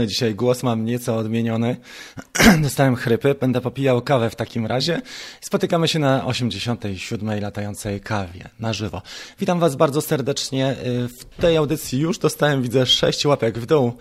Dzisiaj 0.00 0.34
głos 0.34 0.62
mam 0.62 0.84
nieco 0.84 1.16
odmieniony. 1.16 1.76
Dostałem 2.62 2.96
chrypy, 2.96 3.34
będę 3.34 3.60
popijał 3.60 4.02
kawę 4.02 4.30
w 4.30 4.36
takim 4.36 4.66
razie. 4.66 5.02
Spotykamy 5.40 5.88
się 5.88 5.98
na 5.98 6.26
87. 6.26 7.40
latającej 7.40 8.00
kawie 8.00 8.48
na 8.60 8.72
żywo. 8.72 9.02
Witam 9.40 9.60
Was 9.60 9.76
bardzo 9.76 10.00
serdecznie. 10.00 10.76
W 11.18 11.40
tej 11.40 11.56
audycji 11.56 12.00
już 12.00 12.18
dostałem, 12.18 12.62
widzę, 12.62 12.86
6 12.86 13.26
łapek 13.26 13.58
w 13.58 13.66
dół. 13.66 13.92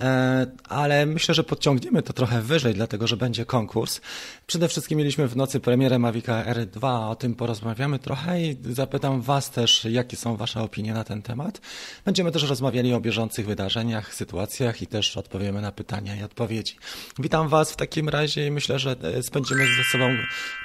E, 0.00 0.46
ale 0.68 1.06
myślę, 1.06 1.34
że 1.34 1.44
podciągniemy 1.44 2.02
to 2.02 2.12
trochę 2.12 2.42
wyżej, 2.42 2.74
dlatego 2.74 3.06
że 3.06 3.16
będzie 3.16 3.44
konkurs. 3.44 4.00
Przede 4.46 4.68
wszystkim 4.68 4.98
mieliśmy 4.98 5.28
w 5.28 5.36
nocy 5.36 5.60
premierę 5.60 5.98
Mavica 5.98 6.44
R2, 6.44 7.10
o 7.10 7.16
tym 7.16 7.34
porozmawiamy 7.34 7.98
trochę 7.98 8.42
i 8.42 8.56
zapytam 8.70 9.22
Was 9.22 9.50
też, 9.50 9.84
jakie 9.84 10.16
są 10.16 10.36
Wasze 10.36 10.62
opinie 10.62 10.94
na 10.94 11.04
ten 11.04 11.22
temat. 11.22 11.60
Będziemy 12.04 12.32
też 12.32 12.42
rozmawiali 12.42 12.94
o 12.94 13.00
bieżących 13.00 13.46
wydarzeniach, 13.46 14.14
sytuacjach 14.14 14.82
i 14.82 14.86
też 14.86 15.16
odpowiemy 15.16 15.60
na 15.60 15.72
pytania 15.72 16.16
i 16.16 16.22
odpowiedzi. 16.22 16.76
Witam 17.18 17.48
Was 17.48 17.72
w 17.72 17.76
takim 17.76 18.08
razie 18.08 18.46
i 18.46 18.50
myślę, 18.50 18.78
że 18.78 18.96
e, 19.02 19.22
spędzimy 19.22 19.66
ze 19.76 19.84
sobą 19.92 20.16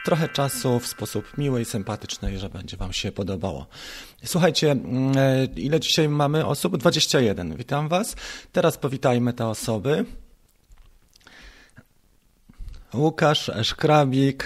trochę 0.05 0.29
czasu 0.29 0.79
w 0.79 0.87
sposób 0.87 1.37
miły 1.37 1.61
i 1.61 1.65
sympatyczny 1.65 2.33
i 2.33 2.37
że 2.37 2.49
będzie 2.49 2.77
Wam 2.77 2.93
się 2.93 3.11
podobało. 3.11 3.67
Słuchajcie, 4.25 4.71
mm, 4.71 5.17
e, 5.17 5.45
ile 5.45 5.79
dzisiaj 5.79 6.09
mamy 6.09 6.45
osób? 6.45 6.77
21. 6.77 7.55
Witam 7.55 7.87
Was. 7.87 8.15
Teraz 8.51 8.77
powitajmy 8.77 9.33
te 9.33 9.47
osoby. 9.47 10.05
Łukasz 12.93 13.51
Szkrabik, 13.63 14.45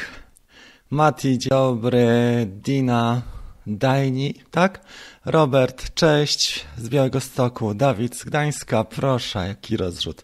Mati, 0.90 1.38
dzień 1.38 1.50
dobry, 1.50 2.08
Dina, 2.48 3.22
Dajni, 3.68 4.34
tak? 4.52 4.82
Robert, 5.26 5.94
cześć, 5.94 6.66
z 6.78 6.90
Białego 6.90 7.22
Stoku, 7.22 7.74
Dawid 7.74 8.16
z 8.16 8.24
Gdańska, 8.24 8.84
proszę, 8.84 9.48
jaki 9.48 9.78
rozrzut. 9.78 10.24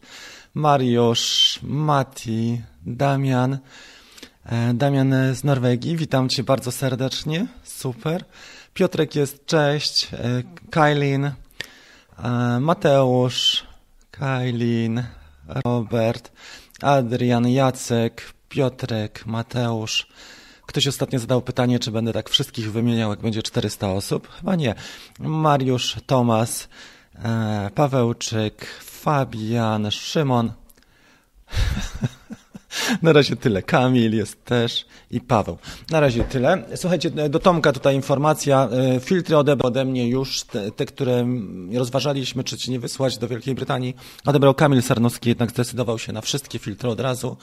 Mariusz, 0.53 1.59
Mati, 1.63 2.61
Damian, 2.85 3.57
e, 4.45 4.73
Damian 4.73 5.15
z 5.35 5.43
Norwegii, 5.43 5.97
witam 5.97 6.29
Cię 6.29 6.43
bardzo 6.43 6.71
serdecznie, 6.71 7.47
super. 7.63 8.25
Piotrek 8.73 9.15
jest, 9.15 9.45
cześć, 9.45 10.13
e, 10.13 10.43
Kailin, 10.71 11.25
e, 11.25 11.33
Mateusz, 12.59 13.63
Kailin, 14.11 15.03
Robert, 15.65 16.31
Adrian, 16.81 17.47
Jacek, 17.47 18.33
Piotrek, 18.49 19.25
Mateusz. 19.25 20.07
Ktoś 20.65 20.87
ostatnio 20.87 21.19
zadał 21.19 21.41
pytanie, 21.41 21.79
czy 21.79 21.91
będę 21.91 22.13
tak 22.13 22.29
wszystkich 22.29 22.71
wymieniał, 22.71 23.09
jak 23.09 23.21
będzie 23.21 23.43
400 23.43 23.91
osób. 23.91 24.29
Chyba 24.29 24.55
nie. 24.55 24.75
Mariusz, 25.19 25.97
Tomas, 26.05 26.67
e, 27.15 27.69
Pawełczyk, 27.75 28.65
Fabian, 28.79 29.91
Szymon. 29.91 30.51
Na 33.01 33.13
razie 33.13 33.35
tyle. 33.35 33.63
Kamil 33.63 34.15
jest 34.15 34.45
też 34.45 34.85
i 35.11 35.21
Paweł. 35.21 35.57
Na 35.91 35.99
razie 35.99 36.23
tyle. 36.23 36.63
Słuchajcie, 36.75 37.09
do 37.09 37.39
Tomka 37.39 37.71
tutaj 37.71 37.95
informacja. 37.95 38.69
E, 38.95 38.99
filtry 38.99 39.37
odebrał 39.37 39.67
ode 39.67 39.85
mnie 39.85 40.07
już, 40.09 40.43
te, 40.43 40.71
te, 40.71 40.85
które 40.85 41.27
rozważaliśmy, 41.73 42.43
czy 42.43 42.57
ci 42.57 42.71
nie 42.71 42.79
wysłać 42.79 43.17
do 43.17 43.27
Wielkiej 43.27 43.55
Brytanii. 43.55 43.95
Odebrał 44.25 44.53
Kamil 44.53 44.81
Sarnowski, 44.81 45.29
jednak 45.29 45.51
zdecydował 45.51 45.99
się 45.99 46.13
na 46.13 46.21
wszystkie 46.21 46.59
filtry 46.59 46.89
od 46.89 46.99
razu. 46.99 47.37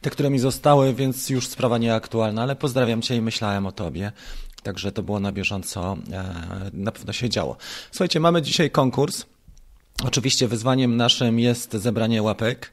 Te, 0.00 0.10
które 0.10 0.30
mi 0.30 0.38
zostały, 0.38 0.94
więc 0.94 1.30
już 1.30 1.46
sprawa 1.48 1.78
nieaktualna, 1.78 2.42
ale 2.42 2.56
pozdrawiam 2.56 3.02
Cię 3.02 3.16
i 3.16 3.20
myślałem 3.20 3.66
o 3.66 3.72
Tobie. 3.72 4.12
Także 4.62 4.92
to 4.92 5.02
było 5.02 5.20
na 5.20 5.32
bieżąco, 5.32 5.96
e, 6.12 6.24
na 6.72 6.92
pewno 6.92 7.12
się 7.12 7.28
działo. 7.28 7.56
Słuchajcie, 7.90 8.20
mamy 8.20 8.42
dzisiaj 8.42 8.70
konkurs. 8.70 9.24
Oczywiście 10.04 10.48
wyzwaniem 10.48 10.96
naszym 10.96 11.40
jest 11.40 11.72
zebranie 11.72 12.22
łapek. 12.22 12.72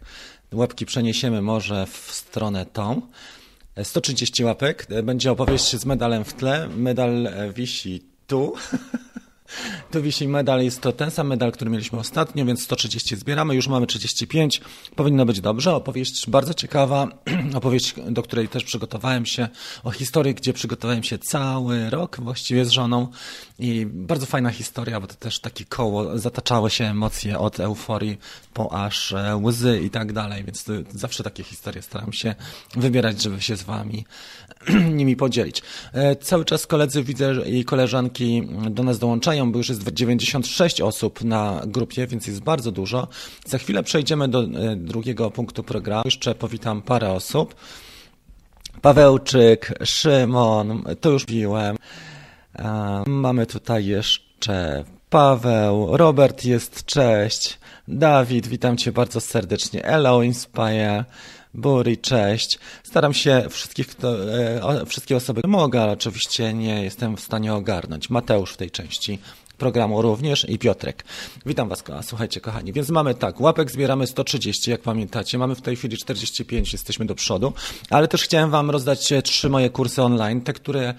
Łapki 0.54 0.86
przeniesiemy 0.86 1.42
może 1.42 1.86
w 1.86 2.12
stronę 2.12 2.66
tą. 2.66 3.02
130 3.84 4.44
łapek. 4.44 4.88
Będzie 5.04 5.32
opowieść 5.32 5.76
z 5.76 5.86
medalem 5.86 6.24
w 6.24 6.34
tle. 6.34 6.70
Medal 6.70 7.30
wisi 7.56 8.04
tu. 8.28 8.54
Tu 9.92 10.02
wisi 10.02 10.28
medal, 10.28 10.64
jest 10.64 10.82
to 10.82 10.92
ten 10.92 11.12
sam 11.12 11.28
medal, 11.28 11.52
który 11.52 11.72
mieliśmy 11.72 12.00
ostatnio, 12.00 12.46
więc 12.46 12.64
130 12.64 13.16
zbieramy, 13.16 13.56
już 13.56 13.68
mamy 13.68 13.88
35, 13.88 14.62
powinno 14.96 15.26
być 15.26 15.42
dobrze. 15.42 15.76
Opowieść 15.76 16.30
bardzo 16.30 16.54
ciekawa, 16.54 17.08
opowieść, 17.56 17.96
do 18.10 18.24
której 18.24 18.48
też 18.48 18.64
przygotowałem 18.64 19.26
się, 19.26 19.48
o 19.84 19.92
historii, 19.92 20.36
gdzie 20.36 20.54
przygotowałem 20.54 21.04
się 21.04 21.18
cały 21.18 21.90
rok 21.90 22.18
właściwie 22.20 22.66
z 22.66 22.70
żoną. 22.70 23.08
I 23.60 23.86
bardzo 23.86 24.26
fajna 24.26 24.50
historia, 24.50 25.00
bo 25.00 25.08
to 25.08 25.16
też 25.16 25.40
takie 25.40 25.66
koło, 25.66 26.18
zataczały 26.20 26.70
się 26.70 26.86
emocje 26.86 27.40
od 27.40 27.60
euforii 27.60 28.18
po 28.54 28.86
aż 28.86 29.12
e, 29.12 29.36
łzy 29.36 29.82
i 29.86 29.90
tak 29.90 30.14
dalej, 30.14 30.44
więc 30.44 30.66
zawsze 30.94 31.24
takie 31.24 31.44
historie 31.44 31.82
staram 31.82 32.14
się 32.14 32.36
wybierać, 32.76 33.22
żeby 33.22 33.42
się 33.42 33.56
z 33.56 33.64
wami 33.64 34.06
nimi 35.00 35.16
podzielić. 35.16 35.62
E, 35.94 36.16
cały 36.16 36.46
czas 36.46 36.68
koledzy 36.68 37.04
widzę 37.04 37.34
i 37.46 37.66
koleżanki 37.66 38.48
do 38.70 38.84
nas 38.84 39.00
dołączają, 39.00 39.52
bo 39.52 39.58
już 39.58 39.70
jest 39.70 39.94
96 39.94 40.82
osób 40.82 41.24
na 41.24 41.62
grupie, 41.68 42.08
więc 42.08 42.28
jest 42.28 42.44
bardzo 42.44 42.72
dużo. 42.72 43.08
Za 43.46 43.58
chwilę 43.58 43.84
przejdziemy 43.84 44.28
do 44.28 44.44
e, 44.44 44.76
drugiego 44.76 45.32
punktu 45.32 45.64
programu. 45.64 46.02
Jeszcze 46.06 46.36
powitam 46.36 46.82
parę 46.82 47.12
osób. 47.12 47.56
Pawełczyk, 48.82 49.74
Szymon, 49.84 50.84
to 51.02 51.10
już 51.10 51.26
piłem. 51.26 51.78
Mamy 53.08 53.46
tutaj 53.46 53.86
jeszcze 53.86 54.84
Paweł, 55.14 55.98
Robert 55.98 56.46
jest, 56.46 56.86
cześć. 56.86 57.60
Dawid, 57.88 58.48
witam 58.48 58.78
Cię 58.78 58.92
bardzo 58.92 59.22
serdecznie. 59.22 59.86
Elo 59.86 60.24
Inspire, 60.24 61.06
Buri, 61.54 61.98
cześć. 61.98 62.60
Staram 62.84 63.14
się 63.14 63.46
wszystkich, 63.50 63.88
kto, 63.88 64.34
e, 64.82 64.86
wszystkie 64.86 65.16
osoby 65.16 65.42
mogę, 65.48 65.82
ale 65.82 65.92
oczywiście 65.92 66.54
nie 66.54 66.84
jestem 66.84 67.18
w 67.18 67.22
stanie 67.22 67.54
ogarnąć. 67.54 68.10
Mateusz 68.10 68.54
w 68.54 68.58
tej 68.58 68.72
części 68.72 69.20
programu 69.58 70.02
również 70.02 70.50
i 70.50 70.60
Piotrek. 70.60 71.04
Witam 71.46 71.70
Was, 71.70 71.84
słuchajcie 72.02 72.42
kochani. 72.42 72.74
Więc 72.74 72.90
mamy 72.90 73.16
tak, 73.16 73.42
łapek 73.42 73.72
zbieramy 73.72 74.08
130, 74.08 74.72
jak 74.72 74.82
pamiętacie. 74.82 75.38
Mamy 75.38 75.56
w 75.56 75.62
tej 75.62 75.76
chwili 75.76 75.98
45, 75.98 76.74
jesteśmy 76.74 77.06
do 77.06 77.16
przodu, 77.16 77.54
ale 77.90 78.08
też 78.08 78.24
chciałem 78.24 78.50
Wam 78.50 78.72
rozdać 78.72 79.12
e, 79.12 79.22
trzy 79.22 79.50
moje 79.50 79.70
kursy 79.70 80.02
online, 80.02 80.42
te, 80.42 80.54
które 80.54 80.94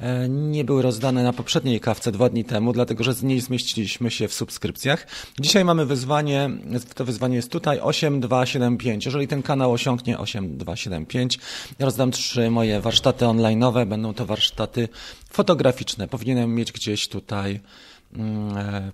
e, 0.00 0.28
nie 0.28 0.64
były 0.64 0.82
rozdane 0.82 1.22
na 1.22 1.32
poprzedniej 1.32 1.80
kawce 1.80 2.12
dwa 2.12 2.28
dni 2.28 2.44
temu, 2.44 2.72
dlatego 2.72 3.04
że 3.04 3.14
z 3.14 3.22
niej 3.22 3.40
zmieściliśmy 3.40 4.10
się 4.10 4.28
w 4.28 4.34
subskrypcjach. 4.34 5.06
Dzisiaj 5.40 5.64
mamy 5.64 5.86
wyzwanie, 5.86 6.50
to 6.94 7.04
wyzwanie 7.04 7.36
jest 7.36 7.50
tutaj 7.50 7.80
8275. 7.80 9.04
Jeżeli 9.04 9.28
ten 9.28 9.42
kanał 9.42 9.72
osiągnie 9.72 10.18
8275, 10.18 11.38
ja 11.78 11.86
rozdam 11.86 12.10
trzy 12.10 12.50
moje 12.50 12.80
warsztaty 12.80 13.24
online'owe, 13.24 13.86
będą 13.86 14.14
to 14.14 14.26
warsztaty 14.26 14.88
fotograficzne. 15.30 16.08
Powinienem 16.08 16.54
mieć 16.54 16.72
gdzieś 16.72 17.08
tutaj 17.08 17.60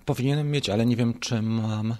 powinienem 0.05 0.51
mieć, 0.51 0.69
ale 0.69 0.85
nie 0.85 0.95
wiem, 0.95 1.19
czy 1.19 1.41
mam. 1.41 1.95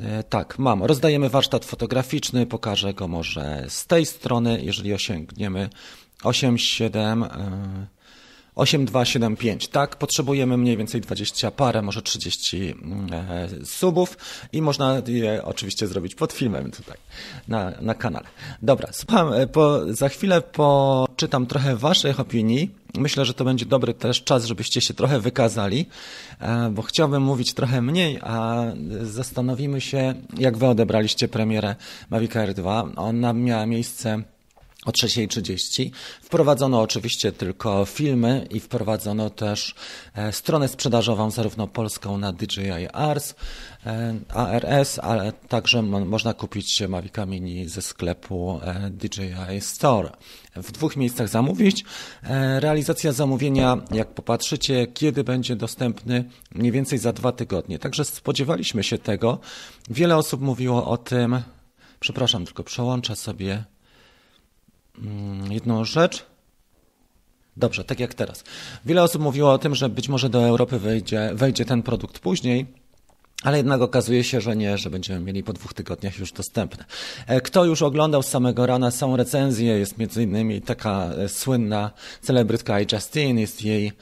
E, 0.00 0.22
tak, 0.22 0.58
mam. 0.58 0.82
Rozdajemy 0.82 1.28
warsztat 1.28 1.64
fotograficzny, 1.64 2.46
pokażę 2.46 2.94
go 2.94 3.08
może 3.08 3.64
z 3.68 3.86
tej 3.86 4.06
strony, 4.06 4.60
jeżeli 4.62 4.94
osiągniemy 4.94 5.70
8, 6.22 6.58
7, 6.58 7.24
8275, 8.54 9.68
tak? 9.68 9.96
Potrzebujemy 9.96 10.56
mniej 10.56 10.76
więcej 10.76 11.00
20 11.00 11.50
parę, 11.50 11.82
może 11.82 12.02
30 12.02 12.74
e, 13.12 13.48
subów 13.64 14.18
i 14.52 14.62
można 14.62 15.02
je 15.06 15.44
oczywiście 15.44 15.86
zrobić 15.86 16.14
pod 16.14 16.32
filmem 16.32 16.70
tutaj 16.70 16.96
na, 17.48 17.72
na 17.80 17.94
kanale. 17.94 18.26
Dobra, 18.62 18.88
słucham, 18.92 19.32
po, 19.52 19.94
za 19.94 20.08
chwilę 20.08 20.40
poczytam 20.40 21.46
trochę 21.46 21.76
Waszych 21.76 22.20
opinii 22.20 22.84
Myślę, 22.98 23.24
że 23.24 23.34
to 23.34 23.44
będzie 23.44 23.66
dobry 23.66 23.94
też 23.94 24.24
czas, 24.24 24.44
żebyście 24.44 24.80
się 24.80 24.94
trochę 24.94 25.20
wykazali, 25.20 25.86
e, 26.40 26.70
bo 26.70 26.82
chciałbym 26.82 27.22
mówić 27.22 27.54
trochę 27.54 27.82
mniej, 27.82 28.18
a 28.22 28.62
zastanowimy 29.02 29.80
się, 29.80 30.14
jak 30.38 30.56
wy 30.58 30.66
odebraliście 30.66 31.28
premierę 31.28 31.76
Mavic 32.10 32.32
R2. 32.32 32.92
Ona 32.96 33.32
miała 33.32 33.66
miejsce 33.66 34.22
o 34.84 34.90
3.30. 34.90 35.90
Wprowadzono 36.22 36.80
oczywiście 36.80 37.32
tylko 37.32 37.84
filmy 37.84 38.46
i 38.50 38.60
wprowadzono 38.60 39.30
też 39.30 39.74
e, 40.14 40.32
stronę 40.32 40.68
sprzedażową, 40.68 41.30
zarówno 41.30 41.66
polską 41.66 42.18
na 42.18 42.32
DJI 42.32 42.88
Ars, 42.92 43.34
e, 43.86 44.14
ARS, 44.28 44.98
ale 44.98 45.32
także 45.32 45.82
można 45.82 46.34
kupić 46.34 46.82
Mavica 46.88 47.26
Mini 47.26 47.68
ze 47.68 47.82
sklepu 47.82 48.60
e, 48.62 48.90
DJI 48.90 49.60
Store. 49.60 50.10
W 50.56 50.72
dwóch 50.72 50.96
miejscach 50.96 51.28
zamówić. 51.28 51.84
Realizacja 52.58 53.12
zamówienia, 53.12 53.76
jak 53.90 54.14
popatrzycie, 54.14 54.86
kiedy 54.86 55.24
będzie 55.24 55.56
dostępny, 55.56 56.24
mniej 56.54 56.72
więcej 56.72 56.98
za 56.98 57.12
dwa 57.12 57.32
tygodnie. 57.32 57.78
Także 57.78 58.04
spodziewaliśmy 58.04 58.82
się 58.82 58.98
tego. 58.98 59.38
Wiele 59.90 60.16
osób 60.16 60.40
mówiło 60.40 60.86
o 60.86 60.96
tym, 60.96 61.42
przepraszam, 62.00 62.44
tylko 62.44 62.64
przełączę 62.64 63.16
sobie 63.16 63.64
jedną 65.50 65.84
rzecz. 65.84 66.26
Dobrze, 67.56 67.84
tak 67.84 68.00
jak 68.00 68.14
teraz. 68.14 68.44
Wiele 68.84 69.02
osób 69.02 69.22
mówiło 69.22 69.52
o 69.52 69.58
tym, 69.58 69.74
że 69.74 69.88
być 69.88 70.08
może 70.08 70.28
do 70.28 70.46
Europy 70.46 70.78
wejdzie, 70.78 71.30
wejdzie 71.34 71.64
ten 71.64 71.82
produkt 71.82 72.18
później. 72.18 72.83
Ale 73.42 73.56
jednak 73.56 73.80
okazuje 73.80 74.24
się, 74.24 74.40
że 74.40 74.56
nie, 74.56 74.78
że 74.78 74.90
będziemy 74.90 75.20
mieli 75.20 75.42
po 75.42 75.52
dwóch 75.52 75.74
tygodniach 75.74 76.18
już 76.18 76.32
dostępne. 76.32 76.84
E, 77.26 77.40
kto 77.40 77.64
już 77.64 77.82
oglądał 77.82 78.22
z 78.22 78.26
samego 78.26 78.66
rana, 78.66 78.90
są 78.90 79.16
recenzje, 79.16 79.78
jest 79.78 79.98
między 79.98 80.22
innymi 80.22 80.62
taka 80.62 81.10
e, 81.18 81.28
słynna 81.28 81.90
celebrytka 82.22 82.80
i 82.80 82.86
Justine, 82.92 83.40
jest 83.40 83.62
jej 83.62 83.92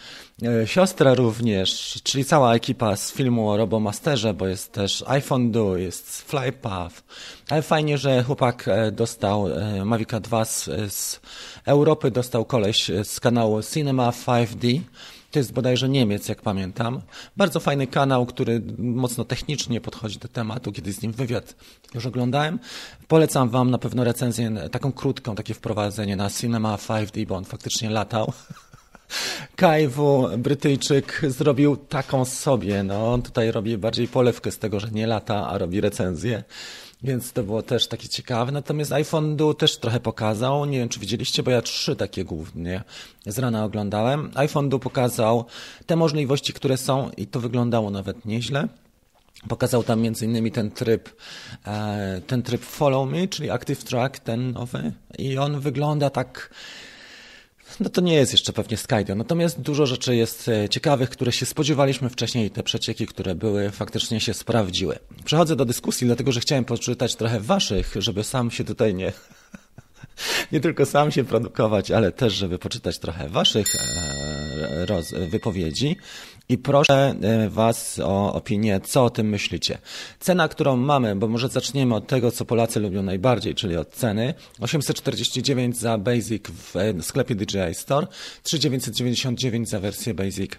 e, 0.43 0.67
siostra 0.67 1.15
również, 1.15 2.01
czyli 2.03 2.25
cała 2.25 2.55
ekipa 2.55 2.97
z 2.97 3.13
filmu 3.13 3.51
o 3.51 3.57
Robomasterze, 3.57 4.35
bo 4.35 4.47
jest 4.47 4.73
też 4.73 5.05
iPhone 5.07 5.51
Do, 5.51 5.77
jest 5.77 6.23
Flypath, 6.23 7.03
ale 7.49 7.63
fajnie, 7.63 7.99
że 7.99 8.23
chłopak 8.23 8.67
dostał 8.93 9.49
Mavica 9.85 10.21
2 10.21 10.45
z, 10.45 10.65
z 10.89 11.21
Europy, 11.65 12.11
dostał 12.11 12.45
koleś 12.45 12.91
z 13.05 13.21
kanału 13.21 13.63
Cinema 13.63 14.11
5D, 14.11 14.81
to 15.33 15.39
jest 15.39 15.53
bodajże 15.53 15.89
Niemiec, 15.89 16.29
jak 16.29 16.43
pamiętam. 16.43 17.01
Bardzo 17.37 17.61
fajny 17.61 17.87
kanał, 17.87 18.27
który 18.27 18.63
mocno 18.79 19.25
technicznie 19.25 19.81
podchodzi 19.81 20.19
do 20.19 20.29
tematu. 20.29 20.73
Kiedyś 20.73 20.95
z 20.95 21.03
nim 21.03 21.13
wywiad 21.13 21.55
już 21.95 22.07
oglądałem. 22.07 22.59
Polecam 23.09 23.49
Wam 23.49 23.71
na 23.71 23.79
pewno 23.79 24.05
recenzję, 24.05 24.53
taką 24.71 24.93
krótką, 24.93 25.35
takie 25.35 25.55
wprowadzenie 25.55 26.17
na 26.17 26.31
Cinema 26.31 26.77
5D, 26.77 27.27
bo 27.27 27.37
on 27.37 27.45
faktycznie 27.45 27.91
latał. 27.91 28.33
Kajwu, 29.57 30.29
Brytyjczyk, 30.39 31.21
zrobił 31.29 31.77
taką 31.77 32.25
sobie. 32.25 32.83
No, 32.83 33.13
on 33.13 33.23
tutaj 33.23 33.53
robi 33.53 33.79
bardziej 33.79 34.09
polewkę 34.09 34.51
z 34.51 34.59
tego, 34.59 34.81
że 34.81 34.91
nie 34.91 35.07
lata, 35.07 35.49
a 35.49 35.59
robi 35.59 35.81
recenzję. 35.81 36.45
Więc 37.05 37.33
to 37.33 37.43
było 37.43 37.63
też 37.63 37.89
takie 37.89 38.09
ciekawe. 38.09 38.53
Natomiast 38.53 38.93
iPhone 38.93 39.37
Duo 39.37 39.55
też 39.55 39.77
trochę 39.77 40.01
pokazał. 40.01 40.65
Nie 40.65 40.79
wiem, 40.79 40.89
czy 40.89 41.01
widzieliście, 41.01 41.43
bo 41.43 41.51
ja 41.51 41.63
trzy 41.63 41.97
takie 41.97 42.25
głównie 42.25 42.83
z 43.27 43.39
rana 43.39 43.65
oglądałem. 43.65 44.31
iPhone 44.35 44.69
Duo 44.69 44.79
pokazał 44.79 45.45
te 45.87 45.97
możliwości, 45.97 46.53
które 46.53 46.77
są 46.77 47.11
i 47.17 47.27
to 47.27 47.41
wyglądało 47.41 47.91
nawet 47.91 48.25
nieźle. 48.25 48.69
Pokazał 49.49 49.83
tam 49.83 50.01
między 50.01 50.25
innymi 50.25 50.53
ten 50.53 50.71
tryb, 50.71 51.09
e, 51.67 52.21
ten 52.27 52.43
tryb 52.43 52.63
Follow 52.63 53.11
Me, 53.11 53.29
czyli 53.29 53.51
Active 53.51 53.85
Track, 53.85 54.19
ten 54.19 54.53
nowy. 54.53 54.93
I 55.19 55.39
on 55.39 55.61
wygląda 55.61 56.11
tak 56.11 56.51
no 57.81 57.91
to 57.91 58.01
nie 58.01 58.15
jest 58.15 58.33
jeszcze 58.33 58.53
pewnie 58.53 58.77
Skydio. 58.77 59.15
Natomiast 59.15 59.61
dużo 59.61 59.87
rzeczy 59.87 60.17
jest 60.17 60.49
e, 60.49 60.69
ciekawych, 60.69 61.11
które 61.11 61.33
się 61.33 61.47
spodziewaliśmy 61.47 62.09
wcześniej 62.09 62.47
i 62.47 62.51
te 62.51 62.63
przecieki, 62.63 63.07
które 63.07 63.35
były, 63.35 63.71
faktycznie 63.71 64.21
się 64.21 64.35
sprawdziły. 64.35 64.99
Przechodzę 65.25 65.57
do 65.57 65.65
dyskusji, 65.65 66.07
dlatego 66.07 66.33
że 66.33 66.41
chciałem 66.41 66.65
poczytać 66.65 67.17
trochę 67.17 67.41
waszych, 67.41 67.95
żeby 67.99 68.25
sam 68.25 68.51
się 68.51 68.65
tutaj 68.65 68.95
nie 68.95 69.13
nie 70.53 70.61
tylko 70.61 70.87
sam 70.87 71.11
się 71.11 71.25
produkować, 71.25 71.91
ale 71.91 72.13
też, 72.13 72.35
żeby 72.35 72.59
poczytać 72.59 72.99
trochę 72.99 73.29
waszych 73.29 73.67
e, 73.75 75.27
wypowiedzi. 75.27 75.97
I 76.49 76.59
proszę 76.59 77.15
e, 77.23 77.49
Was 77.49 78.01
o 78.05 78.35
opinię, 78.35 78.81
co 78.81 79.05
o 79.05 79.11
tym 79.11 79.29
myślicie. 79.29 79.79
Cena, 80.21 80.49
którą 80.49 80.77
mamy, 80.77 81.17
bo 81.17 81.29
może 81.29 81.49
zaczniemy 81.49 81.95
od 81.95 82.07
tego, 82.07 82.33
co 82.33 82.45
Polacy 82.45 82.81
lubią 82.81 83.03
najbardziej, 83.03 83.55
czyli 83.55 83.77
od 83.77 83.91
ceny. 83.91 84.35
849 84.61 85.79
za 85.79 85.99
Basic 85.99 86.49
w 86.49 86.77
e, 86.77 87.03
sklepie 87.03 87.35
DJI 87.35 87.75
Store, 87.75 88.07
3999 88.43 89.69
za 89.69 89.81
wersję 89.81 90.15
Basic 90.15 90.53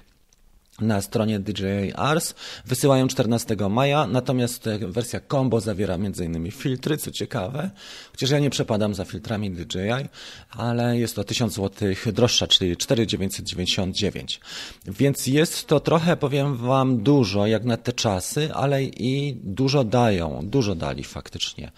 na 0.82 1.02
stronie 1.02 1.40
DJI 1.40 1.94
Ars. 1.96 2.34
Wysyłają 2.66 3.08
14 3.08 3.56
maja, 3.70 4.08
natomiast 4.08 4.70
wersja 4.88 5.20
combo 5.32 5.62
zawiera 5.62 5.94
m.in. 5.94 6.52
filtry, 6.52 6.98
co 6.98 7.12
ciekawe, 7.12 7.70
chociaż 8.12 8.30
ja 8.30 8.40
nie 8.40 8.50
przepadam 8.50 8.94
za 8.94 9.06
filtrami 9.06 9.52
DJI, 9.52 10.08
ale 10.50 10.98
jest 10.98 11.16
to 11.16 11.24
1000 11.24 11.54
zł 11.54 11.90
droższa, 12.14 12.48
czyli 12.48 12.78
4999. 12.78 14.40
Więc 14.86 15.28
jest 15.28 15.68
to 15.68 15.80
trochę, 15.80 16.18
powiem 16.18 16.58
Wam, 16.58 17.04
dużo 17.04 17.48
jak 17.48 17.64
na 17.64 17.78
te 17.78 17.94
czasy, 17.94 18.54
ale 18.54 18.84
i 18.84 19.38
dużo 19.44 19.84
dają, 19.84 20.40
dużo 20.44 20.76
dali 20.76 21.04
faktycznie. 21.04 21.72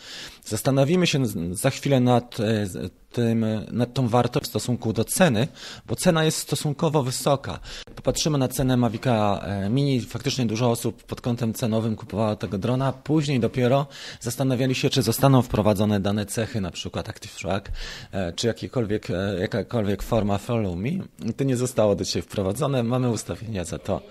Zastanowimy 0.45 1.07
się 1.07 1.23
za 1.51 1.69
chwilę 1.69 1.99
nad 1.99 2.39
e, 2.39 2.65
tym, 3.11 3.45
nad 3.71 3.93
tą 3.93 4.07
wartością 4.07 4.45
w 4.45 4.47
stosunku 4.47 4.93
do 4.93 5.03
ceny, 5.03 5.47
bo 5.87 5.95
cena 5.95 6.23
jest 6.23 6.37
stosunkowo 6.37 7.03
wysoka. 7.03 7.59
Popatrzymy 7.95 8.37
na 8.37 8.47
cenę 8.47 8.77
Mavica 8.77 9.41
e, 9.43 9.69
Mini, 9.69 10.01
faktycznie 10.01 10.45
dużo 10.45 10.71
osób 10.71 11.03
pod 11.03 11.21
kątem 11.21 11.53
cenowym 11.53 11.95
kupowało 11.95 12.35
tego 12.35 12.57
drona, 12.57 12.93
później 12.93 13.39
dopiero 13.39 13.87
zastanawiali 14.19 14.75
się, 14.75 14.89
czy 14.89 15.01
zostaną 15.01 15.41
wprowadzone 15.41 15.99
dane 15.99 16.25
cechy, 16.25 16.61
na 16.61 16.71
przykład 16.71 17.09
Active 17.09 17.35
Track, 17.35 17.71
e, 18.11 18.33
czy 18.33 18.47
jakiekolwiek, 18.47 19.07
jakakolwiek 19.39 20.03
forma 20.03 20.37
Follow 20.37 20.75
Me. 20.75 20.89
To 21.37 21.43
nie 21.43 21.57
zostało 21.57 21.95
do 21.95 22.03
dzisiaj 22.03 22.21
wprowadzone, 22.21 22.83
mamy 22.83 23.09
ustawienia 23.09 23.65
za 23.65 23.79
to 23.79 24.01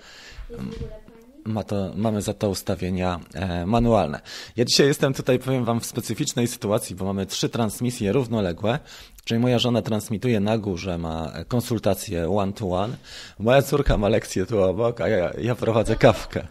ma 1.45 1.63
to, 1.63 1.91
mamy 1.95 2.21
za 2.21 2.33
to 2.33 2.49
ustawienia 2.49 3.19
e, 3.33 3.65
manualne. 3.65 4.21
Ja 4.55 4.65
dzisiaj 4.65 4.87
jestem 4.87 5.13
tutaj, 5.13 5.39
powiem 5.39 5.65
Wam, 5.65 5.79
w 5.79 5.85
specyficznej 5.85 6.47
sytuacji, 6.47 6.95
bo 6.95 7.05
mamy 7.05 7.25
trzy 7.25 7.49
transmisje 7.49 8.11
równoległe, 8.11 8.79
czyli 9.23 9.39
moja 9.39 9.59
żona 9.59 9.81
transmituje 9.81 10.39
na 10.39 10.57
górze, 10.57 10.97
ma 10.97 11.31
konsultację 11.47 12.29
one-to-one, 12.29 12.97
moja 13.39 13.61
córka 13.61 13.97
ma 13.97 14.09
lekcję 14.09 14.45
tu 14.45 14.63
obok, 14.63 15.01
a 15.01 15.07
ja, 15.07 15.31
ja 15.41 15.55
prowadzę 15.55 15.95
kawkę. 15.95 16.47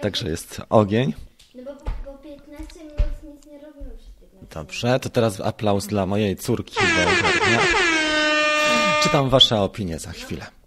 Także 0.00 0.28
jest 0.28 0.62
ogień. 0.70 1.14
No 1.54 1.62
bo, 1.64 1.72
bo 2.12 2.18
15 2.18 2.80
minut 2.80 2.98
nic 3.24 3.46
nie 3.46 3.58
robimy 3.58 3.90
Dobrze, 4.54 5.00
to 5.00 5.08
teraz 5.08 5.40
aplauz 5.40 5.86
dla 5.86 6.06
mojej 6.06 6.36
córki. 6.36 6.76
Czytam 9.02 9.30
Wasze 9.30 9.60
opinie 9.60 9.98
za 9.98 10.12
chwilę. 10.12 10.61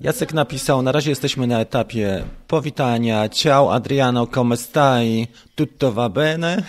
Jacek 0.00 0.34
napisał, 0.34 0.82
na 0.82 0.92
razie 0.92 1.10
jesteśmy 1.10 1.46
na 1.46 1.60
etapie 1.60 2.24
powitania. 2.48 3.28
Ciao 3.28 3.74
Adriano, 3.74 4.26
come 4.26 4.56
stai? 4.56 5.26
Tutto 5.54 5.92
va 5.92 6.08
bene? 6.08 6.62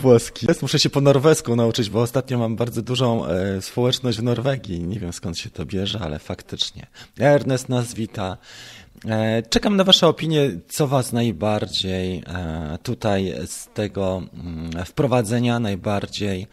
Włoski. 0.00 0.46
Muszę 0.62 0.78
się 0.78 0.90
po 0.90 1.00
norwesku 1.00 1.56
nauczyć, 1.56 1.90
bo 1.90 2.00
ostatnio 2.00 2.38
mam 2.38 2.56
bardzo 2.56 2.82
dużą 2.82 3.26
e, 3.26 3.62
społeczność 3.62 4.18
w 4.18 4.22
Norwegii. 4.22 4.80
Nie 4.80 5.00
wiem 5.00 5.12
skąd 5.12 5.38
się 5.38 5.50
to 5.50 5.66
bierze, 5.66 6.00
ale 6.02 6.18
faktycznie. 6.18 6.86
Ernest 7.18 7.68
nas 7.68 7.94
wita. 7.94 8.36
E, 9.06 9.42
czekam 9.42 9.76
na 9.76 9.84
Wasze 9.84 10.08
opinie, 10.08 10.50
co 10.68 10.86
Was 10.86 11.12
najbardziej 11.12 12.22
e, 12.26 12.78
tutaj 12.82 13.34
z 13.46 13.68
tego 13.74 14.22
mm, 14.34 14.84
wprowadzenia 14.84 15.58
najbardziej 15.58 16.46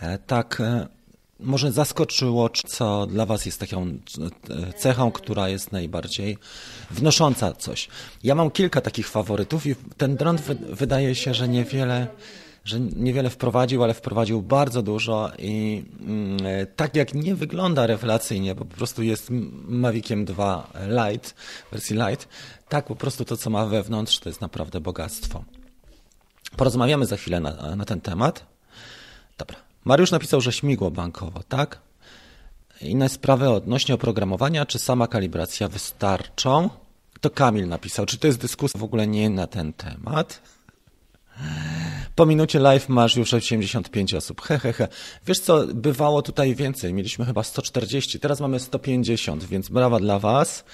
e, 0.00 0.18
tak 0.18 0.60
e, 0.60 0.99
może 1.42 1.72
zaskoczyło, 1.72 2.50
co 2.66 3.06
dla 3.06 3.26
Was 3.26 3.46
jest 3.46 3.60
taką 3.60 3.86
e, 3.86 4.72
cechą, 4.72 5.12
która 5.12 5.48
jest 5.48 5.72
najbardziej 5.72 6.38
wnosząca 6.90 7.52
coś. 7.52 7.88
Ja 8.24 8.34
mam 8.34 8.50
kilka 8.50 8.80
takich 8.80 9.08
faworytów 9.08 9.66
i 9.66 9.74
ten 9.96 10.16
dron 10.16 10.38
wydaje 10.72 11.14
się, 11.14 11.34
że 11.34 11.48
niewiele 11.48 12.06
że 12.64 12.80
niewiele 12.80 13.30
wprowadził, 13.30 13.84
ale 13.84 13.94
wprowadził 13.94 14.42
bardzo 14.42 14.82
dużo 14.82 15.30
i 15.38 15.84
mm, 16.00 16.46
e, 16.46 16.66
tak 16.66 16.96
jak 16.96 17.14
nie 17.14 17.34
wygląda 17.34 17.86
rewelacyjnie, 17.86 18.54
bo 18.54 18.64
po 18.64 18.76
prostu 18.76 19.02
jest 19.02 19.28
Maviciem 19.68 20.24
2 20.24 20.70
Lite, 20.88 21.30
wersji 21.72 21.96
Lite, 21.96 22.26
tak 22.68 22.86
po 22.86 22.96
prostu 22.96 23.24
to, 23.24 23.36
co 23.36 23.50
ma 23.50 23.66
wewnątrz, 23.66 24.18
to 24.18 24.28
jest 24.28 24.40
naprawdę 24.40 24.80
bogactwo. 24.80 25.44
Porozmawiamy 26.56 27.06
za 27.06 27.16
chwilę 27.16 27.40
na, 27.40 27.76
na 27.76 27.84
ten 27.84 28.00
temat. 28.00 28.46
Dobra. 29.38 29.69
Mariusz 29.84 30.10
napisał, 30.10 30.40
że 30.40 30.52
śmigło 30.52 30.90
bankowo, 30.90 31.42
tak? 31.48 31.80
Inne 32.80 33.08
sprawy 33.08 33.48
odnośnie 33.48 33.94
oprogramowania, 33.94 34.66
czy 34.66 34.78
sama 34.78 35.06
kalibracja 35.06 35.68
wystarczą? 35.68 36.70
To 37.20 37.30
Kamil 37.30 37.68
napisał, 37.68 38.06
czy 38.06 38.18
to 38.18 38.26
jest 38.26 38.40
dyskusja 38.40 38.80
w 38.80 38.84
ogóle 38.84 39.06
nie 39.06 39.30
na 39.30 39.46
ten 39.46 39.72
temat? 39.72 40.42
Po 42.14 42.26
minucie 42.26 42.58
live 42.58 42.88
masz 42.88 43.16
już 43.16 43.34
85 43.34 44.14
osób. 44.14 44.40
He, 44.40 44.58
he, 44.58 44.72
he. 44.72 44.88
Wiesz 45.26 45.40
co, 45.40 45.66
bywało 45.74 46.22
tutaj 46.22 46.54
więcej. 46.54 46.94
Mieliśmy 46.94 47.24
chyba 47.24 47.42
140, 47.42 48.20
teraz 48.20 48.40
mamy 48.40 48.60
150, 48.60 49.44
więc 49.44 49.68
brawa 49.68 49.98
dla 49.98 50.18
Was. 50.18 50.64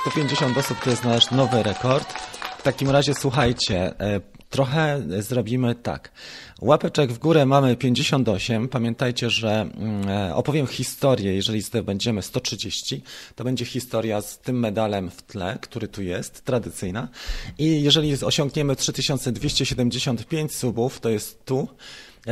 150 0.00 0.58
osób 0.58 0.78
to 0.84 0.90
jest 0.90 1.04
nasz 1.04 1.30
nowy 1.30 1.62
rekord. 1.62 2.12
W 2.58 2.62
takim 2.62 2.90
razie 2.90 3.14
słuchajcie, 3.14 4.00
e, 4.00 4.20
trochę 4.50 5.02
zrobimy 5.18 5.74
tak. 5.74 6.12
Łapeczek 6.60 7.12
w 7.12 7.18
górę 7.18 7.46
mamy 7.46 7.76
58. 7.76 8.68
Pamiętajcie, 8.68 9.30
że 9.30 9.60
mm, 9.60 10.08
e, 10.08 10.34
opowiem 10.34 10.66
historię. 10.66 11.34
Jeżeli 11.34 11.62
zdobędziemy 11.62 12.22
130, 12.22 13.02
to 13.34 13.44
będzie 13.44 13.64
historia 13.64 14.20
z 14.20 14.38
tym 14.38 14.58
medalem 14.58 15.10
w 15.10 15.22
tle, 15.22 15.58
który 15.60 15.88
tu 15.88 16.02
jest, 16.02 16.44
tradycyjna. 16.44 17.08
I 17.58 17.82
jeżeli 17.82 18.24
osiągniemy 18.24 18.76
3275 18.76 20.54
subów, 20.54 21.00
to 21.00 21.08
jest 21.08 21.44
tu, 21.44 21.68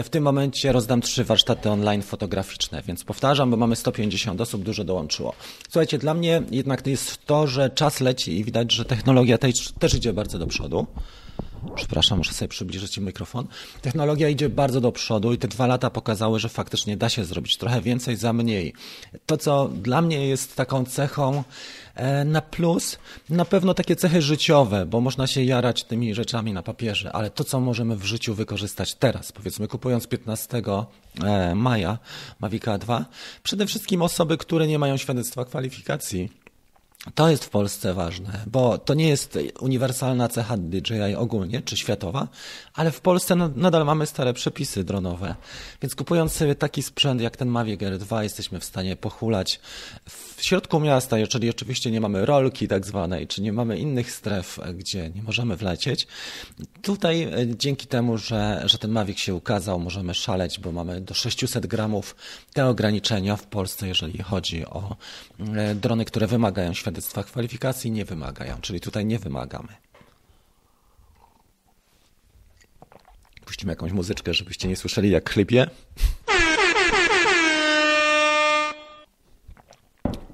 W 0.04 0.08
tym 0.08 0.24
momencie 0.24 0.72
rozdam 0.72 1.00
trzy 1.00 1.24
warsztaty 1.24 1.70
online 1.70 2.02
fotograficzne, 2.02 2.82
więc 2.86 3.04
powtarzam, 3.04 3.50
bo 3.50 3.56
mamy 3.56 3.76
150 3.76 4.40
osób, 4.40 4.62
dużo 4.62 4.84
dołączyło. 4.84 5.34
Słuchajcie, 5.70 5.98
dla 5.98 6.14
mnie 6.14 6.42
jednak 6.50 6.82
to 6.82 6.90
jest 6.90 7.26
to, 7.26 7.46
że 7.46 7.70
czas 7.70 8.00
leci 8.00 8.38
i 8.38 8.44
widać, 8.44 8.72
że 8.72 8.84
technologia 8.84 9.38
też, 9.38 9.72
też 9.78 9.94
idzie 9.94 10.12
bardzo 10.12 10.38
do 10.38 10.46
przodu. 10.46 10.86
Przepraszam, 11.74 12.18
muszę 12.18 12.34
sobie 12.34 12.48
przybliżyć 12.48 12.98
mikrofon. 12.98 13.46
Technologia 13.82 14.28
idzie 14.28 14.48
bardzo 14.48 14.80
do 14.80 14.92
przodu 14.92 15.32
i 15.32 15.38
te 15.38 15.48
dwa 15.48 15.66
lata 15.66 15.90
pokazały, 15.90 16.38
że 16.38 16.48
faktycznie 16.48 16.96
da 16.96 17.08
się 17.08 17.24
zrobić 17.24 17.56
trochę 17.56 17.80
więcej 17.80 18.16
za 18.16 18.32
mniej. 18.32 18.72
To, 19.26 19.36
co 19.36 19.68
dla 19.68 20.02
mnie 20.02 20.28
jest 20.28 20.56
taką 20.56 20.84
cechą 20.84 21.44
e, 21.94 22.24
na 22.24 22.40
plus, 22.40 22.98
na 23.30 23.44
pewno 23.44 23.74
takie 23.74 23.96
cechy 23.96 24.22
życiowe, 24.22 24.86
bo 24.86 25.00
można 25.00 25.26
się 25.26 25.42
jarać 25.42 25.84
tymi 25.84 26.14
rzeczami 26.14 26.52
na 26.52 26.62
papierze, 26.62 27.12
ale 27.12 27.30
to, 27.30 27.44
co 27.44 27.60
możemy 27.60 27.96
w 27.96 28.04
życiu 28.04 28.34
wykorzystać 28.34 28.94
teraz, 28.94 29.32
powiedzmy 29.32 29.68
kupując 29.68 30.06
15 30.06 30.62
e, 31.24 31.54
maja 31.54 31.98
Mavica 32.40 32.78
2, 32.78 33.04
przede 33.42 33.66
wszystkim 33.66 34.02
osoby, 34.02 34.36
które 34.36 34.66
nie 34.66 34.78
mają 34.78 34.96
świadectwa 34.96 35.44
kwalifikacji, 35.44 36.45
to 37.14 37.28
jest 37.28 37.44
w 37.44 37.48
Polsce 37.48 37.94
ważne, 37.94 38.40
bo 38.46 38.78
to 38.78 38.94
nie 38.94 39.08
jest 39.08 39.38
uniwersalna 39.60 40.28
cecha 40.28 40.56
DJI 40.56 41.14
ogólnie, 41.16 41.62
czy 41.62 41.76
światowa, 41.76 42.28
ale 42.74 42.90
w 42.90 43.00
Polsce 43.00 43.36
nadal 43.36 43.84
mamy 43.84 44.06
stare 44.06 44.34
przepisy 44.34 44.84
dronowe. 44.84 45.34
Więc 45.82 45.94
kupując 45.94 46.32
sobie 46.32 46.54
taki 46.54 46.82
sprzęt 46.82 47.20
jak 47.20 47.36
ten 47.36 47.48
Mavic 47.48 47.82
Air 47.82 47.98
2, 47.98 48.22
jesteśmy 48.22 48.60
w 48.60 48.64
stanie 48.64 48.96
pochulać 48.96 49.60
w 50.08 50.25
środku 50.42 50.80
miasta, 50.80 51.18
jeżeli 51.18 51.50
oczywiście 51.50 51.90
nie 51.90 52.00
mamy 52.00 52.26
rolki 52.26 52.68
tak 52.68 52.86
zwanej, 52.86 53.26
czy 53.26 53.42
nie 53.42 53.52
mamy 53.52 53.78
innych 53.78 54.12
stref, 54.12 54.60
gdzie 54.74 55.10
nie 55.10 55.22
możemy 55.22 55.56
wlecieć. 55.56 56.06
Tutaj 56.82 57.22
e, 57.22 57.30
dzięki 57.56 57.86
temu, 57.86 58.18
że, 58.18 58.62
że 58.64 58.78
ten 58.78 58.90
Mavic 58.90 59.18
się 59.18 59.34
ukazał, 59.34 59.80
możemy 59.80 60.14
szaleć, 60.14 60.60
bo 60.60 60.72
mamy 60.72 61.00
do 61.00 61.14
600 61.14 61.66
gramów 61.66 62.16
te 62.52 62.66
ograniczenia 62.66 63.36
w 63.36 63.46
Polsce, 63.46 63.88
jeżeli 63.88 64.22
chodzi 64.22 64.66
o 64.66 64.96
e, 65.56 65.74
drony, 65.74 66.04
które 66.04 66.26
wymagają 66.26 66.74
świadectwa 66.74 67.24
kwalifikacji 67.24 67.90
nie 67.90 68.04
wymagają, 68.04 68.60
czyli 68.60 68.80
tutaj 68.80 69.06
nie 69.06 69.18
wymagamy. 69.18 69.68
Puścimy 73.44 73.72
jakąś 73.72 73.92
muzyczkę, 73.92 74.34
żebyście 74.34 74.68
nie 74.68 74.76
słyszeli 74.76 75.10
jak 75.10 75.30
chlipie. 75.30 75.70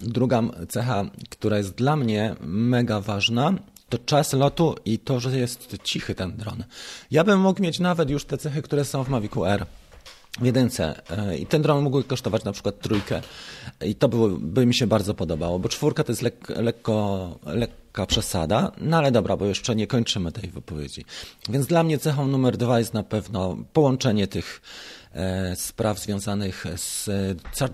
Druga 0.03 0.43
cecha, 0.69 1.05
która 1.31 1.59
jest 1.59 1.75
dla 1.75 1.97
mnie 1.97 2.37
mega 2.41 3.01
ważna, 3.01 3.55
to 3.89 3.99
czas 3.99 4.33
lotu 4.33 4.75
i 4.85 4.99
to, 4.99 5.21
że 5.21 5.39
jest 5.39 5.77
cichy 5.85 6.15
ten 6.15 6.37
dron. 6.37 6.65
Ja 7.11 7.25
bym 7.25 7.41
mógł 7.41 7.63
mieć 7.63 7.81
nawet 7.81 8.11
już 8.11 8.25
te 8.25 8.39
cechy, 8.39 8.63
które 8.63 8.85
są 8.85 9.05
w 9.05 9.09
Mavicu 9.09 9.45
R 9.45 9.67
w 10.41 10.45
jedynce. 10.45 11.11
E, 11.11 11.39
I 11.39 11.47
ten 11.47 11.63
dron 11.63 11.85
mógł 11.85 12.03
kosztować 12.03 12.45
na 12.45 12.53
przykład 12.53 12.81
trójkę. 12.81 13.21
I 13.87 13.95
to 13.95 14.09
by, 14.09 14.17
by 14.41 14.67
mi 14.67 14.75
się 14.75 14.87
bardzo 14.87 15.15
podobało, 15.15 15.59
bo 15.59 15.69
czwórka 15.69 16.05
to 16.05 16.13
jest 16.13 16.23
lek, 16.23 16.49
lekko, 16.49 17.39
lekka 17.47 18.07
przesada. 18.07 18.73
No 18.79 18.97
ale 18.97 19.13
dobra, 19.13 19.37
bo 19.37 19.47
jeszcze 19.47 19.77
nie 19.77 19.87
kończymy 19.87 20.33
tej 20.33 20.51
wypowiedzi. 20.51 21.05
Więc 21.49 21.67
dla 21.67 21.83
mnie 21.83 21.99
cechą 21.99 22.27
numer 22.27 22.57
dwa 22.57 22.79
jest 22.79 22.95
na 22.95 23.03
pewno 23.03 23.57
połączenie 23.73 24.27
tych 24.27 24.63
spraw 25.55 25.99
związanych 25.99 26.65
z 26.77 27.11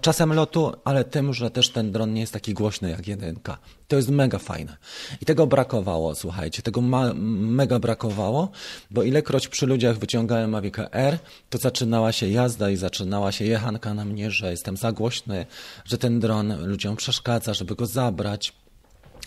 czasem 0.00 0.33
lotu, 0.33 0.73
ale 0.85 1.04
tym, 1.04 1.35
że 1.35 1.50
też 1.50 1.71
ten 1.71 1.92
dron 1.92 2.14
nie 2.14 2.21
jest 2.21 2.33
taki 2.33 2.54
głośny 2.54 2.90
jak 2.90 3.09
jedynka. 3.09 3.59
To 3.88 3.97
jest 3.97 4.09
mega 4.09 4.38
fajne. 4.38 4.76
I 5.21 5.25
tego 5.25 5.47
brakowało, 5.47 6.14
słuchajcie, 6.14 6.62
tego 6.62 6.80
mega 6.80 7.78
brakowało, 7.78 8.50
bo 8.90 9.02
ilekroć 9.02 9.49
przy 9.49 9.66
ludziach 9.66 9.99
wyciągałem 9.99 10.50
Mavic 10.50 10.75
R, 10.92 11.18
to 11.50 11.59
zaczynała 11.59 12.12
się 12.12 12.28
jazda 12.28 12.71
i 12.71 12.76
zaczynała 12.76 13.33
się 13.33 13.45
jechanka 13.45 13.95
na 13.95 14.04
mnie, 14.04 14.30
że 14.30 14.50
jestem 14.50 14.76
za 14.76 14.92
głośny, 14.92 15.47
że 15.85 15.99
ten 15.99 16.21
dron 16.21 16.66
ludziom 16.66 16.97
przeszkadza, 16.97 17.54
żeby 17.54 17.75
go 17.75 17.87
zabrać. 17.87 18.52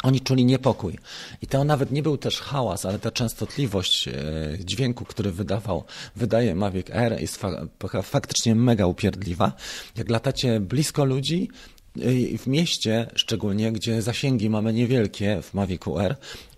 Oni 0.04 0.22
czuli 0.22 0.46
niepokój. 0.46 0.98
I 1.42 1.48
to 1.48 1.64
nawet 1.64 1.92
nie 1.92 2.04
był 2.04 2.18
też 2.18 2.40
hałas, 2.40 2.86
ale 2.86 3.00
ta 3.00 3.12
częstotliwość 3.12 4.08
e, 4.08 4.14
dźwięku, 4.60 5.06
który 5.06 5.32
wydawał, 5.32 5.84
wydaje 6.16 6.56
Mavic 6.56 6.90
Air 6.90 7.22
jest 7.22 7.42
faktycznie 8.04 8.56
mega 8.56 8.86
upierdliwa. 8.86 9.54
Jak 9.98 10.10
latacie 10.10 10.60
blisko 10.60 11.06
ludzi, 11.06 11.50
e, 11.98 12.38
w 12.38 12.48
mieście 12.48 13.08
szczególnie, 13.16 13.72
gdzie 13.72 14.02
zasięgi 14.02 14.50
mamy 14.50 14.74
niewielkie 14.74 15.42
w 15.42 15.54
Mavicu 15.54 16.00
R, 16.00 16.16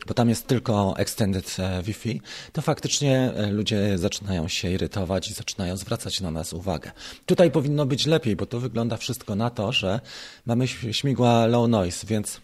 bo 0.07 0.13
tam 0.13 0.29
jest 0.29 0.47
tylko 0.47 0.97
extended 0.97 1.55
e, 1.59 1.83
Wi-Fi, 1.83 2.21
to 2.53 2.61
faktycznie 2.61 3.33
ludzie 3.51 3.97
zaczynają 3.97 4.47
się 4.47 4.71
irytować 4.71 5.29
i 5.29 5.33
zaczynają 5.33 5.77
zwracać 5.77 6.21
na 6.21 6.31
nas 6.31 6.53
uwagę. 6.53 6.91
Tutaj 7.25 7.51
powinno 7.51 7.85
być 7.85 8.05
lepiej, 8.05 8.35
bo 8.35 8.45
to 8.45 8.59
wygląda 8.59 8.97
wszystko 8.97 9.35
na 9.35 9.49
to, 9.49 9.71
że 9.71 9.99
mamy 10.45 10.67
śmigła 10.67 11.45
low 11.45 11.69
noise, 11.69 12.07
więc 12.07 12.41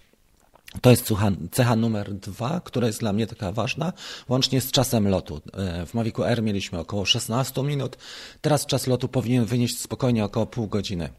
to 0.82 0.90
jest 0.90 1.14
cecha 1.52 1.76
numer 1.76 2.14
dwa, 2.14 2.62
która 2.64 2.88
jest 2.88 3.00
dla 3.00 3.14
mnie 3.14 3.28
taka 3.28 3.52
ważna, 3.52 3.94
łącznie 4.30 4.62
z 4.62 4.72
czasem 4.72 5.08
lotu. 5.08 5.42
E, 5.54 5.86
w 5.86 5.94
Mavicu 5.94 6.24
R 6.24 6.44
mieliśmy 6.44 6.80
około 6.80 7.06
16 7.06 7.64
minut, 7.64 7.98
teraz 8.42 8.66
czas 8.66 8.88
lotu 8.88 9.08
powinien 9.08 9.46
wynieść 9.46 9.80
spokojnie 9.80 10.26
około 10.26 10.46
pół 10.46 10.68
godziny. 10.68 11.10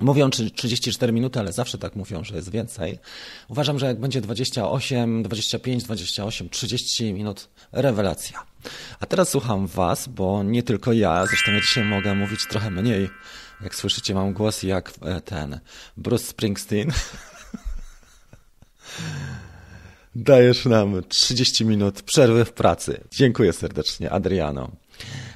Mówią 0.00 0.30
34 0.30 1.12
minuty, 1.12 1.40
ale 1.40 1.52
zawsze 1.52 1.78
tak 1.78 1.96
mówią, 1.96 2.24
że 2.24 2.36
jest 2.36 2.50
więcej. 2.50 2.98
Uważam, 3.48 3.78
że 3.78 3.86
jak 3.86 4.00
będzie 4.00 4.20
28, 4.20 5.22
25, 5.22 5.84
28, 5.84 6.48
30 6.48 7.12
minut, 7.12 7.48
rewelacja. 7.72 8.42
A 9.00 9.06
teraz 9.06 9.28
słucham 9.28 9.66
Was, 9.66 10.08
bo 10.08 10.42
nie 10.42 10.62
tylko 10.62 10.92
ja, 10.92 11.26
zresztą 11.26 11.52
ja 11.52 11.60
dzisiaj 11.60 11.84
mogę 11.84 12.14
mówić 12.14 12.40
trochę 12.50 12.70
mniej. 12.70 13.08
Jak 13.60 13.74
słyszycie, 13.74 14.14
mam 14.14 14.32
głos 14.32 14.62
jak 14.62 14.92
e, 15.02 15.20
ten 15.20 15.60
Bruce 15.96 16.24
Springsteen. 16.24 16.92
Dajesz 20.14 20.64
nam 20.64 21.02
30 21.08 21.64
minut 21.64 22.02
przerwy 22.02 22.44
w 22.44 22.52
pracy. 22.52 23.00
Dziękuję 23.10 23.52
serdecznie, 23.52 24.10
Adriano. 24.10 24.70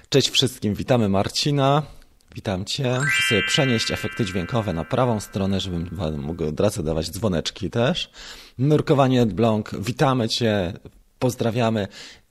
Cześć 0.08 0.30
wszystkim, 0.30 0.74
witamy 0.74 1.08
Marcina. 1.08 1.82
Witam 2.34 2.64
Cię. 2.64 2.98
Muszę 3.00 3.22
sobie 3.28 3.42
przenieść 3.42 3.90
efekty 3.90 4.24
dźwiękowe 4.24 4.72
na 4.72 4.84
prawą 4.84 5.20
stronę, 5.20 5.60
żebym 5.60 5.90
mógł 6.18 6.44
od 6.44 6.60
razu 6.60 6.82
dawać 6.82 7.10
dzwoneczki 7.10 7.70
też. 7.70 8.10
Nurkowanie 8.58 9.26
Blanc, 9.26 9.66
witamy 9.78 10.28
Cię, 10.28 10.72
pozdrawiamy. 11.18 11.88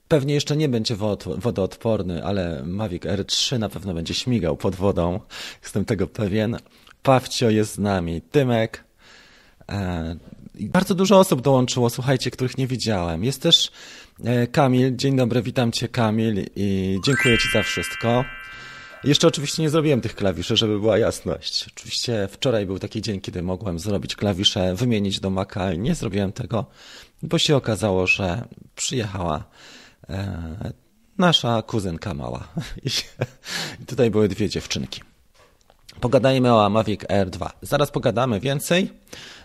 Pewnie 0.08 0.34
jeszcze 0.34 0.56
nie 0.56 0.68
będzie 0.68 0.96
wodoodporny, 1.36 2.24
ale 2.24 2.62
Mavic 2.66 3.02
R3 3.02 3.58
na 3.58 3.68
pewno 3.68 3.94
będzie 3.94 4.14
śmigał 4.14 4.56
pod 4.56 4.74
wodą. 4.74 5.20
Jestem 5.62 5.84
tego 5.84 6.06
pewien. 6.06 6.56
Pawcio 7.02 7.50
jest 7.50 7.74
z 7.74 7.78
nami. 7.78 8.22
Tymek. 8.22 8.84
Bardzo 10.54 10.94
dużo 10.94 11.18
osób 11.18 11.40
dołączyło, 11.40 11.90
słuchajcie, 11.90 12.30
których 12.30 12.58
nie 12.58 12.66
widziałem. 12.66 13.24
Jest 13.24 13.42
też 13.42 13.70
e, 14.24 14.46
Kamil. 14.46 14.96
Dzień 14.96 15.16
dobry, 15.16 15.42
witam 15.42 15.72
Cię 15.72 15.88
Kamil 15.88 16.46
i 16.56 16.98
dziękuję 17.04 17.38
Ci 17.38 17.48
za 17.52 17.62
wszystko. 17.62 18.24
Jeszcze 19.04 19.28
oczywiście 19.28 19.62
nie 19.62 19.70
zrobiłem 19.70 20.00
tych 20.00 20.14
klawiszy, 20.14 20.56
żeby 20.56 20.80
była 20.80 20.98
jasność. 20.98 21.66
Oczywiście 21.76 22.28
wczoraj 22.30 22.66
był 22.66 22.78
taki 22.78 23.02
dzień, 23.02 23.20
kiedy 23.20 23.42
mogłem 23.42 23.78
zrobić 23.78 24.16
klawisze, 24.16 24.74
wymienić 24.74 25.20
do 25.20 25.30
Maca, 25.30 25.74
nie 25.74 25.94
zrobiłem 25.94 26.32
tego, 26.32 26.66
bo 27.22 27.38
się 27.38 27.56
okazało, 27.56 28.06
że 28.06 28.44
przyjechała 28.76 29.44
e, 30.08 30.72
nasza 31.18 31.62
kuzynka 31.62 32.14
mała. 32.14 32.48
I 33.82 33.86
tutaj 33.86 34.10
były 34.10 34.28
dwie 34.28 34.48
dziewczynki. 34.48 35.11
Pogadajmy 36.00 36.54
o 36.54 36.70
Mavic 36.70 37.00
Air 37.10 37.30
2. 37.30 37.52
Zaraz 37.62 37.90
pogadamy 37.90 38.40
więcej 38.40 38.90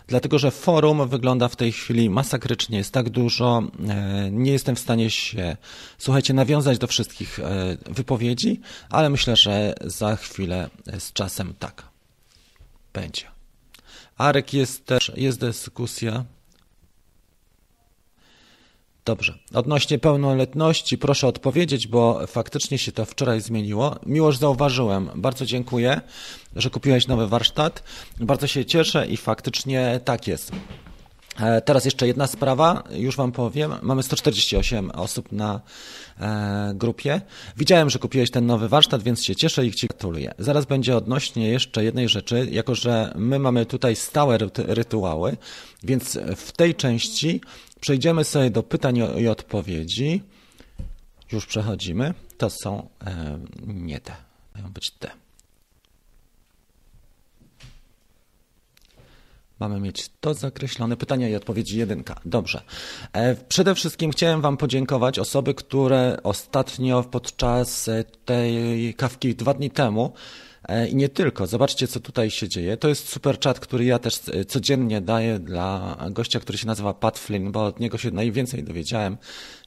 dlatego 0.08 0.38
że 0.38 0.50
forum 0.50 1.08
wygląda 1.08 1.48
w 1.48 1.56
tej 1.56 1.72
chwili 1.72 2.10
masakrycznie, 2.10 2.78
jest 2.78 2.92
tak 2.92 3.10
dużo, 3.10 3.62
e, 3.88 4.30
nie 4.30 4.52
jestem 4.52 4.76
w 4.76 4.78
stanie 4.78 5.10
się, 5.10 5.56
słuchajcie, 5.98 6.34
nawiązać 6.34 6.78
do 6.78 6.86
wszystkich 6.86 7.38
e, 7.38 7.76
wypowiedzi, 7.90 8.60
ale 8.90 9.10
myślę, 9.10 9.36
że 9.36 9.74
za 9.84 10.16
chwilę 10.16 10.70
z 10.98 11.12
czasem 11.12 11.54
tak 11.58 11.82
będzie. 12.92 13.24
Arek 14.18 14.54
jest 14.54 14.86
też, 14.86 15.12
jest 15.16 15.40
dyskusja. 15.40 16.24
Dobrze. 19.08 19.34
Odnośnie 19.54 19.98
pełnoletności 19.98 20.98
proszę 20.98 21.26
odpowiedzieć, 21.26 21.86
bo 21.86 22.26
faktycznie 22.26 22.78
się 22.78 22.92
to 22.92 23.04
wczoraj 23.04 23.40
zmieniło. 23.40 23.96
Miłoż 24.06 24.36
zauważyłem. 24.36 25.10
Bardzo 25.14 25.46
dziękuję, 25.46 26.00
że 26.56 26.70
kupiłeś 26.70 27.06
nowy 27.06 27.28
warsztat. 27.28 27.82
Bardzo 28.20 28.46
się 28.46 28.64
cieszę 28.64 29.06
i 29.06 29.16
faktycznie 29.16 30.00
tak 30.04 30.26
jest. 30.26 30.52
E, 31.40 31.60
teraz 31.60 31.84
jeszcze 31.84 32.06
jedna 32.06 32.26
sprawa, 32.26 32.84
już 32.90 33.16
Wam 33.16 33.32
powiem. 33.32 33.74
Mamy 33.82 34.02
148 34.02 34.90
osób 34.90 35.32
na 35.32 35.60
e, 36.20 36.72
grupie. 36.74 37.20
Widziałem, 37.56 37.90
że 37.90 37.98
kupiłeś 37.98 38.30
ten 38.30 38.46
nowy 38.46 38.68
warsztat, 38.68 39.02
więc 39.02 39.24
się 39.24 39.36
cieszę 39.36 39.66
i 39.66 39.72
Ci 39.72 39.86
gratuluję. 39.86 40.34
Zaraz 40.38 40.64
będzie 40.64 40.96
odnośnie 40.96 41.48
jeszcze 41.48 41.84
jednej 41.84 42.08
rzeczy, 42.08 42.48
jako 42.50 42.74
że 42.74 43.12
my 43.16 43.38
mamy 43.38 43.66
tutaj 43.66 43.96
stałe 43.96 44.38
rytuały, 44.56 45.36
więc 45.82 46.18
w 46.36 46.52
tej 46.52 46.74
części 46.74 47.40
Przejdziemy 47.80 48.24
sobie 48.24 48.50
do 48.50 48.62
pytań 48.62 49.00
i 49.18 49.28
odpowiedzi. 49.28 50.22
Już 51.32 51.46
przechodzimy. 51.46 52.14
To 52.38 52.50
są 52.50 52.88
e, 53.06 53.38
nie 53.66 54.00
te. 54.00 54.16
powinno 54.52 54.70
być 54.70 54.90
T. 54.90 55.10
Mamy 59.60 59.80
mieć 59.80 60.10
to 60.20 60.34
zakreślone. 60.34 60.96
Pytania 60.96 61.28
i 61.28 61.34
odpowiedzi 61.34 61.78
jedynka. 61.78 62.20
Dobrze. 62.24 62.62
E, 63.12 63.34
przede 63.34 63.74
wszystkim 63.74 64.10
chciałem 64.10 64.40
Wam 64.40 64.56
podziękować 64.56 65.18
osoby, 65.18 65.54
które 65.54 66.16
ostatnio 66.22 67.02
podczas 67.02 67.90
tej 68.24 68.94
kawki 68.94 69.34
dwa 69.34 69.54
dni 69.54 69.70
temu 69.70 70.12
I 70.90 70.96
nie 70.96 71.08
tylko. 71.08 71.46
Zobaczcie, 71.46 71.88
co 71.88 72.00
tutaj 72.00 72.30
się 72.30 72.48
dzieje. 72.48 72.76
To 72.76 72.88
jest 72.88 73.08
super 73.08 73.40
chat, 73.40 73.60
który 73.60 73.84
ja 73.84 73.98
też 73.98 74.20
e, 74.32 74.44
codziennie 74.44 75.00
daję 75.00 75.38
dla 75.38 75.96
gościa, 76.10 76.40
który 76.40 76.58
się 76.58 76.66
nazywa 76.66 76.94
Pat 76.94 77.18
Flynn, 77.18 77.52
bo 77.52 77.64
od 77.64 77.80
niego 77.80 77.98
się 77.98 78.10
najwięcej 78.10 78.64
dowiedziałem, 78.64 79.16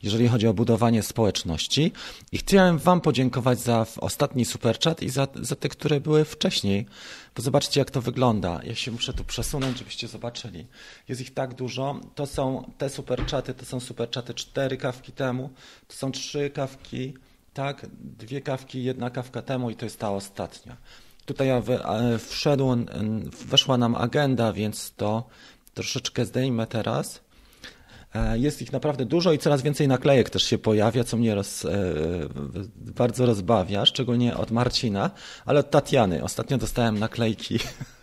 jeżeli 0.03 0.27
chodzi 0.27 0.47
o 0.47 0.53
budowanie 0.53 1.03
społeczności. 1.03 1.91
I 2.31 2.37
chciałem 2.37 2.77
Wam 2.77 3.01
podziękować 3.01 3.59
za 3.59 3.85
ostatni 3.97 4.45
super 4.45 4.79
chat 4.79 5.03
i 5.03 5.09
za, 5.09 5.27
za 5.35 5.55
te, 5.55 5.69
które 5.69 6.01
były 6.01 6.25
wcześniej. 6.25 6.85
Bo 7.35 7.41
zobaczcie, 7.41 7.79
jak 7.79 7.91
to 7.91 8.01
wygląda. 8.01 8.59
Ja 8.63 8.75
się 8.75 8.91
muszę 8.91 9.13
tu 9.13 9.23
przesunąć, 9.23 9.77
żebyście 9.77 10.07
zobaczyli. 10.07 10.67
Jest 11.07 11.21
ich 11.21 11.33
tak 11.33 11.53
dużo. 11.53 11.99
To 12.15 12.25
są 12.25 12.71
te 12.77 12.89
super 12.89 13.25
chaty, 13.25 13.53
to 13.53 13.65
są 13.65 13.79
super 13.79 14.11
chaty 14.11 14.33
cztery 14.33 14.77
kawki 14.77 15.11
temu, 15.11 15.49
to 15.87 15.95
są 15.95 16.11
trzy 16.11 16.49
kawki 16.49 17.13
tak, 17.53 17.85
dwie 17.99 18.41
kawki, 18.41 18.83
jedna 18.83 19.09
kawka 19.09 19.41
temu 19.41 19.69
i 19.69 19.75
to 19.75 19.85
jest 19.85 19.99
ta 19.99 20.11
ostatnia. 20.11 20.77
Tutaj 21.25 21.49
wszedł, 22.19 22.75
weszła 23.45 23.77
nam 23.77 23.95
agenda, 23.95 24.53
więc 24.53 24.93
to 24.95 25.27
troszeczkę 25.73 26.25
zdejmę 26.25 26.67
teraz. 26.67 27.21
E, 28.15 28.39
jest 28.39 28.61
ich 28.61 28.71
naprawdę 28.71 29.05
dużo 29.05 29.33
i 29.33 29.37
coraz 29.37 29.61
więcej 29.61 29.87
naklejek 29.87 30.29
też 30.29 30.43
się 30.43 30.57
pojawia, 30.57 31.03
co 31.03 31.17
mnie 31.17 31.35
roz, 31.35 31.65
e, 31.65 31.69
bardzo 32.75 33.25
rozbawia, 33.25 33.85
szczególnie 33.85 34.37
od 34.37 34.51
Marcina, 34.51 35.11
ale 35.45 35.59
od 35.59 35.71
Tatiany. 35.71 36.23
Ostatnio 36.23 36.57
dostałem 36.57 36.99
naklejki 36.99 37.59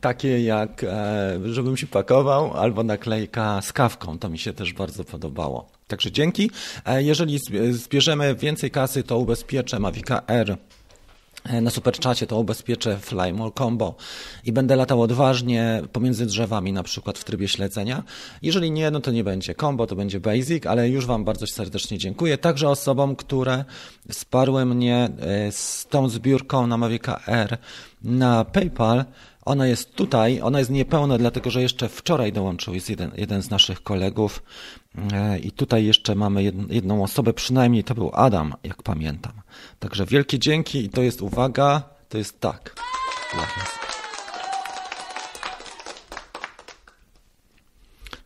takie 0.00 0.42
jak 0.42 0.84
e, 0.84 1.38
żebym 1.44 1.76
się 1.76 1.86
pakował, 1.86 2.52
albo 2.52 2.82
naklejka 2.82 3.62
z 3.62 3.72
kawką. 3.72 4.18
To 4.18 4.28
mi 4.28 4.38
się 4.38 4.52
też 4.52 4.72
bardzo 4.72 5.04
podobało. 5.04 5.68
Także 5.88 6.12
dzięki. 6.12 6.50
E, 6.84 7.02
jeżeli 7.02 7.38
zbierzemy 7.70 8.34
więcej 8.34 8.70
kasy, 8.70 9.02
to 9.02 9.18
ubezpieczę 9.18 9.78
Mavica 9.78 10.22
R 10.26 10.56
e, 11.44 11.60
na 11.60 11.70
superczacie 11.70 12.26
to 12.26 12.38
ubezpieczę 12.38 12.98
Flymall 12.98 13.52
Combo 13.58 13.94
i 14.44 14.52
będę 14.52 14.76
latał 14.76 15.02
odważnie 15.02 15.82
pomiędzy 15.92 16.26
drzewami, 16.26 16.72
na 16.72 16.82
przykład 16.82 17.18
w 17.18 17.24
trybie 17.24 17.48
śledzenia. 17.48 18.02
Jeżeli 18.42 18.70
nie, 18.70 18.90
no 18.90 19.00
to 19.00 19.10
nie 19.10 19.24
będzie 19.24 19.54
combo, 19.54 19.86
to 19.86 19.96
będzie 19.96 20.20
basic, 20.20 20.66
ale 20.66 20.88
już 20.88 21.06
Wam 21.06 21.24
bardzo 21.24 21.46
serdecznie 21.46 21.98
dziękuję. 21.98 22.38
Także 22.38 22.68
osobom, 22.68 23.16
które 23.16 23.64
wsparły 24.08 24.64
mnie 24.64 25.08
z 25.50 25.86
tą 25.86 26.08
zbiórką 26.08 26.66
na 26.66 26.76
Mavica 26.76 27.20
R 27.26 27.58
na 28.04 28.44
PayPal. 28.44 29.04
Ona 29.44 29.66
jest 29.66 29.94
tutaj, 29.94 30.40
ona 30.40 30.58
jest 30.58 30.70
niepełna, 30.70 31.18
dlatego 31.18 31.50
że 31.50 31.62
jeszcze 31.62 31.88
wczoraj 31.88 32.32
dołączył 32.32 32.74
jest 32.74 32.90
jeden, 32.90 33.10
jeden 33.16 33.42
z 33.42 33.50
naszych 33.50 33.82
kolegów 33.82 34.42
e, 35.12 35.38
i 35.38 35.52
tutaj 35.52 35.84
jeszcze 35.84 36.14
mamy 36.14 36.42
jedną 36.70 37.02
osobę, 37.02 37.32
przynajmniej 37.32 37.84
to 37.84 37.94
był 37.94 38.10
Adam, 38.14 38.54
jak 38.64 38.82
pamiętam. 38.82 39.32
Także 39.78 40.06
wielkie 40.06 40.38
dzięki 40.38 40.84
i 40.84 40.88
to 40.88 41.02
jest 41.02 41.22
uwaga, 41.22 41.82
to 42.08 42.18
jest 42.18 42.40
tak. 42.40 42.76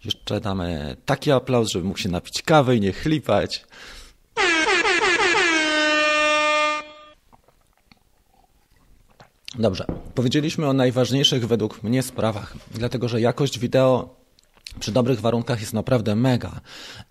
Jeszcze 0.05 0.41
damy 0.41 0.97
taki 1.05 1.33
aplauz, 1.33 1.69
żeby 1.69 1.87
mógł 1.87 1.99
się 1.99 2.09
napić 2.09 2.43
kawy 2.43 2.77
i 2.77 2.81
nie 2.81 2.93
chlipać. 2.93 3.65
Dobrze, 9.59 9.85
powiedzieliśmy 10.15 10.69
o 10.69 10.73
najważniejszych 10.73 11.47
według 11.47 11.83
mnie 11.83 12.03
sprawach, 12.03 12.57
dlatego 12.75 13.09
że 13.09 13.21
jakość 13.21 13.59
wideo 13.59 14.17
przy 14.81 14.93
dobrych 14.93 15.21
warunkach 15.21 15.61
jest 15.61 15.73
naprawdę 15.73 16.17
mega. 16.17 16.61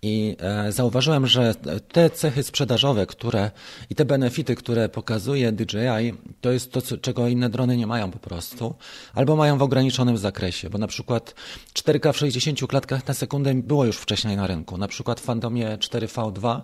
I 0.02 0.36
e, 0.40 0.72
zauważyłem, 0.72 1.26
że 1.26 1.54
te 1.92 2.10
cechy 2.10 2.42
sprzedażowe, 2.42 3.06
które 3.06 3.50
i 3.90 3.94
te 3.94 4.04
benefity, 4.04 4.54
które 4.54 4.88
pokazuje 4.88 5.52
DJI, 5.52 6.14
to 6.40 6.52
jest 6.52 6.72
to, 6.72 6.80
czego 6.98 7.28
inne 7.28 7.50
drony 7.50 7.76
nie 7.76 7.86
mają 7.86 8.10
po 8.10 8.18
prostu, 8.18 8.74
albo 9.14 9.36
mają 9.36 9.58
w 9.58 9.62
ograniczonym 9.62 10.18
zakresie, 10.18 10.70
bo 10.70 10.78
na 10.78 10.86
przykład 10.86 11.34
4K 11.74 12.12
w 12.12 12.16
60 12.16 12.60
klatkach 12.68 13.06
na 13.08 13.14
sekundę 13.14 13.54
było 13.54 13.84
już 13.84 13.96
wcześniej 13.96 14.36
na 14.36 14.46
rynku, 14.46 14.78
na 14.78 14.88
przykład 14.88 15.20
w 15.20 15.24
Fandomie 15.24 15.78
4V2 15.78 16.60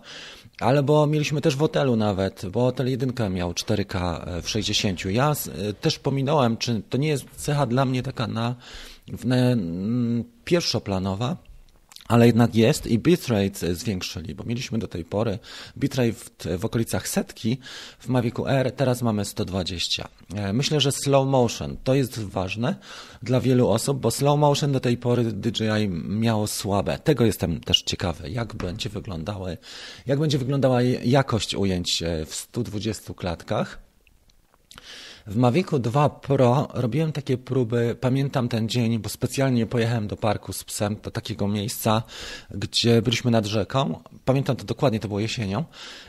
Albo 0.62 1.06
mieliśmy 1.06 1.40
też 1.40 1.56
w 1.56 1.58
hotelu 1.58 1.96
nawet, 1.96 2.46
bo 2.46 2.60
hotel 2.60 2.90
jedynka 2.90 3.28
miał 3.28 3.52
4K 3.52 4.26
w 4.42 4.48
60. 4.48 5.04
Ja 5.04 5.32
e, 5.32 5.72
też 5.72 5.98
pominąłem, 5.98 6.56
czy 6.56 6.82
to 6.90 6.98
nie 6.98 7.08
jest 7.08 7.24
cecha 7.36 7.66
dla 7.66 7.84
mnie 7.84 8.02
taka 8.02 8.26
na, 8.26 8.54
na 9.24 9.36
pierwszoplanowa, 10.44 11.36
ale 12.08 12.26
jednak 12.26 12.54
jest 12.54 12.86
i 12.86 12.98
bitrate 12.98 13.74
zwiększyli, 13.74 14.34
bo 14.34 14.44
mieliśmy 14.44 14.78
do 14.78 14.88
tej 14.88 15.04
pory 15.04 15.38
bitrate 15.78 16.12
w, 16.12 16.30
w, 16.58 16.64
okolicach 16.64 17.08
setki 17.08 17.58
w 17.98 18.08
Mavicu 18.08 18.46
R, 18.46 18.72
teraz 18.72 19.02
mamy 19.02 19.24
120. 19.24 20.08
E, 20.34 20.52
myślę, 20.52 20.80
że 20.80 20.92
slow 20.92 21.28
motion 21.28 21.76
to 21.84 21.94
jest 21.94 22.18
ważne 22.18 22.76
dla 23.22 23.40
wielu 23.40 23.68
osób, 23.68 24.00
bo 24.00 24.10
slow 24.10 24.38
motion 24.38 24.72
do 24.72 24.80
tej 24.80 24.96
pory 24.96 25.24
DJI 25.24 25.88
miało 26.08 26.46
słabe. 26.46 26.98
Tego 26.98 27.24
jestem 27.24 27.60
też 27.60 27.82
ciekawy, 27.82 28.30
jak 28.30 28.54
będzie 28.54 28.88
wyglądały, 28.88 29.58
jak 30.06 30.18
będzie 30.18 30.38
wyglądała 30.38 30.82
jakość 31.04 31.54
ujęć 31.54 32.02
e, 32.02 32.26
w 32.26 32.34
120 32.34 33.14
klatkach. 33.14 33.91
W 35.26 35.36
Mavicu 35.36 35.78
2 35.78 36.08
Pro 36.08 36.68
robiłem 36.74 37.12
takie 37.12 37.38
próby, 37.38 37.96
pamiętam 38.00 38.48
ten 38.48 38.68
dzień, 38.68 38.98
bo 38.98 39.08
specjalnie 39.08 39.66
pojechałem 39.66 40.06
do 40.06 40.16
parku 40.16 40.52
z 40.52 40.64
psem, 40.64 40.96
do 41.02 41.10
takiego 41.10 41.48
miejsca, 41.48 42.02
gdzie 42.50 43.02
byliśmy 43.02 43.30
nad 43.30 43.46
rzeką. 43.46 44.02
Pamiętam 44.24 44.56
to 44.56 44.64
dokładnie, 44.64 45.00
to 45.00 45.08
było 45.08 45.20
jesienią. 45.20 45.64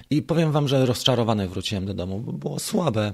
I 0.10 0.21
powiem 0.21 0.52
wam, 0.52 0.67
że 0.67 0.86
rozczarowany 0.86 1.47
wróciłem 1.47 1.86
do 1.86 1.93
domu, 1.93 2.19
bo 2.19 2.34
było 2.34 2.60
słabe 2.60 3.13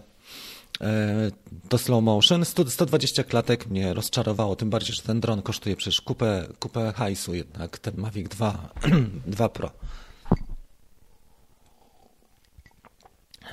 e, 0.81 1.31
to 1.69 1.77
slow 1.77 2.03
motion. 2.03 2.45
100, 2.45 2.69
120 2.69 3.23
klatek 3.23 3.67
mnie 3.67 3.93
rozczarowało, 3.93 4.55
tym 4.55 4.69
bardziej, 4.69 4.95
że 4.95 5.01
ten 5.01 5.19
dron 5.19 5.41
kosztuje 5.41 5.75
przecież 5.75 6.01
kupę, 6.01 6.47
kupę 6.59 6.93
hajsu 6.95 7.33
jednak, 7.33 7.77
ten 7.77 7.93
Mavic 7.97 8.29
2, 8.29 8.69
2 9.27 9.49
Pro. 9.55 9.71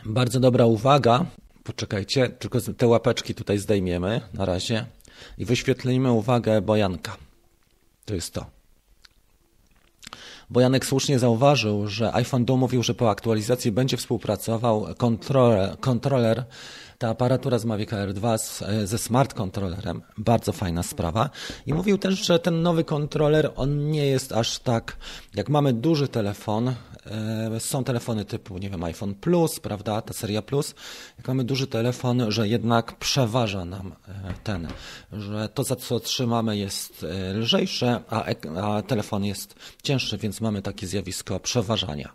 Bardzo 0.05 0.41
dobra 0.41 0.67
uwaga. 0.67 1.27
Poczekajcie, 1.67 2.29
tylko 2.29 2.59
te 2.61 2.87
łapeczki 2.87 3.35
tutaj 3.35 3.59
zdejmiemy 3.59 4.21
na 4.35 4.45
razie 4.45 4.87
i 5.39 5.45
wyświetlimy 5.45 6.13
uwagę 6.13 6.61
Bojanka. 6.61 7.17
To 8.05 8.15
jest 8.15 8.35
to. 8.35 8.47
Bojanek 10.51 10.87
słusznie 10.87 11.19
zauważył, 11.19 11.89
że 11.89 12.15
iPhone 12.15 12.45
Do 12.45 12.57
mówił, 12.57 12.83
że 12.83 12.95
po 12.95 13.11
aktualizacji 13.11 13.73
będzie 13.73 13.97
współpracował 13.97 14.87
kontroler, 14.99 15.81
kontroler 15.81 16.45
ta 16.99 17.09
aparatura 17.09 17.59
z 17.59 17.65
Mavic 17.65 17.93
Air 17.93 18.13
2 18.13 18.39
z, 18.39 18.65
ze 18.85 18.99
smart 18.99 19.35
kontrolerem, 19.35 20.03
bardzo 20.19 20.53
fajna 20.53 20.83
sprawa. 20.83 21.31
I 21.67 21.75
mówił 21.75 21.99
też, 21.99 22.27
że 22.27 22.39
ten 22.39 22.63
nowy 22.63 22.85
kontroler, 22.85 23.53
on 23.57 23.91
nie 23.91 24.07
jest 24.07 24.33
aż 24.33 24.59
tak, 24.59 24.97
jak 25.35 25.49
mamy 25.49 25.73
duży 25.73 26.09
telefon, 26.09 26.69
e, 26.69 26.75
są 27.59 27.85
telefony 27.85 28.25
typu, 28.25 28.59
nie 28.59 28.71
wiem, 28.71 28.85
iPhone 28.85 29.14
Plus, 29.14 29.61
prawda, 29.61 30.03
ta 30.03 30.14
seria 30.14 30.42
Plus, 30.42 30.75
jak 31.19 31.29
mamy 31.29 31.45
duży 31.45 31.66
telefon, 31.66 32.33
że 32.33 32.49
jednak 32.49 32.99
przeważa 32.99 33.64
nam 33.64 33.95
e, 34.09 34.35
ten, 34.45 34.69
że 35.12 35.49
to 35.49 35.64
za 35.64 35.77
co 35.77 36.01
trzymamy 36.01 36.57
jest 36.57 37.05
e, 37.05 37.33
lżejsze, 37.33 38.01
a, 38.11 38.25
a 38.62 38.83
telefon 38.83 39.25
jest 39.25 39.55
cięższy, 39.83 40.19
więc 40.19 40.40
mamy 40.40 40.62
takie 40.62 40.87
zjawisko 40.87 41.40
przeważania. 41.40 42.12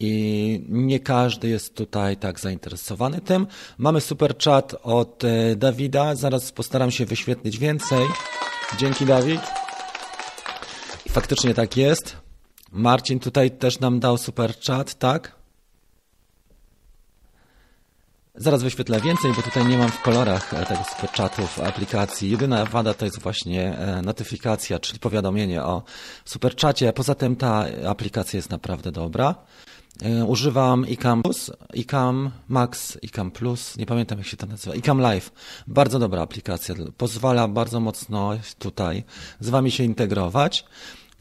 I 0.00 0.64
nie 0.68 1.00
każdy 1.00 1.48
jest 1.48 1.74
tutaj 1.74 2.16
tak 2.16 2.40
zainteresowany 2.40 3.20
tym. 3.20 3.46
Mamy 3.78 4.00
super 4.00 4.38
chat 4.38 4.74
od 4.82 5.24
e, 5.24 5.56
Dawida. 5.56 6.14
Zaraz 6.14 6.52
postaram 6.52 6.90
się 6.90 7.06
wyświetlić 7.06 7.58
więcej. 7.58 8.06
Dzięki, 8.78 9.06
Dawid. 9.06 9.40
Faktycznie 11.08 11.54
tak 11.54 11.76
jest. 11.76 12.21
Marcin 12.72 13.18
tutaj 13.18 13.50
też 13.50 13.80
nam 13.80 14.00
dał 14.00 14.18
super 14.18 14.54
chat, 14.66 14.94
tak? 14.94 15.42
Zaraz 18.34 18.62
wyświetlę 18.62 19.00
więcej, 19.00 19.32
bo 19.36 19.42
tutaj 19.42 19.66
nie 19.66 19.78
mam 19.78 19.90
w 19.90 20.02
kolorach 20.02 20.54
e, 20.54 20.66
tego 20.66 20.84
superchatu 20.84 21.46
w 21.46 21.60
aplikacji. 21.60 22.30
Jedyna 22.30 22.64
wada 22.64 22.94
to 22.94 23.04
jest 23.04 23.20
właśnie 23.20 23.78
e, 23.78 24.02
notyfikacja, 24.02 24.78
czyli 24.78 24.98
powiadomienie 24.98 25.62
o 25.62 25.82
superczacie. 26.24 26.92
Poza 26.92 27.14
tym 27.14 27.36
ta 27.36 27.64
aplikacja 27.88 28.36
jest 28.36 28.50
naprawdę 28.50 28.92
dobra. 28.92 29.34
E, 30.02 30.24
używam 30.24 30.84
iCam 30.84 31.22
Plus, 31.22 31.50
iCam 31.76 32.30
Max, 32.48 32.98
iCam 33.04 33.30
Plus, 33.30 33.76
nie 33.76 33.86
pamiętam 33.86 34.18
jak 34.18 34.26
się 34.26 34.36
to 34.36 34.46
nazywa, 34.46 34.76
iCam 34.76 35.00
Live. 35.00 35.32
Bardzo 35.66 35.98
dobra 35.98 36.22
aplikacja, 36.22 36.74
pozwala 36.96 37.48
bardzo 37.48 37.80
mocno 37.80 38.32
tutaj 38.58 39.04
z 39.40 39.48
Wami 39.48 39.70
się 39.70 39.84
integrować. 39.84 40.64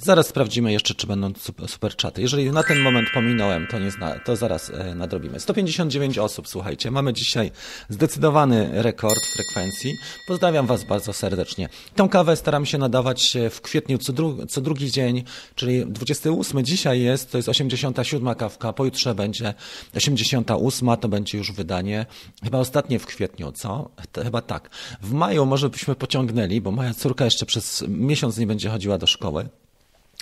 Zaraz 0.04 0.28
sprawdzimy 0.28 0.72
jeszcze, 0.72 0.96
czy 0.96 1.08
będą 1.08 1.34
super 1.68 1.96
czaty. 1.96 2.22
Jeżeli 2.22 2.52
na 2.52 2.64
ten 2.64 2.80
moment 2.80 3.08
pominąłem, 3.14 3.68
to, 3.68 3.80
nie 3.80 3.92
zna, 3.92 4.20
to 4.20 4.36
zaraz 4.36 4.70
e, 4.70 4.96
nadrobimy. 4.96 5.40
159 5.40 6.18
osób, 6.18 6.48
słuchajcie. 6.48 6.92
Mamy 6.92 7.14
dzisiaj 7.14 7.52
zdecydowany 7.90 8.70
rekord 8.74 9.20
frekwencji. 9.36 9.94
Pozdrawiam 10.28 10.68
Was 10.68 10.84
bardzo 10.84 11.14
serdecznie. 11.14 11.70
Tą 11.96 12.10
kawę 12.10 12.36
staram 12.36 12.66
się 12.66 12.78
nadawać 12.78 13.38
w 13.52 13.62
kwietniu 13.62 13.98
co, 13.98 14.14
dru 14.14 14.46
co 14.46 14.62
drugi 14.62 14.92
dzień, 14.92 15.24
czyli 15.56 15.86
28 15.86 16.66
dzisiaj 16.66 17.02
jest, 17.02 17.32
to 17.32 17.38
jest 17.38 17.50
87 17.50 18.36
kawka, 18.36 18.74
pojutrze 18.74 19.16
będzie 19.16 19.54
88, 19.96 20.90
to 21.02 21.10
będzie 21.10 21.38
już 21.38 21.52
wydanie. 21.52 22.06
Chyba 22.44 22.58
ostatnie 22.58 23.00
w 23.00 23.06
kwietniu, 23.06 23.52
co? 23.52 23.90
Chyba 24.24 24.42
tak. 24.42 24.70
W 25.02 25.12
maju 25.14 25.46
może 25.46 25.70
byśmy 25.70 25.96
pociągnęli, 25.96 26.62
bo 26.62 26.72
moja 26.72 26.94
córka 26.94 27.26
jeszcze 27.26 27.46
przez 27.46 27.84
miesiąc 27.88 28.38
nie 28.38 28.48
będzie 28.48 28.70
chodziła 28.70 28.98
do 28.98 29.08
szkoły. 29.08 29.50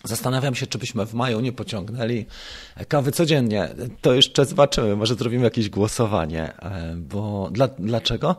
Zastanawiam 0.03 0.55
się, 0.55 0.67
czy 0.67 0.77
byśmy 0.77 1.05
w 1.05 1.13
maju 1.13 1.39
nie 1.39 1.51
pociągnęli 1.51 2.25
kawy 2.87 3.11
codziennie. 3.11 3.69
To 4.01 4.13
jeszcze 4.13 4.45
zobaczymy, 4.45 4.95
może 4.95 5.15
zrobimy 5.15 5.43
jakieś 5.43 5.69
głosowanie. 5.69 6.53
E, 6.53 6.95
bo 6.97 7.49
dla, 7.51 7.67
dlaczego? 7.67 8.35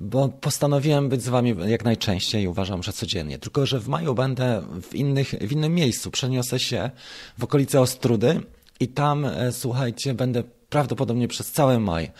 Bo 0.00 0.28
postanowiłem 0.28 1.08
być 1.08 1.22
z 1.22 1.28
wami 1.28 1.54
jak 1.66 1.84
najczęściej 1.84 2.42
i 2.42 2.48
uważam, 2.48 2.82
że 2.82 2.92
codziennie. 2.92 3.38
Tylko, 3.38 3.66
że 3.66 3.80
w 3.80 3.88
maju 3.88 4.14
będę 4.14 4.62
w, 4.82 4.94
innych, 4.94 5.28
w 5.28 5.52
innym 5.52 5.74
miejscu. 5.74 6.10
Przeniosę 6.10 6.58
się 6.58 6.90
w 7.38 7.44
okolice 7.44 7.80
Ostrudy 7.80 8.40
i 8.80 8.88
tam, 8.88 9.24
e, 9.24 9.52
słuchajcie, 9.52 10.14
będę 10.14 10.42
prawdopodobnie 10.68 11.28
przez 11.28 11.52
cały 11.52 11.80
maj. 11.80 12.10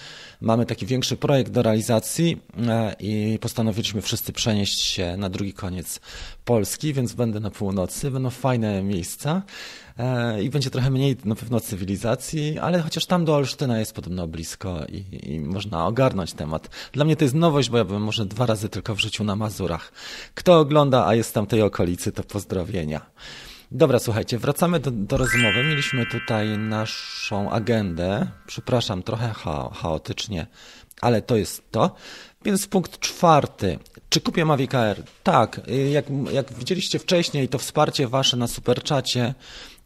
Mamy 0.40 0.66
taki 0.66 0.86
większy 0.86 1.16
projekt 1.16 1.52
do 1.52 1.62
realizacji 1.62 2.40
e, 2.68 2.94
i 3.00 3.38
postanowiliśmy 3.40 4.02
wszyscy 4.02 4.32
przenieść 4.32 4.80
się 4.80 5.16
na 5.16 5.30
drugi 5.30 5.52
koniec 5.52 6.00
Polski, 6.44 6.92
więc 6.92 7.12
będę 7.12 7.40
na 7.40 7.50
północy. 7.50 8.10
Będą 8.10 8.30
fajne 8.30 8.82
miejsca 8.82 9.42
e, 9.98 10.42
i 10.42 10.50
będzie 10.50 10.70
trochę 10.70 10.90
mniej 10.90 11.16
na 11.24 11.34
pewno 11.34 11.60
cywilizacji, 11.60 12.58
ale 12.58 12.80
chociaż 12.80 13.06
tam 13.06 13.24
do 13.24 13.34
Olsztyna 13.34 13.78
jest 13.78 13.92
podobno 13.92 14.26
blisko 14.26 14.84
i, 14.88 15.32
i 15.32 15.40
można 15.40 15.86
ogarnąć 15.86 16.32
temat. 16.32 16.68
Dla 16.92 17.04
mnie 17.04 17.16
to 17.16 17.24
jest 17.24 17.34
nowość, 17.34 17.70
bo 17.70 17.78
ja 17.78 17.84
byłem 17.84 18.02
może 18.02 18.26
dwa 18.26 18.46
razy 18.46 18.68
tylko 18.68 18.94
w 18.94 19.00
życiu 19.00 19.24
na 19.24 19.36
Mazurach. 19.36 19.92
Kto 20.34 20.58
ogląda, 20.58 21.06
a 21.06 21.14
jest 21.14 21.34
tam 21.34 21.46
tej 21.46 21.62
okolicy, 21.62 22.12
to 22.12 22.22
pozdrowienia. 22.22 23.00
Dobra, 23.72 23.98
słuchajcie, 23.98 24.38
wracamy 24.38 24.80
do, 24.80 24.90
do 24.90 25.16
rozmowy. 25.16 25.64
Mieliśmy 25.64 26.06
tutaj 26.06 26.58
naszą 26.58 27.50
agendę. 27.50 28.26
Przepraszam, 28.46 29.02
trochę 29.02 29.32
cha 29.32 29.70
chaotycznie, 29.74 30.46
ale 31.00 31.22
to 31.22 31.36
jest 31.36 31.70
to. 31.70 31.94
Więc 32.44 32.66
punkt 32.66 33.00
czwarty. 33.00 33.78
Czy 34.08 34.20
kupię 34.20 34.44
Mavic 34.44 34.74
Air? 34.74 35.02
Tak. 35.22 35.60
Jak, 35.92 36.04
jak 36.32 36.52
widzieliście 36.52 36.98
wcześniej, 36.98 37.48
to 37.48 37.58
wsparcie 37.58 38.08
wasze 38.08 38.36
na 38.36 38.46
superczacie 38.46 39.34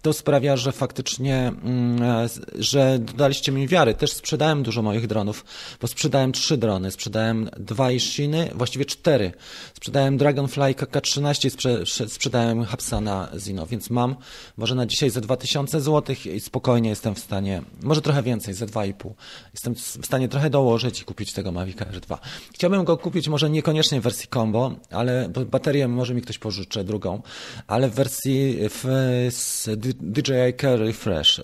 to 0.05 0.12
sprawia, 0.12 0.57
że 0.57 0.73
faktycznie, 0.73 1.53
mm, 1.64 2.03
e, 2.03 2.29
że 2.59 2.99
dodaliście 2.99 3.53
mi 3.53 3.69
wiary. 3.69 3.95
Też 3.95 4.12
sprzedałem 4.12 4.62
dużo 4.62 4.83
moich 4.83 5.07
dronów, 5.07 5.45
bo 5.81 5.87
sprzedałem 5.87 6.33
trzy 6.33 6.57
drony, 6.57 6.90
sprzedałem 6.90 7.51
dwa 7.57 7.90
Ishiny, 7.90 8.51
właściwie 8.55 8.85
cztery. 8.85 9.33
Sprzedałem 9.75 10.17
Dragonfly 10.17 10.75
KK-13, 10.75 11.51
sprze 11.51 12.09
sprzedałem 12.09 12.64
Hapsana 12.64 13.29
Zino, 13.38 13.67
więc 13.67 13.90
mam 13.90 14.17
może 14.57 14.75
na 14.75 14.87
dzisiaj 14.87 15.11
za 15.11 15.21
2000 15.21 15.81
zł 15.81 16.17
i 16.35 16.40
spokojnie 16.40 16.90
jestem 16.90 17.14
w 17.14 17.19
stanie, 17.19 17.62
może 17.83 18.03
trochę 18.03 18.23
więcej, 18.23 18.55
za 18.55 18.67
2,5. 18.67 19.11
Jestem 19.53 19.75
w 19.75 20.07
stanie 20.07 20.29
trochę 20.29 20.51
dołożyć 20.51 21.01
i 21.01 21.05
kupić 21.05 21.33
tego 21.33 21.53
Mavic 21.53 21.83
Air 21.83 22.01
2. 22.01 22.19
Chciałbym 22.55 22.85
go 22.85 22.97
kupić 22.97 23.29
może 23.29 23.51
niekoniecznie 23.51 24.01
w 24.01 24.05
wersji 24.05 24.29
combo, 24.35 24.75
ale 24.90 25.29
baterię 25.51 25.88
może 25.88 26.14
mi 26.14 26.23
ktoś 26.23 26.38
pożyczy, 26.38 26.85
drugą, 26.85 27.23
ale 27.67 27.88
w 27.88 27.95
wersji 27.95 28.57
w, 28.61 28.85
z 29.31 29.69
DJI 30.00 30.54
Care 30.61 30.78
Refresh. 30.78 31.40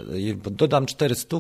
Dodam 0.51 0.87
400, 0.87 1.37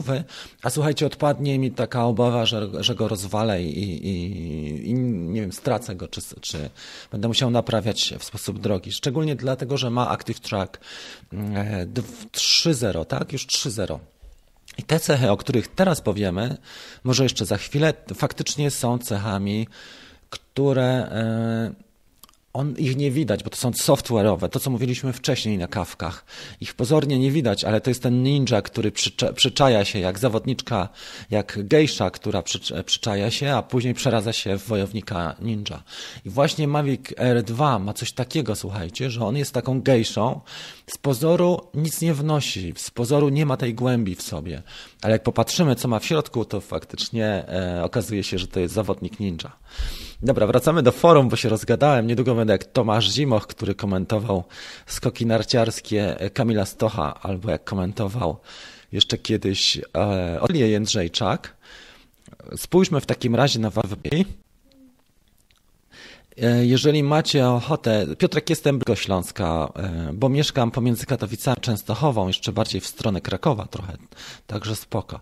a 0.63 0.71
słuchajcie, 0.71 1.07
odpadnie 1.07 1.59
mi 1.59 1.71
taka 1.71 2.05
obawa, 2.05 2.47
że, 2.47 2.69
że 2.81 2.95
go 2.95 3.09
rozwalę 3.09 3.63
i, 3.63 4.07
i, 4.09 4.89
i 4.91 4.95
nie 4.95 5.41
wiem, 5.41 5.53
stracę 5.53 5.97
go, 5.97 6.09
czy, 6.09 6.21
czy 6.41 6.71
będę 7.13 7.29
musiał 7.29 7.51
naprawiać 7.51 8.15
w 8.19 8.25
sposób 8.25 8.59
drogi. 8.59 8.93
Szczególnie 8.93 9.37
dlatego, 9.37 9.77
że 9.77 9.91
ma 9.91 10.09
Active 10.09 10.41
Track 10.41 10.81
3.0, 11.33 13.01
e, 13.01 13.05
tak? 13.05 13.33
Już 13.33 13.47
3.0. 13.47 13.99
I 14.79 14.83
te 14.83 15.01
cechy, 15.01 15.31
o 15.31 15.37
których 15.37 15.69
teraz 15.69 16.01
powiemy, 16.01 16.57
może 17.05 17.23
jeszcze 17.23 17.47
za 17.47 17.57
chwilę, 17.57 17.95
faktycznie 18.15 18.71
są 18.71 18.99
cechami, 18.99 19.69
które 20.31 20.85
e, 20.85 21.90
on, 22.53 22.75
ich 22.79 22.97
nie 22.97 23.11
widać, 23.11 23.45
bo 23.45 23.51
to 23.51 23.57
są 23.57 23.71
software'owe, 23.71 24.49
to 24.49 24.61
co 24.61 24.71
mówiliśmy 24.71 25.13
wcześniej 25.13 25.59
na 25.59 25.67
kawkach. 25.67 26.25
Ich 26.61 26.75
pozornie 26.75 27.19
nie 27.19 27.31
widać, 27.31 27.65
ale 27.65 27.81
to 27.81 27.91
jest 27.91 28.03
ten 28.03 28.23
ninja, 28.23 28.63
który 28.63 28.93
przycza, 28.93 29.33
przyczaja 29.33 29.85
się 29.85 29.99
jak 29.99 30.19
zawodniczka, 30.19 30.89
jak 31.31 31.59
gejsza, 31.67 32.11
która 32.11 32.43
przy, 32.43 32.85
przyczaja 32.85 33.31
się, 33.31 33.55
a 33.55 33.63
później 33.63 33.95
przeradza 33.95 34.33
się 34.33 34.59
w 34.59 34.67
wojownika 34.67 35.37
ninja. 35.41 35.83
I 36.25 36.31
właśnie 36.31 36.69
Mavic 36.69 37.01
r 37.17 37.43
2 37.43 37.79
ma 37.79 37.95
coś 37.95 38.13
takiego, 38.13 38.57
słuchajcie, 38.57 39.11
że 39.11 39.25
on 39.25 39.37
jest 39.37 39.53
taką 39.53 39.81
gejszą, 39.81 40.41
z 40.87 40.99
pozoru 40.99 41.61
nic 41.75 42.01
nie 42.01 42.15
wnosi, 42.15 42.73
z 42.77 42.91
pozoru 42.91 43.29
nie 43.29 43.47
ma 43.47 43.57
tej 43.57 43.75
głębi 43.75 44.15
w 44.15 44.23
sobie, 44.23 44.63
ale 45.03 45.13
jak 45.13 45.23
popatrzymy, 45.23 45.77
co 45.77 45.89
ma 45.89 45.99
w 45.99 46.05
środku, 46.05 46.45
to 46.45 46.61
faktycznie 46.61 47.27
e, 47.27 47.85
okazuje 47.85 48.23
się, 48.23 48.39
że 48.39 48.47
to 48.47 48.61
jest 48.61 48.75
zawodnik 48.75 49.21
ninja. 49.21 49.53
Dobra, 50.23 50.47
wracamy 50.47 50.83
do 50.83 50.93
forum, 50.93 51.29
bo 51.29 51.37
się 51.37 51.49
rozgadałem. 51.49 52.07
Niedługo 52.07 52.35
będę 52.35 52.53
jak 52.53 52.65
Tomasz 52.65 53.11
Zimoch, 53.13 53.47
który 53.47 53.75
komentował 53.75 54.45
skoki 54.87 55.27
narciarskie 55.27 56.17
Kamila 56.35 56.65
Stocha, 56.65 57.21
albo 57.23 57.51
jak 57.51 57.65
komentował 57.65 58.37
jeszcze 58.93 59.19
kiedyś 59.19 59.79
e, 59.97 60.41
Olię 60.41 60.69
Jędrzejczak. 60.69 61.57
Spójrzmy 62.57 63.01
w 63.01 63.07
takim 63.07 63.35
razie 63.35 63.59
na 63.59 63.71
Wawy. 63.71 63.97
E, 66.43 66.67
jeżeli 66.67 67.03
macie 67.03 67.49
ochotę, 67.49 68.07
Piotrek 68.19 68.51
jestem 68.51 68.79
blisko 68.79 68.97
Śląska, 68.97 69.73
e, 69.77 70.11
bo 70.13 70.29
mieszkam 70.29 70.71
pomiędzy 70.71 71.07
Katowicami 71.07 71.57
a 71.59 71.61
Częstochową, 71.61 72.27
jeszcze 72.27 72.53
bardziej 72.53 72.81
w 72.81 72.87
stronę 72.87 73.21
Krakowa 73.21 73.67
trochę, 73.67 73.97
także 74.47 74.77
spoko. 74.77 75.21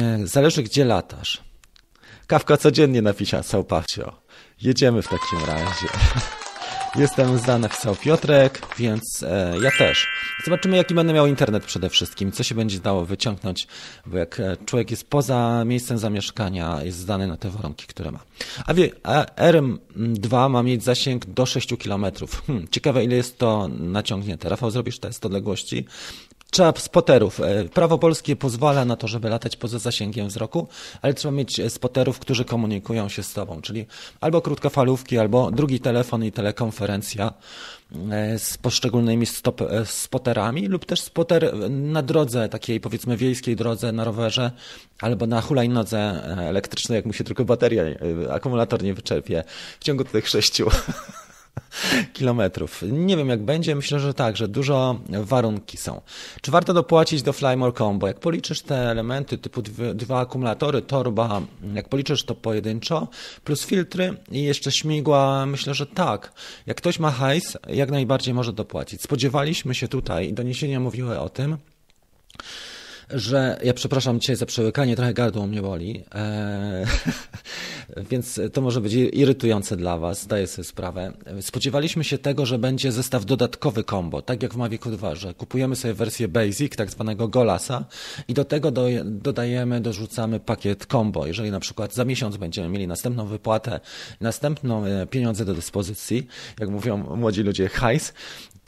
E, 0.00 0.26
zależy 0.26 0.62
gdzie 0.62 0.84
latasz. 0.84 1.49
Kawka 2.30 2.56
codziennie 2.56 3.02
napisał 3.02 3.64
Pawcio. 3.64 4.12
Jedziemy 4.62 5.02
w 5.02 5.08
takim 5.08 5.46
razie. 5.46 5.86
Jestem 6.96 7.38
zdany, 7.38 7.62
napisał 7.62 7.96
Piotrek, 7.96 8.62
więc 8.78 9.22
e, 9.22 9.54
ja 9.62 9.70
też. 9.78 10.06
Zobaczymy, 10.44 10.76
jaki 10.76 10.94
będę 10.94 11.12
miał 11.12 11.26
internet 11.26 11.64
przede 11.64 11.90
wszystkim, 11.90 12.32
co 12.32 12.42
się 12.42 12.54
będzie 12.54 12.78
dało 12.80 13.04
wyciągnąć, 13.04 13.66
bo 14.06 14.18
jak 14.18 14.40
e, 14.40 14.56
człowiek 14.66 14.90
jest 14.90 15.10
poza 15.10 15.64
miejscem 15.64 15.98
zamieszkania, 15.98 16.82
jest 16.82 16.98
zdany 16.98 17.26
na 17.26 17.36
te 17.36 17.50
warunki, 17.50 17.86
które 17.86 18.10
ma. 18.10 18.20
A 18.66 18.74
wie, 18.74 18.90
RM2 19.36 20.50
ma 20.50 20.62
mieć 20.62 20.84
zasięg 20.84 21.26
do 21.26 21.46
6 21.46 21.68
km. 21.84 22.06
Hmm, 22.46 22.68
ciekawe, 22.70 23.04
ile 23.04 23.16
jest 23.16 23.38
to 23.38 23.68
naciągnięte. 23.68 24.48
Rafał, 24.48 24.70
zrobisz 24.70 24.98
test 24.98 25.26
odległości? 25.26 25.86
Trzeba 26.50 26.72
spoterów. 26.76 27.40
E, 27.40 27.64
prawo 27.64 27.98
polskie 27.98 28.36
pozwala 28.36 28.84
na 28.84 28.96
to, 28.96 29.08
żeby 29.08 29.28
latać 29.28 29.56
poza 29.56 29.78
zasięgiem 29.78 30.28
wzroku, 30.28 30.68
ale 31.02 31.14
trzeba 31.14 31.32
mieć 31.32 31.60
e, 31.60 31.70
spoterów, 31.70 32.18
którzy 32.18 32.44
komunikują 32.44 33.08
się 33.08 33.22
z 33.22 33.32
tobą, 33.32 33.60
czyli 33.62 33.86
albo 34.20 34.42
krótkofalówki, 34.42 35.18
albo 35.18 35.50
drugi 35.50 35.80
telefon 35.80 36.24
i 36.24 36.32
telekonferencja 36.32 37.32
e, 38.10 38.38
z 38.38 38.58
poszczególnymi 38.58 39.26
stop, 39.26 39.62
spoterami 39.84 40.66
lub 40.66 40.84
też 40.84 41.00
spoter 41.00 41.54
na 41.70 42.02
drodze, 42.02 42.48
takiej 42.48 42.80
powiedzmy 42.80 43.16
wiejskiej 43.16 43.56
drodze 43.56 43.92
na 43.92 44.04
rowerze 44.04 44.50
albo 45.00 45.26
na 45.26 45.40
hulajnodze 45.40 45.98
elektrycznej, 46.38 46.96
jak 46.96 47.06
mu 47.06 47.12
się 47.12 47.24
tylko 47.24 47.44
bateria, 47.44 47.82
akumulator 48.30 48.82
nie 48.82 48.94
wyczerpie 48.94 49.44
w 49.80 49.84
ciągu 49.84 50.04
tych 50.04 50.28
sześciu 50.28 50.68
kilometrów. 52.12 52.82
Nie 52.82 53.16
wiem 53.16 53.28
jak 53.28 53.42
będzie, 53.42 53.74
myślę, 53.74 54.00
że 54.00 54.14
tak, 54.14 54.36
że 54.36 54.48
dużo 54.48 55.00
warunki 55.08 55.76
są. 55.76 56.00
Czy 56.40 56.50
warto 56.50 56.74
dopłacić 56.74 57.22
do 57.22 57.32
Flymore 57.32 57.72
Combo? 57.72 58.06
Jak 58.06 58.20
policzysz 58.20 58.62
te 58.62 58.90
elementy 58.90 59.38
typu 59.38 59.62
dwa 59.94 60.20
akumulatory, 60.20 60.82
torba, 60.82 61.42
jak 61.74 61.88
policzysz 61.88 62.24
to 62.24 62.34
pojedynczo, 62.34 63.08
plus 63.44 63.64
filtry 63.64 64.16
i 64.30 64.42
jeszcze 64.42 64.72
śmigła, 64.72 65.46
myślę, 65.46 65.74
że 65.74 65.86
tak. 65.86 66.32
Jak 66.66 66.76
ktoś 66.76 66.98
ma 66.98 67.10
hajs, 67.10 67.58
jak 67.68 67.90
najbardziej 67.90 68.34
może 68.34 68.52
dopłacić. 68.52 69.02
Spodziewaliśmy 69.02 69.74
się 69.74 69.88
tutaj, 69.88 70.28
i 70.28 70.32
doniesienia 70.32 70.80
mówiły 70.80 71.18
o 71.18 71.28
tym, 71.28 71.56
że 73.12 73.58
ja 73.64 73.74
przepraszam 73.74 74.20
Cię 74.20 74.36
za 74.36 74.46
przełykanie, 74.46 74.96
trochę 74.96 75.14
gardło 75.14 75.46
mnie 75.46 75.62
boli, 75.62 76.04
eee, 76.12 76.86
więc 78.10 78.40
to 78.52 78.60
może 78.60 78.80
być 78.80 78.92
irytujące 78.94 79.76
dla 79.76 79.98
Was, 79.98 80.22
zdaję 80.22 80.46
sobie 80.46 80.64
sprawę. 80.64 81.12
Spodziewaliśmy 81.40 82.04
się 82.04 82.18
tego, 82.18 82.46
że 82.46 82.58
będzie 82.58 82.92
zestaw 82.92 83.24
dodatkowy 83.24 83.84
combo, 83.84 84.22
tak 84.22 84.42
jak 84.42 84.54
w 84.54 84.56
Mavicu 84.56 84.90
2, 84.90 85.14
że 85.14 85.34
kupujemy 85.34 85.76
sobie 85.76 85.94
wersję 85.94 86.28
Basic, 86.28 86.76
tak 86.76 86.90
zwanego 86.90 87.28
Golasa 87.28 87.84
i 88.28 88.34
do 88.34 88.44
tego 88.44 88.70
do, 88.70 88.86
dodajemy, 89.04 89.80
dorzucamy 89.80 90.40
pakiet 90.40 90.86
combo. 90.86 91.26
Jeżeli 91.26 91.50
na 91.50 91.60
przykład 91.60 91.94
za 91.94 92.04
miesiąc 92.04 92.36
będziemy 92.36 92.68
mieli 92.68 92.86
następną 92.86 93.26
wypłatę, 93.26 93.80
następną 94.20 94.84
e, 94.84 95.06
pieniądze 95.06 95.44
do 95.44 95.54
dyspozycji, 95.54 96.26
jak 96.60 96.68
mówią 96.68 97.16
młodzi 97.16 97.42
ludzie, 97.42 97.68
hajs, 97.68 98.12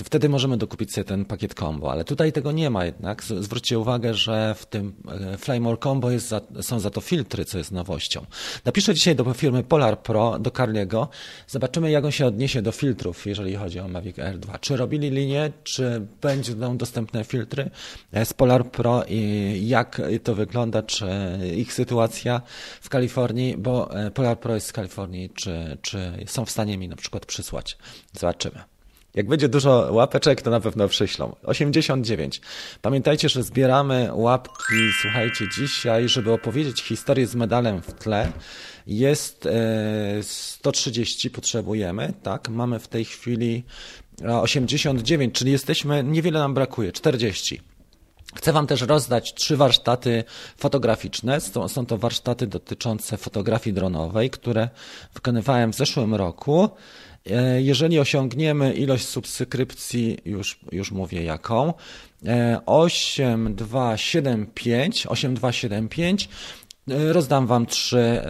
wtedy 0.04 0.28
możemy 0.28 0.56
dokupić 0.56 0.92
sobie 0.92 1.04
ten 1.04 1.24
pakiet 1.24 1.54
combo, 1.54 1.92
ale 1.92 2.04
tutaj 2.04 2.32
tego 2.32 2.52
nie 2.52 2.70
ma 2.70 2.84
jednak. 2.84 3.22
Zwróćcie 3.24 3.78
uwagę, 3.78 4.14
że 4.14 4.54
w 4.54 4.66
tym 4.66 4.94
e, 5.08 5.38
Flymore 5.38 5.76
Combo 5.76 6.10
jest 6.10 6.28
za, 6.28 6.40
są 6.60 6.80
za 6.80 6.90
to 6.90 7.00
filtry, 7.00 7.44
co 7.44 7.58
jest 7.58 7.72
nowością. 7.72 8.26
Napiszę 8.64 8.94
dzisiaj 8.94 9.16
do 9.16 9.34
firmy 9.34 9.62
Polar 9.62 10.02
Pro, 10.02 10.38
do 10.38 10.50
Carliego, 10.50 11.08
zobaczymy 11.48 11.90
jak 11.90 12.04
on 12.04 12.10
się 12.10 12.26
odniesie 12.26 12.62
do 12.62 12.72
filtrów, 12.72 13.26
jeżeli 13.26 13.54
chodzi 13.54 13.80
o 13.80 13.88
Mavic 13.88 14.18
Air 14.18 14.38
2. 14.38 14.58
Czy 14.58 14.76
robili 14.76 15.10
linię, 15.10 15.52
czy 15.64 16.06
będą 16.20 16.76
dostępne 16.76 17.24
filtry 17.24 17.70
z 18.24 18.32
Polar 18.32 18.70
Pro 18.70 19.04
i 19.08 19.60
jak 19.68 20.02
to 20.22 20.34
wygląda, 20.34 20.82
czy 20.82 21.08
ich 21.56 21.72
sytuacja 21.72 22.42
w 22.80 22.88
Kalifornii, 22.88 23.56
bo 23.56 23.96
e, 23.96 24.10
Polar 24.10 24.40
Pro 24.40 24.54
jest 24.54 24.66
z 24.66 24.72
Kalifornii, 24.72 25.30
czy, 25.30 25.78
czy 25.82 26.12
są 26.26 26.44
w 26.44 26.50
stanie 26.50 26.78
mi 26.78 26.88
na 26.88 26.96
przykład 26.96 27.26
przysłać. 27.26 27.78
Zobaczymy. 28.12 28.71
Jak 29.14 29.28
będzie 29.28 29.48
dużo 29.48 29.88
łapeczek, 29.90 30.42
to 30.42 30.50
na 30.50 30.60
pewno 30.60 30.88
przyślą. 30.88 31.36
89. 31.42 32.40
Pamiętajcie, 32.82 33.28
że 33.28 33.42
zbieramy 33.42 34.10
łapki, 34.12 34.74
słuchajcie, 35.02 35.44
dzisiaj, 35.56 36.08
żeby 36.08 36.32
opowiedzieć 36.32 36.82
historię 36.82 37.26
z 37.26 37.34
medalem 37.34 37.82
w 37.82 37.92
tle. 37.92 38.32
Jest 38.86 39.48
130, 40.22 41.28
e, 41.28 41.30
potrzebujemy, 41.30 42.12
tak? 42.22 42.48
Mamy 42.48 42.78
w 42.78 42.88
tej 42.88 43.04
chwili 43.04 43.64
89, 44.42 45.34
czyli 45.34 45.52
jesteśmy, 45.52 46.04
niewiele 46.04 46.38
nam 46.38 46.54
brakuje, 46.54 46.92
40. 46.92 47.60
Chcę 48.34 48.52
Wam 48.52 48.66
też 48.66 48.82
rozdać 48.82 49.34
trzy 49.34 49.56
warsztaty 49.56 50.24
fotograficzne. 50.56 51.40
Są 51.40 51.86
to 51.86 51.98
warsztaty 51.98 52.46
dotyczące 52.46 53.16
fotografii 53.16 53.74
dronowej, 53.74 54.30
które 54.30 54.68
wykonywałem 55.14 55.72
w 55.72 55.76
zeszłym 55.76 56.14
roku. 56.14 56.70
E, 57.30 57.62
jeżeli 57.62 57.98
osiągniemy 57.98 58.74
ilość 58.74 59.08
subskrypcji, 59.08 60.18
już, 60.24 60.58
już 60.72 60.92
mówię 60.92 61.22
jaką, 61.22 61.74
8275, 62.66 65.06
e, 65.06 65.08
8275, 65.08 66.28
e, 66.88 67.12
rozdam 67.12 67.46
Wam 67.46 67.66
trzy 67.66 68.20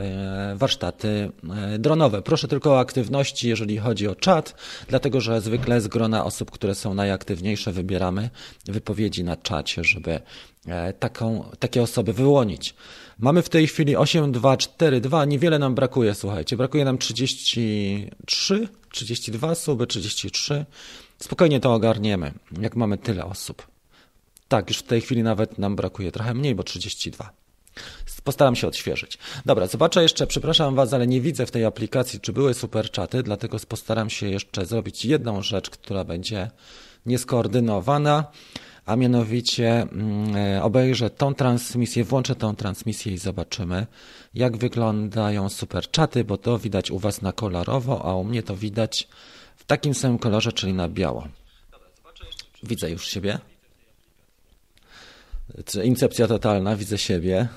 warsztaty 0.55 1.31
dronowe. 1.79 2.23
Proszę 2.23 2.49
tylko 2.49 2.71
o 2.71 2.81
aktywności, 2.81 3.49
jeżeli 3.49 3.79
chodzi 3.79 4.09
o 4.09 4.15
czat, 4.15 4.55
dlatego 4.89 5.21
że 5.21 5.41
zwykle 5.41 5.81
z 5.81 5.89
grona 5.89 6.25
osób, 6.25 6.51
które 6.51 6.75
są 6.75 6.95
najaktywniejsze, 6.95 7.73
wybieramy 7.73 8.31
wypowiedzi 8.65 9.25
na 9.25 9.37
czacie, 9.37 9.85
żeby 9.85 10.21
taką, 10.99 11.45
takie 11.59 11.83
osoby 11.83 12.13
wyłonić. 12.13 12.75
Mamy 13.19 13.43
w 13.43 13.49
tej 13.49 13.67
chwili 13.67 13.97
8, 13.97 14.33
2, 14.33 14.57
4, 14.57 15.01
2. 15.01 15.25
Niewiele 15.25 15.59
nam 15.59 15.75
brakuje, 15.75 16.15
słuchajcie. 16.15 16.57
Brakuje 16.57 16.85
nam 16.85 16.99
33, 16.99 18.69
32 18.93 19.55
suby, 19.55 19.87
33. 19.87 20.67
Spokojnie 21.19 21.61
to 21.61 21.75
ogarniemy, 21.75 22.33
jak 22.61 22.77
mamy 22.77 22.99
tyle 22.99 23.25
osób. 23.25 23.67
Tak, 24.49 24.69
już 24.69 24.79
w 24.79 24.83
tej 24.83 25.01
chwili 25.01 25.23
nawet 25.23 25.59
nam 25.59 25.77
brakuje 25.77 26.13
trochę 26.13 26.35
mniej, 26.35 26.55
bo 26.55 26.63
32. 26.63 27.33
Postaram 28.25 28.57
się 28.57 28.69
odświeżyć. 28.69 29.19
Dobra, 29.47 29.67
zobaczę 29.67 30.03
jeszcze, 30.03 30.27
przepraszam 30.27 30.75
Was, 30.75 30.93
ale 30.93 31.07
nie 31.07 31.21
widzę 31.21 31.47
w 31.47 31.51
tej 31.51 31.65
aplikacji, 31.65 32.21
czy 32.21 32.33
były 32.33 32.55
super 32.55 32.91
czaty, 32.91 33.23
dlatego 33.23 33.59
postaram 33.69 34.11
się 34.11 34.29
jeszcze 34.29 34.67
zrobić 34.67 35.05
jedną 35.05 35.43
rzecz, 35.43 35.71
która 35.71 36.05
będzie 36.05 36.51
nieskoordynowana 37.07 38.25
a 38.87 38.97
mianowicie 38.97 39.83
mm, 39.83 40.37
e, 40.37 40.63
obejrzę 40.63 41.11
tą 41.11 41.35
transmisję, 41.35 42.05
włączę 42.05 42.35
tą 42.35 42.57
transmisję 42.57 43.13
i 43.13 43.19
zobaczymy, 43.19 43.87
jak 44.35 44.57
wyglądają 44.57 45.49
super 45.49 45.91
czaty, 45.91 46.25
bo 46.25 46.37
to 46.37 46.59
widać 46.59 46.91
u 46.91 46.99
Was 46.99 47.23
na 47.23 47.33
kolorowo, 47.33 48.05
a 48.05 48.15
u 48.17 48.25
mnie 48.25 48.43
to 48.43 48.57
widać 48.57 49.09
w 49.57 49.65
takim 49.65 49.95
samym 49.95 50.19
kolorze, 50.19 50.53
czyli 50.53 50.75
na 50.75 50.89
biało. 50.89 51.29
Widzę 52.63 52.91
już 52.91 53.07
siebie. 53.07 53.39
Incepcja 55.85 56.27
totalna, 56.27 56.77
widzę 56.77 56.99
siebie. 56.99 57.49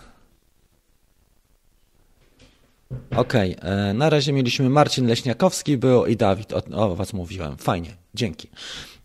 Okay. 3.15 3.55
E, 3.61 3.93
na 3.93 4.09
razie 4.09 4.33
mieliśmy 4.33 4.69
Marcin 4.69 5.07
Leśniakowski, 5.07 5.77
był 5.77 6.05
i 6.05 6.15
Dawid, 6.15 6.53
o, 6.53 6.63
o 6.71 6.95
was 6.95 7.13
mówiłem. 7.13 7.57
Fajnie, 7.57 7.95
dzięki. 8.13 8.49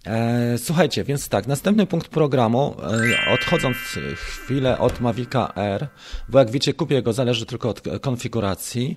E, 0.07 0.59
słuchajcie, 0.59 1.05
więc 1.05 1.29
tak, 1.29 1.47
następny 1.47 1.87
punkt 1.87 2.09
programu, 2.09 2.77
e, 3.29 3.33
odchodząc 3.35 3.77
chwilę 4.15 4.79
od 4.79 5.01
Mavica 5.01 5.53
R, 5.57 5.89
bo 6.29 6.39
jak 6.39 6.51
wiecie, 6.51 6.75
kupię 6.75 7.03
go, 7.03 7.13
zależy 7.13 7.47
tylko 7.47 7.69
od 7.69 7.83
konfiguracji. 8.01 8.97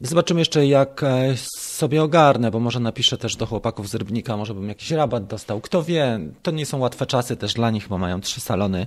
Zobaczymy 0.00 0.40
jeszcze, 0.40 0.66
jak 0.66 1.02
e, 1.02 1.36
sobie 1.58 2.02
ogarnę, 2.02 2.50
bo 2.50 2.60
może 2.60 2.80
napiszę 2.80 3.18
też 3.18 3.36
do 3.36 3.46
chłopaków 3.46 3.88
z 3.88 3.94
Rybnika, 3.94 4.36
może 4.36 4.54
bym 4.54 4.68
jakiś 4.68 4.90
rabat 4.90 5.26
dostał. 5.26 5.60
Kto 5.60 5.82
wie, 5.82 6.20
to 6.42 6.50
nie 6.50 6.66
są 6.66 6.78
łatwe 6.78 7.06
czasy 7.06 7.36
też 7.36 7.54
dla 7.54 7.70
nich, 7.70 7.88
bo 7.88 7.98
mają 7.98 8.20
trzy 8.20 8.40
salony 8.40 8.86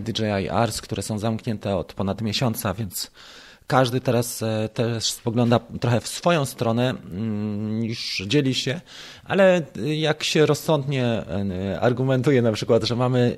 DJI 0.00 0.48
Ars, 0.48 0.80
które 0.80 1.02
są 1.02 1.18
zamknięte 1.18 1.76
od 1.76 1.92
ponad 1.92 2.22
miesiąca, 2.22 2.74
więc 2.74 3.10
każdy 3.66 4.00
teraz 4.00 4.42
e, 4.42 4.68
też 4.68 5.04
spogląda 5.04 5.60
trochę 5.80 6.00
w 6.00 6.08
swoją 6.08 6.44
stronę, 6.44 6.90
mm, 6.90 7.80
niż 7.80 8.22
dzieli 8.26 8.54
się, 8.54 8.80
ale 9.24 9.62
jak 9.84 10.24
się 10.24 10.46
rozsądnie 10.46 11.04
e, 11.04 11.80
argumentuje 11.80 12.42
na 12.42 12.52
przykład, 12.52 12.84
że 12.84 12.96
mamy 12.96 13.36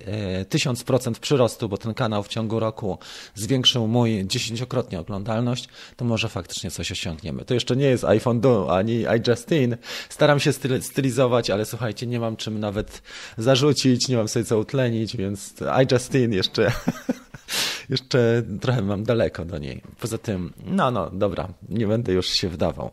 1000% 0.51 1.11
e, 1.11 1.21
przyrostu, 1.21 1.69
bo 1.69 1.77
ten 1.79 1.95
kanał 1.95 2.23
w 2.23 2.29
ciągu 2.29 2.61
roku 2.61 2.99
zwiększył 3.35 3.89
mój 3.89 4.27
dziesięciokrotnie 4.27 5.01
oglądalność, 5.01 5.69
to 5.97 6.05
może 6.05 6.29
faktycznie 6.29 6.71
coś 6.71 6.93
osiągniemy. 6.93 7.45
To 7.45 7.55
jeszcze 7.55 7.77
nie 7.77 7.87
jest 7.87 8.05
iPhone 8.05 8.41
Do 8.41 8.77
ani 8.77 9.05
iJustine. 9.17 9.79
Staram 10.09 10.41
się 10.41 10.53
stylizować, 10.81 11.51
ale 11.51 11.65
słuchajcie, 11.65 12.07
nie 12.07 12.21
mam 12.21 12.37
czym 12.37 12.61
nawet 12.61 13.03
zarzucić, 13.39 14.09
nie 14.09 14.17
mam 14.17 14.29
sobie 14.29 14.45
co 14.45 14.59
utlenić, 14.59 15.17
więc 15.17 15.55
iJustine 15.83 16.37
jeszcze 16.37 16.73
jeszcze 17.91 18.43
trochę 18.61 18.83
mam 18.83 19.05
daleko 19.05 19.45
do 19.45 19.59
niej. 19.59 19.81
Poza 20.01 20.19
tym, 20.19 20.53
no, 20.67 20.91
no, 20.91 21.11
dobra, 21.11 21.49
nie 21.69 21.87
będę 21.87 22.13
już 22.13 22.27
się 22.27 22.49
wdawał. 22.49 22.91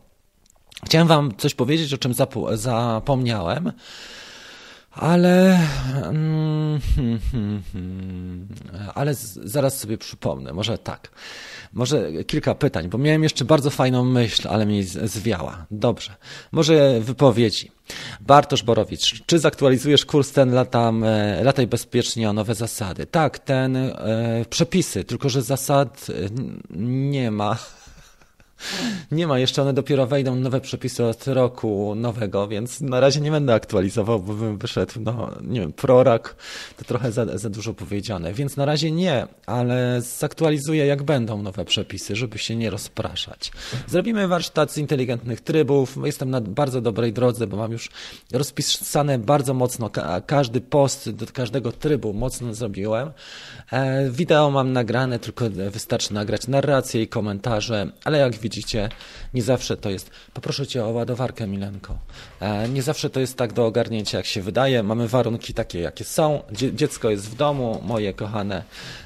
Chciałem 0.86 1.08
Wam 1.08 1.36
coś 1.36 1.54
powiedzieć, 1.54 1.94
o 1.94 1.98
czym 1.98 2.14
zapomniałem, 2.54 3.72
ale. 4.94 5.58
Mm, 6.04 6.80
ale 8.94 9.14
zaraz 9.44 9.78
sobie 9.78 9.98
przypomnę, 9.98 10.52
może 10.52 10.78
tak. 10.78 11.10
Może 11.72 12.24
kilka 12.24 12.54
pytań, 12.54 12.88
bo 12.88 12.98
miałem 12.98 13.22
jeszcze 13.22 13.44
bardzo 13.44 13.70
fajną 13.70 14.04
myśl, 14.04 14.48
ale 14.48 14.66
mi 14.66 14.82
zwiała. 14.84 15.66
Dobrze. 15.70 16.14
Może 16.52 17.00
wypowiedzi. 17.00 17.70
Bartosz 18.20 18.62
Borowicz, 18.62 19.22
czy 19.26 19.38
zaktualizujesz 19.38 20.04
kurs 20.04 20.32
ten 20.32 20.52
latam, 20.54 21.04
e, 21.04 21.44
lataj 21.44 21.66
bezpiecznie 21.66 22.30
o 22.30 22.32
nowe 22.32 22.54
zasady? 22.54 23.06
Tak, 23.06 23.38
ten 23.38 23.76
e, 23.76 23.92
przepisy, 24.50 25.04
tylko 25.04 25.28
że 25.28 25.42
zasad 25.42 26.06
e, 26.10 26.12
nie 26.76 27.30
ma. 27.30 27.58
Nie 29.12 29.26
ma 29.26 29.38
jeszcze, 29.38 29.62
one 29.62 29.72
dopiero 29.72 30.06
wejdą 30.06 30.36
nowe 30.36 30.60
przepisy 30.60 31.04
od 31.04 31.26
roku 31.26 31.94
nowego, 31.94 32.48
więc 32.48 32.80
na 32.80 33.00
razie 33.00 33.20
nie 33.20 33.30
będę 33.30 33.54
aktualizował, 33.54 34.20
bo 34.20 34.34
bym 34.34 34.58
wyszedł, 34.58 34.92
no 35.00 35.30
nie 35.42 35.60
wiem, 35.60 35.72
prorak, 35.72 36.36
to 36.76 36.84
trochę 36.84 37.12
za, 37.12 37.38
za 37.38 37.50
dużo 37.50 37.74
powiedziane, 37.74 38.32
więc 38.32 38.56
na 38.56 38.64
razie 38.64 38.90
nie, 38.90 39.26
ale 39.46 40.02
zaktualizuję 40.02 40.86
jak 40.86 41.02
będą 41.02 41.42
nowe 41.42 41.64
przepisy, 41.64 42.16
żeby 42.16 42.38
się 42.38 42.56
nie 42.56 42.70
rozpraszać. 42.70 43.52
Zrobimy 43.88 44.28
warsztat 44.28 44.72
z 44.72 44.78
inteligentnych 44.78 45.40
trybów, 45.40 45.98
jestem 46.04 46.30
na 46.30 46.40
bardzo 46.40 46.80
dobrej 46.80 47.12
drodze, 47.12 47.46
bo 47.46 47.56
mam 47.56 47.72
już 47.72 47.90
rozpisane 48.32 49.18
bardzo 49.18 49.54
mocno 49.54 49.90
każdy 50.26 50.60
post 50.60 51.10
do 51.10 51.26
każdego 51.26 51.72
trybu 51.72 52.12
mocno 52.12 52.54
zrobiłem. 52.54 53.10
E, 53.72 54.10
wideo 54.10 54.50
mam 54.50 54.72
nagrane, 54.72 55.18
tylko 55.18 55.44
wystarczy 55.50 56.14
nagrać 56.14 56.48
narrację 56.48 57.02
i 57.02 57.08
komentarze, 57.08 57.92
ale 58.04 58.18
jak 58.18 58.36
widzicie, 58.36 58.51
widzicie, 58.52 58.88
nie 59.34 59.42
zawsze 59.42 59.76
to 59.76 59.90
jest. 59.90 60.10
Poproszę 60.34 60.66
cię 60.66 60.84
o 60.84 60.90
ładowarkę, 60.90 61.46
Milenko. 61.46 61.98
E, 62.40 62.68
nie 62.68 62.82
zawsze 62.82 63.10
to 63.10 63.20
jest 63.20 63.36
tak 63.36 63.52
do 63.52 63.66
ogarnięcia, 63.66 64.18
jak 64.18 64.26
się 64.26 64.42
wydaje. 64.42 64.82
Mamy 64.82 65.08
warunki 65.08 65.54
takie, 65.54 65.80
jakie 65.80 66.04
są. 66.04 66.42
Dziecko 66.52 67.10
jest 67.10 67.30
w 67.30 67.34
domu, 67.34 67.80
moje 67.84 68.14
kochane, 68.14 68.62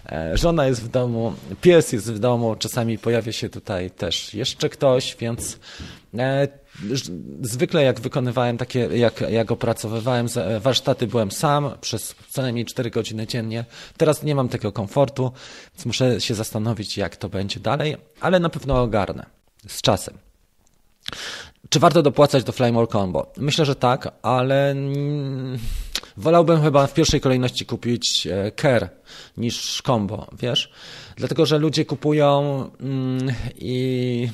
e, 0.06 0.36
żona 0.36 0.66
jest 0.66 0.82
w 0.82 0.88
domu, 0.88 1.34
pies 1.60 1.92
jest 1.92 2.12
w 2.12 2.18
domu. 2.18 2.56
Czasami 2.56 2.98
pojawia 2.98 3.32
się 3.32 3.48
tutaj 3.48 3.90
też 3.90 4.34
jeszcze 4.34 4.68
ktoś, 4.68 5.16
więc 5.20 5.58
e, 6.18 6.48
zwykle 7.40 7.82
jak 7.82 8.00
wykonywałem 8.00 8.58
takie, 8.58 8.78
jak, 8.78 9.20
jak 9.20 9.50
opracowywałem 9.50 10.26
warsztaty, 10.60 11.06
byłem 11.06 11.30
sam 11.30 11.70
przez 11.80 12.14
co 12.28 12.42
najmniej 12.42 12.64
4 12.64 12.90
godziny 12.90 13.26
dziennie. 13.26 13.64
Teraz 13.96 14.22
nie 14.22 14.34
mam 14.34 14.48
tego 14.48 14.72
komfortu, 14.72 15.32
więc 15.74 15.86
muszę 15.86 16.20
się 16.20 16.34
zastanowić, 16.34 16.96
jak 16.96 17.16
to 17.16 17.28
będzie 17.28 17.60
dalej, 17.60 17.96
ale 18.20 18.40
na 18.40 18.48
pewno 18.48 18.82
ogarnę 18.82 19.35
z 19.68 19.82
czasem. 19.82 20.18
Czy 21.68 21.80
warto 21.80 22.02
dopłacać 22.02 22.44
do 22.44 22.52
Flymore 22.52 22.86
Combo? 22.86 23.32
Myślę, 23.36 23.64
że 23.64 23.74
tak, 23.74 24.12
ale 24.22 24.74
wolałbym 26.16 26.62
chyba 26.62 26.86
w 26.86 26.94
pierwszej 26.94 27.20
kolejności 27.20 27.66
kupić 27.66 28.28
Care 28.60 28.88
niż 29.36 29.82
Combo, 29.82 30.26
wiesz? 30.38 30.72
Dlatego, 31.16 31.46
że 31.46 31.58
ludzie 31.58 31.84
kupują 31.84 32.70
mm, 32.80 33.34
i 33.56 34.28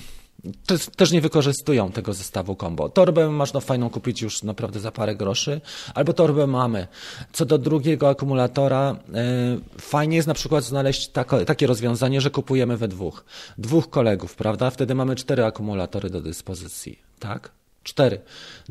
też 0.97 1.11
nie 1.13 1.21
wykorzystują 1.21 1.93
tego 1.93 2.13
zestawu 2.13 2.57
combo. 2.57 2.89
Torbę 2.89 3.29
można 3.29 3.61
fajną 3.61 3.91
kupić 3.91 4.23
już 4.23 4.43
naprawdę 4.43 4.81
za 4.81 4.93
parę 4.93 5.17
groszy, 5.17 5.61
albo 5.95 6.13
torbę 6.13 6.47
mamy. 6.47 6.87
Co 7.33 7.45
do 7.45 7.59
drugiego 7.59 8.09
akumulatora, 8.09 8.97
yy, 9.09 9.81
fajnie 9.81 10.17
jest 10.17 10.29
na 10.29 10.35
przykład 10.35 10.65
znaleźć 10.65 11.09
tako, 11.09 11.45
takie 11.45 11.67
rozwiązanie, 11.67 12.21
że 12.21 12.31
kupujemy 12.31 12.77
we 12.77 12.89
dwóch. 12.89 13.25
Dwóch 13.59 13.91
kolegów, 13.91 14.35
prawda? 14.35 14.71
Wtedy 14.71 14.95
mamy 14.95 15.17
cztery 15.17 15.45
akumulatory 15.45 16.11
do 16.11 16.21
dyspozycji, 16.21 16.99
tak? 17.19 17.51
Cztery. 17.83 18.21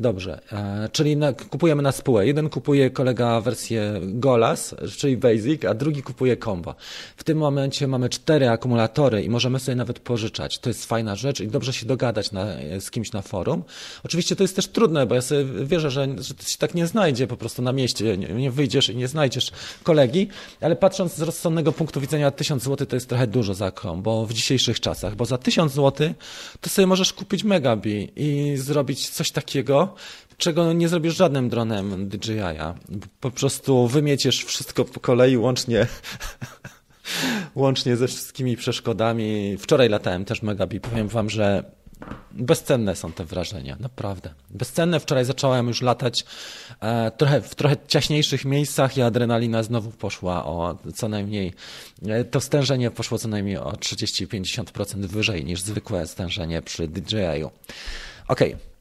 Dobrze. 0.02 0.40
E, 0.52 0.88
czyli 0.92 1.16
na, 1.16 1.32
kupujemy 1.32 1.82
na 1.82 1.92
spółę. 1.92 2.26
Jeden 2.26 2.48
kupuje 2.48 2.90
kolega 2.90 3.40
wersję 3.40 4.00
Golas, 4.02 4.74
czyli 4.96 5.16
Basic, 5.16 5.64
a 5.64 5.74
drugi 5.74 6.02
kupuje 6.02 6.36
Combo. 6.36 6.74
W 7.16 7.24
tym 7.24 7.38
momencie 7.38 7.88
mamy 7.88 8.08
cztery 8.08 8.48
akumulatory 8.48 9.22
i 9.22 9.30
możemy 9.30 9.60
sobie 9.60 9.76
nawet 9.76 9.98
pożyczać. 9.98 10.58
To 10.58 10.70
jest 10.70 10.86
fajna 10.86 11.16
rzecz 11.16 11.40
i 11.40 11.48
dobrze 11.48 11.72
się 11.72 11.86
dogadać 11.86 12.32
na, 12.32 12.46
z 12.80 12.90
kimś 12.90 13.12
na 13.12 13.22
forum. 13.22 13.62
Oczywiście 14.04 14.36
to 14.36 14.44
jest 14.44 14.56
też 14.56 14.68
trudne, 14.68 15.06
bo 15.06 15.14
ja 15.14 15.22
sobie 15.22 15.44
wierzę, 15.44 15.90
że, 15.90 16.06
że 16.18 16.34
się 16.46 16.58
tak 16.58 16.74
nie 16.74 16.86
znajdzie 16.86 17.26
po 17.26 17.36
prostu 17.36 17.62
na 17.62 17.72
mieście. 17.72 18.18
Nie, 18.18 18.28
nie 18.28 18.50
wyjdziesz 18.50 18.88
i 18.88 18.96
nie 18.96 19.08
znajdziesz 19.08 19.50
kolegi, 19.82 20.28
ale 20.60 20.76
patrząc 20.76 21.14
z 21.14 21.22
rozsądnego 21.22 21.72
punktu 21.72 22.00
widzenia, 22.00 22.30
1000 22.30 22.62
zł 22.62 22.86
to 22.86 22.96
jest 22.96 23.08
trochę 23.08 23.26
dużo 23.26 23.54
za 23.54 23.72
Combo 23.72 24.26
w 24.26 24.32
dzisiejszych 24.32 24.80
czasach, 24.80 25.16
bo 25.16 25.24
za 25.24 25.38
1000 25.38 25.72
zł 25.72 26.14
to 26.60 26.70
sobie 26.70 26.86
możesz 26.86 27.12
kupić 27.12 27.44
Megabi 27.44 28.12
i 28.16 28.56
zrobić 28.56 29.08
coś 29.08 29.30
takiego, 29.30 29.91
czego 30.36 30.72
nie 30.72 30.88
zrobisz 30.88 31.16
żadnym 31.16 31.48
dronem 31.48 32.08
DJI-a. 32.08 32.74
Po 33.20 33.30
prostu 33.30 33.88
wymieciesz 33.88 34.44
wszystko 34.44 34.84
po 34.84 35.00
kolei, 35.00 35.36
łącznie, 35.36 35.86
łącznie 37.54 37.96
ze 37.96 38.08
wszystkimi 38.08 38.56
przeszkodami. 38.56 39.56
Wczoraj 39.58 39.88
latałem 39.88 40.24
też 40.24 40.42
Megabi. 40.42 40.80
Powiem 40.80 41.08
wam, 41.08 41.30
że 41.30 41.64
bezcenne 42.32 42.96
są 42.96 43.12
te 43.12 43.24
wrażenia, 43.24 43.76
naprawdę. 43.80 44.34
Bezcenne. 44.50 45.00
Wczoraj 45.00 45.24
zacząłem 45.24 45.68
już 45.68 45.82
latać 45.82 46.24
e, 46.80 47.10
trochę, 47.10 47.40
w 47.40 47.54
trochę 47.54 47.76
ciaśniejszych 47.88 48.44
miejscach 48.44 48.96
i 48.96 49.02
adrenalina 49.02 49.62
znowu 49.62 49.90
poszła 49.90 50.44
o 50.44 50.78
co 50.94 51.08
najmniej, 51.08 51.52
e, 52.06 52.24
to 52.24 52.40
stężenie 52.40 52.90
poszło 52.90 53.18
co 53.18 53.28
najmniej 53.28 53.56
o 53.56 53.72
30-50% 53.72 55.06
wyżej 55.06 55.44
niż 55.44 55.60
zwykłe 55.60 56.06
stężenie 56.06 56.62
przy 56.62 56.88
DJI-u. 56.88 57.50
Okej. 58.28 58.54
Okay. 58.54 58.71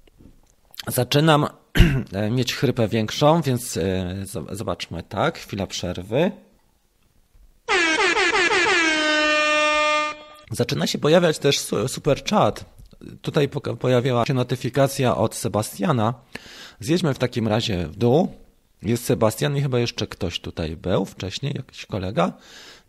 Zaczynam 0.88 1.48
mieć 2.32 2.56
chrypę 2.56 2.88
większą, 2.88 3.42
więc 3.42 3.78
e, 3.78 4.16
zobaczmy 4.52 5.04
tak, 5.04 5.40
chwila 5.40 5.68
przerwy. 5.68 6.32
Zaczyna 10.52 10.88
się 10.88 10.98
pojawiać 10.98 11.40
też 11.40 11.60
super 11.88 12.24
chat. 12.24 12.66
Tutaj 13.22 13.50
pojawiła 13.80 14.26
się 14.26 14.34
notyfikacja 14.34 15.18
od 15.18 15.36
Sebastiana. 15.36 16.14
Zjedźmy 16.80 17.14
w 17.14 17.18
takim 17.18 17.48
razie 17.48 17.88
w 17.88 17.96
dół. 17.96 18.34
Jest 18.82 19.06
Sebastian 19.06 19.58
i 19.58 19.62
chyba 19.62 19.80
jeszcze 19.80 20.08
ktoś 20.08 20.40
tutaj 20.40 20.78
był 20.78 21.06
wcześniej, 21.06 21.54
jakiś 21.56 21.86
kolega. 21.86 22.34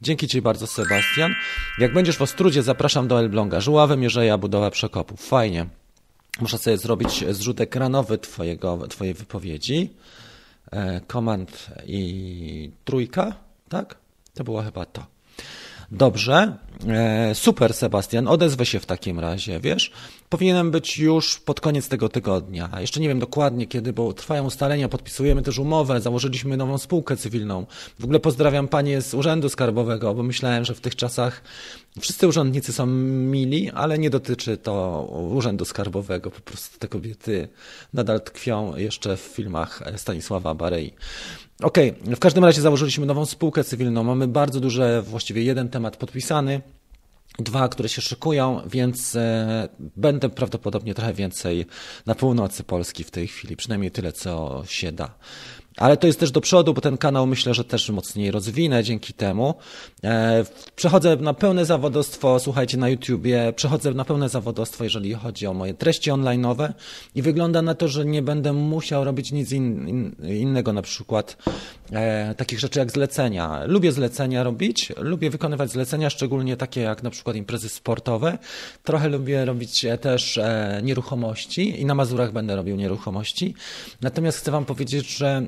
Dzięki 0.02 0.28
Ci 0.28 0.42
bardzo, 0.42 0.66
Sebastian. 0.66 1.34
Jak 1.78 1.92
będziesz 1.92 2.16
w 2.16 2.22
Ostrudzie, 2.22 2.62
zapraszam 2.62 3.08
do 3.08 3.20
Elbląga. 3.20 3.60
Żuławy, 3.60 3.96
Mierzeja, 3.96 4.38
budowa 4.38 4.70
przekopów. 4.70 5.26
Fajnie. 5.26 5.66
Muszę 6.40 6.58
sobie 6.58 6.78
zrobić 6.78 7.24
zrzut 7.30 7.60
ekranowy 7.60 8.18
twojego, 8.18 8.88
Twojej 8.88 9.14
wypowiedzi. 9.14 9.90
Komand 11.06 11.68
e, 11.76 11.82
i 11.86 12.70
trójka, 12.84 13.34
tak? 13.68 13.96
To 14.34 14.44
było 14.44 14.62
chyba 14.62 14.86
to. 14.86 15.06
Dobrze, 15.90 16.56
super 17.34 17.74
Sebastian, 17.74 18.28
odezwę 18.28 18.66
się 18.66 18.80
w 18.80 18.86
takim 18.86 19.20
razie, 19.20 19.60
wiesz? 19.60 19.92
Powinienem 20.28 20.70
być 20.70 20.98
już 20.98 21.38
pod 21.38 21.60
koniec 21.60 21.88
tego 21.88 22.08
tygodnia. 22.08 22.70
Jeszcze 22.80 23.00
nie 23.00 23.08
wiem 23.08 23.18
dokładnie 23.18 23.66
kiedy, 23.66 23.92
bo 23.92 24.12
trwają 24.12 24.44
ustalenia, 24.44 24.88
podpisujemy 24.88 25.42
też 25.42 25.58
umowę, 25.58 26.00
założyliśmy 26.00 26.56
nową 26.56 26.78
spółkę 26.78 27.16
cywilną. 27.16 27.66
W 27.98 28.04
ogóle 28.04 28.20
pozdrawiam 28.20 28.68
panie 28.68 29.02
z 29.02 29.14
Urzędu 29.14 29.48
Skarbowego, 29.48 30.14
bo 30.14 30.22
myślałem, 30.22 30.64
że 30.64 30.74
w 30.74 30.80
tych 30.80 30.96
czasach 30.96 31.42
wszyscy 32.00 32.28
urzędnicy 32.28 32.72
są 32.72 32.86
mili, 32.86 33.70
ale 33.70 33.98
nie 33.98 34.10
dotyczy 34.10 34.56
to 34.56 35.02
Urzędu 35.30 35.64
Skarbowego. 35.64 36.30
Po 36.30 36.40
prostu 36.40 36.78
te 36.78 36.88
kobiety 36.88 37.48
nadal 37.92 38.20
tkwią 38.20 38.76
jeszcze 38.76 39.16
w 39.16 39.20
filmach 39.20 39.82
Stanisława 39.96 40.54
Barei. 40.54 40.92
Okej, 41.62 41.90
okay. 42.02 42.16
w 42.16 42.18
każdym 42.18 42.44
razie 42.44 42.60
założyliśmy 42.60 43.06
nową 43.06 43.26
spółkę 43.26 43.64
cywilną. 43.64 44.04
Mamy 44.04 44.28
bardzo 44.28 44.60
duże, 44.60 45.02
właściwie 45.02 45.42
jeden 45.42 45.68
temat 45.68 45.96
podpisany, 45.96 46.60
dwa, 47.38 47.68
które 47.68 47.88
się 47.88 48.02
szykują, 48.02 48.62
więc 48.66 49.16
e, 49.16 49.68
będę 49.80 50.30
prawdopodobnie 50.30 50.94
trochę 50.94 51.12
więcej 51.12 51.66
na 52.06 52.14
północy 52.14 52.64
Polski 52.64 53.04
w 53.04 53.10
tej 53.10 53.28
chwili, 53.28 53.56
przynajmniej 53.56 53.90
tyle, 53.90 54.12
co 54.12 54.62
się 54.66 54.92
da. 54.92 55.14
Ale 55.76 55.96
to 55.96 56.06
jest 56.06 56.20
też 56.20 56.30
do 56.30 56.40
przodu, 56.40 56.74
bo 56.74 56.80
ten 56.80 56.98
kanał 56.98 57.26
myślę, 57.26 57.54
że 57.54 57.64
też 57.64 57.90
mocniej 57.90 58.30
rozwinę 58.30 58.84
dzięki 58.84 59.12
temu. 59.12 59.54
E, 60.04 60.44
przechodzę 60.76 61.16
na 61.16 61.34
pełne 61.34 61.64
zawodowstwo, 61.64 62.38
słuchajcie, 62.38 62.76
na 62.76 62.88
YouTubie, 62.88 63.52
przechodzę 63.56 63.94
na 63.94 64.04
pełne 64.04 64.28
zawodowstwo, 64.28 64.84
jeżeli 64.84 65.14
chodzi 65.14 65.46
o 65.46 65.54
moje 65.54 65.74
treści 65.74 66.10
online'owe 66.10 66.72
i 67.14 67.22
wygląda 67.22 67.62
na 67.62 67.74
to, 67.74 67.88
że 67.88 68.04
nie 68.04 68.22
będę 68.22 68.52
musiał 68.52 69.04
robić 69.04 69.32
nic 69.32 69.52
in, 69.52 69.88
in, 69.88 70.16
innego, 70.28 70.72
na 70.72 70.82
przykład 70.82 71.36
e, 71.92 72.34
takich 72.34 72.60
rzeczy 72.60 72.78
jak 72.78 72.92
zlecenia. 72.92 73.60
Lubię 73.66 73.92
zlecenia 73.92 74.42
robić, 74.42 74.92
lubię 74.96 75.30
wykonywać 75.30 75.70
zlecenia, 75.70 76.10
szczególnie 76.10 76.56
takie 76.56 76.80
jak 76.80 77.02
na 77.02 77.10
przykład 77.10 77.36
imprezy 77.36 77.68
sportowe. 77.68 78.38
Trochę 78.82 79.08
lubię 79.08 79.44
robić 79.44 79.84
e, 79.84 79.98
też 79.98 80.38
e, 80.38 80.80
nieruchomości 80.82 81.80
i 81.80 81.84
na 81.84 81.94
Mazurach 81.94 82.32
będę 82.32 82.56
robił 82.56 82.76
nieruchomości. 82.76 83.54
Natomiast 84.00 84.38
chcę 84.38 84.50
Wam 84.50 84.64
powiedzieć, 84.64 85.16
że 85.16 85.42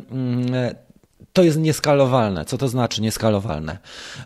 to 1.34 1.42
jest 1.42 1.58
nieskalowalne. 1.58 2.44
Co 2.44 2.58
to 2.58 2.68
znaczy 2.68 3.02
nieskalowalne? 3.02 3.78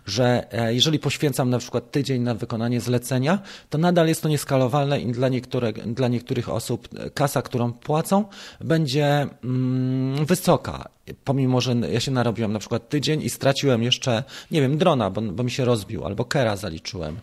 Że 0.07 0.53
e, 0.53 0.75
jeżeli 0.75 0.99
poświęcam 0.99 1.51
na 1.51 1.59
przykład 1.59 1.91
tydzień 1.91 2.23
na 2.23 2.35
wykonanie 2.35 2.81
zlecenia, 2.81 3.39
to 3.71 3.79
nadal 3.79 4.09
jest 4.09 4.23
to 4.23 4.29
nieskalowalne 4.29 5.01
i 5.01 5.13
dla, 5.13 5.29
niektóre, 5.29 5.73
dla 5.73 6.09
niektórych 6.09 6.49
osób 6.49 6.89
kasa, 7.15 7.43
którą 7.43 7.73
płacą, 7.73 8.25
będzie 8.61 9.27
mm, 9.45 10.27
wysoka. 10.27 10.89
Pomimo, 11.25 11.61
że 11.61 11.75
ja 11.75 12.01
się 12.01 12.11
narobiłem 12.11 12.53
na 12.53 12.59
przykład 12.59 12.89
tydzień 12.89 13.23
i 13.23 13.31
straciłem 13.31 13.83
jeszcze, 13.83 14.25
nie 14.51 14.61
wiem, 14.61 14.79
drona, 14.79 15.11
bo, 15.11 15.21
bo 15.21 15.43
mi 15.43 15.51
się 15.51 15.65
rozbił, 15.65 16.05
albo 16.05 16.25
kera 16.25 16.57
zaliczyłem. 16.57 17.17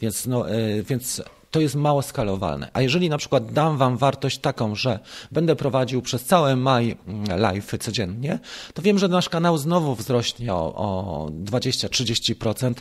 Więc, 0.00 0.26
no, 0.26 0.50
e, 0.50 0.82
więc 0.82 1.22
to 1.50 1.60
jest 1.60 1.74
mało 1.74 2.02
skalowalne. 2.02 2.70
A 2.72 2.80
jeżeli 2.80 3.08
na 3.08 3.18
przykład 3.18 3.52
dam 3.52 3.76
Wam 3.76 3.96
wartość 3.96 4.38
taką, 4.38 4.74
że 4.74 4.98
będę 5.32 5.56
prowadził 5.56 6.02
przez 6.02 6.24
cały 6.24 6.56
maj 6.56 6.96
live 7.36 7.78
codziennie, 7.80 8.38
to 8.74 8.82
wiem, 8.82 8.98
że 8.98 9.08
nasz 9.08 9.28
kanał 9.28 9.58
znowu 9.58 9.94
wzrośnie 9.94 10.54
o, 10.54 10.74
o 10.74 11.28
20-30%. 11.44 12.74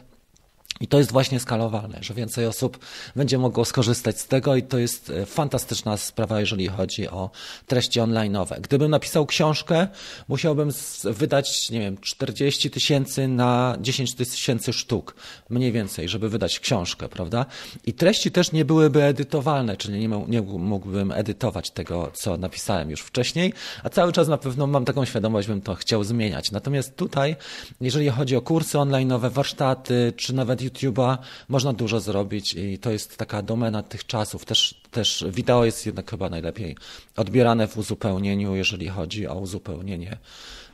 I 0.82 0.88
to 0.88 0.98
jest 0.98 1.12
właśnie 1.12 1.40
skalowalne, 1.40 1.98
że 2.02 2.14
więcej 2.14 2.46
osób 2.46 2.80
będzie 3.16 3.38
mogło 3.38 3.66
skorzystać 3.66 4.20
z 4.20 4.28
tego 4.28 4.56
i 4.56 4.64
to 4.64 4.78
jest 4.78 5.10
e, 5.10 5.26
fantastyczna 5.26 5.98
sprawa, 5.98 6.40
jeżeli 6.40 6.68
chodzi 6.68 7.08
o 7.08 7.30
treści 7.68 8.00
online'owe. 8.00 8.62
Gdybym 8.62 8.92
napisał 8.92 9.26
książkę, 9.26 9.88
musiałbym 10.28 10.72
wydać, 11.04 11.70
nie 11.70 11.80
wiem, 11.80 11.98
40 11.98 12.72
tysięcy 12.72 13.28
na 13.28 13.78
10 13.82 14.16
tysięcy 14.16 14.74
sztuk, 14.74 15.16
mniej 15.50 15.72
więcej, 15.72 16.10
żeby 16.10 16.30
wydać 16.30 16.60
książkę, 16.60 17.10
prawda? 17.10 17.46
I 17.86 17.94
treści 17.94 18.32
też 18.32 18.52
nie 18.52 18.66
byłyby 18.66 19.04
edytowalne, 19.04 19.78
czyli 19.78 20.08
nie, 20.08 20.26
nie 20.28 20.42
mógłbym 20.42 21.12
edytować 21.12 21.72
tego, 21.72 22.12
co 22.14 22.38
napisałem 22.38 22.90
już 22.90 23.02
wcześniej, 23.02 23.54
a 23.84 23.90
cały 23.90 24.12
czas 24.12 24.28
na 24.28 24.38
pewno 24.38 24.68
mam 24.68 24.86
taką 24.86 25.06
świadomość, 25.06 25.48
bym 25.48 25.62
to 25.62 25.76
chciał 25.76 26.04
zmieniać. 26.04 26.52
Natomiast 26.52 26.96
tutaj, 26.96 27.36
jeżeli 27.82 28.10
chodzi 28.10 28.36
o 28.36 28.42
kursy 28.42 28.78
online'owe, 28.78 29.32
warsztaty, 29.32 30.14
czy 30.16 30.36
nawet 30.36 30.62
YouTube'a 30.70 31.18
można 31.48 31.74
dużo 31.74 32.00
zrobić 32.00 32.54
i 32.54 32.80
to 32.80 32.92
jest 32.92 33.18
taka 33.18 33.42
domena 33.42 33.84
tych 33.84 34.06
czasów. 34.06 34.46
Też, 34.46 34.82
też 34.92 35.26
wideo 35.30 35.66
jest 35.66 35.86
jednak 35.86 36.12
chyba 36.12 36.30
najlepiej 36.30 36.76
odbierane 37.16 37.68
w 37.68 37.78
uzupełnieniu, 37.78 38.56
jeżeli 38.56 38.88
chodzi 38.88 39.28
o 39.28 39.36
uzupełnienie 39.36 40.18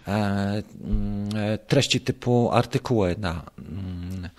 e, 0.08 0.12
mm, 0.12 1.29
e, 1.36 1.58
treści 1.58 2.01
typu 2.01 2.51
artykuły 2.51 3.15
na, 3.19 3.41
mm, 3.60 4.29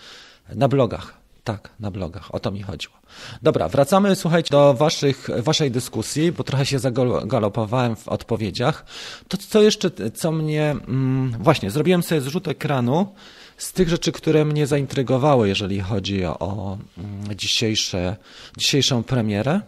na 0.55 0.69
blogach. 0.69 1.27
Tak, 1.45 1.71
na 1.81 1.91
blogach. 1.91 2.35
O 2.35 2.41
to 2.41 2.51
mi 2.51 2.63
chodziło. 2.63 2.95
Dobra, 3.43 3.69
wracamy, 3.69 4.17
słuchajcie, 4.17 4.51
do 4.51 4.75
waszych, 4.75 5.29
waszej 5.39 5.71
dyskusji, 5.71 6.33
bo 6.33 6.45
trochę 6.45 6.67
się 6.67 6.79
zagalopowałem 6.79 7.97
w 7.97 8.09
odpowiedziach. 8.09 8.85
To, 9.29 9.37
co 9.37 9.63
jeszcze, 9.63 9.91
co 10.15 10.33
mnie... 10.33 10.71
Mm, 10.71 11.35
właśnie, 11.41 11.71
zrobiłem 11.71 12.03
sobie 12.03 12.21
zrzut 12.21 12.49
ekranu 12.49 13.15
z 13.57 13.73
tych 13.73 13.89
rzeczy, 13.89 14.13
które 14.13 14.45
mnie 14.45 14.67
zaintrygowały, 14.67 15.49
jeżeli 15.49 15.81
chodzi 15.81 16.25
o 16.25 16.79
mm, 16.99 17.37
dzisiejsze, 17.37 18.17
dzisiejszą 18.57 19.03
premierę. 19.03 19.61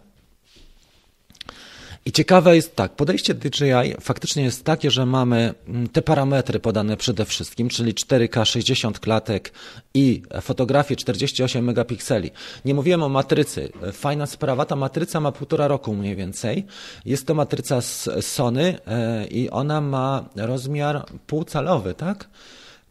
I 2.04 2.12
ciekawe 2.12 2.56
jest 2.56 2.76
tak, 2.76 2.92
podejście 2.92 3.34
DJI 3.34 3.94
faktycznie 4.00 4.42
jest 4.42 4.64
takie, 4.64 4.90
że 4.90 5.06
mamy 5.06 5.54
mm, 5.68 5.88
te 5.88 6.02
parametry 6.02 6.60
podane 6.60 6.96
przede 6.96 7.24
wszystkim, 7.24 7.68
czyli 7.68 7.94
4K 7.94 8.44
60 8.44 9.00
klatek 9.00 9.52
i 9.94 10.22
fotografię 10.40 10.96
48 10.96 11.64
megapikseli. 11.64 12.30
Nie 12.64 12.74
mówiłem 12.74 13.02
o 13.02 13.08
matrycy. 13.08 13.72
Fajna 13.92 14.26
sprawa, 14.26 14.64
ta 14.64 14.76
matryca 14.76 15.20
ma 15.20 15.32
półtora 15.32 15.68
roku 15.68 15.94
mniej 15.94 16.16
więcej. 16.16 16.66
Jest 17.04 17.26
to 17.26 17.34
matryca 17.34 17.80
z 17.80 18.08
Sony 18.20 18.78
e, 18.86 19.26
i 19.26 19.50
ona 19.50 19.80
ma 19.80 20.28
rozmiar 20.36 21.06
półcalowy, 21.26 21.94
tak? 21.94 22.28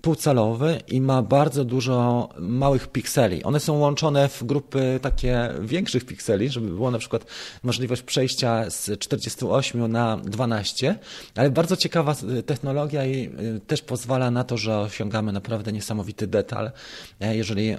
Półcalowy 0.08 0.82
i 0.88 1.02
ma 1.02 1.22
bardzo 1.22 1.66
dużo 1.66 2.30
małych 2.40 2.88
pikseli. 2.88 3.44
One 3.44 3.60
są 3.60 3.78
łączone 3.78 4.30
w 4.30 4.44
grupy 4.44 5.00
takie 5.02 5.50
większych 5.62 6.06
pikseli, 6.06 6.50
żeby 6.50 6.68
było 6.68 6.92
na 6.92 7.00
przykład 7.00 7.26
możliwość 7.64 8.02
przejścia 8.02 8.70
z 8.70 9.00
48 9.00 9.92
na 9.92 10.18
12, 10.18 11.00
ale 11.36 11.50
bardzo 11.50 11.76
ciekawa 11.76 12.16
technologia 12.46 13.06
i 13.06 13.30
y, 13.56 13.60
też 13.68 13.82
pozwala 13.82 14.32
na 14.32 14.44
to, 14.44 14.58
że 14.58 14.80
osiągamy 14.80 15.32
naprawdę 15.32 15.72
niesamowity 15.72 16.28
detal, 16.28 16.72
e, 17.20 17.36
jeżeli 17.36 17.70
e, 17.70 17.78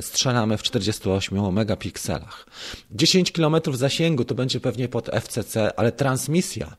strzelamy 0.00 0.58
w 0.58 0.62
48 0.62 1.52
megapikselach. 1.52 2.46
10 2.90 3.32
km 3.32 3.56
zasięgu 3.72 4.24
to 4.24 4.34
będzie 4.34 4.60
pewnie 4.60 4.88
pod 4.88 5.10
FCC, 5.10 5.78
ale 5.78 5.92
transmisja 5.92 6.76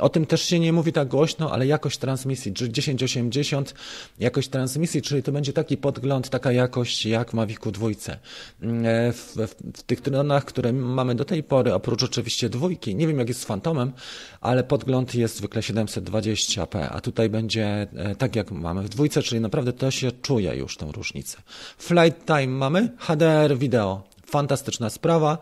o 0.00 0.08
tym 0.08 0.26
też 0.26 0.42
się 0.42 0.60
nie 0.60 0.72
mówi 0.72 0.92
tak 0.92 1.08
głośno, 1.08 1.52
ale 1.52 1.66
jakość 1.66 1.98
transmisji, 1.98 2.52
1080, 2.52 3.74
jakość 4.18 4.48
transmisji, 4.48 5.02
czyli 5.02 5.22
to 5.22 5.32
będzie 5.32 5.52
taki 5.52 5.76
podgląd, 5.76 6.28
taka 6.28 6.52
jakość 6.52 7.06
jak 7.06 7.30
w 7.30 7.34
Mavicu 7.34 7.70
dwójce. 7.72 8.18
Mm, 8.62 8.86
e, 8.86 9.12
w, 9.12 9.36
w, 9.36 9.78
w, 9.78 9.82
tych 9.82 10.00
dronach, 10.00 10.44
które 10.44 10.72
mamy 10.72 11.14
do 11.14 11.24
tej 11.24 11.42
pory, 11.42 11.74
oprócz 11.74 12.02
oczywiście 12.02 12.48
dwójki, 12.48 12.94
nie 12.94 13.06
wiem 13.06 13.18
jak 13.18 13.28
jest 13.28 13.40
z 13.40 13.44
Phantomem, 13.44 13.92
ale 14.40 14.64
podgląd 14.64 15.14
jest 15.14 15.36
zwykle 15.36 15.62
720p, 15.62 16.88
a 16.90 17.00
tutaj 17.00 17.28
będzie 17.28 17.86
e, 17.96 18.14
tak 18.14 18.36
jak 18.36 18.50
mamy 18.50 18.82
w 18.82 18.88
dwójce, 18.88 19.22
czyli 19.22 19.40
naprawdę 19.40 19.72
to 19.72 19.90
się 19.90 20.12
czuje 20.12 20.56
już 20.56 20.76
tą 20.76 20.92
różnicę. 20.92 21.38
Flight 21.78 22.26
time 22.26 22.46
mamy, 22.46 22.92
HDR 22.98 23.58
wideo, 23.58 24.07
fantastyczna 24.30 24.90
sprawa. 24.90 25.38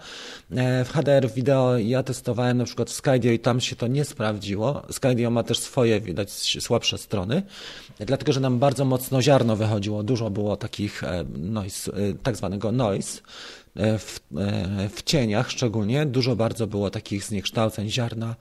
E, 0.51 0.85
w 0.85 0.93
HDR 0.93 1.31
wideo 1.31 1.79
ja 1.79 2.03
testowałem 2.03 2.59
na 2.59 2.65
przykład 2.65 2.91
Skydio 2.91 3.33
i 3.33 3.39
tam 3.39 3.61
się 3.61 3.77
to 3.77 3.87
nie 3.87 4.05
sprawdziło. 4.05 4.83
Skydio 4.91 5.31
ma 5.31 5.43
też 5.43 5.59
swoje, 5.59 6.01
widać, 6.01 6.31
słabsze 6.61 6.99
strony, 6.99 7.43
dlatego, 8.01 8.33
że 8.33 8.41
nam 8.41 8.59
bardzo 8.59 8.85
mocno 8.85 9.23
ziarno 9.23 9.57
wychodziło. 9.57 10.03
Dużo 10.03 10.31
było 10.31 10.57
takich 10.57 11.05
e, 11.05 11.25
noise, 11.39 11.93
e, 11.93 11.95
tak 12.23 12.37
zwanego 12.37 12.73
noise, 12.73 13.21
w, 13.99 14.21
w 14.95 15.03
cieniach 15.03 15.51
szczególnie. 15.51 16.07
Dużo 16.07 16.37
bardzo 16.37 16.67
było 16.67 16.91
takich 16.91 17.25
zniekształceń 17.25 17.91
ziarna 17.91 18.35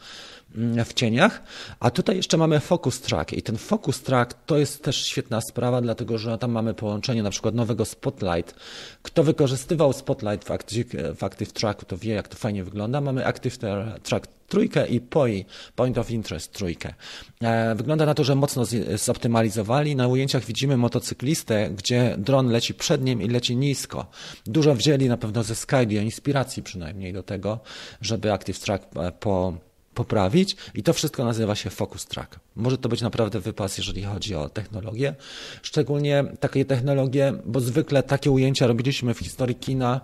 w 0.85 0.93
cieniach. 0.93 1.43
A 1.79 1.91
tutaj 1.91 2.15
jeszcze 2.15 2.37
mamy 2.37 2.59
focus 2.59 3.01
track 3.01 3.33
i 3.33 3.41
ten 3.41 3.57
focus 3.57 4.01
track 4.01 4.33
to 4.45 4.57
jest 4.57 4.83
też 4.83 5.05
świetna 5.05 5.41
sprawa, 5.41 5.81
dlatego 5.81 6.17
że 6.17 6.37
tam 6.37 6.51
mamy 6.51 6.73
połączenie 6.73 7.23
na 7.23 7.29
przykład 7.29 7.55
nowego 7.55 7.85
Spotlight. 7.85 8.55
Kto 9.01 9.23
wykorzystywał 9.23 9.93
Spotlight 9.93 10.47
w 10.47 10.51
Active, 10.51 10.87
w 11.15 11.23
Active 11.23 11.53
Tracku, 11.53 11.85
to 11.85 11.97
wie 11.97 12.13
jak 12.13 12.27
to 12.27 12.35
fajnie 12.37 12.63
wygląda. 12.63 13.01
Mamy 13.01 13.25
Active 13.25 13.57
Track 14.03 14.27
trójkę 14.47 14.87
i 14.87 15.01
POI, 15.01 15.45
Point 15.75 15.97
of 15.97 16.11
Interest 16.11 16.53
trójkę. 16.53 16.93
E, 17.41 17.75
wygląda 17.75 18.05
na 18.05 18.13
to, 18.13 18.23
że 18.23 18.35
mocno 18.35 18.63
zoptymalizowali. 18.95 19.95
Na 19.95 20.07
ujęciach 20.07 20.45
widzimy 20.45 20.77
motocyklistę, 20.77 21.69
gdzie 21.69 22.15
dron 22.17 22.49
leci 22.49 22.73
przed 22.73 23.03
nim 23.03 23.21
i 23.21 23.27
leci 23.27 23.55
nisko. 23.55 24.05
Dużo 24.45 24.75
wzięli 24.75 25.09
na 25.09 25.17
pewno 25.17 25.43
ze 25.43 25.55
Skydio, 25.55 26.01
inspiracji 26.01 26.63
przynajmniej 26.63 27.13
do 27.13 27.23
tego, 27.23 27.59
żeby 28.01 28.33
Active 28.33 28.59
Track 28.59 28.87
e, 28.95 29.11
po 29.11 29.53
poprawić 29.95 30.55
i 30.73 30.83
to 30.83 30.93
wszystko 30.93 31.25
nazywa 31.25 31.55
się 31.55 31.69
Focus 31.69 32.05
Track. 32.05 32.39
Może 32.55 32.77
to 32.77 32.89
być 32.89 33.01
naprawdę 33.01 33.39
wypas, 33.39 33.77
jeżeli 33.77 34.03
chodzi 34.03 34.35
o 34.35 34.49
technologię, 34.49 35.15
szczególnie 35.61 36.23
takie 36.39 36.65
technologie, 36.65 37.33
bo 37.45 37.59
zwykle 37.59 38.03
takie 38.03 38.31
ujęcia 38.31 38.67
robiliśmy 38.67 39.13
w 39.13 39.19
historii 39.19 39.55
kina 39.55 40.01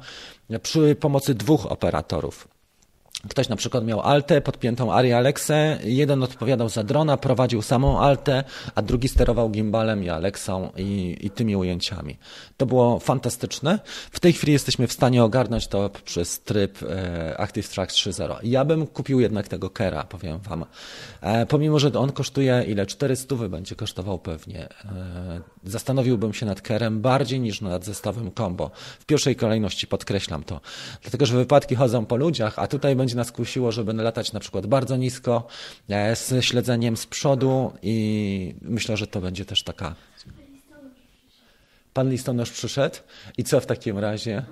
przy 0.62 0.96
pomocy 0.96 1.36
dwóch 1.36 1.66
operatorów. 1.66 2.48
Ktoś 3.30 3.50
na 3.50 3.56
przykład 3.56 3.86
miał 3.86 4.02
altę, 4.02 4.42
podpiętą 4.42 4.94
Ari 4.94 5.14
Alexę, 5.14 5.80
jeden 5.84 6.24
odpowiadał 6.24 6.70
za 6.70 6.84
drona, 6.84 7.18
prowadził 7.18 7.62
samą 7.62 8.00
altę, 8.00 8.44
a 8.76 8.82
drugi 8.82 9.08
sterował 9.08 9.50
gimbalem 9.50 10.04
i 10.04 10.10
Alexą 10.10 10.70
i, 10.78 11.18
i 11.22 11.30
tymi 11.30 11.56
ujęciami. 11.56 12.18
To 12.58 12.66
było 12.66 13.00
fantastyczne. 13.00 13.80
W 14.12 14.20
tej 14.20 14.34
chwili 14.34 14.54
jesteśmy 14.54 14.88
w 14.88 14.94
stanie 14.94 15.24
ogarnąć 15.24 15.68
to 15.68 15.90
przez 16.06 16.42
tryb 16.42 16.84
e, 16.84 17.40
Active 17.40 17.70
Track 17.70 17.92
3.0. 17.92 18.36
Ja 18.44 18.66
bym 18.66 18.88
kupił 18.88 19.20
jednak 19.20 19.48
tego 19.48 19.70
Kera, 19.70 20.04
powiem 20.04 20.40
Wam. 20.40 20.66
E, 21.22 21.46
pomimo, 21.46 21.80
że 21.80 21.94
on 21.94 22.12
kosztuje 22.12 22.66
ile? 22.68 22.86
400 22.86 23.36
będzie 23.36 23.76
kosztował 23.76 24.20
pewnie. 24.20 24.70
E, 24.86 25.42
zastanowiłbym 25.64 26.34
się 26.34 26.46
nad 26.46 26.62
Kerem 26.62 27.02
bardziej 27.02 27.40
niż 27.40 27.62
nad 27.62 27.86
zestawem 27.86 28.32
combo. 28.38 28.72
W 29.00 29.06
pierwszej 29.06 29.36
kolejności 29.36 29.88
podkreślam 29.88 30.44
to. 30.44 30.62
Dlatego, 31.02 31.26
że 31.26 31.36
wypadki 31.38 31.76
chodzą 31.76 32.06
po 32.06 32.16
ludziach, 32.16 32.60
a 32.60 32.68
tutaj 32.68 32.96
będzie 32.96 33.11
nas 33.16 33.32
kusiło, 33.32 33.72
żeby 33.72 33.94
latać 33.94 34.34
na 34.34 34.40
przykład 34.40 34.66
bardzo 34.66 34.98
nisko, 34.98 35.48
e, 35.90 36.16
z 36.16 36.44
śledzeniem 36.46 36.98
z 36.98 37.06
przodu 37.06 37.74
i 37.82 38.56
myślę, 38.62 38.98
że 38.98 39.08
to 39.08 39.22
będzie 39.22 39.46
też 39.46 39.64
taka... 39.64 39.96
Pan 41.94 42.10
listonosz 42.10 42.52
przyszedł 42.52 42.96
i 43.38 43.44
co 43.44 43.60
w 43.60 43.66
takim 43.66 43.98
razie? 44.00 44.46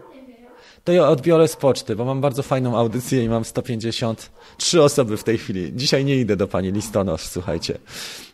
To 0.83 0.91
ja 0.91 1.07
odbiorę 1.07 1.47
z 1.47 1.55
poczty, 1.55 1.95
bo 1.95 2.05
mam 2.05 2.21
bardzo 2.21 2.43
fajną 2.43 2.77
audycję 2.77 3.23
i 3.23 3.29
mam 3.29 3.45
153 3.45 4.81
osoby 4.81 5.17
w 5.17 5.23
tej 5.23 5.37
chwili. 5.37 5.71
Dzisiaj 5.75 6.05
nie 6.05 6.15
idę 6.15 6.35
do 6.35 6.47
pani 6.47 6.71
listonosz, 6.71 7.21
słuchajcie. 7.21 7.77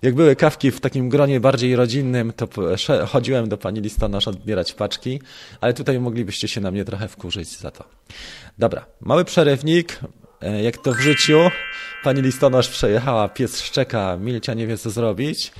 Jak 0.01 0.15
były 0.15 0.35
kawki 0.35 0.71
w 0.71 0.81
takim 0.81 1.09
gronie 1.09 1.39
bardziej 1.39 1.75
rodzinnym, 1.75 2.33
to 2.35 2.47
chodziłem 3.07 3.49
do 3.49 3.57
pani 3.57 3.81
listonosz 3.81 4.27
odbierać 4.27 4.73
paczki, 4.73 5.21
ale 5.61 5.73
tutaj 5.73 5.99
moglibyście 5.99 6.47
się 6.47 6.61
na 6.61 6.71
mnie 6.71 6.85
trochę 6.85 7.07
wkurzyć 7.07 7.57
za 7.57 7.71
to. 7.71 7.83
Dobra, 8.57 8.85
mały 9.01 9.25
przerywnik, 9.25 9.99
e, 10.41 10.63
jak 10.63 10.77
to 10.77 10.93
w 10.93 10.99
życiu. 10.99 11.39
Pani 12.03 12.21
listonosz 12.21 12.69
przejechała, 12.69 13.29
pies 13.29 13.61
szczeka, 13.61 14.17
Milcia 14.17 14.53
nie 14.53 14.67
wie 14.67 14.77
co 14.77 14.89
zrobić. 14.89 15.51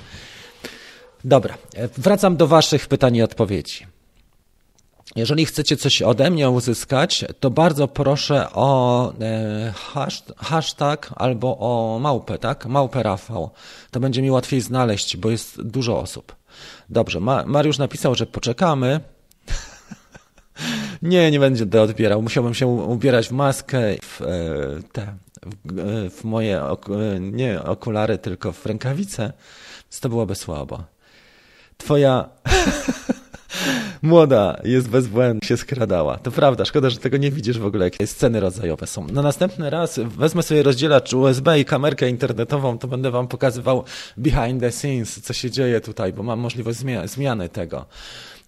Dobra, 1.23 1.57
e, 1.75 1.87
wracam 1.87 2.37
do 2.37 2.47
waszych 2.47 2.87
pytań 2.87 3.15
i 3.15 3.21
odpowiedzi. 3.21 3.87
Jeżeli 5.15 5.45
chcecie 5.45 5.77
coś 5.77 6.01
ode 6.01 6.29
mnie 6.29 6.49
uzyskać, 6.49 7.25
to 7.39 7.49
bardzo 7.49 7.87
proszę 7.87 8.47
o 8.53 9.13
e, 9.21 9.73
hashtag 10.37 11.09
albo 11.15 11.57
o 11.59 11.99
małpę, 11.99 12.39
tak? 12.39 12.65
Małpę 12.65 13.03
Rafał. 13.03 13.49
To 13.91 13.99
będzie 13.99 14.21
mi 14.21 14.31
łatwiej 14.31 14.61
znaleźć, 14.61 15.17
bo 15.17 15.29
jest 15.29 15.61
dużo 15.61 15.99
osób. 15.99 16.35
Dobrze, 16.89 17.19
Mariusz 17.45 17.77
napisał, 17.77 18.15
że 18.15 18.25
poczekamy. 18.25 18.99
Nie, 21.01 21.31
nie 21.31 21.39
będzie 21.39 21.81
odbierał. 21.81 22.21
Musiałbym 22.21 22.53
się 22.53 22.67
ubierać 22.67 23.27
w 23.27 23.31
maskę, 23.31 23.79
w, 24.01 24.21
e, 24.21 24.25
te, 24.91 25.15
w, 25.65 26.25
e, 26.25 26.27
moje 26.27 26.61
nie 27.19 27.63
okulary, 27.63 28.17
tylko 28.17 28.51
w 28.51 28.65
rękawice. 28.65 29.33
Więc 29.83 29.99
to 29.99 30.09
byłoby 30.09 30.35
słabo. 30.35 30.83
Twoja 31.77 32.29
młoda 34.01 34.61
jest 34.63 34.89
bezbłędna, 34.89 35.47
się 35.47 35.57
skradała. 35.57 36.17
To 36.17 36.31
prawda, 36.31 36.65
szkoda, 36.65 36.89
że 36.89 36.97
tego 36.97 37.17
nie 37.17 37.31
widzisz 37.31 37.59
w 37.59 37.65
ogóle, 37.65 37.85
jakie 37.85 38.07
sceny 38.07 38.39
rodzajowe 38.39 38.87
są. 38.87 39.07
Na 39.07 39.21
następny 39.21 39.69
raz 39.69 39.99
wezmę 39.99 40.43
sobie 40.43 40.63
rozdzielacz 40.63 41.13
USB 41.13 41.59
i 41.59 41.65
kamerkę 41.65 42.09
internetową, 42.09 42.77
to 42.77 42.87
będę 42.87 43.11
wam 43.11 43.27
pokazywał 43.27 43.83
behind 44.17 44.61
the 44.61 44.71
scenes, 44.71 45.21
co 45.21 45.33
się 45.33 45.51
dzieje 45.51 45.81
tutaj, 45.81 46.13
bo 46.13 46.23
mam 46.23 46.39
możliwość 46.39 46.79
zmiany 47.05 47.49
tego. 47.49 47.85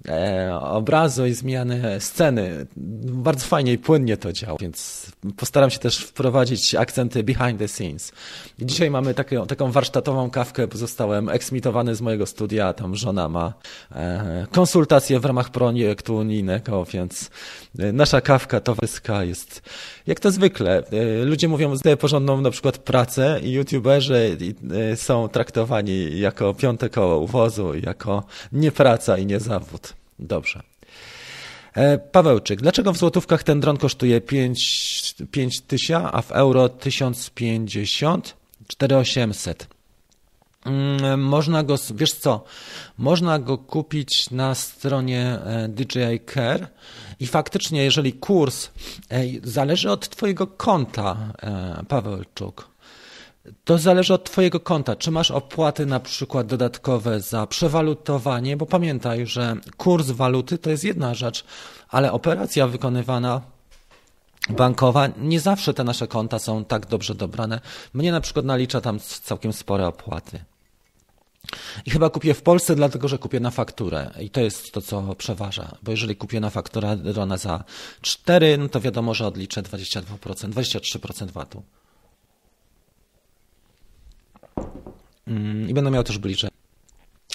E, 0.08 0.60
obrazu 0.60 1.26
i 1.26 1.34
zmiany 1.34 2.00
sceny. 2.00 2.66
Bardzo 3.06 3.46
fajnie 3.46 3.74
i 3.74 3.78
płynnie 3.78 4.18
to 4.18 4.34
działa, 4.34 4.58
więc 4.62 5.08
postaram 5.38 5.70
się 5.70 5.80
też 5.80 5.98
wprowadzić 5.98 6.76
akcenty 6.76 7.24
behind 7.24 7.60
the 7.60 7.68
scenes. 7.68 8.12
I 8.60 8.66
dzisiaj 8.66 8.92
mamy 8.92 9.14
taką, 9.14 9.48
taką 9.48 9.72
warsztatową 9.72 10.30
kawkę, 10.30 10.68
bo 10.68 10.78
zostałem 10.78 11.30
eksmitowany 11.30 11.96
z 11.96 12.02
mojego 12.02 12.26
studia, 12.26 12.74
tam 12.74 12.96
żona 12.96 13.30
ma 13.30 13.54
e, 13.92 14.48
konsultacje 14.52 15.20
w 15.20 15.26
ramach 15.26 15.50
projektu 15.50 16.16
unijnego, 16.16 16.86
więc 16.86 17.30
e, 17.80 17.92
nasza 17.92 18.22
kawka 18.22 18.60
towarzyska 18.60 19.24
jest 19.24 19.62
jak 20.08 20.20
to 20.20 20.32
zwykle. 20.32 20.84
Ludzie 21.24 21.48
mówią, 21.48 21.76
zdaję 21.76 21.98
porządną 21.98 22.42
na 22.42 22.52
przykład 22.52 22.78
pracę 22.78 23.40
i 23.44 23.52
youtuberzy 23.52 24.38
są 24.96 25.30
traktowani 25.30 26.20
jako 26.20 26.54
piąte 26.54 26.90
koło 26.90 27.20
uwozu, 27.20 27.74
jako 27.86 28.24
nie 28.52 28.72
praca 28.72 29.18
i 29.18 29.26
nie 29.26 29.40
zawód. 29.40 29.94
Dobrze. 30.20 30.62
E, 31.74 31.98
Pawełczyk, 31.98 32.62
dlaczego 32.62 32.94
w 32.94 32.98
złotówkach 32.98 33.44
ten 33.44 33.60
dron 33.60 33.78
kosztuje 33.78 34.22
5, 34.22 35.16
5 35.32 35.62
tysięcy, 35.62 36.10
a 36.12 36.22
w 36.22 36.32
euro 36.32 36.70
1050? 36.70 38.38
4800. 38.68 39.77
Mm, 40.68 41.22
można 41.22 41.64
go, 41.64 41.76
wiesz 41.96 42.14
co, 42.14 42.44
można 42.98 43.40
go 43.40 43.58
kupić 43.58 44.32
na 44.32 44.56
stronie 44.56 45.40
e, 45.46 45.68
DJI 45.70 46.20
Care 46.34 46.68
i 47.20 47.28
faktycznie, 47.28 47.84
jeżeli 47.84 48.14
kurs 48.14 48.70
zależy 49.44 49.92
od 49.92 50.10
Twojego 50.10 50.48
konta, 50.48 51.18
e, 51.42 51.86
Pawełczuk, 51.88 52.70
to 53.64 53.78
zależy 53.78 54.14
od 54.14 54.32
Twojego 54.32 54.60
konta. 54.60 54.96
Czy 54.96 55.12
masz 55.12 55.32
opłaty 55.32 55.86
na 55.86 56.00
przykład 56.00 56.48
dodatkowe 56.48 57.22
za 57.22 57.48
przewalutowanie, 57.48 58.58
bo 58.58 58.66
pamiętaj, 58.66 59.26
że 59.26 59.56
kurs 59.78 60.12
waluty 60.12 60.58
to 60.58 60.70
jest 60.70 60.84
jedna 60.84 61.14
rzecz, 61.14 61.44
ale 61.90 62.12
operacja 62.12 62.68
wykonywana 62.68 63.42
bankowa, 64.50 65.08
nie 65.18 65.40
zawsze 65.40 65.74
te 65.74 65.84
nasze 65.84 66.08
konta 66.08 66.40
są 66.40 66.66
tak 66.66 66.86
dobrze 66.86 67.16
dobrane. 67.16 67.60
Mnie 67.94 68.12
na 68.12 68.22
przykład 68.22 68.46
nalicza 68.46 68.82
tam 68.82 69.00
całkiem 69.00 69.54
spore 69.54 69.88
opłaty. 69.88 70.40
I 71.86 71.92
chyba 71.92 72.10
kupię 72.10 72.34
w 72.34 72.42
Polsce, 72.42 72.76
dlatego 72.76 73.08
że 73.08 73.18
kupię 73.18 73.40
na 73.40 73.52
fakturę. 73.52 74.12
I 74.20 74.30
to 74.30 74.42
jest 74.42 74.72
to, 74.72 74.82
co 74.82 75.16
przeważa. 75.16 75.78
Bo 75.84 75.92
jeżeli 75.92 76.16
kupię 76.16 76.40
na 76.40 76.50
fakturę 76.50 76.98
drona 76.98 77.38
za 77.38 77.64
4, 78.02 78.58
no 78.58 78.70
to 78.70 78.82
wiadomo, 78.82 79.14
że 79.14 79.28
odliczę 79.28 79.62
22%, 79.62 80.04
23% 80.50 81.32
VAT-u. 81.32 81.64
Mm, 85.28 85.70
I 85.70 85.74
będę 85.74 85.92
miał 85.92 86.04
też 86.04 86.18
bliżej. 86.18 86.50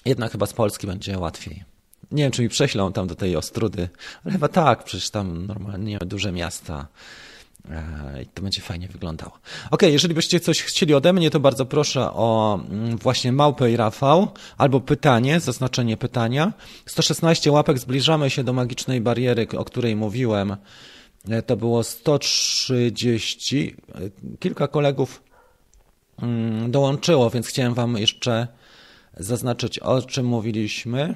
Jednak 0.04 0.32
chyba 0.32 0.46
z 0.46 0.52
Polski 0.52 0.86
będzie 0.86 1.18
łatwiej. 1.18 1.64
Nie 2.12 2.22
wiem, 2.22 2.32
czy 2.32 2.42
mi 2.42 2.48
prześlą 2.48 2.92
tam 2.92 3.06
do 3.06 3.14
tej 3.14 3.36
Ostrudy, 3.36 3.88
ale 4.24 4.32
chyba 4.32 4.48
tak, 4.48 4.84
przecież 4.84 5.10
tam 5.10 5.46
normalnie 5.46 5.98
duże 6.06 6.32
miasta. 6.32 6.86
I 8.22 8.26
to 8.26 8.42
będzie 8.42 8.62
fajnie 8.62 8.88
wyglądało. 8.88 9.32
Ok, 9.70 9.82
jeżeli 9.82 10.14
byście 10.14 10.40
coś 10.40 10.62
chcieli 10.62 10.94
ode 10.94 11.12
mnie, 11.12 11.30
to 11.30 11.40
bardzo 11.40 11.66
proszę 11.66 12.12
o 12.12 12.60
mm, 12.68 12.96
właśnie 12.96 13.32
małpę 13.32 13.72
i 13.72 13.76
Rafał, 13.76 14.28
albo 14.58 14.80
pytanie, 14.80 15.40
zaznaczenie 15.40 15.96
pytania. 15.96 16.52
116 16.86 17.52
łapek, 17.52 17.78
zbliżamy 17.78 18.30
się 18.30 18.44
do 18.44 18.52
magicznej 18.52 19.00
bariery, 19.00 19.46
o 19.56 19.64
której 19.64 19.96
mówiłem. 19.96 20.56
E, 21.28 21.42
to 21.42 21.56
było 21.56 21.84
130. 21.84 23.76
E, 23.94 24.00
kilka 24.38 24.68
kolegów 24.68 25.22
mm, 26.22 26.70
dołączyło, 26.70 27.30
więc 27.30 27.46
chciałem 27.46 27.74
Wam 27.74 27.96
jeszcze 27.96 28.48
zaznaczyć, 29.16 29.78
o 29.78 30.02
czym 30.02 30.26
mówiliśmy. 30.26 31.14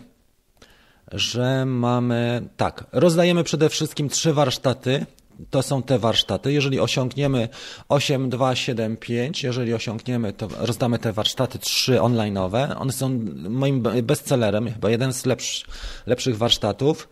Że 1.12 1.64
mamy, 1.66 2.48
tak, 2.56 2.84
rozdajemy 2.92 3.44
przede 3.44 3.68
wszystkim 3.68 4.08
trzy 4.08 4.32
warsztaty 4.32 5.06
to 5.50 5.62
są 5.62 5.82
te 5.82 5.98
warsztaty. 5.98 6.52
Jeżeli 6.52 6.80
osiągniemy 6.80 7.48
8, 7.88 8.30
2, 8.30 8.54
7, 8.54 8.96
5, 8.96 9.44
jeżeli 9.44 9.74
osiągniemy, 9.74 10.32
to 10.32 10.48
rozdamy 10.58 10.98
te 10.98 11.12
warsztaty 11.12 11.58
trzy 11.58 11.98
online'owe. 11.98 12.76
One 12.78 12.92
są 12.92 13.20
moim 13.48 13.82
bestsellerem, 14.02 14.72
chyba 14.72 14.90
jeden 14.90 15.12
z 15.12 15.26
lepsz, 15.26 15.64
lepszych 16.06 16.38
warsztatów. 16.38 17.08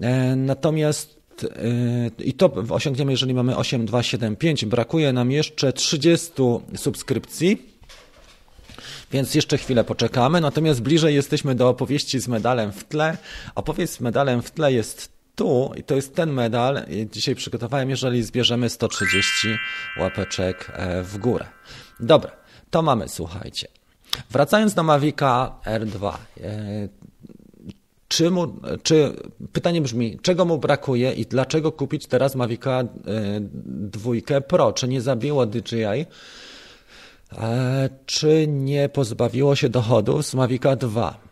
E, 0.00 0.36
natomiast 0.36 1.18
e, 1.42 2.24
i 2.24 2.32
to 2.32 2.52
osiągniemy, 2.70 3.12
jeżeli 3.12 3.34
mamy 3.34 3.56
8, 3.56 3.86
2, 3.86 4.02
7, 4.02 4.36
5. 4.36 4.64
Brakuje 4.64 5.12
nam 5.12 5.30
jeszcze 5.30 5.72
30 5.72 6.32
subskrypcji. 6.76 7.78
Więc 9.12 9.34
jeszcze 9.34 9.58
chwilę 9.58 9.84
poczekamy. 9.84 10.40
Natomiast 10.40 10.82
bliżej 10.82 11.14
jesteśmy 11.14 11.54
do 11.54 11.68
opowieści 11.68 12.20
z 12.20 12.28
medalem 12.28 12.72
w 12.72 12.84
tle. 12.84 13.16
Opowieść 13.54 13.92
z 13.92 14.00
medalem 14.00 14.42
w 14.42 14.50
tle 14.50 14.72
jest 14.72 15.17
tu, 15.38 15.70
i 15.76 15.82
to 15.82 15.94
jest 15.94 16.14
ten 16.14 16.32
medal, 16.32 16.82
dzisiaj 17.12 17.34
przygotowałem, 17.34 17.90
jeżeli 17.90 18.22
zbierzemy 18.22 18.70
130 18.70 19.48
łapeczek 20.00 20.72
e, 20.72 21.02
w 21.02 21.18
górę. 21.18 21.46
Dobra, 22.00 22.32
to 22.70 22.82
mamy, 22.82 23.08
słuchajcie. 23.08 23.68
Wracając 24.30 24.74
do 24.74 24.82
Mavica 24.82 25.60
R2. 25.64 26.12
E, 26.40 26.88
czy, 28.08 28.30
mu, 28.30 28.46
czy 28.82 29.16
pytanie 29.52 29.80
brzmi, 29.80 30.18
czego 30.22 30.44
mu 30.44 30.58
brakuje 30.58 31.12
i 31.12 31.26
dlaczego 31.26 31.72
kupić 31.72 32.06
teraz 32.06 32.34
Mavica 32.34 32.84
2 33.64 34.12
e, 34.30 34.40
Pro? 34.40 34.72
Czy 34.72 34.88
nie 34.88 35.00
zabiło 35.00 35.46
DJI? 35.46 36.06
Czy 38.06 38.46
nie 38.48 38.88
pozbawiło 38.88 39.56
się 39.56 39.68
dochodów 39.68 40.26
z 40.26 40.34
Mavica 40.34 40.76
2? 40.76 41.27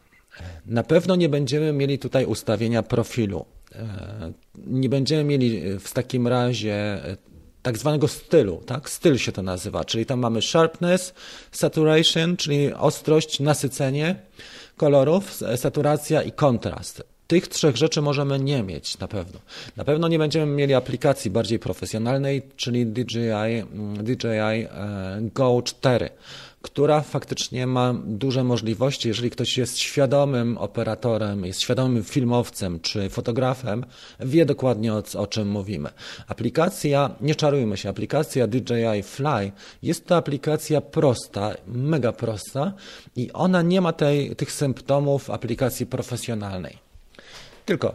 Na 0.67 0.83
pewno 0.83 1.17
nie 1.17 1.29
będziemy 1.29 1.73
mieli 1.73 1.99
tutaj 1.99 2.25
ustawienia 2.25 2.83
profilu. 2.83 3.45
E, 3.75 4.33
nie 4.67 4.89
będziemy 4.89 5.25
mieli 5.25 5.79
w 5.79 5.93
takim 5.93 6.27
razie 6.29 6.75
e, 6.75 7.17
tak 7.63 7.79
zwanego 7.79 8.09
stylu, 8.09 8.63
tak? 8.67 8.91
Styl 8.91 9.19
się 9.19 9.33
to 9.33 9.43
nazywa, 9.43 9.85
czyli 9.85 10.07
tam 10.07 10.21
mamy 10.21 10.43
sharpness, 10.43 11.15
saturation, 11.53 12.37
czyli 12.37 12.73
ostrość, 12.73 13.41
nasycenie 13.41 14.17
kolorów, 14.77 15.41
saturacja 15.57 16.23
i 16.23 16.33
kontrast. 16.33 17.03
Tych 17.27 17.49
trzech 17.49 17.77
rzeczy 17.77 18.03
możemy 18.03 18.39
nie 18.39 18.63
mieć 18.63 18.99
na 18.99 19.09
pewno. 19.09 19.41
Na 19.77 19.85
pewno 19.85 20.09
nie 20.09 20.19
będziemy 20.19 20.47
mieli 20.53 20.75
aplikacji 20.75 21.31
bardziej 21.31 21.59
profesjonalnej, 21.59 22.43
czyli 22.57 22.87
DJI, 22.87 23.21
mm, 23.31 24.05
DJI 24.05 24.29
e, 24.31 24.69
Go 25.35 25.63
4 25.65 26.11
która 26.67 27.01
faktycznie 27.01 27.67
ma 27.67 27.95
duże 28.05 28.45
możliwości. 28.45 29.09
Jeżeli 29.09 29.31
ktoś 29.31 29.59
jest 29.59 29.79
świadomym 29.79 30.59
operatorem, 30.59 31.45
jest 31.45 31.61
świadomym 31.61 32.05
filmowcem 32.05 32.81
czy 32.81 33.11
fotografem, 33.11 33.85
wie 34.21 34.47
dokładnie 34.47 34.95
o, 34.95 35.03
o 35.19 35.27
czym 35.27 35.49
mówimy. 35.49 35.91
Aplikacja, 36.29 37.11
nie 37.21 37.35
czarujmy 37.35 37.77
się, 37.77 37.89
aplikacja 37.89 38.47
DJI 38.47 39.03
Fly 39.03 39.53
jest 39.83 40.07
to 40.07 40.17
aplikacja 40.17 40.81
prosta, 40.81 41.55
mega 41.67 42.13
prosta 42.13 42.73
i 43.17 43.33
ona 43.33 43.63
nie 43.63 43.81
ma 43.81 43.93
tej, 43.93 44.37
tych 44.37 44.53
symptomów 44.53 45.31
aplikacji 45.31 45.87
profesjonalnej. 45.87 46.79
Tylko 47.65 47.95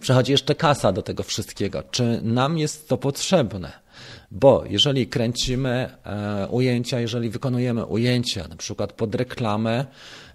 przechodzi 0.00 0.32
jeszcze 0.32 0.54
kasa 0.54 0.92
do 0.92 1.02
tego 1.02 1.22
wszystkiego. 1.22 1.82
Czy 1.90 2.20
nam 2.22 2.58
jest 2.58 2.88
to 2.88 2.96
potrzebne? 2.96 3.87
Bo 4.30 4.64
jeżeli 4.68 5.06
kręcimy 5.06 5.90
e, 6.04 6.48
ujęcia, 6.50 7.00
jeżeli 7.00 7.30
wykonujemy 7.30 7.86
ujęcia, 7.86 8.48
na 8.48 8.56
przykład 8.56 8.92
pod 8.92 9.14
reklamę, 9.14 9.86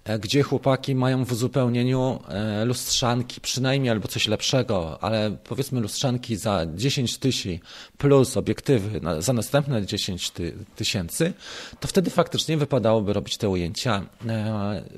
e, 0.04 0.18
gdzie 0.18 0.42
chłopaki 0.42 0.94
mają 0.94 1.24
w 1.24 1.32
uzupełnieniu 1.32 2.20
e, 2.28 2.64
lustrzanki 2.64 3.40
przynajmniej 3.40 3.90
albo 3.90 4.08
coś 4.08 4.28
lepszego, 4.28 5.02
ale 5.02 5.36
powiedzmy 5.44 5.80
lustrzanki 5.80 6.36
za 6.36 6.66
10 6.74 7.18
tysięcy 7.18 7.60
plus 7.98 8.36
obiektywy 8.36 9.00
za 9.18 9.32
następne 9.32 9.86
10 9.86 10.32
tysięcy, 10.76 11.32
to 11.80 11.88
wtedy 11.88 12.10
faktycznie 12.10 12.56
wypadałoby 12.56 13.12
robić 13.12 13.36
te 13.36 13.48
ujęcia 13.48 14.06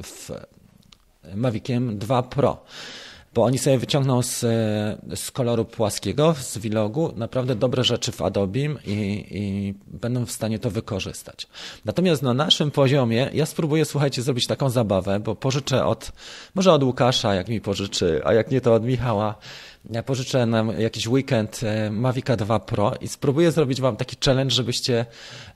w 0.03 0.31
Maviciem 1.35 1.99
2 1.99 2.23
Pro 2.23 2.65
bo 3.37 3.43
oni 3.43 3.59
sobie 3.59 3.79
wyciągną 3.79 4.23
z, 4.23 4.41
z 5.15 5.31
koloru 5.31 5.65
płaskiego, 5.65 6.35
z 6.41 6.59
Vlogu, 6.59 7.13
naprawdę 7.17 7.55
dobre 7.55 7.85
rzeczy 7.85 8.13
w 8.13 8.23
Adobe 8.23 8.59
i, 8.61 9.27
i 9.31 9.75
będą 9.87 10.27
w 10.27 10.31
stanie 10.31 10.59
to 10.59 10.71
wykorzystać. 10.71 11.47
Natomiast 11.85 12.23
na 12.23 12.35
naszym 12.35 12.71
poziomie 12.71 13.31
ja 13.33 13.47
spróbuję, 13.47 13.85
słuchajcie, 13.85 14.23
zrobić 14.23 14.47
taką 14.47 14.71
zabawę, 14.71 15.21
bo 15.21 15.35
pożyczę 15.35 15.85
od, 15.85 16.13
może 16.55 16.73
od 16.73 16.83
Łukasza, 16.83 17.35
jak 17.35 17.49
mi 17.49 17.61
pożyczy, 17.61 18.21
a 18.25 18.33
jak 18.33 18.51
nie 18.51 18.61
to 18.61 18.75
od 18.75 18.85
Michała, 18.85 19.35
ja 19.91 20.03
pożyczę 20.03 20.47
nam 20.47 20.81
jakiś 20.81 21.09
weekend 21.09 21.61
e, 21.63 21.91
Mavica 21.91 22.37
2 22.37 22.61
Pro 22.61 22.95
i 23.01 23.09
spróbuję 23.09 23.53
zrobić 23.53 23.81
Wam 23.81 23.97
taki 23.97 24.17
challenge, 24.25 24.55
żebyście 24.55 25.07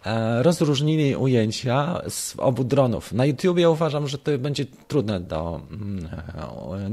e, 0.05 0.43
rozróżnili 0.43 1.17
ujęcia 1.17 2.03
z 2.09 2.35
obu 2.39 2.65
dronów. 2.65 3.13
Na 3.13 3.27
YouTubie 3.27 3.71
uważam, 3.71 4.09
że 4.09 4.19
to 4.19 4.39
będzie 4.39 4.67
trudne 4.89 5.21
do, 5.21 5.61
mm, 5.71 6.09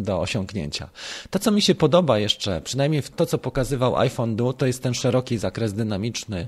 do 0.03 0.19
osiągnięcia. 0.19 0.89
To, 1.29 1.39
co 1.39 1.51
mi 1.51 1.61
się 1.61 1.75
podoba 1.75 2.19
jeszcze, 2.19 2.61
przynajmniej 2.61 3.03
to, 3.15 3.25
co 3.25 3.37
pokazywał 3.37 3.97
iPhone 3.97 4.35
Duo, 4.35 4.53
to 4.53 4.65
jest 4.65 4.83
ten 4.83 4.93
szeroki 4.93 5.37
zakres 5.37 5.73
dynamiczny 5.73 6.47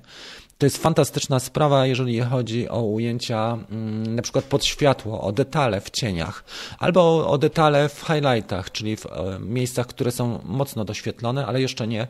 to 0.59 0.65
jest 0.65 0.77
fantastyczna 0.77 1.39
sprawa, 1.39 1.85
jeżeli 1.85 2.19
chodzi 2.21 2.69
o 2.69 2.81
ujęcia 2.81 3.57
mm, 3.71 4.15
na 4.15 4.21
przykład 4.21 4.45
pod 4.45 4.65
światło, 4.65 5.21
o 5.21 5.31
detale 5.31 5.81
w 5.81 5.89
cieniach, 5.89 6.43
albo 6.79 7.29
o 7.29 7.37
detale 7.37 7.89
w 7.89 8.01
highlightach, 8.01 8.71
czyli 8.71 8.97
w 8.97 9.05
e, 9.05 9.39
miejscach, 9.39 9.87
które 9.87 10.11
są 10.11 10.39
mocno 10.43 10.85
doświetlone, 10.85 11.45
ale 11.45 11.61
jeszcze 11.61 11.87
nie 11.87 12.07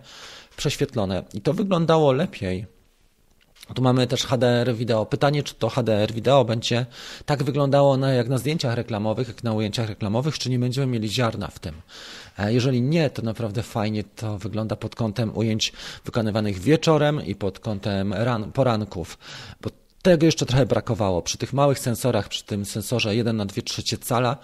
prześwietlone. 0.58 1.24
I 1.34 1.42
to 1.42 1.54
wyglądało 1.54 2.12
lepiej 2.12 2.79
tu 3.74 3.82
mamy 3.82 4.08
też 4.08 4.24
HDR 4.24 4.76
wideo. 4.76 5.06
Pytanie, 5.06 5.44
czy 5.44 5.56
to 5.56 5.70
HDR 5.70 6.14
wideo 6.14 6.46
będzie 6.46 6.86
tak 7.26 7.44
wyglądało 7.44 7.98
na, 7.98 8.14
jak 8.14 8.30
na 8.30 8.38
zdjęciach 8.38 8.76
reklamowych, 8.76 9.28
jak 9.28 9.44
na 9.44 9.54
ujęciach 9.54 9.90
reklamowych, 9.90 10.40
czy 10.40 10.50
nie 10.50 10.60
będziemy 10.60 10.88
mieli 10.88 11.10
ziarna 11.10 11.48
w 11.48 11.60
tym. 11.60 11.76
E, 12.38 12.54
jeżeli 12.54 12.82
nie, 12.82 13.10
to 13.10 13.22
naprawdę 13.22 13.64
fajnie 13.64 14.04
to 14.04 14.38
wygląda 14.38 14.76
pod 14.76 14.96
kątem 14.96 15.38
ujęć 15.38 15.74
wykonywanych 16.06 16.60
wieczorem 16.60 17.26
i 17.26 17.36
pod 17.36 17.60
kątem 17.60 18.14
ran, 18.14 18.52
poranków, 18.52 19.18
bo 19.62 19.70
tego 20.02 20.26
jeszcze 20.26 20.46
trochę 20.46 20.66
brakowało. 20.66 21.22
Przy 21.22 21.38
tych 21.38 21.54
małych 21.54 21.80
sensorach, 21.80 22.28
przy 22.28 22.46
tym 22.46 22.66
sensorze 22.66 23.16
1 23.16 23.38
na 23.38 23.46
2 23.46 23.62
trzecie 23.62 23.98
cala, 23.98 24.38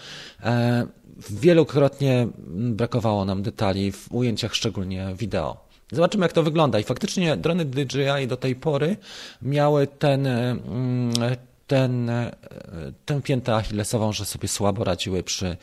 e, 0.44 0.88
wielokrotnie 1.30 2.28
brakowało 2.48 3.26
nam 3.26 3.44
detali 3.44 3.92
w 3.92 4.12
ujęciach, 4.12 4.56
szczególnie 4.56 5.08
wideo. 5.18 5.65
Zobaczymy, 5.96 6.26
jak 6.26 6.34
to 6.34 6.44
wygląda. 6.44 6.80
I 6.80 6.84
faktycznie 6.84 7.38
drony 7.38 7.66
DJI 7.66 8.28
do 8.28 8.38
tej 8.38 8.56
pory 8.56 8.98
miały 9.42 9.88
ten, 9.88 10.28
mm, 10.28 11.14
ten, 11.68 12.12
tę 13.06 13.22
piętę 13.22 13.56
achillesową, 13.56 14.14
że 14.14 14.26
sobie 14.26 14.48
słabo 14.48 14.84
radziły 14.84 15.24
przy, 15.24 15.58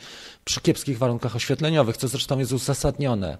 przy 0.45 0.61
kiepskich 0.61 0.97
warunkach 0.97 1.35
oświetleniowych, 1.35 1.97
co 1.97 2.07
zresztą 2.07 2.39
jest 2.39 2.51
uzasadnione. 2.51 3.37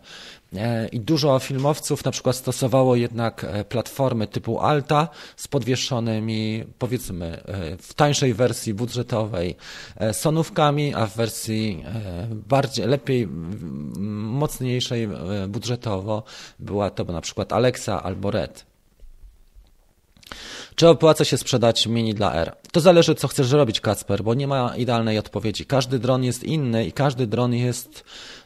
I 0.92 1.00
dużo 1.00 1.40
filmowców 1.40 2.06
na 2.06 2.12
przykład 2.12 2.36
stosowało 2.36 2.96
jednak 2.96 3.46
platformy 3.70 4.28
typu 4.28 4.60
Alta 4.60 5.08
z 5.36 5.48
podwieszonymi, 5.48 6.64
powiedzmy, 6.80 7.44
w 7.82 7.94
tańszej 7.94 8.34
wersji 8.34 8.74
budżetowej 8.74 9.56
sonówkami, 10.12 10.94
a 10.94 11.06
w 11.06 11.16
wersji 11.16 11.84
bardziej, 12.30 12.88
lepiej, 12.88 13.28
mocniejszej 13.98 15.08
budżetowo 15.48 16.24
była 16.60 16.90
to 16.90 17.04
na 17.04 17.22
przykład 17.22 17.54
Alexa 17.54 18.04
albo 18.04 18.32
Red. 18.32 18.66
Czy 20.76 20.88
opłaca 20.88 21.26
się 21.26 21.38
sprzedać 21.38 21.88
mini 21.88 22.14
dla 22.14 22.34
R? 22.34 22.56
To 22.72 22.82
zależy, 22.82 23.16
co 23.16 23.28
chcesz 23.28 23.52
robić, 23.52 23.82
Kacper, 23.82 24.24
bo 24.24 24.34
nie 24.34 24.48
ma 24.48 24.76
idealnej 24.78 25.18
odpowiedzi. 25.18 25.66
Każdy 25.66 26.00
dron 26.00 26.24
jest 26.24 26.44
inny 26.44 26.86
i 26.86 26.92
każdy 26.92 27.28
dron 27.28 27.54
jest 27.54 28.04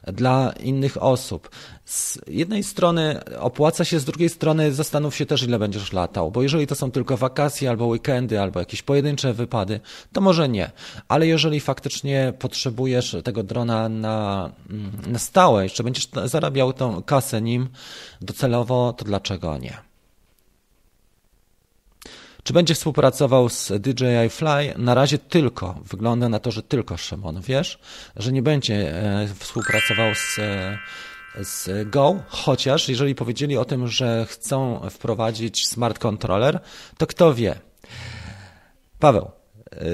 dla 0.07 0.53
innych 0.59 1.03
osób. 1.03 1.49
Z 1.85 2.19
jednej 2.27 2.63
strony 2.63 3.19
opłaca 3.39 3.85
się, 3.85 3.99
z 3.99 4.05
drugiej 4.05 4.29
strony 4.29 4.73
zastanów 4.73 5.15
się 5.15 5.25
też, 5.25 5.43
ile 5.43 5.59
będziesz 5.59 5.93
latał, 5.93 6.31
bo 6.31 6.43
jeżeli 6.43 6.67
to 6.67 6.75
są 6.75 6.91
tylko 6.91 7.17
wakacje, 7.17 7.69
albo 7.69 7.85
weekendy, 7.85 8.41
albo 8.41 8.59
jakieś 8.59 8.81
pojedyncze 8.81 9.33
wypady, 9.33 9.79
to 10.13 10.21
może 10.21 10.49
nie. 10.49 10.71
Ale 11.07 11.27
jeżeli 11.27 11.59
faktycznie 11.59 12.33
potrzebujesz 12.39 13.15
tego 13.23 13.43
drona 13.43 13.89
na, 13.89 14.49
na 15.07 15.19
stałe, 15.19 15.63
jeszcze 15.63 15.83
będziesz 15.83 16.07
zarabiał 16.25 16.73
tą 16.73 17.03
kasę 17.03 17.41
nim 17.41 17.69
docelowo, 18.21 18.93
to 18.97 19.05
dlaczego 19.05 19.57
nie? 19.57 19.87
Czy 22.47 22.53
będzie 22.53 22.75
współpracował 22.75 23.49
z 23.49 23.71
DJI 23.81 24.29
Fly? 24.29 24.73
Na 24.77 24.93
razie 24.93 25.17
tylko. 25.17 25.79
Wygląda 25.85 26.29
na 26.29 26.39
to, 26.39 26.51
że 26.51 26.63
tylko 26.63 26.97
Szymon, 26.97 27.41
wiesz, 27.41 27.79
że 28.15 28.31
nie 28.31 28.41
będzie 28.41 28.75
e, 28.75 29.27
współpracował 29.39 30.15
z, 30.15 30.39
e, 30.39 30.77
z 31.43 31.89
Go, 31.89 32.15
chociaż 32.27 32.89
jeżeli 32.89 33.15
powiedzieli 33.15 33.57
o 33.57 33.65
tym, 33.65 33.87
że 33.87 34.25
chcą 34.29 34.81
wprowadzić 34.89 35.67
smart 35.67 35.99
controller, 35.99 36.59
to 36.97 37.07
kto 37.07 37.33
wie. 37.33 37.55
Paweł, 38.99 39.31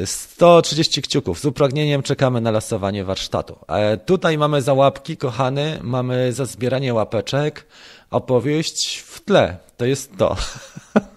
130 0.05 1.01
kciuków. 1.01 1.39
Z 1.39 1.45
upragnieniem 1.45 2.03
czekamy 2.03 2.41
na 2.41 2.51
lasowanie 2.51 3.03
warsztatu. 3.03 3.59
E, 3.67 3.97
tutaj 3.97 4.37
mamy 4.37 4.61
za 4.61 4.73
łapki, 4.73 5.17
kochany, 5.17 5.79
mamy 5.81 6.33
za 6.33 6.45
zbieranie 6.45 6.93
łapeczek. 6.93 7.67
Opowieść 8.11 8.97
w 8.97 9.21
tle. 9.21 9.57
To 9.77 9.85
jest 9.85 10.17
to. 10.17 10.35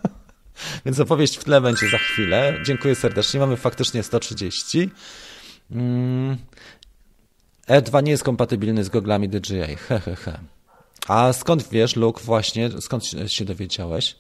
Więc 0.87 1.01
opowieść 1.01 1.37
w 1.37 1.45
tle 1.45 1.61
będzie 1.61 1.89
za 1.89 1.99
chwilę. 1.99 2.61
Dziękuję 2.65 2.95
serdecznie. 2.95 3.41
Mamy 3.41 3.57
faktycznie 3.57 4.03
130. 4.03 4.91
Mm. 5.71 6.37
E2 7.69 8.03
nie 8.03 8.11
jest 8.11 8.25
kompatybilny 8.25 8.85
z 8.85 8.89
goglami 8.89 9.29
DJI. 9.29 9.77
He, 9.77 10.01
he, 10.01 10.17
he. 10.17 10.39
A 11.09 11.33
skąd 11.33 11.69
wiesz, 11.69 11.97
Luke, 11.97 12.21
właśnie, 12.25 12.71
skąd 12.81 13.05
się 13.27 13.45
dowiedziałeś? 13.45 14.17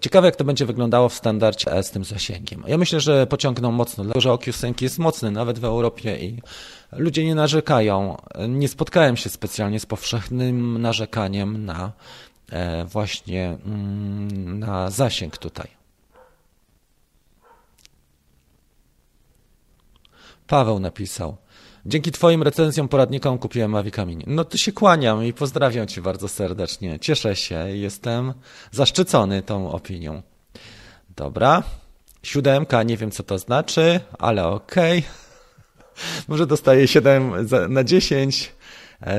Ciekawe, 0.00 0.28
jak 0.28 0.36
to 0.36 0.44
będzie 0.44 0.66
wyglądało 0.66 1.08
w 1.08 1.14
standardzie 1.14 1.72
E 1.72 1.82
z 1.82 1.90
tym 1.90 2.04
zasięgiem. 2.04 2.64
Ja 2.66 2.78
myślę, 2.78 3.00
że 3.00 3.26
pociągną 3.26 3.72
mocno, 3.72 4.04
dlatego 4.04 4.20
że 4.20 4.32
Oculus 4.32 4.62
jest 4.80 4.98
mocny 4.98 5.30
nawet 5.30 5.58
w 5.58 5.64
Europie 5.64 6.16
i 6.16 6.42
ludzie 6.92 7.24
nie 7.24 7.34
narzekają. 7.34 8.16
Nie 8.48 8.68
spotkałem 8.68 9.16
się 9.16 9.30
specjalnie 9.30 9.80
z 9.80 9.86
powszechnym 9.86 10.82
narzekaniem 10.82 11.64
na 11.64 11.92
właśnie 12.86 13.58
mm, 13.66 14.58
na 14.58 14.90
zasięg 14.90 15.38
tutaj. 15.38 15.68
Paweł 20.46 20.80
napisał. 20.80 21.36
Dzięki 21.86 22.12
Twoim 22.12 22.42
recenzjom, 22.42 22.88
poradnikom 22.88 23.38
kupiłem 23.38 23.70
Mavic 23.70 23.94
Mini. 24.06 24.24
No 24.26 24.44
to 24.44 24.58
się 24.58 24.72
kłaniam 24.72 25.24
i 25.24 25.32
pozdrawiam 25.32 25.86
Cię 25.86 26.02
bardzo 26.02 26.28
serdecznie. 26.28 26.98
Cieszę 26.98 27.36
się, 27.36 27.70
jestem 27.70 28.34
zaszczycony 28.70 29.42
tą 29.42 29.72
opinią. 29.72 30.22
Dobra. 31.16 31.62
Siódemka, 32.22 32.82
nie 32.82 32.96
wiem 32.96 33.10
co 33.10 33.22
to 33.22 33.38
znaczy, 33.38 34.00
ale 34.18 34.46
okej. 34.46 34.98
Okay. 34.98 35.10
Może 36.28 36.46
dostaję 36.46 36.88
7 36.88 37.32
na 37.68 37.84
10 37.84 38.44
e, 38.44 38.59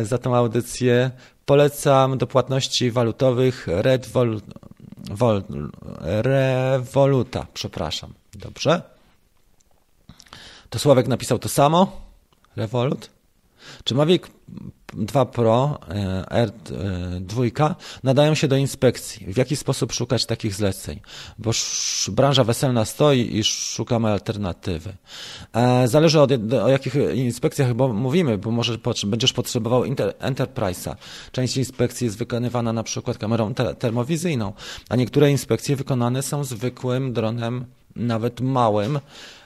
za 0.03 0.17
tą 0.17 0.35
audycję. 0.35 1.11
Polecam 1.45 2.17
do 2.17 2.27
płatności 2.27 2.91
walutowych 2.91 3.67
Revoluta, 6.21 7.47
przepraszam. 7.53 8.13
Dobrze? 8.33 8.81
To 10.69 10.79
Sławek 10.79 11.07
napisał 11.07 11.39
to 11.39 11.49
samo? 11.49 12.01
Revolut? 12.55 13.09
Czy 13.83 13.95
Mavic 13.95 14.23
2 14.93 15.25
Pro 15.25 15.79
e, 15.89 16.47
R2 16.47 17.65
e, 17.69 17.75
nadają 18.03 18.35
się 18.35 18.47
do 18.47 18.55
inspekcji? 18.55 19.33
W 19.33 19.37
jaki 19.37 19.55
sposób 19.55 19.91
szukać 19.91 20.25
takich 20.25 20.53
zleceń? 20.53 20.99
Bo 21.37 21.51
branża 22.07 22.43
weselna 22.43 22.85
stoi 22.85 23.37
i 23.37 23.43
szukamy 23.43 24.09
alternatywy. 24.09 24.93
E, 25.53 25.87
zależy 25.87 26.21
od, 26.21 26.31
o 26.53 26.69
jakich 26.69 26.95
inspekcjach 27.13 27.73
bo 27.73 27.93
mówimy, 27.93 28.37
bo 28.37 28.51
może 28.51 28.77
będziesz 29.05 29.33
potrzebował 29.33 29.83
Enterprise'a. 30.19 30.95
Część 31.31 31.57
inspekcji 31.57 32.05
jest 32.05 32.17
wykonywana 32.17 32.73
na 32.73 32.83
przykład 32.83 33.17
kamerą 33.17 33.53
termowizyjną, 33.79 34.53
a 34.89 34.95
niektóre 34.95 35.31
inspekcje 35.31 35.75
wykonane 35.75 36.23
są 36.23 36.43
zwykłym 36.43 37.13
dronem 37.13 37.65
nawet 37.95 38.41
małym. 38.41 38.99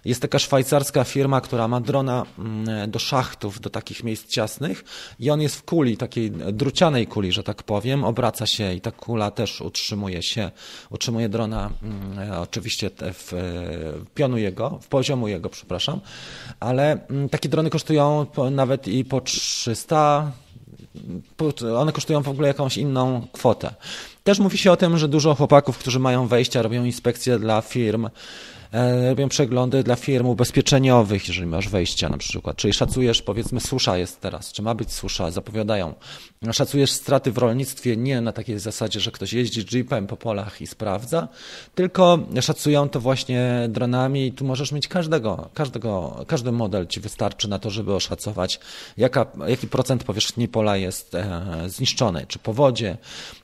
Jest 0.05 0.21
taka 0.21 0.39
szwajcarska 0.39 1.03
firma, 1.03 1.41
która 1.41 1.67
ma 1.67 1.81
drona 1.81 2.25
mm, 2.39 2.91
do 2.91 2.99
szachtów, 2.99 3.59
do 3.59 3.69
takich 3.69 4.03
miejsc 4.03 4.27
ciasnych 4.27 4.83
i 5.19 5.29
on 5.29 5.41
jest 5.41 5.55
w 5.55 5.63
kuli, 5.63 5.97
takiej 5.97 6.31
drucianej 6.31 7.07
kuli, 7.07 7.31
że 7.31 7.43
tak 7.43 7.63
powiem, 7.63 8.03
obraca 8.03 8.45
się 8.45 8.73
i 8.73 8.81
ta 8.81 8.91
kula 8.91 9.31
też 9.31 9.61
utrzymuje 9.61 10.23
się, 10.23 10.51
utrzymuje 10.89 11.29
drona 11.29 11.69
mm, 11.83 12.31
oczywiście 12.41 12.89
w 12.99 13.33
pionu 14.15 14.37
jego, 14.37 14.79
w 14.81 14.87
poziomu 14.87 15.27
jego, 15.27 15.49
przepraszam, 15.49 15.99
ale 16.59 17.07
mm, 17.09 17.29
takie 17.29 17.49
drony 17.49 17.69
kosztują 17.69 18.25
nawet 18.51 18.87
i 18.87 19.05
po 19.05 19.21
300 19.21 20.31
one 21.77 21.91
kosztują 21.91 22.21
w 22.21 22.29
ogóle 22.29 22.47
jakąś 22.47 22.77
inną 22.77 23.27
kwotę. 23.31 23.73
Też 24.23 24.39
mówi 24.39 24.57
się 24.57 24.71
o 24.71 24.77
tym, 24.77 24.97
że 24.97 25.07
dużo 25.07 25.35
chłopaków, 25.35 25.77
którzy 25.77 25.99
mają 25.99 26.27
wejścia, 26.27 26.61
robią 26.61 26.83
inspekcje 26.83 27.39
dla 27.39 27.61
firm, 27.61 28.09
robią 29.09 29.29
przeglądy 29.29 29.83
dla 29.83 29.95
firm 29.95 30.27
ubezpieczeniowych, 30.27 31.27
jeżeli 31.27 31.47
masz 31.47 31.69
wejścia 31.69 32.09
na 32.09 32.17
przykład. 32.17 32.57
Czyli 32.57 32.73
szacujesz, 32.73 33.21
powiedzmy, 33.21 33.59
susza 33.59 33.97
jest 33.97 34.21
teraz, 34.21 34.51
czy 34.51 34.61
ma 34.61 34.75
być 34.75 34.91
susza, 34.91 35.31
zapowiadają. 35.31 35.93
Szacujesz 36.53 36.91
straty 36.91 37.31
w 37.31 37.37
rolnictwie 37.37 37.97
nie 37.97 38.21
na 38.21 38.31
takiej 38.31 38.59
zasadzie, 38.59 38.99
że 38.99 39.11
ktoś 39.11 39.33
jeździ 39.33 39.65
jeepem 39.71 40.07
po 40.07 40.17
polach 40.17 40.61
i 40.61 40.67
sprawdza, 40.67 41.27
tylko 41.75 42.19
szacują 42.41 42.89
to 42.89 42.99
właśnie 42.99 43.67
dronami 43.69 44.27
i 44.27 44.31
tu 44.31 44.45
możesz 44.45 44.71
mieć 44.71 44.87
każdego, 44.87 45.49
każdego, 45.53 46.23
każdy 46.27 46.51
model 46.51 46.87
ci 46.87 46.99
wystarczy 46.99 47.49
na 47.49 47.59
to, 47.59 47.69
żeby 47.69 47.93
oszacować, 47.93 48.59
jaka, 48.97 49.25
jaki 49.47 49.67
procent 49.67 50.03
powierzchni 50.03 50.47
pola 50.47 50.77
jest 50.77 51.15
e, 51.15 51.41
zniszczony, 51.67 52.25
czy 52.27 52.39
po 52.39 52.53
wodzie. 52.53 52.97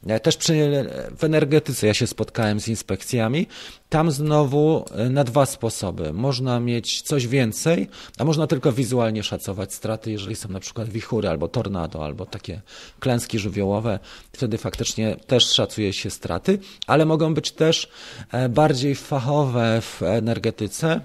E, 0.08 0.20
też 0.20 0.38
przy, 0.38 0.86
w 1.18 1.24
energetyce 1.24 1.88
ja 1.88 1.94
się 1.94 2.08
spotkałem 2.08 2.60
z 2.60 2.68
inspekcjami. 2.68 3.48
Tam 3.90 4.12
znowu 4.12 4.86
e, 4.92 5.10
na 5.10 5.24
dwa 5.24 5.46
sposoby. 5.46 6.14
Można 6.14 6.60
mieć 6.60 7.02
coś 7.02 7.28
więcej, 7.28 7.90
a 8.18 8.24
można 8.24 8.48
tylko 8.48 8.72
wizualnie 8.72 9.24
szacować 9.24 9.74
straty, 9.74 10.12
jeżeli 10.12 10.36
są 10.36 10.50
na 10.50 10.60
przykład 10.60 10.90
wichury 10.90 11.30
albo 11.30 11.48
tornado, 11.48 12.06
albo 12.06 12.26
takie 12.26 12.62
klęski 13.00 13.40
żywiołowe, 13.40 14.00
wtedy 14.34 14.58
faktycznie 14.58 15.16
też 15.16 15.46
szacuje 15.46 15.94
się 15.94 16.10
straty, 16.10 16.60
ale 16.88 17.06
mogą 17.06 17.34
być 17.34 17.52
też 17.52 17.90
e, 18.32 18.50
bardziej 18.50 18.96
fachowe 18.96 19.82
w 19.82 20.04
energetyce, 20.04 21.02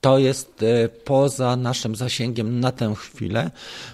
to 0.00 0.18
jest 0.18 0.62
e, 0.62 0.88
poza 0.88 1.56
naszym 1.56 1.96
zasięgiem 1.96 2.60
na 2.60 2.72
tę 2.72 2.94
chwilę, 2.94 3.50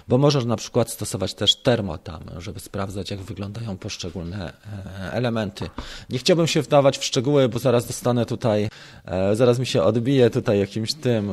bo 0.07 0.17
możesz 0.17 0.45
na 0.45 0.55
przykład 0.55 0.91
stosować 0.91 1.33
też 1.33 1.55
termotam, 1.55 2.23
żeby 2.37 2.59
sprawdzać, 2.59 3.11
jak 3.11 3.19
wyglądają 3.19 3.77
poszczególne 3.77 4.53
e, 4.53 5.11
elementy. 5.13 5.69
Nie 6.09 6.19
chciałbym 6.19 6.47
się 6.47 6.61
wdawać 6.61 6.97
w 6.97 7.03
szczegóły, 7.03 7.49
bo 7.49 7.59
zaraz 7.59 7.87
dostanę 7.87 8.25
tutaj, 8.25 8.69
e, 9.05 9.35
zaraz 9.35 9.59
mi 9.59 9.65
się 9.65 9.83
odbije 9.83 10.29
tutaj 10.29 10.59
jakimś 10.59 10.93
tym, 10.93 11.31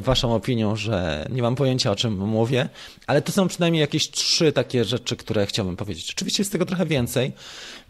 waszą 0.00 0.34
opinią, 0.34 0.76
że 0.76 1.26
nie 1.30 1.42
mam 1.42 1.54
pojęcia, 1.54 1.90
o 1.90 1.96
czym 1.96 2.16
mówię, 2.16 2.68
ale 3.06 3.22
to 3.22 3.32
są 3.32 3.48
przynajmniej 3.48 3.80
jakieś 3.80 4.10
trzy 4.10 4.52
takie 4.52 4.84
rzeczy, 4.84 5.16
które 5.16 5.46
chciałbym 5.46 5.76
powiedzieć. 5.76 6.12
Oczywiście 6.16 6.40
jest 6.40 6.52
tego 6.52 6.66
trochę 6.66 6.86
więcej. 6.86 7.32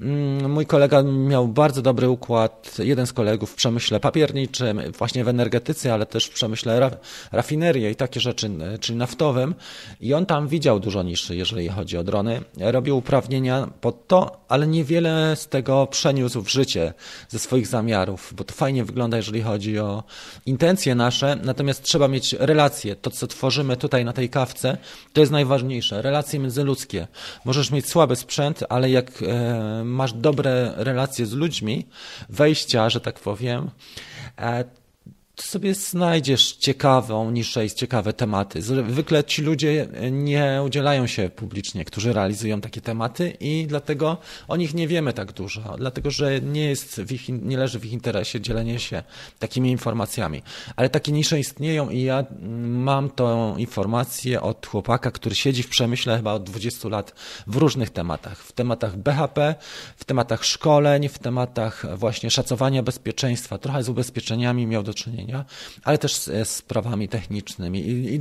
Mm, 0.00 0.50
mój 0.50 0.66
kolega 0.66 1.02
miał 1.02 1.48
bardzo 1.48 1.82
dobry 1.82 2.08
układ, 2.08 2.78
jeden 2.78 3.06
z 3.06 3.12
kolegów 3.12 3.50
w 3.50 3.54
przemyśle 3.54 4.00
papierniczym, 4.00 4.80
właśnie 4.98 5.24
w 5.24 5.28
energetyce, 5.28 5.94
ale 5.94 6.06
też 6.06 6.26
w 6.26 6.30
przemyśle 6.30 6.90
rafinerii 7.32 7.86
i 7.86 7.96
takie 7.96 8.20
rzeczy, 8.20 8.50
czyli 8.80 8.98
naftowym. 8.98 9.54
I 10.00 10.14
on 10.14 10.26
tam 10.26 10.48
widział 10.48 10.80
dużo 10.80 11.02
niższy, 11.02 11.36
jeżeli 11.36 11.68
chodzi 11.68 11.98
o 11.98 12.04
drony. 12.04 12.40
Robił 12.58 12.96
uprawnienia 12.98 13.68
pod 13.80 14.06
to, 14.06 14.40
ale 14.48 14.66
niewiele 14.66 15.36
z 15.36 15.48
tego 15.48 15.86
przeniósł 15.86 16.42
w 16.42 16.48
życie 16.48 16.94
ze 17.28 17.38
swoich 17.38 17.66
zamiarów, 17.66 18.32
bo 18.36 18.44
to 18.44 18.54
fajnie 18.54 18.84
wygląda, 18.84 19.16
jeżeli 19.16 19.42
chodzi 19.42 19.78
o 19.78 20.02
intencje 20.46 20.94
nasze, 20.94 21.38
natomiast 21.44 21.82
trzeba 21.82 22.08
mieć 22.08 22.32
relacje. 22.32 22.96
To, 22.96 23.10
co 23.10 23.26
tworzymy 23.26 23.76
tutaj 23.76 24.04
na 24.04 24.12
tej 24.12 24.28
kawce, 24.28 24.76
to 25.12 25.20
jest 25.20 25.32
najważniejsze. 25.32 26.02
Relacje 26.02 26.38
międzyludzkie. 26.38 27.06
Możesz 27.44 27.70
mieć 27.70 27.88
słaby 27.88 28.16
sprzęt, 28.16 28.64
ale 28.68 28.90
jak 28.90 29.22
e, 29.22 29.81
masz 29.84 30.12
dobre 30.12 30.72
relacje 30.76 31.26
z 31.26 31.32
ludźmi, 31.32 31.86
wejścia, 32.28 32.90
że 32.90 33.00
tak 33.00 33.20
powiem, 33.20 33.70
e, 34.38 34.64
sobie 35.36 35.74
znajdziesz 35.74 36.52
ciekawą 36.52 37.30
niszę 37.30 37.66
i 37.66 37.70
ciekawe 37.70 38.12
tematy. 38.12 38.62
Zwykle 38.62 39.24
ci 39.24 39.42
ludzie 39.42 39.88
nie 40.10 40.60
udzielają 40.66 41.06
się 41.06 41.28
publicznie, 41.28 41.84
którzy 41.84 42.12
realizują 42.12 42.60
takie 42.60 42.80
tematy 42.80 43.36
i 43.40 43.66
dlatego 43.66 44.16
o 44.48 44.56
nich 44.56 44.74
nie 44.74 44.88
wiemy 44.88 45.12
tak 45.12 45.32
dużo, 45.32 45.74
dlatego 45.78 46.10
że 46.10 46.40
nie, 46.40 46.68
jest 46.68 47.00
ich, 47.10 47.28
nie 47.28 47.56
leży 47.56 47.78
w 47.78 47.84
ich 47.84 47.92
interesie 47.92 48.40
dzielenie 48.40 48.78
się 48.78 49.02
takimi 49.38 49.70
informacjami. 49.70 50.42
Ale 50.76 50.90
takie 50.90 51.12
nisze 51.12 51.40
istnieją 51.40 51.90
i 51.90 52.02
ja 52.02 52.24
mam 52.62 53.10
tą 53.10 53.56
informację 53.56 54.42
od 54.42 54.66
chłopaka, 54.66 55.10
który 55.10 55.34
siedzi 55.34 55.62
w 55.62 55.68
przemyśle 55.68 56.16
chyba 56.16 56.32
od 56.32 56.44
20 56.44 56.88
lat 56.88 57.14
w 57.46 57.56
różnych 57.56 57.90
tematach. 57.90 58.38
W 58.38 58.52
tematach 58.52 58.96
BHP, 58.96 59.54
w 59.96 60.04
tematach 60.04 60.44
szkoleń, 60.44 61.08
w 61.08 61.18
tematach 61.18 61.98
właśnie 61.98 62.30
szacowania 62.30 62.82
bezpieczeństwa. 62.82 63.58
Trochę 63.58 63.82
z 63.82 63.88
ubezpieczeniami 63.88 64.66
miał 64.66 64.82
do 64.82 64.94
czynienia 64.94 65.21
ale 65.84 65.98
też 65.98 66.14
z, 66.14 66.48
sprawami 66.48 67.08
technicznymi 67.08 67.80
i, 67.80 68.14
i 68.14 68.20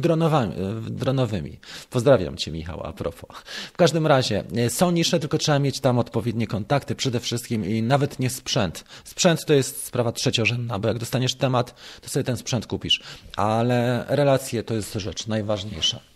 dronowymi. 0.89 1.59
Pozdrawiam 1.89 2.37
Cię, 2.37 2.51
Michał, 2.51 2.83
a 2.83 2.93
propos. 2.93 3.37
W 3.73 3.77
każdym 3.77 4.07
razie 4.07 4.43
e, 4.55 4.69
są 4.69 4.91
nisze, 4.91 5.19
tylko 5.19 5.37
trzeba 5.37 5.59
mieć 5.59 5.79
tam 5.79 5.99
odpowiednie 5.99 6.47
kontakty 6.47 6.95
przede 6.95 7.19
wszystkim 7.19 7.65
i 7.65 7.83
nawet 7.83 8.19
nie 8.19 8.29
sprzęt. 8.29 8.85
Sprzęt 9.03 9.45
to 9.45 9.53
jest 9.53 9.85
sprawa 9.85 10.11
trzeciorzędna, 10.11 10.79
bo 10.79 10.87
jak 10.87 10.97
dostaniesz 10.97 11.35
temat, 11.35 11.75
to 12.01 12.09
sobie 12.09 12.23
ten 12.23 12.37
sprzęt 12.37 12.67
kupisz, 12.67 13.01
ale 13.37 14.05
relacje 14.07 14.63
to 14.63 14.73
jest 14.73 14.93
rzecz 14.93 15.27
najważniejsza. 15.27 16.10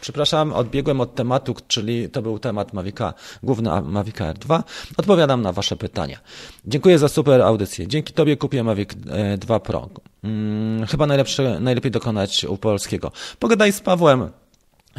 Przepraszam, 0.00 0.52
odbiegłem 0.52 1.00
od 1.00 1.14
tematu, 1.14 1.54
czyli 1.68 2.10
to 2.10 2.22
był 2.22 2.38
temat 2.38 2.72
Mavica, 2.72 3.14
główny 3.42 3.82
Mavica 3.82 4.32
R2. 4.32 4.62
Odpowiadam 4.96 5.42
na 5.42 5.52
Wasze 5.52 5.76
pytania. 5.76 6.18
Dziękuję 6.66 6.98
za 6.98 7.08
super 7.08 7.42
audycję. 7.42 7.88
Dzięki 7.88 8.12
Tobie 8.12 8.36
kupię 8.36 8.64
Mavic 8.64 8.90
2 9.38 9.56
e, 9.56 9.60
Pro. 9.60 9.88
Hmm, 10.22 10.86
chyba 10.86 11.06
najlepsze, 11.06 11.60
najlepiej 11.60 11.90
dokonać 11.90 12.44
u 12.44 12.56
polskiego. 12.56 13.12
Pogadaj 13.38 13.72
z 13.72 13.80
Pawłem. 13.80 14.30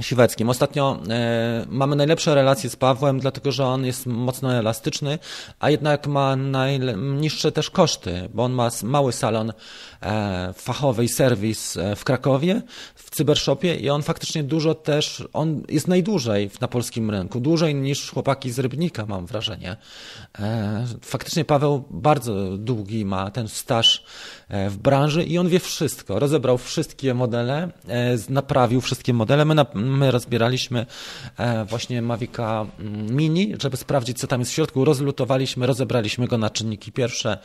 Siweckim. 0.01 0.49
Ostatnio 0.49 0.99
e, 1.09 1.65
mamy 1.69 1.95
najlepsze 1.95 2.35
relacje 2.35 2.69
z 2.69 2.75
Pawłem, 2.75 3.19
dlatego 3.19 3.51
że 3.51 3.65
on 3.65 3.85
jest 3.85 4.05
mocno 4.05 4.53
elastyczny, 4.53 5.19
a 5.59 5.69
jednak 5.69 6.07
ma 6.07 6.35
najniższe 6.35 7.51
też 7.51 7.69
koszty, 7.69 8.29
bo 8.33 8.43
on 8.43 8.51
ma 8.51 8.69
mały 8.83 9.13
salon 9.13 9.53
e, 10.01 10.53
fachowy 10.53 11.03
i 11.03 11.09
serwis 11.09 11.77
e, 11.77 11.95
w 11.95 12.03
Krakowie, 12.03 12.61
w 12.95 13.09
Cybershopie 13.09 13.75
i 13.75 13.89
on 13.89 14.03
faktycznie 14.03 14.43
dużo 14.43 14.75
też, 14.75 15.23
on 15.33 15.63
jest 15.69 15.87
najdłużej 15.87 16.49
na 16.61 16.67
polskim 16.67 17.11
rynku, 17.11 17.39
dłużej 17.39 17.75
niż 17.75 18.11
chłopaki 18.11 18.51
z 18.51 18.59
Rybnika, 18.59 19.05
mam 19.05 19.25
wrażenie. 19.25 19.77
Faktycznie 21.01 21.45
Paweł 21.45 21.83
bardzo 21.89 22.57
długi 22.57 23.05
ma 23.05 23.31
ten 23.31 23.47
staż 23.47 24.03
w 24.69 24.77
branży 24.77 25.23
i 25.23 25.37
on 25.37 25.49
wie 25.49 25.59
wszystko. 25.59 26.19
Rozebrał 26.19 26.57
wszystkie 26.57 27.13
modele, 27.13 27.71
e, 27.87 28.17
naprawił 28.29 28.81
wszystkie 28.81 29.13
modele. 29.13 29.45
My, 29.45 29.55
na, 29.55 29.65
my 29.73 30.11
rozbieraliśmy 30.11 30.85
właśnie 31.69 32.01
Mavica 32.01 32.65
mm, 32.79 33.15
Mini, 33.15 33.53
żeby 33.61 33.77
sprawdzić, 33.77 34.19
co 34.19 34.27
tam 34.27 34.39
jest 34.39 34.51
w 34.51 34.55
środku. 34.55 34.85
Rozlutowaliśmy, 34.85 35.67
rozebraliśmy 35.67 36.27
go 36.27 36.37
na 36.37 36.49
czynniki 36.49 36.91
pierwsze 36.91 37.37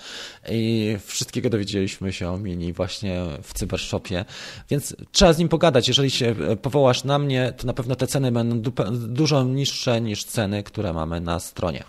i 0.51 0.97
wszystkiego 1.05 1.51
dowiedzieliśmy 1.51 2.13
się 2.13 2.29
o 2.29 2.39
Mini 2.39 2.73
właśnie 2.73 3.23
w 3.43 3.55
Cybershopie. 3.55 4.25
Więc 4.71 4.97
trzeba 5.13 5.33
z 5.33 5.39
nim 5.39 5.49
pogadać. 5.49 5.89
Jeżeli 5.89 6.11
się 6.11 6.35
powołasz 6.63 7.05
na 7.05 7.19
mnie, 7.19 7.53
to 7.57 7.67
na 7.67 7.73
pewno 7.73 7.97
te 7.97 8.07
ceny 8.07 8.33
będą 8.33 8.73
dużo 8.93 9.45
niższe 9.45 10.01
niż 10.01 10.25
ceny, 10.25 10.63
które 10.63 10.93
mamy 10.93 11.21
na 11.21 11.41
stronie. 11.41 11.85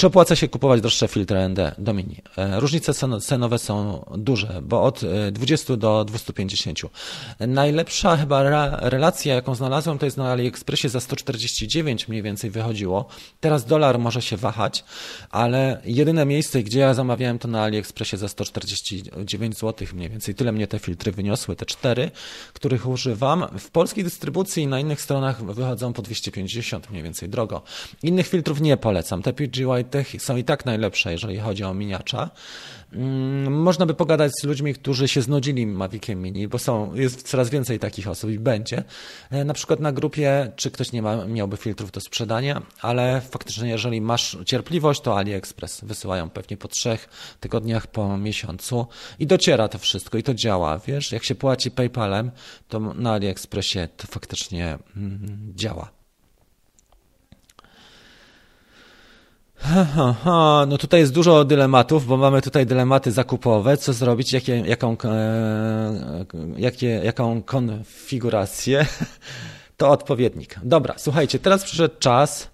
Czy 0.00 0.06
opłaca 0.06 0.36
się 0.36 0.48
kupować 0.48 0.80
droższe 0.80 1.08
filtry 1.08 1.48
ND 1.48 1.74
do 1.78 1.94
Mini? 1.94 2.16
E, 2.36 2.60
różnice 2.60 2.92
cenowe 3.20 3.58
są 3.58 4.04
duże, 4.18 4.60
bo 4.62 4.82
od 4.82 5.00
20 5.32 5.74
e, 5.74 5.76
do 5.76 6.04
250. 6.04 6.78
Najlepsza 7.40 8.16
chyba 8.16 8.42
relacja, 8.80 9.34
jaką 9.34 9.54
znalazłem, 9.54 9.98
to 9.98 10.04
jest 10.04 10.16
na 10.16 10.32
AliExpressie 10.32 10.88
za 10.88 11.00
149 11.00 12.08
mniej 12.08 12.22
więcej 12.22 12.50
wychodziło. 12.50 13.08
Teraz 13.40 13.64
dolar 13.64 13.98
może 13.98 14.22
się 14.22 14.36
wahać, 14.36 14.84
ale 15.30 15.82
jedyne 15.84 16.26
miejsce, 16.26 16.62
gdzie 16.62 16.78
ja 16.78 16.94
zamawiałem 16.94 17.38
to 17.38 17.48
na 17.48 17.62
AliExpressie 17.62 18.16
za 18.16 18.28
149 18.28 19.58
zł 19.58 19.88
mniej 19.94 20.10
więcej. 20.10 20.34
Tyle 20.34 20.52
mnie 20.52 20.66
te 20.66 20.78
filtry 20.78 21.12
wyniosły, 21.12 21.56
te 21.56 21.66
cztery, 21.66 22.10
których 22.52 22.86
używam. 22.86 23.46
W 23.58 23.70
polskiej 23.70 24.04
dystrybucji 24.04 24.62
i 24.62 24.66
na 24.66 24.80
innych 24.80 25.00
stronach 25.00 25.44
wychodzą 25.44 25.92
po 25.92 26.02
250 26.02 26.90
mniej 26.90 27.02
więcej 27.02 27.28
drogo. 27.28 27.62
Innych 28.02 28.28
filtrów 28.28 28.60
nie 28.60 28.76
polecam. 28.76 29.22
Te 29.22 29.32
PGY 29.32 29.89
są 30.18 30.36
i 30.36 30.44
tak 30.44 30.66
najlepsze, 30.66 31.12
jeżeli 31.12 31.38
chodzi 31.38 31.64
o 31.64 31.74
miniacza. 31.74 32.30
Mm, 32.92 33.52
można 33.52 33.86
by 33.86 33.94
pogadać 33.94 34.32
z 34.40 34.44
ludźmi, 34.44 34.74
którzy 34.74 35.08
się 35.08 35.22
znudzili 35.22 35.66
Maviciem 35.66 36.22
Mini, 36.22 36.48
bo 36.48 36.58
są, 36.58 36.94
jest 36.94 37.28
coraz 37.28 37.50
więcej 37.50 37.78
takich 37.78 38.08
osób 38.08 38.30
i 38.30 38.38
będzie. 38.38 38.84
E, 39.30 39.44
na 39.44 39.54
przykład 39.54 39.80
na 39.80 39.92
grupie, 39.92 40.52
czy 40.56 40.70
ktoś 40.70 40.92
nie 40.92 41.02
ma, 41.02 41.24
miałby 41.24 41.56
filtrów 41.56 41.90
do 41.90 42.00
sprzedania, 42.00 42.62
ale 42.80 43.20
faktycznie, 43.30 43.68
jeżeli 43.68 44.00
masz 44.00 44.38
cierpliwość, 44.46 45.00
to 45.00 45.18
AliExpress 45.18 45.80
wysyłają 45.84 46.30
pewnie 46.30 46.56
po 46.56 46.68
trzech 46.68 47.08
tygodniach, 47.40 47.86
po 47.86 48.18
miesiącu 48.18 48.86
i 49.18 49.26
dociera 49.26 49.68
to 49.68 49.78
wszystko 49.78 50.18
i 50.18 50.22
to 50.22 50.34
działa. 50.34 50.78
Wiesz, 50.78 51.12
jak 51.12 51.24
się 51.24 51.34
płaci 51.34 51.70
PayPalem, 51.70 52.30
to 52.68 52.80
na 52.80 53.12
AliExpressie 53.12 53.78
to 53.96 54.06
faktycznie 54.06 54.78
mm, 54.96 55.52
działa. 55.56 55.99
Ha, 59.60 60.64
no 60.68 60.78
tutaj 60.78 61.00
jest 61.00 61.12
dużo 61.12 61.44
dylematów, 61.44 62.06
bo 62.06 62.16
mamy 62.16 62.42
tutaj 62.42 62.66
dylematy 62.66 63.12
zakupowe, 63.12 63.76
co 63.76 63.92
zrobić, 63.92 64.32
jakie, 64.32 64.60
jaką, 64.60 64.96
e, 65.04 66.24
jakie, 66.56 66.88
jaką 66.88 67.42
konfigurację, 67.42 68.86
to 69.76 69.90
odpowiednik. 69.90 70.56
Dobra, 70.62 70.94
słuchajcie, 70.96 71.38
teraz 71.38 71.64
przyszedł 71.64 71.94
czas 71.98 72.50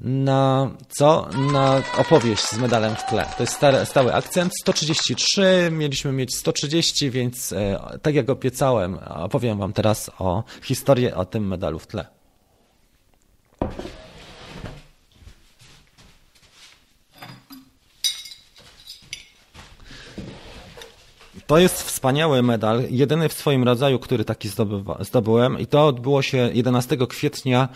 na 0.00 0.70
co? 0.88 1.28
Na 1.52 1.82
opowieść 1.98 2.42
z 2.42 2.58
medalem 2.58 2.96
w 2.96 3.04
tle. 3.04 3.26
To 3.36 3.42
jest 3.42 3.52
stary, 3.52 3.86
stały 3.86 4.14
akcent. 4.14 4.52
133, 4.60 5.68
mieliśmy 5.72 6.12
mieć 6.12 6.36
130, 6.36 7.10
więc 7.10 7.52
e, 7.52 7.78
tak 8.02 8.14
jak 8.14 8.30
obiecałem, 8.30 8.98
opowiem 9.06 9.58
Wam 9.58 9.72
teraz 9.72 10.10
o 10.18 10.44
historii 10.62 11.12
o 11.12 11.24
tym 11.24 11.48
medalu 11.48 11.78
w 11.78 11.86
tle. 11.86 12.06
To 21.52 21.58
jest 21.58 21.82
wspaniały 21.82 22.42
medal, 22.42 22.82
jedyny 22.90 23.28
w 23.28 23.32
swoim 23.32 23.64
rodzaju, 23.64 23.98
który 23.98 24.24
taki 24.24 24.48
zdobywa, 24.48 24.98
zdobyłem 25.00 25.58
i 25.58 25.66
to 25.66 25.86
odbyło 25.86 26.22
się 26.22 26.50
11 26.52 26.96
kwietnia 27.08 27.68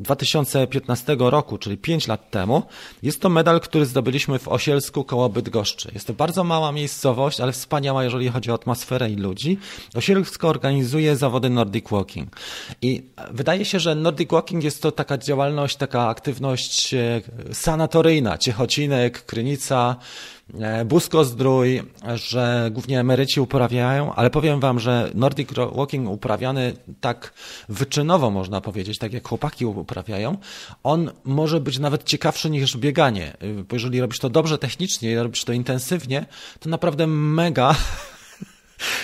2015 0.00 1.16
roku, 1.18 1.58
czyli 1.58 1.76
5 1.76 2.08
lat 2.08 2.30
temu. 2.30 2.62
Jest 3.02 3.20
to 3.20 3.28
medal, 3.28 3.60
który 3.60 3.86
zdobyliśmy 3.86 4.38
w 4.38 4.48
Osielsku 4.48 5.04
koło 5.04 5.28
Bydgoszczy. 5.28 5.90
Jest 5.94 6.06
to 6.06 6.12
bardzo 6.12 6.44
mała 6.44 6.72
miejscowość, 6.72 7.40
ale 7.40 7.52
wspaniała, 7.52 8.04
jeżeli 8.04 8.28
chodzi 8.28 8.50
o 8.50 8.54
atmosferę 8.54 9.10
i 9.10 9.16
ludzi. 9.16 9.58
Osielsko 9.94 10.48
organizuje 10.48 11.16
zawody 11.16 11.50
Nordic 11.50 11.88
Walking. 11.90 12.36
I 12.82 13.02
wydaje 13.30 13.64
się, 13.64 13.80
że 13.80 13.94
Nordic 13.94 14.30
Walking 14.30 14.64
jest 14.64 14.82
to 14.82 14.92
taka 14.92 15.18
działalność, 15.18 15.76
taka 15.76 16.08
aktywność 16.08 16.94
e, 16.94 17.20
sanatoryjna. 17.52 18.38
Ciechocinek, 18.38 19.26
Krynica, 19.26 19.96
e, 20.60 20.84
Busko-Zdrój, 20.84 21.82
że 22.14 22.70
głównie 22.72 23.00
emeryci 23.00 23.40
uprawiają, 23.40 24.14
ale 24.14 24.30
powiem 24.30 24.60
wam, 24.60 24.80
że 24.80 25.10
Nordic 25.14 25.48
Walking 25.72 26.08
uprawiany 26.08 26.72
tak 27.00 27.32
wyczynowo 27.68 28.30
można 28.30 28.60
powiedzieć, 28.60 28.98
tak 28.98 29.12
jak 29.12 29.28
chłopaki 29.28 29.66
uprawiają, 29.84 30.38
on 30.82 31.10
może 31.24 31.60
być 31.60 31.78
nawet 31.78 32.04
ciekawszy 32.04 32.50
niż 32.50 32.76
bieganie. 32.76 33.36
Bo 33.68 33.76
jeżeli 33.76 34.00
robisz 34.00 34.18
to 34.18 34.30
dobrze 34.30 34.58
technicznie 34.58 35.12
i 35.12 35.16
robisz 35.16 35.44
to 35.44 35.52
intensywnie, 35.52 36.26
to 36.60 36.68
naprawdę 36.70 37.06
mega 37.06 37.74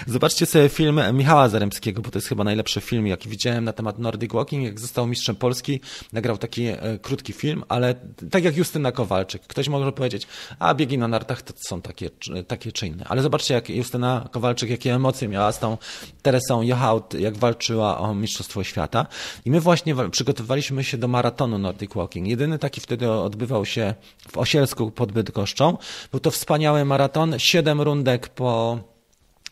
Zobaczcie 0.07 0.47
sobie 0.47 0.69
film 0.69 1.01
Michała 1.13 1.49
Zaremskiego, 1.49 2.03
bo 2.03 2.11
to 2.11 2.19
jest 2.19 2.29
chyba 2.29 2.45
najlepszy 2.45 2.81
film, 2.81 3.07
jaki 3.07 3.29
widziałem 3.29 3.65
na 3.65 3.73
temat 3.73 3.99
Nordic 3.99 4.33
Walking. 4.33 4.65
Jak 4.65 4.81
został 4.81 5.07
mistrzem 5.07 5.37
Polski, 5.37 5.81
nagrał 6.13 6.39
taki 6.39 6.67
e, 6.67 6.79
krótki 7.03 7.33
film, 7.33 7.65
ale 7.69 7.95
tak 8.31 8.45
jak 8.45 8.57
Justyna 8.57 8.93
Kowalczyk. 8.93 9.43
Ktoś 9.43 9.69
może 9.69 9.93
powiedzieć, 9.93 10.27
a 10.59 10.75
biegi 10.75 10.99
na 10.99 11.09
nartach 11.09 11.43
to 11.43 11.53
są 11.69 11.83
takie, 11.83 12.11
takie 12.47 12.73
czy 12.73 12.87
inne. 12.87 13.05
Ale 13.09 13.23
zobaczcie, 13.23 13.55
jak 13.55 13.71
Justyna 13.71 14.29
Kowalczyk, 14.33 14.71
jakie 14.71 14.95
emocje 14.95 15.29
miała 15.29 15.53
z 15.53 15.59
tą 15.59 15.79
Teresą 16.23 16.63
Johaut, 16.63 17.15
jak 17.15 17.37
walczyła 17.37 17.99
o 17.99 18.15
Mistrzostwo 18.15 18.65
Świata. 18.65 19.07
I 19.45 19.51
my 19.51 19.61
właśnie 19.61 19.95
przygotowywaliśmy 20.11 20.85
się 20.85 20.99
do 20.99 21.09
maratonu 21.09 21.59
Nordic 21.59 21.95
Walking. 21.95 22.29
Jedyny 22.29 22.59
taki 22.59 22.81
wtedy 22.81 23.11
odbywał 23.11 23.67
się 23.67 23.95
w 24.29 24.39
Osielsku 24.39 24.91
pod 24.91 25.13
Bydgoszczą. 25.13 25.79
Był 26.11 26.21
to 26.21 26.31
wspaniały 26.31 26.85
maraton, 26.85 27.39
siedem 27.39 27.81
rundek 27.81 28.29
po 28.29 28.79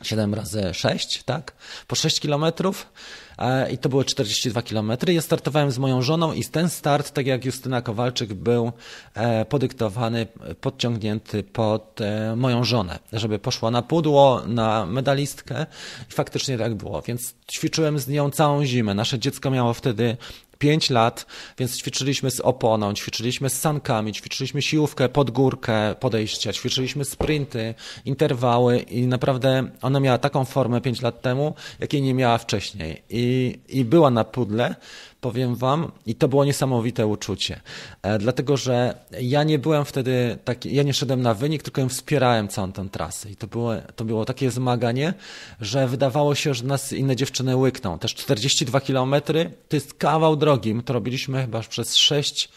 7 0.02 0.34
razy 0.34 0.74
6, 0.74 1.22
tak? 1.22 1.52
Po 1.86 1.96
6 1.96 2.20
kilometrów 2.20 2.92
e, 3.38 3.72
i 3.72 3.78
to 3.78 3.88
było 3.88 4.04
42 4.04 4.62
kilometry. 4.62 5.14
Ja 5.14 5.22
startowałem 5.22 5.70
z 5.70 5.78
moją 5.78 6.02
żoną 6.02 6.32
i 6.32 6.44
ten 6.44 6.68
start, 6.68 7.10
tak 7.10 7.26
jak 7.26 7.44
Justyna 7.44 7.82
Kowalczyk, 7.82 8.34
był 8.34 8.72
e, 9.14 9.44
podyktowany, 9.44 10.26
podciągnięty 10.60 11.42
pod 11.42 12.00
e, 12.00 12.36
moją 12.36 12.64
żonę, 12.64 12.98
żeby 13.12 13.38
poszła 13.38 13.70
na 13.70 13.82
pudło, 13.82 14.42
na 14.46 14.86
medalistkę 14.86 15.66
i 16.10 16.12
faktycznie 16.12 16.58
tak 16.58 16.74
było. 16.74 17.02
Więc 17.02 17.34
ćwiczyłem 17.52 17.98
z 17.98 18.08
nią 18.08 18.30
całą 18.30 18.64
zimę. 18.64 18.94
Nasze 18.94 19.18
dziecko 19.18 19.50
miało 19.50 19.74
wtedy 19.74 20.16
5 20.58 20.90
lat, 20.90 21.26
więc 21.58 21.76
ćwiczyliśmy 21.76 22.30
z 22.30 22.40
oponą, 22.40 22.94
ćwiczyliśmy 22.94 23.50
z 23.50 23.60
sankami, 23.60 24.12
ćwiczyliśmy 24.12 24.62
siłówkę 24.62 25.08
pod 25.08 25.30
górkę 25.30 25.94
podejścia, 26.00 26.52
ćwiczyliśmy 26.52 27.04
sprinty, 27.04 27.74
interwały 28.04 28.78
i 28.78 29.06
naprawdę 29.06 29.70
ona 29.82 30.00
miała 30.00 30.18
taką 30.18 30.44
formę 30.44 30.80
5 30.80 31.02
lat 31.02 31.22
temu, 31.22 31.54
jakiej 31.80 32.02
nie 32.02 32.14
miała 32.14 32.38
wcześniej. 32.38 33.02
I, 33.10 33.58
i 33.68 33.84
była 33.84 34.10
na 34.10 34.24
pudle, 34.24 34.74
powiem 35.20 35.54
wam, 35.56 35.92
i 36.06 36.14
to 36.14 36.28
było 36.28 36.44
niesamowite 36.44 37.06
uczucie. 37.06 37.60
E, 38.02 38.18
dlatego, 38.18 38.56
że 38.56 38.94
ja 39.20 39.44
nie 39.44 39.58
byłem 39.58 39.84
wtedy 39.84 40.38
taki, 40.44 40.74
ja 40.74 40.82
nie 40.82 40.94
szedłem 40.94 41.22
na 41.22 41.34
wynik, 41.34 41.62
tylko 41.62 41.88
wspierałem 41.88 42.48
całą 42.48 42.72
tę 42.72 42.88
trasę. 42.88 43.30
I 43.30 43.36
to 43.36 43.46
było, 43.46 43.72
to 43.96 44.04
było 44.04 44.24
takie 44.24 44.50
zmaganie, 44.50 45.14
że 45.60 45.88
wydawało 45.88 46.34
się, 46.34 46.54
że 46.54 46.64
nas 46.64 46.92
inne 46.92 47.16
dziewczyny 47.16 47.56
łykną. 47.56 47.98
Też 47.98 48.14
42 48.14 48.80
kilometry 48.80 49.50
to 49.68 49.76
jest 49.76 49.94
kawał 49.94 50.36
drogi. 50.36 50.74
My 50.74 50.82
to 50.82 50.92
robiliśmy 50.92 51.42
chyba 51.42 51.60
przez 51.60 51.96
6 51.96 52.48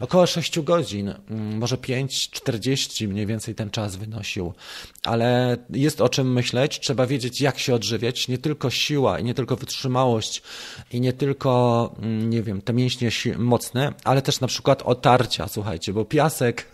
Około 0.00 0.26
6 0.26 0.60
godzin, 0.60 1.14
mm, 1.30 1.58
może 1.58 1.76
5-40 1.76 3.08
mniej 3.08 3.26
więcej 3.26 3.54
ten 3.54 3.70
czas 3.70 3.96
wynosił. 3.96 4.52
Ale 5.04 5.56
jest 5.70 6.00
o 6.00 6.08
czym 6.08 6.32
myśleć, 6.32 6.80
trzeba 6.80 7.06
wiedzieć, 7.06 7.40
jak 7.40 7.58
się 7.58 7.74
odżywiać. 7.74 8.28
Nie 8.28 8.38
tylko 8.38 8.70
siła 8.70 9.18
i 9.18 9.24
nie 9.24 9.34
tylko 9.34 9.56
wytrzymałość 9.56 10.42
i 10.92 11.00
nie 11.00 11.12
tylko, 11.12 11.94
mm, 11.98 12.30
nie 12.30 12.42
wiem, 12.42 12.62
te 12.62 12.72
mięśnie 12.72 13.10
mocne, 13.38 13.92
ale 14.04 14.22
też 14.22 14.40
na 14.40 14.46
przykład 14.46 14.82
otarcia, 14.82 15.48
słuchajcie, 15.48 15.92
bo 15.92 16.04
piasek 16.04 16.73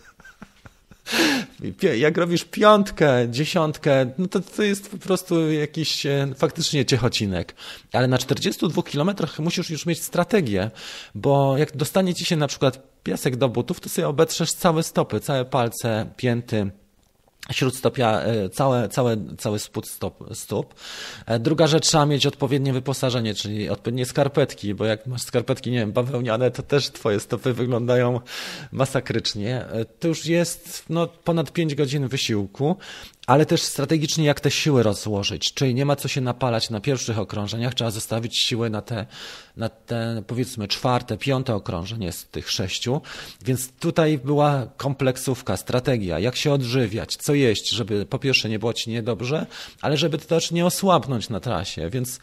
jak 1.97 2.17
robisz 2.17 2.43
piątkę, 2.43 3.27
dziesiątkę, 3.29 4.11
no 4.17 4.27
to 4.27 4.39
to 4.39 4.63
jest 4.63 4.91
po 4.91 4.97
prostu 4.97 5.51
jakiś 5.51 6.05
e, 6.05 6.27
faktycznie 6.35 6.85
ciechocinek. 6.85 7.55
Ale 7.93 8.07
na 8.07 8.17
42 8.17 8.83
kilometrach 8.83 9.39
musisz 9.39 9.69
już 9.69 9.85
mieć 9.85 10.03
strategię, 10.03 10.71
bo 11.15 11.57
jak 11.57 11.77
dostanie 11.77 12.13
ci 12.13 12.25
się 12.25 12.35
na 12.35 12.47
przykład 12.47 13.01
piasek 13.03 13.35
do 13.35 13.49
butów, 13.49 13.79
to 13.79 13.89
sobie 13.89 14.07
obetrzesz 14.07 14.53
całe 14.53 14.83
stopy, 14.83 15.19
całe 15.19 15.45
palce, 15.45 16.13
pięty, 16.17 16.71
śródstopia, 17.51 18.21
e, 18.21 18.49
całe, 18.49 18.89
całe, 18.89 19.17
cały 19.37 19.59
spód 19.59 19.87
stop, 19.87 20.23
stóp. 20.33 20.73
E, 21.25 21.39
druga 21.39 21.67
rzecz, 21.67 21.87
trzeba 21.87 22.05
mieć 22.05 22.25
odpowiednie 22.25 22.73
wyposażenie, 22.73 23.35
czyli 23.35 23.69
odpowiednie 23.69 24.05
skarpetki, 24.05 24.73
bo 24.73 24.85
jak 24.85 25.07
masz 25.07 25.21
skarpetki, 25.21 25.71
nie 25.71 25.77
wiem, 25.77 25.91
bawełniane, 25.91 26.51
to 26.51 26.63
też 26.63 26.89
twoje 26.89 27.19
stopy 27.19 27.53
wyglądają 27.53 28.19
masakrycznie. 28.71 29.65
E, 29.65 29.85
to 29.85 30.07
już 30.07 30.25
jest 30.25 30.83
no, 30.89 31.07
ponad 31.07 31.51
5 31.51 31.75
godzin 31.75 32.07
wysiłku, 32.07 32.75
ale 33.31 33.45
też 33.45 33.61
strategicznie 33.61 34.25
jak 34.25 34.39
te 34.39 34.51
siły 34.51 34.83
rozłożyć, 34.83 35.53
czyli 35.53 35.75
nie 35.75 35.85
ma 35.85 35.95
co 35.95 36.07
się 36.07 36.21
napalać 36.21 36.69
na 36.69 36.81
pierwszych 36.81 37.19
okrążeniach, 37.19 37.73
trzeba 37.73 37.91
zostawić 37.91 38.37
siły 38.37 38.69
na 38.69 38.81
te, 38.81 39.05
na 39.57 39.69
te 39.69 40.23
powiedzmy 40.27 40.67
czwarte, 40.67 41.17
piąte 41.17 41.55
okrążenie 41.55 42.11
z 42.11 42.25
tych 42.25 42.51
sześciu, 42.51 43.01
więc 43.45 43.71
tutaj 43.71 44.17
była 44.17 44.67
kompleksówka, 44.77 45.57
strategia, 45.57 46.19
jak 46.19 46.35
się 46.35 46.53
odżywiać, 46.53 47.15
co 47.15 47.33
jeść, 47.33 47.69
żeby 47.69 48.05
po 48.05 48.19
pierwsze 48.19 48.49
nie 48.49 48.59
było 48.59 48.73
ci 48.73 48.89
niedobrze, 48.89 49.45
ale 49.81 49.97
żeby 49.97 50.17
też 50.17 50.51
nie 50.51 50.65
osłabnąć 50.65 51.29
na 51.29 51.39
trasie, 51.39 51.89
więc 51.89 52.19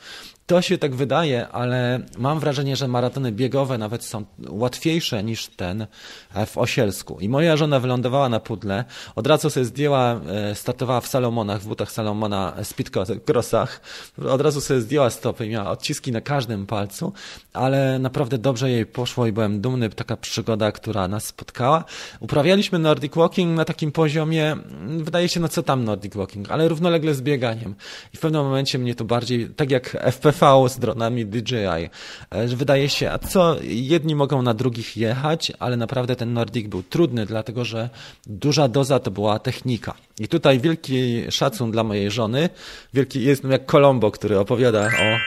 to 0.49 0.63
się 0.63 0.79
tak 0.79 0.95
wydaje, 0.95 1.49
ale 1.49 2.01
mam 2.19 2.41
wrażenie, 2.41 2.77
że 2.77 2.89
maratony 2.89 3.33
biegowe 3.33 3.79
nawet 3.79 4.05
są 4.05 4.25
łatwiejsze 4.49 5.25
niż 5.25 5.47
ten 5.47 5.87
e, 6.35 6.47
w 6.47 6.59
Osielsku. 6.59 7.21
I 7.21 7.29
moja 7.29 7.57
żona 7.57 7.81
wylądowała 7.81 8.29
na 8.29 8.41
pudle, 8.41 8.85
od 9.17 9.27
razu 9.27 9.51
sobie 9.51 9.67
zdjęła, 9.67 10.21
e, 10.27 10.55
startowała 10.55 11.01
w 11.01 11.07
Salomonach, 11.07 11.61
w 11.61 11.67
butach 11.69 11.93
Salomona, 11.93 12.55
e, 12.57 12.65
speedcrossach, 12.65 13.81
od 14.29 14.41
razu 14.41 14.61
sobie 14.61 14.81
zdjęła 14.81 15.11
stopy 15.11 15.47
i 15.47 15.51
miała 15.51 15.71
odciski 15.71 16.13
na 16.13 16.21
każdym 16.21 16.67
palcu, 16.67 17.13
ale 17.53 17.99
naprawdę 17.99 18.39
dobrze 18.39 18.71
jej 18.71 18.87
poszło 18.87 19.27
i 19.27 19.33
byłem 19.33 19.61
dumny, 19.61 19.91
taka 19.91 20.17
przygoda, 20.17 20.73
która 20.73 21.09
nas 21.09 21.25
spotkała. 21.25 21.85
Uprawialiśmy 22.21 22.79
Nordic 22.79 23.15
Walking 23.15 23.57
na 23.57 23.65
takim 23.65 23.93
poziomie, 23.93 24.57
wydaje 24.99 25.29
się, 25.29 25.41
no 25.41 25.49
co 25.49 25.63
tam 25.63 25.85
Nordic 25.85 26.15
Walking, 26.15 26.51
ale 26.51 26.69
równolegle 26.69 27.15
z 27.15 27.23
bieganiem. 27.23 27.75
I 28.15 28.17
w 28.17 28.21
pewnym 28.21 28.43
momencie 28.43 28.79
mnie 28.79 28.95
to 28.95 29.05
bardziej, 29.05 29.49
tak 29.49 29.71
jak 29.71 29.97
FPV 30.13 30.38
TV 30.39 30.69
z 30.69 30.79
dronami 30.79 31.27
DJI. 31.27 31.91
E, 32.31 32.47
wydaje 32.47 32.89
się, 32.89 33.11
a 33.11 33.19
co, 33.19 33.57
jedni 33.63 34.15
mogą 34.15 34.43
na 34.43 34.55
drugich 34.55 34.97
jechać, 34.97 35.53
ale 35.59 35.77
naprawdę 35.77 36.17
ten 36.17 36.33
Nordic 36.33 36.69
był 36.69 36.83
trudny, 36.83 37.27
dlatego 37.27 37.65
że 37.65 37.91
duża 38.27 38.69
doza 38.69 38.99
to 38.99 39.11
była 39.11 39.39
technika. 39.39 39.95
I 40.21 40.29
tutaj 40.29 40.61
wielki 40.61 41.25
szacun 41.31 41.71
dla 41.71 41.85
mojej 41.85 42.11
żony, 42.11 42.49
wielki 42.95 43.23
jest 43.23 43.45
jak 43.45 43.67
Colombo, 43.71 44.11
który 44.11 44.39
opowiada 44.39 44.87
o 44.87 45.19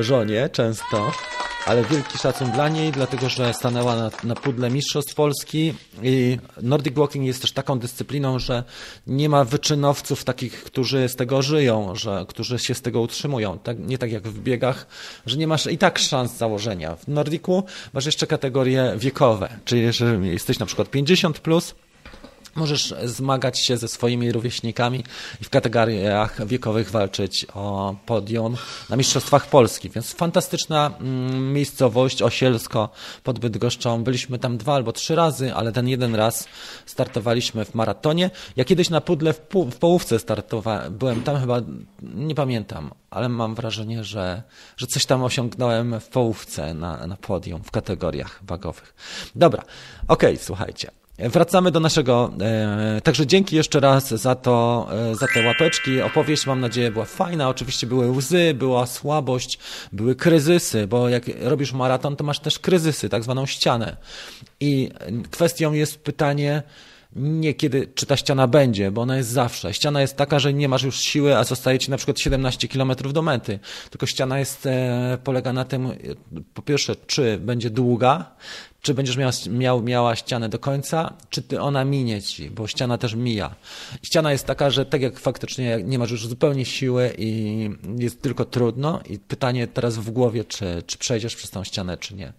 żonie 0.00 0.48
często 0.48 1.10
ale 1.66 1.84
wielki 1.84 2.18
szacun 2.18 2.50
dla 2.50 2.68
niej, 2.68 2.92
dlatego 2.92 3.28
że 3.28 3.54
stanęła 3.54 3.96
na, 3.96 4.10
na 4.24 4.34
pudle 4.34 4.70
Mistrzostw 4.70 5.14
Polski 5.14 5.74
i 6.02 6.38
Nordic 6.62 6.94
Walking 6.94 7.26
jest 7.26 7.40
też 7.40 7.52
taką 7.52 7.78
dyscypliną, 7.78 8.38
że 8.38 8.64
nie 9.06 9.28
ma 9.28 9.44
wyczynowców 9.44 10.24
takich, 10.24 10.64
którzy 10.64 11.08
z 11.08 11.16
tego 11.16 11.42
żyją, 11.42 11.96
że, 11.96 12.24
którzy 12.28 12.58
się 12.58 12.74
z 12.74 12.82
tego 12.82 13.00
utrzymują. 13.00 13.58
Tak, 13.58 13.78
nie 13.78 13.98
tak 13.98 14.12
jak 14.12 14.28
w 14.28 14.40
biegach, 14.40 14.86
że 15.26 15.36
nie 15.36 15.46
masz 15.46 15.66
i 15.66 15.78
tak 15.78 15.98
szans 15.98 16.36
założenia. 16.36 16.96
W 16.96 17.08
Nordiku 17.08 17.64
masz 17.92 18.06
jeszcze 18.06 18.26
kategorie 18.26 18.94
wiekowe, 18.96 19.48
czyli 19.64 19.82
jeżeli 19.82 20.28
jesteś 20.28 20.58
na 20.58 20.66
przykład 20.66 20.88
50+, 20.88 21.32
plus, 21.32 21.74
możesz 22.54 22.94
zmagać 23.04 23.58
się 23.58 23.76
ze 23.76 23.88
swoimi 23.88 24.32
rówieśnikami 24.32 25.04
i 25.40 25.44
w 25.44 25.50
kategoriach 25.50 26.46
wiekowych 26.46 26.90
walczyć 26.90 27.46
o 27.54 27.96
podium 28.06 28.56
na 28.90 28.96
Mistrzostwach 28.96 29.46
Polski. 29.48 29.90
Więc 29.90 30.12
fantastyczna 30.12 30.90
mm, 31.00 31.52
miejscowość, 31.52 32.22
Osielsko 32.22 32.88
pod 33.22 33.38
Bydgoszczą. 33.38 34.04
Byliśmy 34.04 34.38
tam 34.38 34.56
dwa 34.56 34.74
albo 34.74 34.92
trzy 34.92 35.14
razy, 35.14 35.54
ale 35.54 35.72
ten 35.72 35.88
jeden 35.88 36.14
raz 36.14 36.48
startowaliśmy 36.86 37.64
w 37.64 37.74
maratonie. 37.74 38.30
Ja 38.56 38.64
kiedyś 38.64 38.90
na 38.90 39.00
Pudle 39.00 39.32
w, 39.32 39.40
pół, 39.40 39.70
w 39.70 39.76
połówce 39.76 40.18
startowałem, 40.18 40.98
byłem 40.98 41.22
tam 41.22 41.40
chyba, 41.40 41.60
nie 42.02 42.34
pamiętam, 42.34 42.90
ale 43.10 43.28
mam 43.28 43.54
wrażenie, 43.54 44.04
że, 44.04 44.42
że 44.76 44.86
coś 44.86 45.06
tam 45.06 45.22
osiągnąłem 45.22 46.00
w 46.00 46.08
połówce 46.08 46.74
na, 46.74 47.06
na 47.06 47.16
podium 47.16 47.62
w 47.64 47.70
kategoriach 47.70 48.40
wagowych. 48.42 48.94
Dobra, 49.34 49.62
okej, 50.08 50.34
okay, 50.34 50.44
słuchajcie. 50.44 51.03
Wracamy 51.18 51.70
do 51.70 51.80
naszego. 51.80 52.32
E, 52.40 53.00
także 53.04 53.26
dzięki 53.26 53.56
jeszcze 53.56 53.80
raz 53.80 54.08
za 54.08 54.34
to, 54.34 54.86
e, 55.10 55.14
za 55.14 55.26
te 55.34 55.46
łapeczki. 55.46 56.00
Opowieść, 56.02 56.46
mam 56.46 56.60
nadzieję, 56.60 56.90
była 56.90 57.04
fajna. 57.04 57.48
Oczywiście 57.48 57.86
były 57.86 58.10
łzy, 58.10 58.54
była 58.54 58.86
słabość, 58.86 59.58
były 59.92 60.14
kryzysy, 60.14 60.86
bo 60.86 61.08
jak 61.08 61.22
robisz 61.40 61.72
maraton, 61.72 62.16
to 62.16 62.24
masz 62.24 62.38
też 62.38 62.58
kryzysy, 62.58 63.08
tak 63.08 63.22
zwaną 63.22 63.46
ścianę. 63.46 63.96
I 64.60 64.90
kwestią 65.30 65.72
jest 65.72 66.04
pytanie, 66.04 66.62
nie 67.16 67.54
kiedy, 67.54 67.88
czy 67.94 68.06
ta 68.06 68.16
ściana 68.16 68.46
będzie, 68.46 68.90
bo 68.90 69.00
ona 69.00 69.16
jest 69.16 69.28
zawsze. 69.28 69.74
Ściana 69.74 70.00
jest 70.00 70.16
taka, 70.16 70.38
że 70.38 70.54
nie 70.54 70.68
masz 70.68 70.82
już 70.82 71.00
siły, 71.00 71.36
a 71.36 71.44
zostaje 71.44 71.78
ci 71.78 71.90
na 71.90 71.96
przykład 71.96 72.20
17 72.20 72.68
kilometrów 72.68 73.12
do 73.12 73.22
mety. 73.22 73.58
Tylko 73.90 74.06
ściana 74.06 74.38
jest, 74.38 74.66
e, 74.66 75.18
polega 75.24 75.52
na 75.52 75.64
tym, 75.64 75.88
po 76.54 76.62
pierwsze, 76.62 76.96
czy 77.06 77.38
będzie 77.38 77.70
długa, 77.70 78.34
czy 78.84 78.94
będziesz 78.94 79.16
miał, 79.16 79.30
miał, 79.50 79.82
miała 79.82 80.16
ścianę 80.16 80.48
do 80.48 80.58
końca, 80.58 81.12
czy 81.30 81.42
ty 81.42 81.60
ona 81.60 81.84
minie 81.84 82.22
ci, 82.22 82.50
bo 82.50 82.66
ściana 82.66 82.98
też 82.98 83.14
mija. 83.14 83.54
Ściana 84.02 84.32
jest 84.32 84.46
taka, 84.46 84.70
że 84.70 84.86
tak 84.86 85.02
jak 85.02 85.18
faktycznie 85.18 85.80
nie 85.84 85.98
masz 85.98 86.10
już 86.10 86.26
zupełnie 86.26 86.64
siły 86.64 87.14
i 87.18 87.70
jest 87.98 88.22
tylko 88.22 88.44
trudno 88.44 89.00
i 89.08 89.18
pytanie 89.18 89.66
teraz 89.66 89.98
w 89.98 90.10
głowie, 90.10 90.44
czy, 90.44 90.82
czy 90.86 90.98
przejdziesz 90.98 91.36
przez 91.36 91.50
tą 91.50 91.64
ścianę, 91.64 91.96
czy 91.96 92.14
nie. 92.14 92.32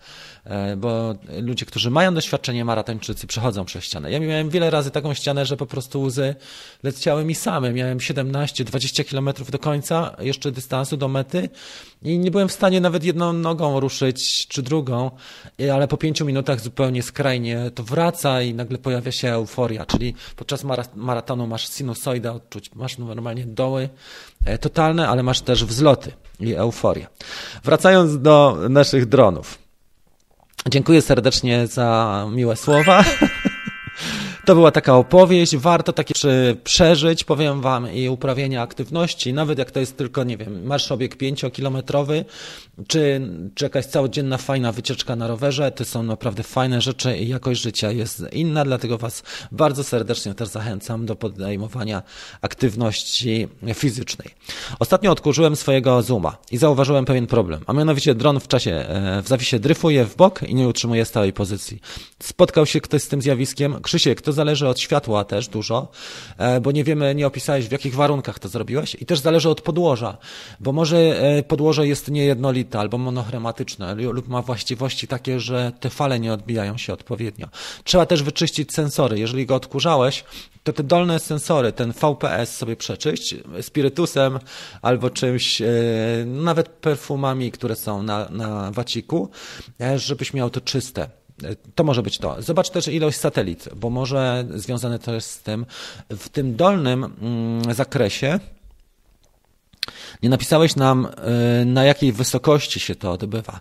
E, 0.43 0.75
bo 0.75 1.15
ludzie, 1.41 1.65
którzy 1.65 1.89
mają 1.91 2.13
doświadczenie 2.13 2.65
maratończycy, 2.65 3.27
przechodzą 3.27 3.65
przez 3.65 3.83
ścianę. 3.83 4.11
Ja 4.11 4.19
miałem 4.19 4.49
wiele 4.49 4.69
razy 4.69 4.91
taką 4.91 5.13
ścianę, 5.13 5.45
że 5.45 5.57
po 5.57 5.65
prostu 5.65 6.01
łzy 6.01 6.35
leciały 6.83 7.25
mi 7.25 7.35
same. 7.35 7.73
Miałem 7.73 7.97
17-20 7.97 9.05
kilometrów 9.05 9.51
do 9.51 9.59
końca, 9.59 10.15
jeszcze 10.19 10.51
dystansu 10.51 10.97
do 10.97 11.07
mety 11.07 11.49
i 12.05 12.19
nie 12.19 12.31
byłem 12.31 12.47
w 12.47 12.51
stanie 12.51 12.81
nawet 12.81 13.03
jedną 13.03 13.33
nogą 13.33 13.79
ruszyć, 13.79 14.47
czy 14.47 14.61
drugą, 14.61 15.11
ale 15.73 15.87
po 15.87 15.97
pięciu 15.97 16.25
minutach 16.25 16.59
zupełnie 16.59 17.03
skrajnie 17.03 17.71
to 17.75 17.83
wraca 17.83 18.41
i 18.41 18.53
nagle 18.53 18.77
pojawia 18.77 19.11
się 19.11 19.29
euforia, 19.29 19.85
czyli 19.85 20.15
podczas 20.35 20.63
maratonu 20.95 21.47
masz 21.47 21.69
sinusoidę 21.69 22.31
odczuć, 22.31 22.75
masz 22.75 22.97
normalnie 22.97 23.45
doły 23.45 23.89
e, 24.45 24.57
totalne, 24.57 25.07
ale 25.07 25.23
masz 25.23 25.41
też 25.41 25.65
wzloty 25.65 26.11
i 26.39 26.53
euforię. 26.53 27.07
Wracając 27.63 28.21
do 28.21 28.57
naszych 28.69 29.05
dronów. 29.05 29.57
Dziękuję 30.69 31.01
serdecznie 31.01 31.67
za 31.67 32.27
miłe 32.31 32.55
słowa. 32.55 33.03
To 34.45 34.55
była 34.55 34.71
taka 34.71 34.95
opowieść, 34.95 35.57
warto 35.57 35.93
takie 35.93 36.13
przeżyć, 36.63 37.23
powiem 37.23 37.61
Wam, 37.61 37.93
i 37.93 38.09
uprawienia 38.09 38.61
aktywności, 38.61 39.33
nawet 39.33 39.59
jak 39.59 39.71
to 39.71 39.79
jest 39.79 39.97
tylko, 39.97 40.23
nie 40.23 40.37
wiem, 40.37 40.65
marsz 40.65 40.91
obieg 40.91 41.15
pięciokilometrowy, 41.15 42.25
czy, 42.87 43.29
czy 43.55 43.65
jakaś 43.65 43.85
całodzienna 43.85 44.37
fajna 44.37 44.71
wycieczka 44.71 45.15
na 45.15 45.27
rowerze, 45.27 45.71
to 45.71 45.85
są 45.85 46.03
naprawdę 46.03 46.43
fajne 46.43 46.81
rzeczy 46.81 47.17
i 47.17 47.27
jakość 47.27 47.61
życia 47.61 47.91
jest 47.91 48.23
inna, 48.31 48.65
dlatego 48.65 48.97
Was 48.97 49.23
bardzo 49.51 49.83
serdecznie 49.83 50.33
też 50.33 50.49
zachęcam 50.49 51.05
do 51.05 51.15
podejmowania 51.15 52.03
aktywności 52.41 53.47
fizycznej. 53.73 54.29
Ostatnio 54.79 55.11
odkurzyłem 55.11 55.55
swojego 55.55 56.01
Zooma 56.01 56.37
i 56.51 56.57
zauważyłem 56.57 57.05
pewien 57.05 57.27
problem, 57.27 57.61
a 57.67 57.73
mianowicie 57.73 58.15
dron 58.15 58.39
w 58.39 58.47
czasie, 58.47 58.71
e, 58.71 59.21
w 59.21 59.27
zawisie 59.27 59.59
dryfuje 59.59 60.05
w 60.05 60.15
bok 60.15 60.43
i 60.43 60.55
nie 60.55 60.67
utrzymuje 60.67 61.05
stałej 61.05 61.33
pozycji. 61.33 61.81
Spotkał 62.23 62.65
się 62.65 62.81
ktoś 62.81 63.03
z 63.03 63.07
tym 63.07 63.21
zjawiskiem? 63.21 63.81
Krzysiek, 63.81 64.21
to 64.21 64.33
zależy 64.33 64.67
od 64.67 64.79
światła 64.79 65.23
też 65.23 65.47
dużo, 65.47 65.87
e, 66.37 66.61
bo 66.61 66.71
nie 66.71 66.83
wiemy, 66.83 67.15
nie 67.15 67.27
opisałeś 67.27 67.67
w 67.67 67.71
jakich 67.71 67.95
warunkach 67.95 68.39
to 68.39 68.47
zrobiłeś 68.47 68.95
i 68.95 69.05
też 69.05 69.19
zależy 69.19 69.49
od 69.49 69.61
podłoża, 69.61 70.17
bo 70.59 70.71
może 70.71 70.97
e, 70.97 71.43
podłoże 71.43 71.87
jest 71.87 72.11
niejednolite 72.11 72.64
albo 72.73 72.97
monochromatyczne 72.97 73.95
lub 73.95 74.27
ma 74.27 74.41
właściwości 74.41 75.07
takie, 75.07 75.39
że 75.39 75.71
te 75.79 75.89
fale 75.89 76.19
nie 76.19 76.33
odbijają 76.33 76.77
się 76.77 76.93
odpowiednio. 76.93 77.47
Trzeba 77.83 78.05
też 78.05 78.23
wyczyścić 78.23 78.73
sensory. 78.73 79.19
Jeżeli 79.19 79.45
go 79.45 79.55
odkurzałeś, 79.55 80.23
to 80.63 80.73
te 80.73 80.83
dolne 80.83 81.19
sensory, 81.19 81.71
ten 81.71 81.91
VPS 81.91 82.57
sobie 82.57 82.75
przeczyść 82.75 83.35
spirytusem 83.61 84.39
albo 84.81 85.09
czymś, 85.09 85.61
e, 85.61 85.65
nawet 86.25 86.69
perfumami, 86.69 87.51
które 87.51 87.75
są 87.75 88.03
na, 88.03 88.29
na 88.29 88.71
waciku, 88.71 89.29
żebyś 89.95 90.33
miał 90.33 90.49
to 90.49 90.61
czyste. 90.61 91.09
To 91.75 91.83
może 91.83 92.03
być 92.03 92.17
to. 92.17 92.41
Zobacz 92.41 92.69
też 92.69 92.87
ilość 92.87 93.17
satelit, 93.17 93.69
bo 93.75 93.89
może 93.89 94.45
związane 94.55 94.99
to 94.99 95.13
jest 95.13 95.29
z 95.29 95.41
tym, 95.41 95.65
w 96.09 96.29
tym 96.29 96.55
dolnym 96.55 97.03
mm, 97.03 97.73
zakresie 97.73 98.39
nie 100.23 100.29
napisałeś 100.29 100.75
nam, 100.75 101.07
y, 101.61 101.65
na 101.65 101.83
jakiej 101.83 102.11
wysokości 102.11 102.79
się 102.79 102.95
to 102.95 103.11
odbywa. 103.11 103.59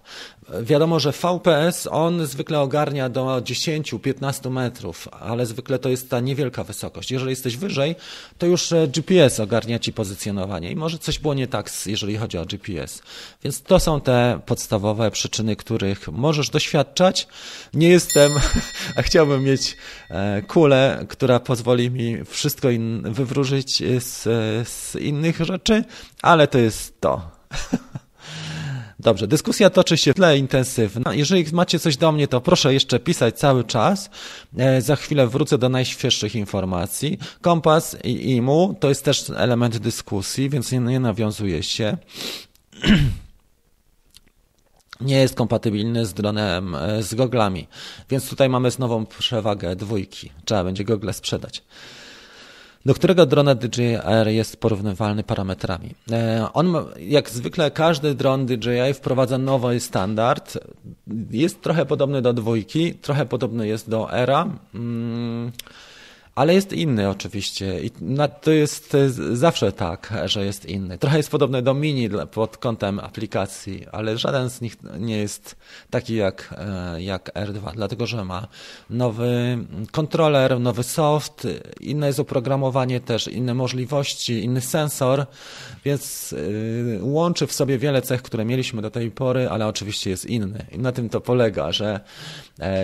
Wiadomo, 0.62 1.00
że 1.00 1.12
VPS 1.12 1.88
on 1.90 2.26
zwykle 2.26 2.60
ogarnia 2.60 3.08
do 3.08 3.24
10-15 3.26 4.50
metrów, 4.50 5.08
ale 5.20 5.46
zwykle 5.46 5.78
to 5.78 5.88
jest 5.88 6.10
ta 6.10 6.20
niewielka 6.20 6.64
wysokość. 6.64 7.10
Jeżeli 7.10 7.30
jesteś 7.30 7.56
wyżej, 7.56 7.94
to 8.38 8.46
już 8.46 8.72
e, 8.72 8.88
GPS 8.88 9.40
ogarnia 9.40 9.78
ci 9.78 9.92
pozycjonowanie 9.92 10.70
i 10.70 10.76
może 10.76 10.98
coś 10.98 11.18
było 11.18 11.34
nie 11.34 11.46
tak, 11.46 11.70
jeżeli 11.86 12.16
chodzi 12.16 12.38
o 12.38 12.46
GPS. 12.46 13.02
Więc 13.44 13.62
to 13.62 13.80
są 13.80 14.00
te 14.00 14.40
podstawowe 14.46 15.10
przyczyny, 15.10 15.56
których 15.56 16.08
możesz 16.08 16.50
doświadczać. 16.50 17.28
Nie 17.74 17.88
jestem, 17.88 18.32
a 18.96 19.02
chciałbym 19.02 19.44
mieć 19.44 19.76
e, 20.10 20.42
kulę, 20.42 21.06
która 21.08 21.40
pozwoli 21.40 21.90
mi 21.90 22.24
wszystko 22.24 22.70
in, 22.70 23.02
wywróżyć 23.12 23.82
z, 23.98 24.22
z 24.68 24.96
innych 24.96 25.40
rzeczy, 25.40 25.84
ale 26.22 26.48
to 26.48 26.58
jest 26.58 27.00
to. 27.00 27.30
Dobrze, 29.04 29.26
dyskusja 29.26 29.70
toczy 29.70 29.96
się 29.96 30.12
w 30.12 30.16
tle 30.16 30.38
intensywna. 30.38 31.14
Jeżeli 31.14 31.44
macie 31.52 31.78
coś 31.78 31.96
do 31.96 32.12
mnie, 32.12 32.28
to 32.28 32.40
proszę 32.40 32.74
jeszcze 32.74 33.00
pisać 33.00 33.38
cały 33.38 33.64
czas. 33.64 34.10
E, 34.58 34.82
za 34.82 34.96
chwilę 34.96 35.26
wrócę 35.26 35.58
do 35.58 35.68
najświeższych 35.68 36.34
informacji. 36.34 37.18
Kompas 37.40 37.96
i 38.04 38.30
IMU 38.30 38.76
to 38.80 38.88
jest 38.88 39.04
też 39.04 39.30
element 39.36 39.78
dyskusji, 39.78 40.50
więc 40.50 40.72
nie, 40.72 40.78
nie 40.78 41.00
nawiązuje 41.00 41.62
się. 41.62 41.96
nie 45.00 45.16
jest 45.16 45.34
kompatybilny 45.34 46.06
z 46.06 46.14
dronem, 46.14 46.74
e, 46.74 47.02
z 47.02 47.14
goglami. 47.14 47.68
Więc 48.10 48.28
tutaj 48.28 48.48
mamy 48.48 48.70
znowu 48.70 49.06
przewagę 49.06 49.76
dwójki. 49.76 50.30
Trzeba 50.44 50.64
będzie 50.64 50.84
gogle 50.84 51.12
sprzedać 51.12 51.62
do 52.86 52.94
którego 52.94 53.26
drona 53.26 53.54
DJI 53.54 53.96
jest 54.26 54.56
porównywalny 54.56 55.24
parametrami. 55.24 55.94
E, 56.12 56.48
on, 56.52 56.74
jak 56.98 57.30
zwykle, 57.30 57.70
każdy 57.70 58.14
dron 58.14 58.46
DJI 58.46 58.94
wprowadza 58.94 59.38
nowy 59.38 59.80
standard. 59.80 60.58
Jest 61.30 61.62
trochę 61.62 61.86
podobny 61.86 62.22
do 62.22 62.32
dwójki, 62.32 62.94
trochę 62.94 63.26
podobny 63.26 63.68
jest 63.68 63.90
do 63.90 64.12
Era. 64.12 64.48
Mm, 64.74 65.52
ale 66.34 66.54
jest 66.54 66.72
inny 66.72 67.08
oczywiście 67.08 67.80
i 67.80 67.90
to 68.40 68.50
jest 68.50 68.96
zawsze 69.32 69.72
tak, 69.72 70.12
że 70.24 70.44
jest 70.44 70.66
inny. 70.66 70.98
Trochę 70.98 71.16
jest 71.16 71.30
podobny 71.30 71.62
do 71.62 71.74
Mini 71.74 72.08
pod 72.30 72.56
kątem 72.56 72.98
aplikacji, 72.98 73.86
ale 73.92 74.18
żaden 74.18 74.50
z 74.50 74.60
nich 74.60 74.76
nie 74.98 75.18
jest 75.18 75.56
taki 75.90 76.14
jak, 76.14 76.54
e, 76.58 77.02
jak 77.02 77.34
R2, 77.34 77.74
dlatego 77.74 78.06
że 78.06 78.24
ma 78.24 78.48
nowy 78.90 79.58
kontroler, 79.92 80.60
nowy 80.60 80.82
soft, 80.82 81.46
inne 81.80 82.06
jest 82.06 82.20
oprogramowanie 82.20 83.00
też, 83.00 83.28
inne 83.28 83.54
możliwości, 83.54 84.44
inny 84.44 84.60
sensor, 84.60 85.26
więc 85.84 86.34
e, 86.98 87.04
łączy 87.04 87.46
w 87.46 87.52
sobie 87.52 87.78
wiele 87.78 88.02
cech, 88.02 88.22
które 88.22 88.44
mieliśmy 88.44 88.82
do 88.82 88.90
tej 88.90 89.10
pory, 89.10 89.48
ale 89.48 89.66
oczywiście 89.66 90.10
jest 90.10 90.26
inny. 90.26 90.66
I 90.72 90.78
na 90.78 90.92
tym 90.92 91.08
to 91.08 91.20
polega, 91.20 91.72
że 91.72 92.00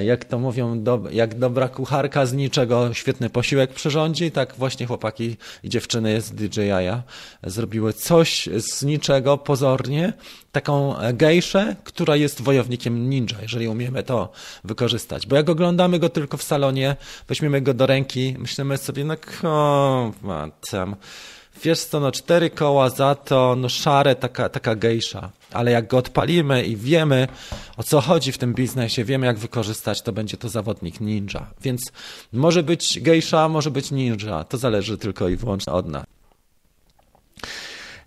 jak 0.05 0.25
to 0.25 0.39
mówią, 0.39 0.83
do, 0.83 1.01
jak 1.11 1.39
dobra 1.39 1.69
kucharka 1.69 2.27
z 2.27 2.33
niczego 2.33 2.95
świetny 2.95 3.31
posiłek 3.31 3.73
przyrządzi, 3.73 4.31
tak 4.31 4.55
właśnie 4.55 4.87
chłopaki 4.87 5.37
i 5.63 5.69
dziewczyny 5.69 6.21
z 6.21 6.31
DJI 6.31 6.71
zrobiły 7.45 7.93
coś 7.93 8.49
z 8.59 8.83
niczego 8.83 9.39
pozornie, 9.39 10.13
taką 10.53 10.95
gejszę, 11.13 11.77
która 11.85 12.17
jest 12.17 12.43
wojownikiem 12.43 13.11
ninja, 13.11 13.37
jeżeli 13.43 13.69
umiemy 13.69 14.03
to 14.03 14.33
wykorzystać. 14.65 15.27
Bo 15.27 15.37
jak 15.37 15.49
oglądamy 15.49 15.99
go 15.99 16.09
tylko 16.09 16.37
w 16.37 16.43
salonie, 16.43 16.97
weźmiemy 17.29 17.61
go 17.61 17.75
do 17.75 17.87
ręki, 17.87 18.35
myślimy 18.39 18.79
sobie, 18.79 19.05
no 19.05 19.15
ko, 19.41 20.13
tam 20.71 20.97
wiesz 21.63 21.81
co, 21.81 22.01
no 22.01 22.13
cztery 22.13 22.51
koła 22.51 22.91
za 22.91 23.15
to, 23.15 23.57
no 23.57 23.69
szare, 23.69 24.15
taka, 24.15 24.49
taka 24.49 24.75
gejsza. 24.75 25.31
Ale 25.53 25.71
jak 25.71 25.87
go 25.87 25.99
odpalimy 25.99 26.65
i 26.65 26.77
wiemy, 26.77 27.29
o 27.77 27.83
co 27.83 28.01
chodzi 28.01 28.33
w 28.33 28.39
tym 28.39 28.55
biznesie, 28.55 29.05
wiemy, 29.05 29.27
jak 29.27 29.39
wykorzystać, 29.39 30.03
to 30.03 30.13
będzie 30.13 30.37
to 30.37 30.49
zawodnik 30.49 31.01
ninja. 31.01 31.47
Więc 31.63 31.93
może 32.33 32.63
być 32.63 33.01
gejsza, 33.01 33.49
może 33.49 33.71
być 33.71 33.91
ninja. 33.91 34.45
To 34.45 34.59
zależy 34.59 34.99
tylko 34.99 35.29
i 35.29 35.37
wyłącznie 35.37 35.73
od 35.73 35.89
nas. 35.89 36.05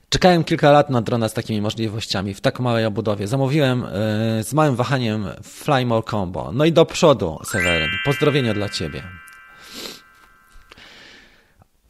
Czekałem 0.10 0.44
kilka 0.44 0.72
lat 0.72 0.90
na 0.90 1.02
drona 1.02 1.30
z 1.30 1.34
takimi 1.34 1.62
możliwościami 1.62 2.34
w 2.34 2.42
tak 2.42 2.60
małej 2.60 2.86
obudowie. 2.86 3.28
Zamówiłem 3.28 3.82
yy, 4.38 4.44
z 4.44 4.54
małym 4.54 4.76
wahaniem 4.76 5.28
Flymore 5.44 6.04
Combo. 6.10 6.52
No 6.52 6.66
i 6.66 6.72
do 6.72 6.86
przodu, 6.86 7.40
Seweryn. 7.46 7.90
Pozdrowienia 8.06 8.54
dla 8.54 8.70
Ciebie. 8.70 9.04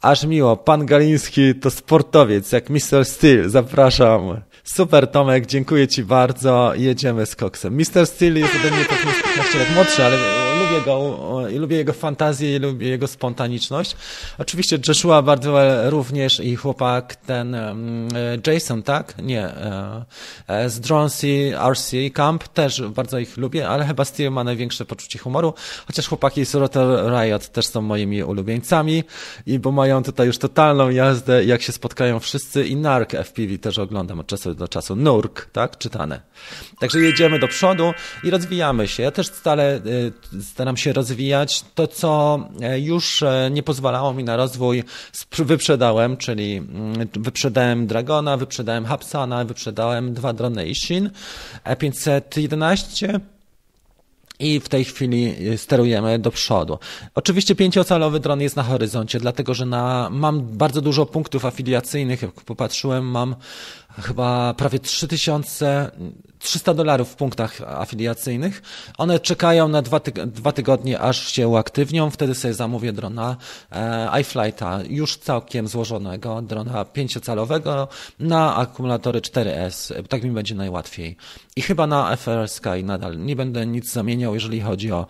Aż 0.00 0.24
miło, 0.24 0.56
pan 0.56 0.86
Galiński 0.86 1.54
to 1.54 1.70
sportowiec, 1.70 2.52
jak 2.52 2.70
Mr. 2.70 3.04
Steel, 3.04 3.50
zapraszam. 3.50 4.40
Super 4.64 5.10
Tomek, 5.10 5.46
dziękuję 5.46 5.88
Ci 5.88 6.04
bardzo, 6.04 6.72
jedziemy 6.74 7.26
z 7.26 7.36
koksem. 7.36 7.74
Mr. 7.74 8.06
Steel 8.06 8.38
jest 8.38 8.54
ode 8.54 8.76
mnie 8.76 8.84
15 8.84 9.58
lat 9.58 9.74
młodszy, 9.74 10.04
ale 10.04 10.18
lubię 10.60 10.80
go, 10.84 11.18
lubię 11.58 11.76
jego 11.76 11.92
fantazję, 11.92 12.56
i 12.56 12.58
lubię 12.58 12.88
jego 12.88 13.06
spontaniczność. 13.06 13.96
Oczywiście 14.38 14.78
Joshua 14.88 15.22
Bardwell 15.22 15.90
również 15.90 16.40
i 16.40 16.56
chłopak 16.56 17.16
ten 17.16 17.56
Jason, 18.46 18.82
tak? 18.82 19.14
Nie. 19.22 19.52
Z 20.66 20.80
Droncy 20.80 21.52
RC 21.72 21.96
Camp 22.14 22.48
też 22.48 22.82
bardzo 22.82 23.18
ich 23.18 23.36
lubię, 23.36 23.68
ale 23.68 23.84
chyba 23.84 24.04
Steve 24.04 24.30
ma 24.30 24.44
największe 24.44 24.84
poczucie 24.84 25.18
humoru, 25.18 25.54
chociaż 25.86 26.08
chłopaki 26.08 26.46
z 26.46 26.54
Rotor 26.54 27.12
Riot 27.12 27.48
też 27.48 27.66
są 27.66 27.82
moimi 27.82 28.22
ulubieńcami 28.22 29.04
i 29.46 29.58
bo 29.58 29.72
mają 29.72 30.02
tutaj 30.02 30.26
już 30.26 30.38
totalną 30.38 30.90
jazdę, 30.90 31.44
jak 31.44 31.62
się 31.62 31.72
spotkają 31.72 32.20
wszyscy 32.20 32.66
i 32.66 32.76
Nark 32.76 33.14
FPV 33.14 33.58
też 33.58 33.78
oglądam 33.78 34.20
od 34.20 34.26
czasu 34.26 34.54
do 34.54 34.68
czasu. 34.68 34.96
Nurk, 34.96 35.46
tak? 35.52 35.78
Czytane. 35.78 36.20
Także 36.80 36.98
jedziemy 36.98 37.38
do 37.38 37.48
przodu 37.48 37.92
i 38.24 38.30
rozwijamy 38.30 38.88
się. 38.88 39.02
Ja 39.02 39.10
też 39.10 39.26
stale 39.26 39.80
staram 40.44 40.76
się 40.76 40.92
rozwijać 40.92 41.64
to, 41.74 41.86
co 41.86 42.38
e, 42.60 42.80
już 42.80 43.22
e, 43.22 43.50
nie 43.52 43.62
pozwalało 43.62 44.14
mi 44.14 44.24
na 44.24 44.36
rozwój, 44.36 44.84
wyprzedałem, 45.38 46.16
czyli 46.16 46.56
mm, 46.56 47.08
wyprzedałem 47.12 47.86
Dragona, 47.86 48.36
wyprzedałem 48.36 48.84
Hapsana, 48.84 49.44
wyprzedałem 49.44 50.14
dwa 50.14 50.32
drony 50.32 50.66
Ishin, 50.66 51.10
E511 51.64 53.20
i 54.38 54.60
w 54.60 54.68
tej 54.68 54.84
chwili 54.84 55.34
sterujemy 55.56 56.18
do 56.18 56.30
przodu. 56.30 56.78
Oczywiście 57.14 57.54
pięciocalowy 57.54 58.20
dron 58.20 58.40
jest 58.40 58.56
na 58.56 58.62
horyzoncie, 58.62 59.20
dlatego 59.20 59.54
że 59.54 59.66
na, 59.66 60.08
mam 60.10 60.42
bardzo 60.42 60.80
dużo 60.80 61.06
punktów 61.06 61.44
afiliacyjnych. 61.44 62.22
Jak 62.22 62.32
popatrzyłem, 62.32 63.04
mam 63.04 63.36
chyba 64.02 64.54
prawie 64.54 64.78
3300 66.44 66.74
dolarów 66.74 67.08
w 67.08 67.16
punktach 67.16 67.60
afiliacyjnych. 67.66 68.62
One 68.98 69.20
czekają 69.20 69.68
na 69.68 69.82
dwa, 69.82 70.00
tyg 70.00 70.26
dwa 70.26 70.52
tygodnie, 70.52 71.00
aż 71.00 71.32
się 71.32 71.48
uaktywnią. 71.48 72.10
Wtedy 72.10 72.34
sobie 72.34 72.54
zamówię 72.54 72.92
drona 72.92 73.36
e, 73.72 74.20
iFlighta, 74.20 74.80
już 74.88 75.16
całkiem 75.16 75.68
złożonego, 75.68 76.42
drona 76.42 76.84
pięciocalowego 76.84 77.88
na 78.18 78.56
akumulatory 78.56 79.20
4S. 79.20 80.06
Tak 80.08 80.22
mi 80.22 80.30
będzie 80.30 80.54
najłatwiej. 80.54 81.16
I 81.56 81.62
chyba 81.62 81.86
na 81.86 82.16
FR 82.16 82.48
Sky 82.48 82.84
nadal 82.84 83.18
nie 83.18 83.36
będę 83.36 83.66
nic 83.66 83.92
zamieniał, 83.92 84.34
jeżeli 84.34 84.60
chodzi 84.60 84.92
o, 84.92 85.06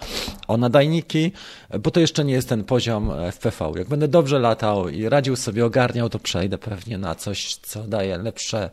o 0.48 0.56
nadajniki, 0.56 1.32
bo 1.80 1.90
to 1.90 2.00
jeszcze 2.00 2.24
nie 2.24 2.34
jest 2.34 2.48
ten 2.48 2.64
poziom 2.64 3.10
FPV. 3.32 3.72
Jak 3.76 3.88
będę 3.88 4.08
dobrze 4.08 4.38
latał 4.38 4.88
i 4.88 5.08
radził 5.08 5.36
sobie, 5.36 5.66
ogarniał, 5.66 6.08
to 6.08 6.18
przejdę 6.18 6.58
pewnie 6.58 6.98
na 6.98 7.14
coś, 7.14 7.56
co 7.56 7.82
daje 7.82 8.18
lepsze 8.18 8.70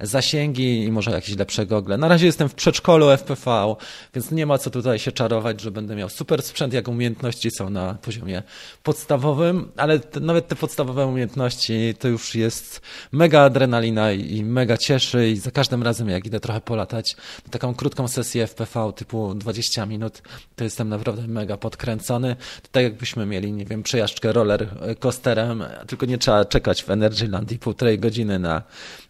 zasięgi 0.00 0.84
i 0.84 0.92
może 0.92 1.10
jakieś 1.10 1.36
lepsze 1.36 1.66
gogle. 1.66 1.98
Na 1.98 2.08
razie 2.08 2.26
jestem 2.26 2.48
w 2.48 2.54
przedszkolu 2.54 3.06
FPV, 3.16 3.76
więc 4.14 4.30
nie 4.30 4.46
ma 4.46 4.58
co 4.58 4.70
tutaj 4.70 4.98
się 4.98 5.12
czarować, 5.12 5.60
że 5.60 5.70
będę 5.70 5.96
miał 5.96 6.08
super 6.08 6.42
sprzęt, 6.42 6.72
jak 6.72 6.88
umiejętności 6.88 7.50
są 7.50 7.70
na 7.70 7.94
poziomie 7.94 8.42
podstawowym, 8.82 9.72
ale 9.76 9.98
te, 9.98 10.20
nawet 10.20 10.48
te 10.48 10.56
podstawowe 10.56 11.06
umiejętności 11.06 11.94
to 11.98 12.08
już 12.08 12.34
jest 12.34 12.80
mega 13.12 13.40
adrenalina 13.40 14.12
i, 14.12 14.36
i 14.36 14.44
mega 14.44 14.76
cieszy 14.76 15.28
i 15.28 15.36
za 15.36 15.50
każdym 15.50 15.82
razem 15.82 16.08
jak 16.08 16.26
idę 16.26 16.40
trochę 16.40 16.60
polatać, 16.60 17.16
taką 17.50 17.74
krótką 17.74 18.08
sesję 18.08 18.46
FPV 18.46 18.92
typu 18.92 19.34
20 19.34 19.86
minut, 19.86 20.22
to 20.56 20.64
jestem 20.64 20.88
naprawdę 20.88 21.28
mega 21.28 21.56
podkręcony. 21.56 22.36
To 22.62 22.68
tak 22.72 22.82
jakbyśmy 22.82 23.26
mieli, 23.26 23.52
nie 23.52 23.64
wiem, 23.64 23.82
przejażdżkę 23.82 24.32
roller 24.32 24.68
coasterem, 24.98 25.64
tylko 25.86 26.06
nie 26.06 26.18
trzeba 26.18 26.44
czekać 26.44 26.84
w 26.84 26.90
Energyland 26.90 27.52
półtorej 27.60 27.98
godziny 27.98 28.38
na, 28.38 28.62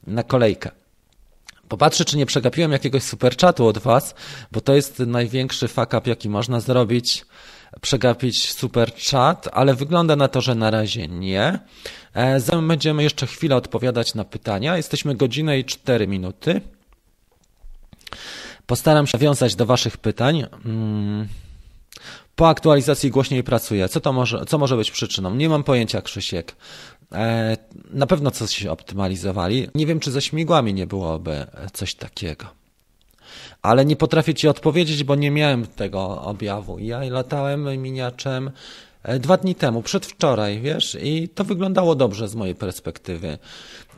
na 0.07 0.23
kolejkę. 0.23 0.71
Popatrzę, 1.69 2.05
czy 2.05 2.17
nie 2.17 2.27
przegapiłem 2.27 2.73
jakiegoś 2.73 3.03
superchatu 3.03 3.67
od 3.67 3.79
Was, 3.79 4.15
bo 4.53 4.61
to 4.61 4.75
jest 4.75 4.99
największy 4.99 5.69
fuck 5.69 5.95
up, 5.95 6.01
jaki 6.05 6.29
można 6.29 6.61
zrobić. 6.61 7.27
Przegapić 7.81 8.53
superchat, 8.53 9.49
ale 9.53 9.75
wygląda 9.75 10.17
na 10.17 10.29
to, 10.29 10.41
że 10.41 10.55
na 10.55 10.71
razie 10.71 11.09
nie. 11.09 11.59
E, 12.15 12.41
zatem 12.41 12.69
będziemy 12.69 13.03
jeszcze 13.03 13.27
chwilę 13.27 13.57
odpowiadać 13.57 14.15
na 14.15 14.25
pytania. 14.25 14.77
Jesteśmy 14.77 15.15
godzinę 15.15 15.59
i 15.59 15.65
4 15.65 16.07
minuty. 16.07 16.61
Postaram 18.67 19.07
się 19.07 19.19
nawiązać 19.19 19.57
do 19.57 19.67
Waszych 19.67 19.97
pytań. 19.97 20.47
Hmm. 20.63 21.29
Po 22.37 22.49
aktualizacji 22.49 23.11
głośniej 23.11 23.45
pracuję. 23.45 23.89
Co 23.89 24.01
to 24.01 24.13
może, 24.13 24.45
co 24.47 24.59
może 24.59 24.77
być 24.77 24.91
przyczyną? 24.91 25.35
Nie 25.35 25.49
mam 25.49 25.65
pojęcia, 25.65 26.03
Krzysiek. 26.03 26.57
E, 27.13 27.57
na 27.91 28.07
pewno 28.07 28.31
coś 28.31 28.67
optymalizowali. 28.67 29.69
Nie 29.75 29.87
wiem, 29.87 30.01
czy 30.01 30.11
ze 30.11 30.23
śmigłami 30.23 30.75
nie 30.75 30.87
byłoby 30.87 31.47
coś 31.73 31.95
takiego. 31.95 32.47
Ale 33.63 33.85
nie 33.85 33.97
potrafię 33.97 34.35
Ci 34.35 34.49
odpowiedzieć, 34.49 35.05
bo 35.05 35.15
nie 35.15 35.31
miałem 35.31 35.67
tego 35.67 36.23
objawu. 36.23 36.79
Ja 36.79 37.01
latałem 37.11 37.83
miniaczem 37.83 38.51
e, 39.03 39.19
dwa 39.19 39.37
dni 39.37 39.55
temu, 39.55 39.83
przedwczoraj, 39.83 40.61
wiesz, 40.61 40.99
i 41.03 41.29
to 41.29 41.45
wyglądało 41.45 41.95
dobrze 41.95 42.29
z 42.29 42.35
mojej 42.35 42.55
perspektywy. 42.55 43.39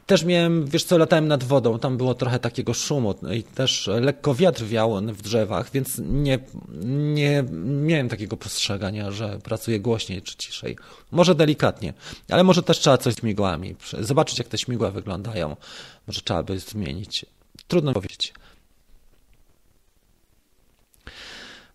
Też 0.07 0.25
miałem, 0.25 0.67
wiesz 0.67 0.85
co, 0.85 0.99
latałem 0.99 1.29
nad 1.29 1.45
wodą, 1.45 1.79
tam 1.79 1.97
było 1.97 2.15
trochę 2.15 2.39
takiego 2.39 2.75
szumu 2.75 3.15
i 3.35 3.43
też 3.43 3.91
lekko 4.01 4.35
wiatr 4.35 4.65
wiał 4.65 5.01
w 5.01 5.23
drzewach, 5.23 5.71
więc 5.71 6.01
nie, 6.05 6.39
nie 6.85 7.45
miałem 7.65 8.09
takiego 8.09 8.37
postrzegania, 8.37 9.11
że 9.11 9.39
pracuję 9.39 9.81
głośniej 9.81 10.23
czy 10.23 10.37
ciszej. 10.37 10.77
Może 11.11 11.35
delikatnie, 11.35 11.95
ale 12.31 12.45
może 12.45 12.63
też 12.63 12.79
trzeba 12.79 12.99
coś 12.99 13.15
z 13.15 13.23
migłami, 13.23 13.77
zobaczyć 14.01 14.39
jak 14.39 14.49
te 14.49 14.59
śmigła 14.59 14.91
wyglądają. 14.91 15.57
Może 16.07 16.21
trzeba 16.21 16.43
by 16.43 16.59
zmienić. 16.59 17.27
Trudno 17.69 17.93
powiedzieć. 17.93 18.35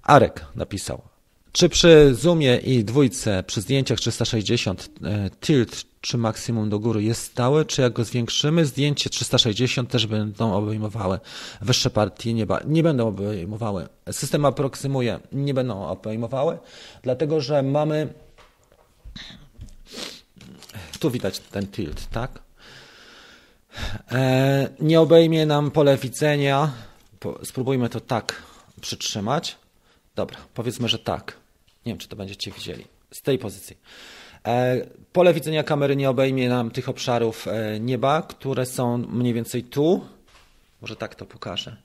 Arek 0.04 0.46
napisał. 0.56 1.11
Czy 1.52 1.70
przy 1.70 2.16
zoomie 2.16 2.58
i 2.58 2.84
dwójce, 2.84 3.44
przy 3.48 3.62
zdjęciach 3.62 4.00
360 4.00 4.90
e, 5.04 5.30
tilt 5.30 5.84
czy 6.02 6.18
maksimum 6.18 6.70
do 6.70 6.80
góry 6.80 7.04
jest 7.04 7.24
stałe, 7.24 7.66
czy 7.66 7.82
jak 7.82 7.94
go 7.94 8.04
zwiększymy, 8.04 8.66
zdjęcie 8.66 9.10
360 9.10 9.90
też 9.90 10.08
będą 10.08 10.54
obejmowały 10.54 11.20
wyższe 11.62 11.90
partie 11.90 12.34
nieba. 12.34 12.60
Nie 12.66 12.84
będą 12.84 13.08
obejmowały. 13.08 13.88
System 14.12 14.46
aproksymuje, 14.46 15.20
nie 15.32 15.54
będą 15.54 15.88
obejmowały, 15.88 16.58
dlatego 17.04 17.42
że 17.42 17.64
mamy. 17.64 18.14
Tu 21.00 21.12
widać 21.12 21.40
ten 21.40 21.68
tilt, 21.68 22.10
tak? 22.10 22.40
E, 24.12 24.70
nie 24.80 25.02
obejmie 25.02 25.46
nam 25.46 25.72
pole 25.72 25.98
widzenia. 25.98 26.72
Spróbujmy 27.44 27.90
to 27.90 28.00
tak 28.00 28.42
przytrzymać. 28.82 29.58
Dobra, 30.16 30.38
powiedzmy, 30.54 30.90
że 30.90 31.00
tak. 31.00 31.41
Nie 31.86 31.92
wiem, 31.92 31.98
czy 31.98 32.08
to 32.08 32.16
będziecie 32.16 32.52
widzieli. 32.52 32.86
Z 33.12 33.22
tej 33.22 33.38
pozycji. 33.38 33.78
E, 34.48 34.86
pole 35.14 35.34
widzenia 35.34 35.64
kamery 35.64 35.96
nie 35.96 36.10
obejmie 36.10 36.50
nam 36.50 36.72
tych 36.72 36.90
obszarów 36.90 37.48
e, 37.48 37.80
nieba, 37.80 38.22
które 38.22 38.66
są 38.66 38.98
mniej 38.98 39.34
więcej 39.34 39.64
tu. 39.64 40.06
Może 40.82 40.96
tak 40.96 41.16
to 41.16 41.26
pokażę. 41.26 41.78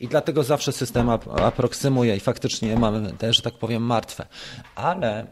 I 0.00 0.08
dlatego 0.08 0.42
zawsze 0.42 0.72
system 0.72 1.10
aproksymuje 1.42 2.16
i 2.16 2.20
faktycznie 2.20 2.76
mamy 2.76 3.12
te, 3.12 3.32
że 3.32 3.42
tak 3.42 3.54
powiem, 3.54 3.82
martwe. 3.82 4.26
Ale 4.74 5.26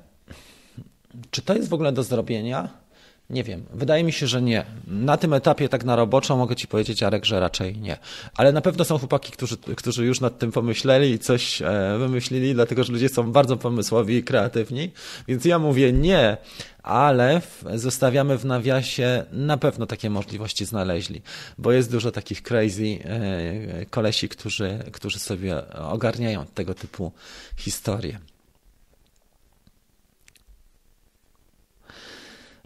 czy 1.30 1.42
to 1.42 1.54
jest 1.54 1.68
w 1.68 1.74
ogóle 1.74 1.92
do 1.92 2.02
zrobienia? 2.02 2.68
Nie 3.30 3.44
wiem. 3.44 3.66
Wydaje 3.74 4.04
mi 4.04 4.12
się, 4.12 4.26
że 4.26 4.42
nie. 4.42 4.64
Na 4.86 5.16
tym 5.16 5.32
etapie, 5.32 5.68
tak 5.68 5.84
na 5.84 5.96
roboczo, 5.96 6.36
mogę 6.36 6.56
Ci 6.56 6.66
powiedzieć, 6.66 7.02
Arek, 7.02 7.24
że 7.24 7.40
raczej 7.40 7.76
nie. 7.76 7.98
Ale 8.36 8.52
na 8.52 8.60
pewno 8.60 8.84
są 8.84 8.98
chłopaki, 8.98 9.32
którzy, 9.32 9.56
którzy 9.76 10.04
już 10.04 10.20
nad 10.20 10.38
tym 10.38 10.52
pomyśleli 10.52 11.10
i 11.10 11.18
coś 11.18 11.62
e, 11.62 11.96
wymyślili, 11.98 12.54
dlatego 12.54 12.84
że 12.84 12.92
ludzie 12.92 13.08
są 13.08 13.32
bardzo 13.32 13.56
pomysłowi 13.56 14.16
i 14.16 14.22
kreatywni. 14.22 14.90
Więc 15.28 15.44
ja 15.44 15.58
mówię 15.58 15.92
nie, 15.92 16.36
ale 16.82 17.40
zostawiamy 17.74 18.38
w 18.38 18.44
nawiasie, 18.44 19.24
na 19.32 19.56
pewno 19.56 19.86
takie 19.86 20.10
możliwości 20.10 20.64
znaleźli, 20.64 21.22
bo 21.58 21.72
jest 21.72 21.90
dużo 21.90 22.10
takich 22.10 22.42
crazy 22.42 22.98
e, 23.04 23.86
kolesi, 23.86 24.28
którzy, 24.28 24.78
którzy 24.92 25.18
sobie 25.18 25.76
ogarniają 25.76 26.46
tego 26.54 26.74
typu 26.74 27.12
historie. 27.56 28.29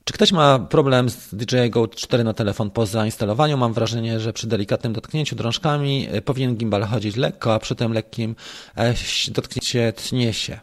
Czy 0.05 0.12
ktoś 0.12 0.32
ma 0.32 0.59
problem 0.59 1.11
z 1.11 1.34
DJI 1.34 1.70
Go 1.70 1.88
4 1.88 2.24
na 2.24 2.32
telefon 2.32 2.70
po 2.70 2.86
zainstalowaniu? 2.86 3.57
Mam 3.57 3.72
wrażenie, 3.72 4.20
że 4.20 4.32
przy 4.32 4.46
delikatnym 4.46 4.92
dotknięciu 4.92 5.36
drążkami 5.36 6.09
e, 6.11 6.22
powinien 6.22 6.57
gimbal 6.57 6.82
chodzić 6.82 7.16
lekko, 7.16 7.55
a 7.55 7.59
przy 7.59 7.74
tym 7.74 7.92
lekkim 7.92 8.36
e, 8.76 8.94
dotknięcie 9.28 9.92
tnie 9.92 10.32
się. 10.32 10.61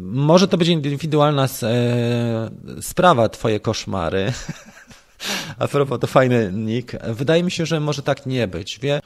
Może 0.00 0.48
to 0.48 0.56
być 0.56 0.68
indywidualna 0.68 1.48
e, 1.62 2.50
sprawa, 2.80 3.28
twoje 3.28 3.60
koszmary. 3.60 4.32
A 5.58 5.68
propos, 5.68 6.00
to 6.00 6.06
fajny 6.06 6.50
nick. 6.52 6.96
Wydaje 7.04 7.42
mi 7.42 7.50
się, 7.50 7.66
że 7.66 7.80
może 7.80 8.02
tak 8.02 8.26
nie 8.26 8.48
być. 8.48 8.78
Wie, 8.78 9.00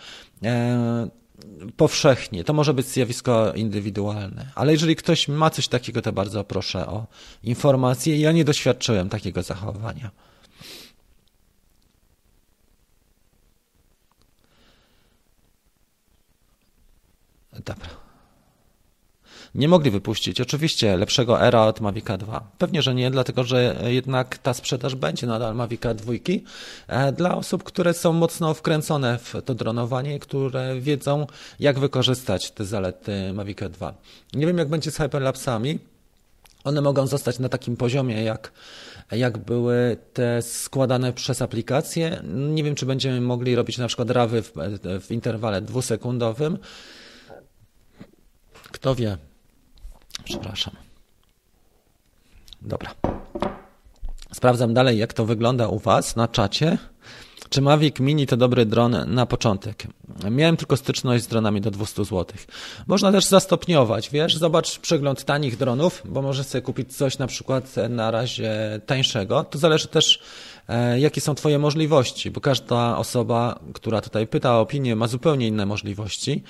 powszechnie. 1.76 2.44
To 2.44 2.52
może 2.52 2.74
być 2.74 2.86
zjawisko 2.86 3.52
indywidualne, 3.52 4.50
ale 4.54 4.72
jeżeli 4.72 4.96
ktoś 4.96 5.28
ma 5.28 5.50
coś 5.50 5.68
takiego, 5.68 6.02
to 6.02 6.12
bardzo 6.12 6.44
proszę 6.44 6.86
o 6.86 7.06
informację. 7.42 8.20
Ja 8.20 8.32
nie 8.32 8.44
doświadczyłem 8.44 9.08
takiego 9.08 9.42
zachowania. 9.42 10.10
Dobra. 17.52 17.99
Nie 19.54 19.68
mogli 19.68 19.90
wypuścić 19.90 20.40
oczywiście 20.40 20.96
lepszego 20.96 21.42
Era 21.46 21.62
od 21.62 21.80
Mavica 21.80 22.18
2. 22.18 22.50
Pewnie, 22.58 22.82
że 22.82 22.94
nie, 22.94 23.10
dlatego 23.10 23.44
że 23.44 23.76
jednak 23.86 24.38
ta 24.38 24.54
sprzedaż 24.54 24.94
będzie 24.94 25.26
nadal 25.26 25.54
Mavica 25.54 25.94
2 25.94 26.12
e, 26.88 27.12
dla 27.12 27.36
osób, 27.36 27.62
które 27.62 27.94
są 27.94 28.12
mocno 28.12 28.54
wkręcone 28.54 29.18
w 29.18 29.34
to 29.44 29.54
dronowanie, 29.54 30.18
które 30.18 30.80
wiedzą, 30.80 31.26
jak 31.60 31.78
wykorzystać 31.78 32.50
te 32.50 32.64
zalety 32.64 33.32
Mavica 33.32 33.68
2. 33.68 33.94
Nie 34.34 34.46
wiem, 34.46 34.58
jak 34.58 34.68
będzie 34.68 34.90
z 34.90 34.96
Hyperlapsami. 34.96 35.78
One 36.64 36.80
mogą 36.80 37.06
zostać 37.06 37.38
na 37.38 37.48
takim 37.48 37.76
poziomie, 37.76 38.24
jak 38.24 38.52
jak 39.10 39.38
były 39.38 39.96
te 40.12 40.42
składane 40.42 41.12
przez 41.12 41.42
aplikację. 41.42 42.22
Nie 42.34 42.64
wiem, 42.64 42.74
czy 42.74 42.86
będziemy 42.86 43.20
mogli 43.20 43.54
robić 43.54 43.78
na 43.78 43.86
przykład 43.86 44.10
rawy 44.10 44.42
w, 44.42 44.52
w 45.00 45.10
interwale 45.10 45.60
dwusekundowym. 45.62 46.58
Kto 48.72 48.94
wie? 48.94 49.18
Przepraszam. 50.24 50.74
Dobra. 52.62 52.94
Sprawdzam 54.32 54.74
dalej, 54.74 54.98
jak 54.98 55.12
to 55.12 55.24
wygląda 55.24 55.68
u 55.68 55.78
Was 55.78 56.16
na 56.16 56.28
czacie. 56.28 56.78
Czy 57.48 57.62
Mavic 57.62 58.00
Mini 58.00 58.26
to 58.26 58.36
dobry 58.36 58.66
dron 58.66 58.96
na 59.06 59.26
początek? 59.26 59.86
Miałem 60.30 60.56
tylko 60.56 60.76
styczność 60.76 61.24
z 61.24 61.26
dronami 61.26 61.60
do 61.60 61.70
200 61.70 62.04
zł. 62.04 62.26
Można 62.86 63.12
też 63.12 63.24
zastopniować, 63.24 64.10
wiesz, 64.10 64.36
zobacz 64.36 64.78
przegląd 64.78 65.24
tanich 65.24 65.56
dronów, 65.56 66.02
bo 66.04 66.22
możesz 66.22 66.46
sobie 66.46 66.62
kupić 66.62 66.96
coś 66.96 67.18
na 67.18 67.26
przykład 67.26 67.74
na 67.88 68.10
razie 68.10 68.80
tańszego. 68.86 69.44
To 69.44 69.58
zależy 69.58 69.88
też 69.88 70.20
jakie 70.98 71.20
są 71.20 71.34
Twoje 71.34 71.58
możliwości, 71.58 72.30
bo 72.30 72.40
każda 72.40 72.96
osoba, 72.96 73.60
która 73.74 74.00
tutaj 74.00 74.26
pyta 74.26 74.56
o 74.56 74.60
opinię, 74.60 74.96
ma 74.96 75.06
zupełnie 75.06 75.46
inne 75.46 75.66
możliwości, 75.66 76.42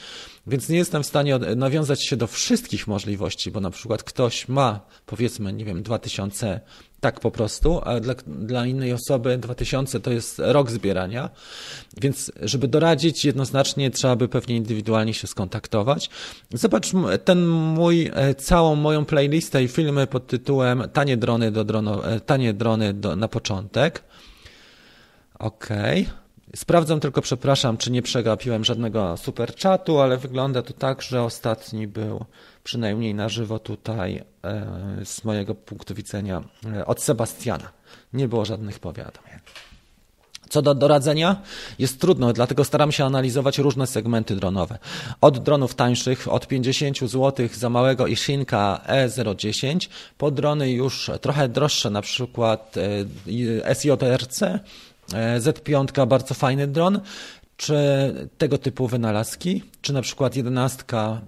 więc 0.46 0.68
nie 0.68 0.78
jestem 0.78 1.02
w 1.02 1.06
stanie 1.06 1.38
nawiązać 1.38 2.06
się 2.06 2.16
do 2.16 2.26
wszystkich 2.26 2.86
możliwości, 2.86 3.50
bo 3.50 3.60
na 3.60 3.70
przykład 3.70 4.02
ktoś 4.02 4.48
ma, 4.48 4.80
powiedzmy, 5.06 5.52
nie 5.52 5.64
wiem, 5.64 5.82
2000 5.82 6.60
tak 7.00 7.20
po 7.20 7.30
prostu, 7.30 7.80
a 7.84 8.00
dla, 8.00 8.14
dla 8.26 8.66
innej 8.66 8.92
osoby 8.92 9.38
2000 9.38 10.00
to 10.00 10.10
jest 10.10 10.38
rok 10.38 10.70
zbierania, 10.70 11.30
więc 12.00 12.32
żeby 12.42 12.68
doradzić 12.68 13.24
jednoznacznie 13.24 13.90
trzeba 13.90 14.16
by 14.16 14.28
pewnie 14.28 14.56
indywidualnie 14.56 15.14
się 15.14 15.26
skontaktować. 15.26 16.10
Zobacz 16.52 16.90
ten 17.24 17.46
mój, 17.48 18.10
e, 18.14 18.34
całą 18.34 18.74
moją 18.74 19.04
playlistę 19.04 19.62
i 19.62 19.68
filmy 19.68 20.06
pod 20.06 20.26
tytułem 20.26 20.82
Tanie 20.92 21.16
drony, 21.16 21.50
do 21.50 21.64
drono, 21.64 22.10
e, 22.10 22.20
tanie 22.20 22.54
drony 22.54 22.94
do, 22.94 23.16
na 23.16 23.28
początek. 23.28 24.02
Okej. 25.38 26.02
Okay. 26.02 26.19
Sprawdzam 26.56 27.00
tylko, 27.00 27.22
przepraszam, 27.22 27.76
czy 27.76 27.90
nie 27.90 28.02
przegapiłem 28.02 28.64
żadnego 28.64 29.16
super 29.16 29.54
czatu, 29.54 30.00
ale 30.00 30.16
wygląda 30.16 30.62
to 30.62 30.72
tak, 30.72 31.02
że 31.02 31.22
ostatni 31.22 31.86
był 31.86 32.24
przynajmniej 32.64 33.14
na 33.14 33.28
żywo 33.28 33.58
tutaj 33.58 34.24
e, 34.44 34.66
z 35.04 35.24
mojego 35.24 35.54
punktu 35.54 35.94
widzenia 35.94 36.42
e, 36.76 36.86
od 36.86 37.02
Sebastiana. 37.02 37.72
Nie 38.12 38.28
było 38.28 38.44
żadnych 38.44 38.78
powiadomień. 38.78 39.38
Co 40.50 40.62
do 40.62 40.74
doradzenia, 40.74 41.42
jest 41.78 42.00
trudno, 42.00 42.32
dlatego 42.32 42.64
staram 42.64 42.92
się 42.92 43.04
analizować 43.04 43.58
różne 43.58 43.86
segmenty 43.86 44.36
dronowe. 44.36 44.78
Od 45.20 45.38
dronów 45.38 45.74
tańszych, 45.74 46.28
od 46.32 46.46
50 46.46 46.98
zł 46.98 47.48
za 47.54 47.70
małego 47.70 48.06
Ishinka 48.06 48.80
E010, 48.88 49.88
po 50.18 50.30
drony 50.30 50.70
już 50.72 51.10
trochę 51.20 51.48
droższe, 51.48 51.90
na 51.90 52.02
przykład 52.02 52.74
e, 52.76 53.74
SJRC, 53.74 54.42
Z5 55.38 56.06
bardzo 56.06 56.34
fajny 56.34 56.66
dron, 56.66 57.00
czy 57.56 57.76
tego 58.38 58.58
typu 58.58 58.86
wynalazki, 58.86 59.62
czy 59.80 59.92
na 59.92 60.02
przykład 60.02 60.36
11 60.36 60.84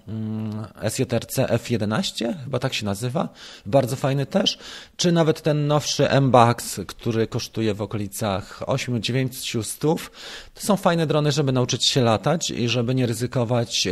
mm, 0.07 0.65
SJRC 0.89 1.37
F11, 1.37 2.33
chyba 2.43 2.59
tak 2.59 2.73
się 2.73 2.85
nazywa, 2.85 3.29
bardzo 3.65 3.95
fajny 3.95 4.25
też, 4.25 4.57
czy 4.97 5.11
nawet 5.11 5.41
ten 5.41 5.67
nowszy 5.67 6.09
M-Bax, 6.09 6.79
który 6.87 7.27
kosztuje 7.27 7.73
w 7.73 7.81
okolicach 7.81 8.61
8-9 8.61 9.63
stów. 9.63 10.11
To 10.53 10.61
są 10.61 10.77
fajne 10.77 11.07
drony, 11.07 11.31
żeby 11.31 11.51
nauczyć 11.51 11.85
się 11.85 12.01
latać 12.01 12.51
i 12.51 12.69
żeby 12.69 12.95
nie 12.95 13.05
ryzykować 13.05 13.87
e, 13.87 13.91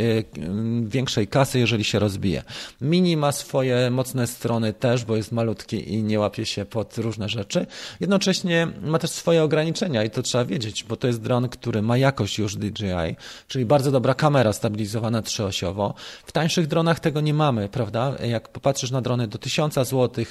większej 0.84 1.28
kasy, 1.28 1.60
jeżeli 1.60 1.84
się 1.84 2.00
rozbije. 2.00 2.44
Mini 2.82 3.18
ma 3.18 3.32
swoje 3.32 3.92
mocne 3.92 4.28
strony 4.28 4.74
też, 4.74 5.06
bo 5.06 5.16
jest 5.16 5.32
malutki 5.32 5.94
i 5.94 6.04
nie 6.04 6.20
łapie 6.20 6.46
się 6.46 6.66
pod 6.66 6.98
różne 6.98 7.30
rzeczy. 7.30 7.66
Jednocześnie 8.00 8.68
ma 8.82 9.00
też 9.00 9.10
swoje 9.10 9.44
ograniczenia 9.44 10.04
i 10.04 10.10
to 10.10 10.22
trzeba 10.22 10.46
wiedzieć, 10.46 10.84
bo 10.84 10.96
to 10.96 11.08
jest 11.08 11.22
dron, 11.22 11.50
który 11.50 11.82
ma 11.82 11.98
jakość 11.98 12.40
już 12.40 12.56
DJI, 12.56 13.16
czyli 13.48 13.66
bardzo 13.66 13.92
dobra 13.92 14.14
kamera 14.14 14.51
stabilizowana 14.54 15.22
trzyosiowo. 15.22 15.94
W 16.26 16.32
tańszych 16.32 16.68
dronach 16.68 17.00
tego 17.00 17.22
nie 17.22 17.34
mamy, 17.34 17.70
prawda? 17.70 18.16
Jak 18.24 18.50
popatrzysz 18.50 18.92
na 18.92 19.02
drony 19.02 19.28
do 19.28 19.38
1000 19.38 19.74
zł, 19.74 20.26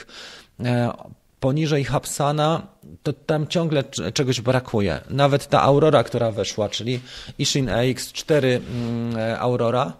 e, 0.65 0.93
poniżej 1.41 1.85
Hapsana, 1.85 2.67
to 3.03 3.13
tam 3.13 3.47
ciągle 3.47 3.85
czegoś 4.15 4.41
brakuje. 4.41 5.01
Nawet 5.11 5.47
ta 5.47 5.63
Aurora, 5.63 6.05
która 6.05 6.31
weszła, 6.31 6.69
czyli 6.69 7.01
Ishin 7.39 7.67
AX4 7.67 8.45
mm, 8.45 9.17
e, 9.17 9.41
Aurora, 9.41 9.93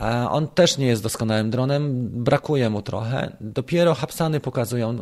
e, 0.00 0.30
on 0.30 0.48
też 0.48 0.78
nie 0.78 0.86
jest 0.86 1.02
doskonałym 1.02 1.50
dronem, 1.50 2.08
brakuje 2.24 2.70
mu 2.70 2.82
trochę. 2.82 3.36
Dopiero 3.40 3.94
Hapsany 3.94 4.40
pokazują 4.40 4.98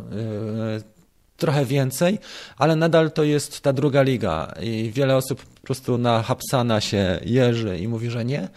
trochę 1.37 1.65
więcej, 1.65 2.19
ale 2.57 2.75
nadal 2.75 3.11
to 3.11 3.23
jest 3.23 3.61
ta 3.61 3.73
druga 3.73 4.01
liga 4.01 4.53
i 4.61 4.91
wiele 4.93 5.15
osób 5.15 5.45
po 5.45 5.61
prostu 5.67 5.97
na 5.97 6.23
Hapsana 6.23 6.81
się 6.81 7.19
jeży 7.25 7.77
i 7.77 7.87
mówi, 7.87 8.09
że 8.09 8.25
nie, 8.25 8.49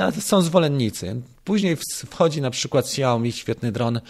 a 0.00 0.12
są 0.20 0.42
zwolennicy. 0.42 1.22
Później 1.44 1.76
wchodzi 2.06 2.40
na 2.40 2.50
przykład 2.50 2.84
Xiaomi, 2.84 3.32
świetny 3.32 3.72
dron 3.72 4.00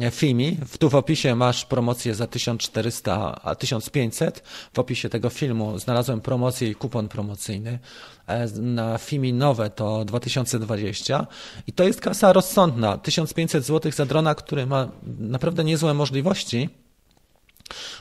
e, 0.00 0.10
Fimi. 0.10 0.56
Tu 0.78 0.90
w 0.90 0.94
opisie 0.94 1.34
masz 1.34 1.64
promocję 1.64 2.14
za 2.14 2.26
1400, 2.26 3.40
a 3.42 3.54
1500. 3.54 4.42
W 4.72 4.78
opisie 4.78 5.08
tego 5.08 5.30
filmu 5.30 5.78
znalazłem 5.78 6.20
promocję 6.20 6.68
i 6.68 6.74
kupon 6.74 7.08
promocyjny. 7.08 7.78
E, 8.26 8.46
na 8.60 8.98
Fimi 8.98 9.32
nowe 9.32 9.70
to 9.70 10.04
2020 10.04 11.26
i 11.66 11.72
to 11.72 11.84
jest 11.84 12.00
kasa 12.00 12.32
rozsądna. 12.32 12.98
1500 12.98 13.64
zł 13.64 13.92
za 13.92 14.06
drona, 14.06 14.34
który 14.34 14.66
ma 14.66 14.88
naprawdę 15.18 15.64
niezłe 15.64 15.94
możliwości 15.94 16.68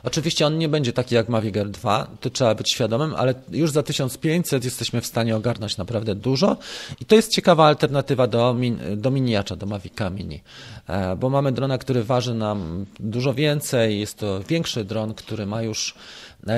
Oczywiście 0.03 0.47
on 0.47 0.57
nie 0.57 0.69
będzie 0.69 0.93
taki 0.93 1.15
jak 1.15 1.29
Mavic 1.29 1.57
Air 1.57 1.69
2, 1.69 2.07
to 2.21 2.29
trzeba 2.29 2.55
być 2.55 2.71
świadomym, 2.71 3.15
ale 3.15 3.33
już 3.51 3.71
za 3.71 3.83
1500 3.83 4.65
jesteśmy 4.65 5.01
w 5.01 5.05
stanie 5.05 5.35
ogarnąć 5.35 5.77
naprawdę 5.77 6.15
dużo. 6.15 6.57
I 7.01 7.05
to 7.05 7.15
jest 7.15 7.31
ciekawa 7.31 7.65
alternatywa 7.65 8.27
do, 8.27 8.55
do 8.95 9.11
miniacza, 9.11 9.55
do 9.55 9.65
Mavica 9.65 10.09
Mini, 10.09 10.41
e, 10.87 11.15
bo 11.15 11.29
mamy 11.29 11.51
drona, 11.51 11.77
który 11.77 12.03
waży 12.03 12.33
nam 12.33 12.85
dużo 12.99 13.33
więcej, 13.33 13.99
jest 13.99 14.17
to 14.17 14.39
większy 14.43 14.85
dron, 14.85 15.13
który 15.13 15.45
ma 15.45 15.61
już 15.61 15.95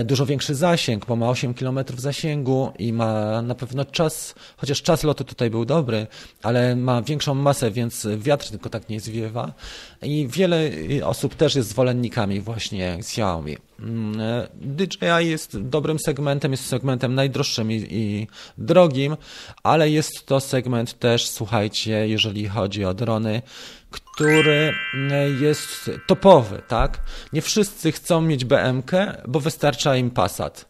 dużo 0.05 0.25
większy 0.25 0.55
zasięg, 0.55 1.05
bo 1.05 1.15
ma 1.15 1.29
8 1.29 1.53
km 1.53 1.79
zasięgu 1.97 2.71
i 2.79 2.93
ma 2.93 3.41
na 3.41 3.55
pewno 3.55 3.85
czas, 3.85 4.35
chociaż 4.57 4.81
czas 4.81 5.03
lotu 5.03 5.23
tutaj 5.23 5.49
był 5.49 5.65
dobry, 5.65 6.07
ale 6.43 6.75
ma 6.75 7.01
większą 7.01 7.33
masę, 7.33 7.71
więc 7.71 8.07
wiatr 8.17 8.49
tylko 8.49 8.69
tak 8.69 8.89
nie 8.89 8.99
zwiewa. 8.99 9.53
I 10.01 10.27
wiele 10.27 10.71
osób 11.03 11.35
też 11.35 11.55
jest 11.55 11.69
zwolennikami 11.69 12.41
właśnie 12.41 12.93
Xiaomi. 12.93 13.57
Mm, 13.79 14.21
e, 14.21 14.47
DJI 14.61 15.29
jest 15.29 15.61
dobrym 15.61 15.99
segmentem, 15.99 16.51
jest 16.51 16.65
segmentem 16.65 17.15
najdroższym 17.15 17.71
i, 17.71 17.85
i, 17.89 18.27
drogim, 18.57 19.17
ale 19.63 19.89
jest 19.89 20.25
to 20.25 20.39
segment 20.39 20.99
też, 20.99 21.29
słuchajcie, 21.29 22.07
jeżeli 22.07 22.47
chodzi 22.47 22.85
o 22.85 22.93
drony, 22.93 23.41
który 23.89 24.73
mm, 24.93 25.43
jest 25.43 25.91
topowy, 26.07 26.61
tak? 26.67 26.99
Nie 27.33 27.41
wszyscy 27.41 27.91
chcą 27.91 28.21
mieć 28.21 28.45
BMK, 28.45 28.91
bo 29.27 29.39
wystarcza 29.39 29.95
im 29.95 30.11
Passat. 30.11 30.69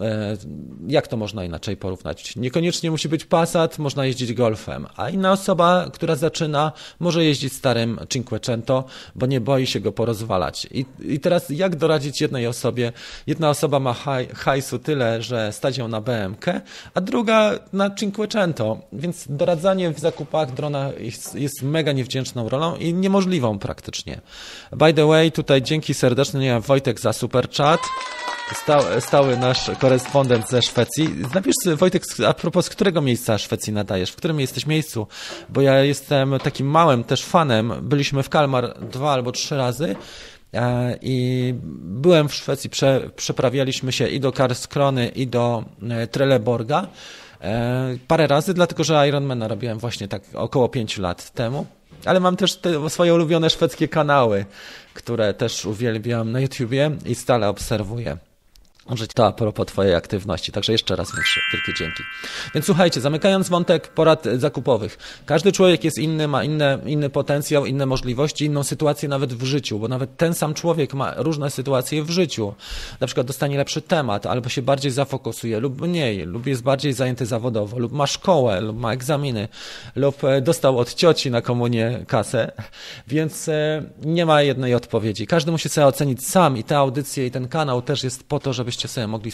E, 0.00 0.36
jak 0.88 1.08
to 1.08 1.16
można 1.16 1.44
inaczej 1.44 1.76
porównać? 1.76 2.36
Niekoniecznie 2.36 2.90
musi 2.90 3.08
być 3.08 3.24
Passat, 3.24 3.78
można 3.78 4.06
jeździć 4.06 4.32
Golfem, 4.32 4.86
a 4.96 5.10
inna 5.10 5.32
osoba, 5.32 5.90
która 5.92 6.16
zaczyna, 6.16 6.72
może 7.00 7.24
jeździć 7.24 7.52
starym 7.52 7.98
Cinquecento, 8.08 8.84
bo 9.14 9.26
nie 9.26 9.40
boi 9.40 9.66
się 9.66 9.80
go 9.80 9.92
porozwalać. 9.92 10.66
I, 10.70 10.86
i 11.00 11.20
teraz 11.20 11.50
jak 11.50 11.76
doradzić 11.76 12.20
jednej 12.20 12.46
osobie? 12.46 12.92
Jedna 13.26 13.50
osoba 13.50 13.80
ma 13.80 13.92
haj, 13.92 14.28
hajsu 14.28 14.78
tyle, 14.78 15.22
że 15.22 15.52
stać 15.52 15.78
ją 15.78 15.88
na 15.88 16.00
BMK, 16.00 16.46
a 16.94 17.00
druga 17.00 17.58
na 17.72 17.90
Cinquecento, 17.90 18.78
więc 18.92 19.26
doradzanie 19.28 19.90
w 19.90 19.98
zakupach 19.98 20.54
drona 20.54 20.90
jest, 20.98 21.34
jest 21.34 21.62
mega 21.62 21.92
niewdzięczną 21.92 22.48
rolą 22.48 22.76
i 22.76 22.94
niemożliwą 22.94 23.58
praktycznie. 23.58 24.20
By 24.72 24.94
the 24.94 25.06
way, 25.06 25.32
tutaj 25.32 25.62
dzięki 25.62 25.94
serdecznie 25.94 26.60
Wojtek 26.60 27.00
za 27.00 27.12
super 27.12 27.50
chat. 27.50 27.80
Stały, 28.62 29.00
stały 29.00 29.36
nasz 29.36 29.70
korespondent 29.84 30.48
ze 30.48 30.62
Szwecji. 30.62 31.08
Napisz 31.34 31.54
Wojtek, 31.76 32.02
a 32.26 32.34
propos 32.34 32.68
którego 32.68 33.00
miejsca 33.00 33.38
Szwecji 33.38 33.72
nadajesz? 33.72 34.10
W 34.10 34.16
którym 34.16 34.40
jesteś 34.40 34.66
miejscu? 34.66 35.06
Bo 35.48 35.60
ja 35.60 35.80
jestem 35.80 36.34
takim 36.42 36.66
małym 36.66 37.04
też 37.04 37.24
fanem. 37.24 37.72
Byliśmy 37.82 38.22
w 38.22 38.28
Kalmar 38.28 38.78
dwa 38.80 39.12
albo 39.12 39.32
trzy 39.32 39.56
razy 39.56 39.96
e, 40.54 40.98
i 41.02 41.54
byłem 41.80 42.28
w 42.28 42.34
Szwecji, 42.34 42.70
Prze, 42.70 43.10
przeprawialiśmy 43.16 43.92
się 43.92 44.08
i 44.08 44.20
do 44.20 44.32
Karskrony 44.32 45.08
i 45.08 45.26
do 45.26 45.64
e, 45.90 46.06
Trelleborga 46.06 46.86
e, 47.40 47.96
parę 48.08 48.26
razy, 48.26 48.54
dlatego 48.54 48.84
że 48.84 49.08
Ironmana 49.08 49.48
robiłem 49.48 49.78
właśnie 49.78 50.08
tak 50.08 50.22
około 50.34 50.68
pięciu 50.68 51.02
lat 51.02 51.30
temu. 51.30 51.66
ale 52.04 52.20
mam 52.20 52.36
też 52.36 52.56
te 52.56 52.90
swoje 52.90 53.14
ulubione 53.14 53.50
szwedzkie 53.50 53.88
kanały, 53.88 54.44
które 54.94 55.34
też 55.34 55.66
uwielbiam 55.66 56.32
na 56.32 56.40
YouTubie 56.40 56.90
i 57.06 57.14
stale 57.14 57.48
obserwuję. 57.48 58.18
Może 58.88 59.06
to 59.06 59.26
a 59.26 59.32
propos 59.32 59.66
Twojej 59.66 59.94
aktywności. 59.94 60.52
Także 60.52 60.72
jeszcze 60.72 60.96
raz 60.96 61.12
wielkie 61.52 61.74
dzięki. 61.78 62.02
Więc 62.54 62.66
słuchajcie, 62.66 63.00
zamykając 63.00 63.48
wątek 63.48 63.88
porad 63.88 64.24
zakupowych. 64.36 64.98
Każdy 65.26 65.52
człowiek 65.52 65.84
jest 65.84 65.98
inny, 65.98 66.28
ma 66.28 66.44
inne, 66.44 66.78
inny 66.86 67.10
potencjał, 67.10 67.66
inne 67.66 67.86
możliwości, 67.86 68.44
inną 68.44 68.62
sytuację 68.62 69.08
nawet 69.08 69.34
w 69.34 69.44
życiu, 69.44 69.78
bo 69.78 69.88
nawet 69.88 70.16
ten 70.16 70.34
sam 70.34 70.54
człowiek 70.54 70.94
ma 70.94 71.14
różne 71.16 71.50
sytuacje 71.50 72.02
w 72.02 72.10
życiu. 72.10 72.54
Na 73.00 73.06
przykład 73.06 73.26
dostanie 73.26 73.56
lepszy 73.56 73.82
temat, 73.82 74.26
albo 74.26 74.48
się 74.48 74.62
bardziej 74.62 74.92
zafokusuje, 74.92 75.60
lub 75.60 75.80
mniej, 75.80 76.18
lub 76.18 76.46
jest 76.46 76.62
bardziej 76.62 76.92
zajęty 76.92 77.26
zawodowo, 77.26 77.78
lub 77.78 77.92
ma 77.92 78.06
szkołę, 78.06 78.60
lub 78.60 78.76
ma 78.76 78.92
egzaminy, 78.92 79.48
lub 79.96 80.24
e, 80.24 80.40
dostał 80.40 80.78
od 80.78 80.94
cioci 80.94 81.30
na 81.30 81.42
komunię 81.42 82.04
kasę. 82.08 82.52
Więc 83.08 83.48
e, 83.48 83.82
nie 84.02 84.26
ma 84.26 84.42
jednej 84.42 84.74
odpowiedzi. 84.74 85.26
Każdy 85.26 85.50
musi 85.50 85.68
sobie 85.68 85.86
ocenić 85.86 86.26
sam 86.26 86.56
i 86.56 86.64
te 86.64 86.78
audycje, 86.78 87.26
i 87.26 87.30
ten 87.30 87.48
kanał 87.48 87.82
też 87.82 88.04
jest 88.04 88.24
po 88.28 88.40
to, 88.40 88.52
żeby 88.52 88.73
żebyście 88.74 88.88
sobie 88.88 89.06
mogli 89.06 89.32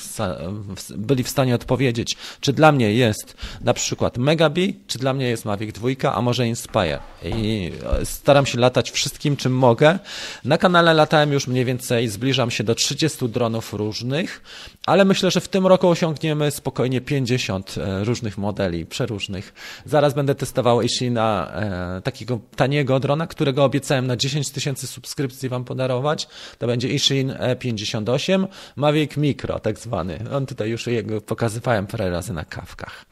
byli 0.96 1.24
w 1.24 1.28
stanie 1.28 1.54
odpowiedzieć, 1.54 2.16
czy 2.40 2.52
dla 2.52 2.72
mnie 2.72 2.92
jest 2.92 3.36
na 3.60 3.74
przykład 3.74 4.18
Megabi, 4.18 4.80
czy 4.86 4.98
dla 4.98 5.14
mnie 5.14 5.28
jest 5.28 5.44
Mavic 5.44 5.74
2, 5.74 6.14
a 6.14 6.22
może 6.22 6.46
Inspire. 6.46 6.98
I 7.24 7.72
e, 8.00 8.06
staram 8.06 8.46
się 8.46 8.58
latać 8.58 8.90
wszystkim, 8.90 9.36
czym 9.36 9.52
mogę. 9.52 9.98
Na 10.44 10.58
kanale 10.58 10.94
latałem 10.94 11.32
już 11.32 11.46
mniej 11.46 11.64
więcej, 11.64 12.08
zbliżam 12.08 12.50
się 12.50 12.64
do 12.64 12.74
30 12.74 13.28
dronów 13.28 13.72
różnych, 13.72 14.42
ale 14.86 15.04
myślę, 15.04 15.30
że 15.30 15.40
w 15.40 15.48
tym 15.48 15.66
roku 15.66 15.88
osiągniemy 15.88 16.50
spokojnie 16.50 17.00
50 17.00 17.74
e, 17.78 18.04
różnych 18.04 18.38
modeli, 18.38 18.86
przeróżnych. 18.86 19.54
Zaraz 19.84 20.14
będę 20.14 20.34
testował 20.34 20.80
na 21.10 21.52
e, 21.52 22.02
takiego 22.02 22.40
taniego 22.56 23.00
drona, 23.00 23.26
którego 23.26 23.64
obiecałem 23.64 24.06
na 24.06 24.16
10 24.16 24.50
tysięcy 24.50 24.86
subskrypcji 24.86 25.48
Wam 25.48 25.64
podarować. 25.64 26.28
To 26.58 26.66
będzie 26.66 26.88
Ishin 26.88 27.30
E58, 27.30 28.46
Mavic 28.76 29.16
Mi 29.16 29.28
mikro, 29.28 29.58
tak 29.58 29.78
zwany. 29.78 30.18
On 30.32 30.46
tutaj 30.46 30.70
już 30.70 30.86
jego 30.86 31.20
pokazywałem 31.20 31.86
parę 31.86 32.10
razy 32.10 32.32
na 32.32 32.44
kawkach. 32.44 33.04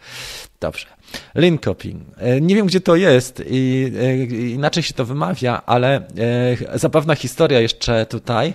Dobrze. 0.61 0.87
Linkoping. 1.35 2.03
E, 2.17 2.41
nie 2.41 2.55
wiem, 2.55 2.67
gdzie 2.67 2.81
to 2.81 2.97
jest 2.97 3.43
i 3.51 3.93
e, 4.01 4.17
inaczej 4.27 4.83
się 4.83 4.95
to 4.95 5.05
wymawia, 5.05 5.63
ale 5.67 6.09
zabawna 6.75 7.15
historia 7.15 7.61
jeszcze 7.61 8.07
tutaj. 8.07 8.55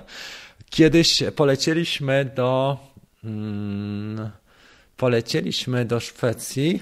Kiedyś 0.70 1.24
polecieliśmy 1.36 2.32
do 2.36 2.78
mm, 3.24 4.30
polecieliśmy 4.98 5.86
do 5.86 6.00
Szwecji 6.00 6.82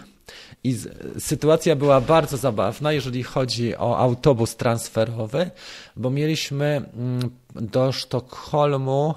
i 0.64 0.78
sytuacja 1.20 1.76
była 1.76 2.02
bardzo 2.02 2.38
zabawna, 2.38 2.94
jeżeli 2.94 3.24
chodzi 3.24 3.76
o 3.76 3.98
autobus 3.98 4.56
transferowy, 4.56 5.52
bo 5.96 6.10
mieliśmy 6.10 6.66
mm, 6.66 7.30
do 7.56 7.92
Sztokholmu 7.92 9.16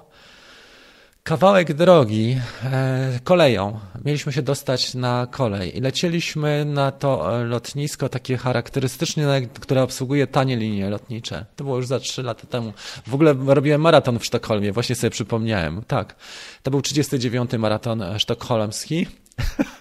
kawałek 1.25 1.73
drogi 1.73 2.41
e, 2.65 3.21
koleją. 3.25 3.81
Mieliśmy 4.05 4.33
się 4.33 4.43
dostać 4.43 4.95
na 4.95 5.27
kolej 5.31 5.77
i 5.77 5.81
lecieliśmy 5.81 6.65
na 6.65 6.93
to 6.93 7.41
e, 7.41 7.45
lotnisko 7.45 8.09
takie 8.09 8.37
charakterystycznie, 8.37 9.27
które 9.61 9.83
obsługuje 9.83 10.27
tanie 10.27 10.57
linie 10.57 10.91
lotnicze. 10.91 11.47
To 11.57 11.65
było 11.65 11.77
już 11.77 11.87
za 11.87 12.01
trzy 12.01 12.23
lata 12.23 12.47
temu. 12.47 12.73
W 13.07 13.15
ogóle 13.15 13.35
robiłem 13.47 13.81
maraton 13.81 14.19
w 14.19 14.25
Sztokholmie, 14.25 14.73
właśnie 14.73 14.95
sobie 14.95 15.11
przypomniałem. 15.11 15.83
Tak, 15.87 16.17
to 16.63 16.71
był 16.71 16.83
39. 16.83 17.53
maraton 17.53 18.03
e, 18.03 18.21
sztokholmski. 18.21 19.07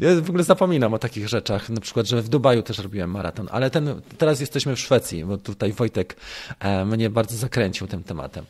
Ja 0.00 0.20
w 0.20 0.28
ogóle 0.28 0.44
zapominam 0.44 0.94
o 0.94 0.98
takich 0.98 1.28
rzeczach, 1.28 1.70
na 1.70 1.80
przykład, 1.80 2.06
że 2.06 2.22
w 2.22 2.28
Dubaju 2.28 2.62
też 2.62 2.78
robiłem 2.78 3.10
maraton, 3.10 3.48
ale 3.50 3.70
ten, 3.70 4.00
teraz 4.18 4.40
jesteśmy 4.40 4.76
w 4.76 4.80
Szwecji, 4.80 5.24
bo 5.24 5.38
tutaj 5.38 5.72
Wojtek 5.72 6.16
mnie 6.86 7.10
bardzo 7.10 7.36
zakręcił 7.36 7.86
tym 7.86 8.04
tematem. 8.04 8.44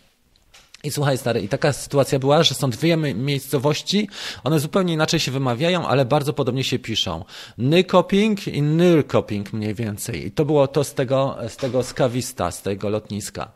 I 0.84 0.90
słuchaj, 0.90 1.18
stary, 1.18 1.40
i 1.40 1.48
taka 1.48 1.72
sytuacja 1.72 2.18
była, 2.18 2.42
że 2.42 2.54
są 2.54 2.70
dwie 2.70 2.96
miejscowości, 2.96 4.08
one 4.44 4.60
zupełnie 4.60 4.94
inaczej 4.94 5.20
się 5.20 5.30
wymawiają, 5.30 5.86
ale 5.86 6.04
bardzo 6.04 6.32
podobnie 6.32 6.64
się 6.64 6.78
piszą. 6.78 7.24
Nykoping 7.58 8.48
i 8.48 8.62
Nyrkoping 8.62 9.52
mniej 9.52 9.74
więcej. 9.74 10.26
I 10.26 10.30
to 10.30 10.44
było 10.44 10.68
to 10.68 10.84
z 10.84 10.94
tego, 10.94 11.38
z 11.48 11.56
tego 11.56 11.82
skawista, 11.82 12.50
z 12.50 12.62
tego 12.62 12.88
lotniska. 12.88 13.52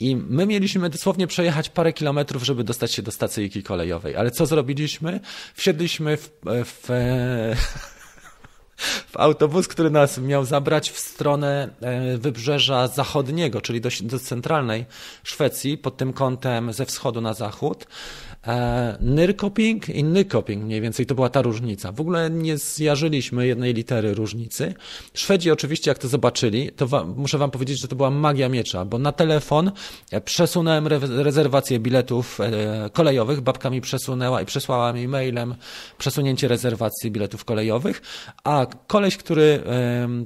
I 0.00 0.16
my 0.16 0.46
mieliśmy 0.46 0.90
dosłownie 0.90 1.26
przejechać 1.26 1.68
parę 1.68 1.92
kilometrów, 1.92 2.42
żeby 2.42 2.64
dostać 2.64 2.92
się 2.92 3.02
do 3.02 3.10
stacyjki 3.10 3.62
kolejowej. 3.62 4.16
Ale 4.16 4.30
co 4.30 4.46
zrobiliśmy? 4.46 5.20
Wsiedliśmy 5.54 6.16
w, 6.16 6.30
w 6.44 6.88
w 8.76 9.16
autobus, 9.16 9.68
który 9.68 9.90
nas 9.90 10.18
miał 10.18 10.44
zabrać 10.44 10.90
w 10.90 10.98
stronę 10.98 11.68
e, 11.80 12.18
wybrzeża 12.18 12.88
zachodniego, 12.88 13.60
czyli 13.60 13.80
do, 13.80 13.88
do 14.02 14.18
centralnej 14.18 14.84
Szwecji, 15.24 15.78
pod 15.78 15.96
tym 15.96 16.12
kątem 16.12 16.72
ze 16.72 16.86
wschodu 16.86 17.20
na 17.20 17.34
zachód. 17.34 17.86
E, 18.46 18.96
Nyrkoping 19.00 19.88
i 19.88 20.04
Nykoping 20.04 20.64
mniej 20.64 20.80
więcej 20.80 21.06
to 21.06 21.14
była 21.14 21.28
ta 21.28 21.42
różnica. 21.42 21.92
W 21.92 22.00
ogóle 22.00 22.30
nie 22.30 22.58
zjarzyliśmy 22.58 23.46
jednej 23.46 23.74
litery 23.74 24.14
różnicy. 24.14 24.74
Szwedzi 25.14 25.50
oczywiście 25.50 25.90
jak 25.90 25.98
to 25.98 26.08
zobaczyli, 26.08 26.70
to 26.72 27.04
muszę 27.16 27.38
wam 27.38 27.50
powiedzieć, 27.50 27.80
że 27.80 27.88
to 27.88 27.96
była 27.96 28.10
magia 28.10 28.48
miecza, 28.48 28.84
bo 28.84 28.98
na 28.98 29.12
telefon 29.12 29.72
e, 30.10 30.20
przesunąłem 30.20 30.86
re 30.86 31.00
rezerwację 31.02 31.78
biletów 31.78 32.40
e, 32.40 32.90
kolejowych, 32.92 33.40
babka 33.40 33.70
mi 33.70 33.80
przesunęła 33.80 34.42
i 34.42 34.46
przesłała 34.46 34.92
mi 34.92 35.08
mailem 35.08 35.54
przesunięcie 35.98 36.48
rezerwacji 36.48 37.10
biletów 37.10 37.44
kolejowych, 37.44 38.02
a 38.44 38.66
koleś, 38.86 39.16
który 39.16 39.62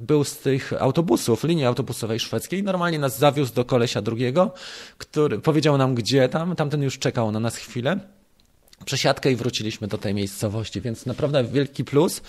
był 0.00 0.24
z 0.24 0.38
tych 0.38 0.72
autobusów, 0.78 1.44
linii 1.44 1.64
autobusowej 1.64 2.20
szwedzkiej, 2.20 2.62
normalnie 2.62 2.98
nas 2.98 3.18
zawiózł 3.18 3.54
do 3.54 3.64
kolesia 3.64 4.02
drugiego, 4.02 4.54
który 4.98 5.38
powiedział 5.38 5.78
nam 5.78 5.94
gdzie 5.94 6.28
tam, 6.28 6.56
tamten 6.56 6.82
już 6.82 6.98
czekał 6.98 7.32
na 7.32 7.40
nas 7.40 7.56
chwilę 7.56 8.09
przesiadkę 8.84 9.32
i 9.32 9.36
wróciliśmy 9.36 9.88
do 9.88 9.98
tej 9.98 10.14
miejscowości, 10.14 10.80
więc 10.80 11.06
naprawdę 11.06 11.44
wielki 11.44 11.84
plus. 11.84 12.22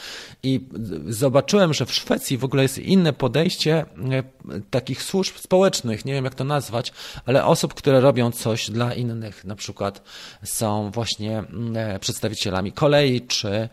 I 0.43 0.61
zobaczyłem, 1.07 1.73
że 1.73 1.85
w 1.85 1.93
Szwecji 1.93 2.37
w 2.37 2.43
ogóle 2.43 2.63
jest 2.63 2.77
inne 2.77 3.13
podejście 3.13 3.75
e, 3.75 4.23
takich 4.69 5.03
służb 5.03 5.35
społecznych, 5.37 6.05
nie 6.05 6.13
wiem 6.13 6.25
jak 6.25 6.35
to 6.35 6.43
nazwać, 6.43 6.93
ale 7.25 7.45
osób, 7.45 7.73
które 7.73 7.99
robią 7.99 8.31
coś 8.31 8.69
dla 8.69 8.93
innych, 8.93 9.45
na 9.45 9.55
przykład 9.55 10.01
są 10.43 10.91
właśnie 10.91 11.37
mm, 11.37 11.77
e, 11.77 11.99
przedstawicielami 11.99 12.71
kolei 12.71 13.21
czy 13.21 13.69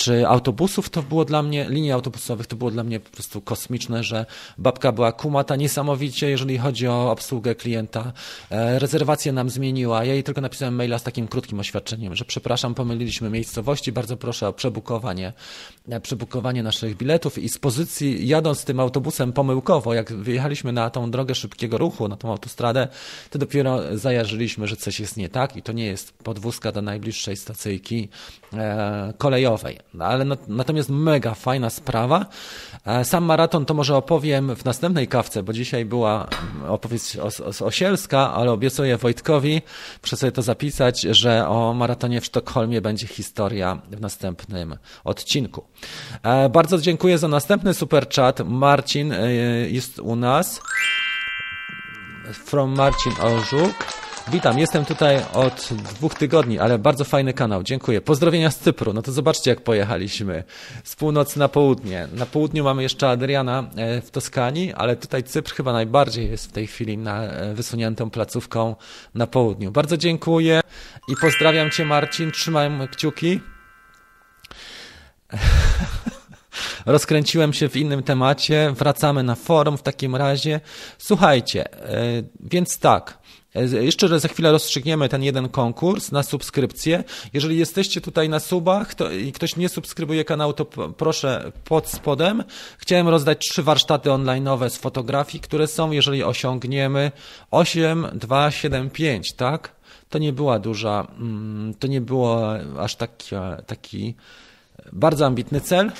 czy 0.00 0.28
autobusów, 0.28 0.90
to 0.90 1.02
było 1.02 1.24
dla 1.24 1.42
mnie, 1.42 1.66
linii 1.68 1.92
autobusowych, 1.92 2.46
to 2.46 2.56
było 2.56 2.70
dla 2.70 2.84
mnie 2.84 3.00
po 3.00 3.10
prostu 3.10 3.40
kosmiczne, 3.40 4.04
że 4.04 4.26
babka 4.58 4.92
była 4.92 5.12
kumata 5.12 5.56
niesamowicie, 5.56 6.30
jeżeli 6.30 6.58
chodzi 6.58 6.88
o 6.88 7.10
obsługę 7.10 7.54
klienta. 7.54 8.12
E, 8.50 8.78
rezerwację 8.78 9.32
nam 9.32 9.50
zmieniła. 9.50 10.04
Ja 10.04 10.14
jej 10.14 10.22
tylko 10.22 10.40
napisałem 10.40 10.74
maila 10.74 10.98
z 10.98 11.02
takim 11.02 11.28
krótkim 11.28 11.60
oświadczeniem, 11.60 12.16
że 12.16 12.24
przepraszam, 12.24 12.74
pomyliliśmy 12.74 13.30
miejscowości, 13.30 13.92
bardzo 13.92 14.16
proszę 14.16 14.48
o 14.48 14.52
przebukowanie, 14.52 15.32
przebukowanie 16.00 16.62
naszych 16.62 16.96
biletów 16.96 17.38
i 17.38 17.48
z 17.48 17.58
pozycji 17.58 18.28
jadąc 18.28 18.64
tym 18.64 18.80
autobusem 18.80 19.32
pomyłkowo, 19.32 19.94
jak 19.94 20.12
wyjechaliśmy 20.12 20.72
na 20.72 20.90
tą 20.90 21.10
drogę 21.10 21.34
szybkiego 21.34 21.78
ruchu, 21.78 22.08
na 22.08 22.16
tą 22.16 22.30
autostradę, 22.30 22.88
to 23.30 23.38
dopiero 23.38 23.98
zajarzyliśmy, 23.98 24.66
że 24.66 24.76
coś 24.76 25.00
jest 25.00 25.16
nie 25.16 25.28
tak 25.28 25.56
i 25.56 25.62
to 25.62 25.72
nie 25.72 25.86
jest 25.86 26.12
podwózka 26.12 26.72
do 26.72 26.82
najbliższej 26.82 27.36
stacyjki 27.36 28.08
e, 28.52 29.12
kolejowej. 29.18 29.78
No, 29.94 30.04
ale 30.04 30.24
natomiast 30.48 30.88
mega 30.88 31.34
fajna 31.34 31.70
sprawa. 31.70 32.26
E, 32.86 33.04
sam 33.04 33.24
maraton 33.24 33.64
to 33.64 33.74
może 33.74 33.96
opowiem 33.96 34.56
w 34.56 34.64
następnej 34.64 35.08
kawce, 35.08 35.42
bo 35.42 35.52
dzisiaj 35.52 35.84
była 35.84 36.28
opowieść 36.68 37.16
osielska, 37.60 38.34
ale 38.34 38.52
obiecuję 38.52 38.96
Wojtkowi, 38.96 39.62
muszę 40.02 40.16
sobie 40.16 40.32
to 40.32 40.42
zapisać, 40.42 41.00
że 41.00 41.48
o 41.48 41.74
maratonie 41.74 42.20
w 42.20 42.24
Sztokholmie 42.24 42.80
będzie 42.80 43.06
historia 43.06 43.82
w 43.90 44.00
następnym 44.00 44.76
odcinku. 45.04 45.64
E, 46.22 46.48
bardzo 46.48 46.78
dziękuję 46.78 47.18
za 47.18 47.28
następny 47.28 47.74
super 47.74 48.08
chat. 48.08 48.40
Marcin 48.44 49.12
e, 49.12 49.32
jest 49.70 49.98
u 49.98 50.16
nas. 50.16 50.60
From 52.32 52.76
Marcin 52.76 53.12
Orzuk. 53.20 53.74
Witam, 54.32 54.58
jestem 54.58 54.84
tutaj 54.84 55.20
od 55.32 55.68
dwóch 55.94 56.14
tygodni, 56.14 56.58
ale 56.58 56.78
bardzo 56.78 57.04
fajny 57.04 57.32
kanał, 57.32 57.62
dziękuję. 57.62 58.00
Pozdrowienia 58.00 58.50
z 58.50 58.58
Cypru, 58.58 58.92
no 58.92 59.02
to 59.02 59.12
zobaczcie 59.12 59.50
jak 59.50 59.60
pojechaliśmy. 59.60 60.44
Z 60.84 60.96
północy 60.96 61.38
na 61.38 61.48
południe. 61.48 62.08
Na 62.12 62.26
południu 62.26 62.64
mamy 62.64 62.82
jeszcze 62.82 63.08
Adriana 63.08 63.70
e, 63.76 64.00
w 64.00 64.10
Toskanii, 64.10 64.72
ale 64.72 64.96
tutaj 64.96 65.22
Cypr 65.22 65.52
chyba 65.52 65.72
najbardziej 65.72 66.30
jest 66.30 66.46
w 66.46 66.52
tej 66.52 66.66
chwili 66.66 66.98
na, 66.98 67.22
wysuniętą 67.54 68.10
placówką 68.10 68.76
na 69.14 69.26
południu. 69.26 69.70
Bardzo 69.70 69.96
dziękuję 69.96 70.60
i 71.08 71.16
pozdrawiam 71.20 71.70
Cię 71.70 71.84
Marcin, 71.84 72.30
trzymam 72.30 72.88
kciuki. 72.88 73.40
Rozkręciłem 76.86 77.52
się 77.52 77.68
w 77.68 77.76
innym 77.76 78.02
temacie, 78.02 78.72
wracamy 78.76 79.22
na 79.22 79.34
forum 79.34 79.78
w 79.78 79.82
takim 79.82 80.16
razie. 80.16 80.60
Słuchajcie, 80.98 81.74
e, 81.74 82.22
więc 82.40 82.78
tak, 82.78 83.20
E, 83.54 83.84
jeszcze 83.84 84.20
za 84.20 84.28
chwilę 84.28 84.52
rozstrzygniemy 84.52 85.08
ten 85.08 85.22
jeden 85.22 85.48
konkurs 85.48 86.12
na 86.12 86.22
subskrypcję. 86.22 87.04
Jeżeli 87.32 87.58
jesteście 87.58 88.00
tutaj 88.00 88.28
na 88.28 88.40
subach 88.40 88.94
to, 88.94 89.10
i 89.10 89.32
ktoś 89.32 89.56
nie 89.56 89.68
subskrybuje 89.68 90.24
kanału, 90.24 90.52
to 90.52 90.64
proszę 90.96 91.52
pod 91.64 91.88
spodem. 91.88 92.44
Chciałem 92.78 93.08
rozdać 93.08 93.38
trzy 93.38 93.62
warsztaty 93.62 94.10
online'owe 94.10 94.70
z 94.70 94.76
fotografii, 94.76 95.40
które 95.40 95.66
są, 95.66 95.90
jeżeli 95.90 96.24
osiągniemy 96.24 97.12
8, 97.50 98.06
2, 98.14 98.50
7, 98.50 98.90
5, 98.90 99.32
tak? 99.32 99.72
To 100.08 100.18
nie 100.18 100.32
była 100.32 100.58
duża, 100.58 101.06
mm, 101.18 101.74
to 101.74 101.86
nie 101.86 102.00
było 102.00 102.52
aż 102.78 102.96
taki, 102.96 103.36
taki 103.66 104.14
bardzo 104.92 105.26
ambitny 105.26 105.60
cel. 105.60 105.92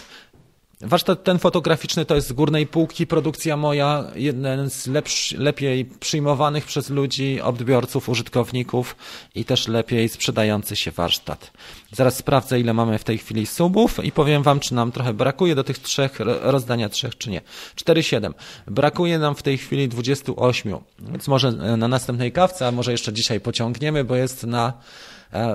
Warsztat 0.83 1.25
ten 1.25 1.39
fotograficzny 1.39 2.05
to 2.05 2.15
jest 2.15 2.29
z 2.29 2.33
górnej 2.33 2.67
półki 2.67 3.07
produkcja 3.07 3.57
moja, 3.57 4.05
jeden 4.15 4.71
z 4.71 4.87
lepszy, 4.87 5.39
lepiej 5.39 5.85
przyjmowanych 5.85 6.65
przez 6.65 6.91
ludzi, 6.91 7.41
odbiorców, 7.41 8.09
użytkowników 8.09 8.97
i 9.35 9.45
też 9.45 9.69
lepiej 9.69 10.09
sprzedający 10.09 10.77
się 10.77 10.91
warsztat. 10.91 11.51
Zaraz 11.93 12.17
sprawdzę, 12.17 12.61
ile 12.61 12.75
mamy 12.75 12.99
w 12.99 13.05
tej 13.05 13.19
chwili 13.19 13.47
subów 13.47 14.05
i 14.05 14.13
powiem 14.13 14.43
Wam, 14.43 14.61
czy 14.61 14.75
nam 14.75 14.93
trochę 14.93 15.15
brakuje 15.15 15.55
do 15.55 15.65
tych 15.65 15.79
trzech, 15.79 16.21
rozdania 16.43 16.89
trzech, 16.89 17.19
czy 17.19 17.31
nie. 17.31 17.41
4,7. 17.77 18.33
Brakuje 18.67 19.19
nam 19.19 19.35
w 19.35 19.43
tej 19.43 19.59
chwili 19.59 19.89
28, 19.89 20.77
więc 20.99 21.29
może 21.29 21.53
na 21.53 21.89
następnej 21.89 22.33
kawce, 22.33 22.67
a 22.67 22.73
może 22.73 22.93
jeszcze 22.93 23.13
dzisiaj 23.13 23.41
pociągniemy, 23.41 24.05
bo 24.05 24.17
jest 24.17 24.45
na 24.45 24.73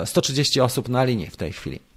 130 0.04 0.60
e, 0.60 0.64
osób 0.64 0.88
na 0.88 1.04
linii 1.04 1.30
w 1.30 1.36
tej 1.36 1.52
chwili. 1.52 1.95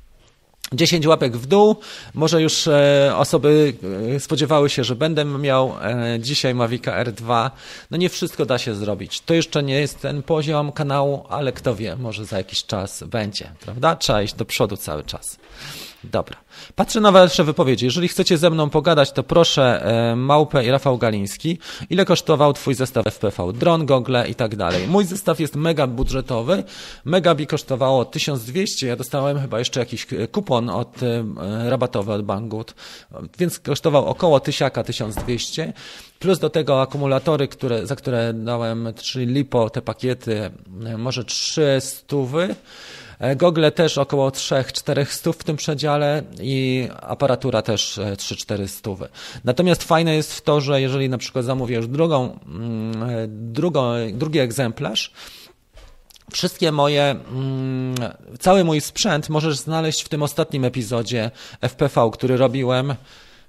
10 0.73 1.07
łapek 1.07 1.37
w 1.37 1.45
dół. 1.45 1.75
Może 2.13 2.41
już 2.41 2.67
e, 2.67 3.13
osoby 3.15 3.73
e, 4.15 4.19
spodziewały 4.19 4.69
się, 4.69 4.83
że 4.83 4.95
będę 4.95 5.25
miał 5.25 5.75
e, 5.81 6.19
dzisiaj 6.19 6.55
Mavica 6.55 7.03
R2. 7.03 7.51
No 7.91 7.97
nie 7.97 8.09
wszystko 8.09 8.45
da 8.45 8.57
się 8.57 8.75
zrobić. 8.75 9.21
To 9.21 9.33
jeszcze 9.33 9.63
nie 9.63 9.79
jest 9.79 9.99
ten 9.99 10.23
poziom 10.23 10.71
kanału, 10.71 11.25
ale 11.29 11.51
kto 11.51 11.75
wie, 11.75 11.95
może 11.95 12.25
za 12.25 12.37
jakiś 12.37 12.65
czas 12.65 13.03
będzie, 13.03 13.51
prawda? 13.59 13.95
Trzeba 13.95 14.21
iść 14.21 14.33
do 14.33 14.45
przodu 14.45 14.77
cały 14.77 15.03
czas. 15.03 15.37
Dobra. 16.03 16.37
Patrzę 16.75 17.01
na 17.01 17.11
wasze 17.11 17.43
wypowiedzi. 17.43 17.85
Jeżeli 17.85 18.07
chcecie 18.07 18.37
ze 18.37 18.49
mną 18.49 18.69
pogadać, 18.69 19.11
to 19.11 19.23
proszę 19.23 19.85
e, 20.11 20.15
Małpę 20.15 20.65
i 20.65 20.71
Rafał 20.71 20.97
Galiński. 20.97 21.59
Ile 21.89 22.05
kosztował 22.05 22.53
twój 22.53 22.75
zestaw 22.75 23.05
FPV? 23.05 23.53
Dron, 23.53 23.85
gogle 23.85 24.29
i 24.29 24.35
tak 24.35 24.55
dalej. 24.55 24.87
Mój 24.87 25.05
zestaw 25.05 25.39
jest 25.39 25.55
mega 25.55 25.87
budżetowy. 25.87 26.63
Megabi 27.05 27.47
kosztowało 27.47 28.05
1200. 28.05 28.87
Ja 28.87 28.95
dostałem 28.95 29.39
chyba 29.39 29.59
jeszcze 29.59 29.79
jakiś 29.79 30.07
kupon 30.31 30.69
od 30.69 31.03
e, 31.03 31.23
rabatowy 31.69 32.13
od 32.13 32.21
Banggood, 32.25 32.73
więc 33.39 33.59
kosztował 33.59 34.05
około 34.05 34.39
1000, 34.39 34.73
1200. 34.85 35.73
Plus 36.19 36.39
do 36.39 36.49
tego 36.49 36.81
akumulatory, 36.81 37.47
które, 37.47 37.87
za 37.87 37.95
które 37.95 38.33
dałem, 38.33 38.93
czyli 39.01 39.25
LiPo, 39.25 39.69
te 39.69 39.81
pakiety, 39.81 40.51
e, 40.85 40.97
może 40.97 41.23
3 41.23 41.77
stówy. 41.79 42.55
E, 43.19 43.35
Google 43.35 43.65
też 43.75 43.97
około 43.97 44.29
3-4 44.29 45.05
stów 45.05 45.37
w 45.37 45.43
tym 45.43 45.55
przedziale 45.55 46.23
i 46.41 46.87
aparatura 47.01 47.61
też 47.61 47.99
3-4 48.17 48.61
e, 48.61 48.67
stówy. 48.67 49.09
Natomiast 49.43 49.83
fajne 49.83 50.15
jest 50.15 50.33
w 50.33 50.41
to, 50.41 50.61
że 50.61 50.81
jeżeli 50.81 51.09
na 51.09 51.17
przykład 51.17 51.45
zamówisz 51.45 51.87
drugą, 51.87 52.39
mm, 52.45 53.03
e, 53.03 53.27
drugą, 53.27 53.93
drugi 54.13 54.39
egzemplarz, 54.39 55.13
Wszystkie 56.31 56.71
moje, 56.71 57.03
mm, 57.03 57.95
cały 58.39 58.63
mój 58.63 58.81
sprzęt 58.81 59.29
możesz 59.29 59.57
znaleźć 59.57 60.03
w 60.03 60.09
tym 60.09 60.23
ostatnim 60.23 60.65
epizodzie 60.65 61.31
FPV, 61.61 62.09
który 62.13 62.37
robiłem 62.37 62.95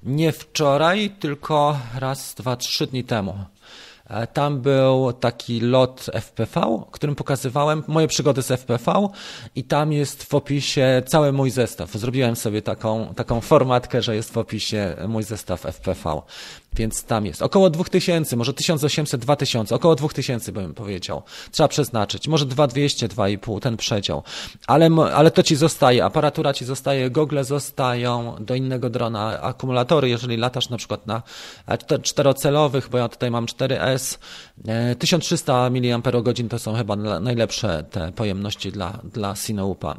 nie 0.03 0.33
wczoraj, 0.33 1.11
tylko 1.11 1.79
raz, 1.99 2.35
dwa, 2.35 2.57
trzy 2.57 2.87
dni 2.87 3.05
temu. 3.05 3.35
E, 4.11 4.27
tam 4.27 4.61
był 4.61 5.13
taki 5.13 5.61
lot 5.61 6.07
FPV, 6.15 6.83
którym 6.91 7.15
pokazywałem 7.17 7.85
moje 7.87 8.09
przygody 8.09 8.43
z 8.43 8.51
FPV 8.51 9.09
i 9.55 9.65
tam 9.65 9.93
jest 9.93 10.23
w 10.23 10.35
opisie 10.35 11.03
cały 11.07 11.33
mój 11.33 11.51
zestaw. 11.51 11.93
Zrobiłem 11.93 12.37
sobie 12.37 12.63
taką, 12.63 13.15
taką 13.15 13.41
formatkę, 13.41 14.03
że 14.03 14.17
jest 14.17 14.33
w 14.33 14.39
opisie 14.39 14.97
mój 15.09 15.23
zestaw 15.23 15.67
FPV. 15.67 16.23
Więc 16.77 17.05
tam 17.05 17.27
jest 17.27 17.43
około 17.43 17.71
2000, 17.71 18.37
może 18.37 18.55
1800, 18.55 19.21
2000, 19.21 19.75
około 19.75 19.95
2000 19.95 20.53
bym 20.53 20.75
powiedział. 20.75 21.23
Trzeba 21.51 21.69
przeznaczyć. 21.69 22.29
Może 22.29 22.47
2200, 22.47 23.09
2,5, 23.09 23.61
ten 23.61 23.77
przedział. 23.77 24.23
Ale, 24.67 24.91
ale 25.15 25.31
to 25.31 25.43
ci 25.43 25.57
zostaje, 25.57 26.05
aparatura 26.05 26.53
ci 26.53 26.65
zostaje, 26.65 27.11
gogle 27.11 27.45
zostają, 27.45 28.37
do 28.41 28.55
innego 28.55 28.91
drona 28.91 29.41
akumulatory, 29.41 30.09
jeżeli 30.09 30.37
latasz 30.37 30.69
na 30.69 30.77
przykład 30.77 31.07
na 31.07 31.23
e, 31.67 31.99
czterocelowych, 31.99 32.89
bo 32.89 32.99
ja 32.99 33.09
tutaj 33.09 33.31
mam 33.31 33.47
4S, 33.47 34.19
1300 34.99 35.71
mAh 35.71 36.51
to 36.51 36.59
są 36.59 36.75
chyba 36.75 36.97
najlepsze 36.97 37.85
te 37.91 38.13
pojemności 38.13 38.73
dla, 38.73 38.99
dla 39.05 39.37
Sinoupa. 39.37 39.97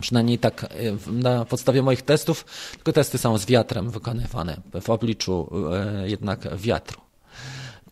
Przynajmniej 0.00 0.38
tak 0.38 0.64
e, 0.64 0.68
na 1.12 1.44
podstawie 1.44 1.82
moich 1.82 2.02
testów, 2.02 2.44
tylko 2.72 2.92
testy 2.92 3.18
są 3.18 3.38
z 3.38 3.46
wiatrem 3.46 3.90
wykonywane 3.90 4.56
w 4.80 4.90
obliczu 4.90 5.50
e, 5.72 6.08
jednak 6.08 6.56
wiatru. 6.56 7.09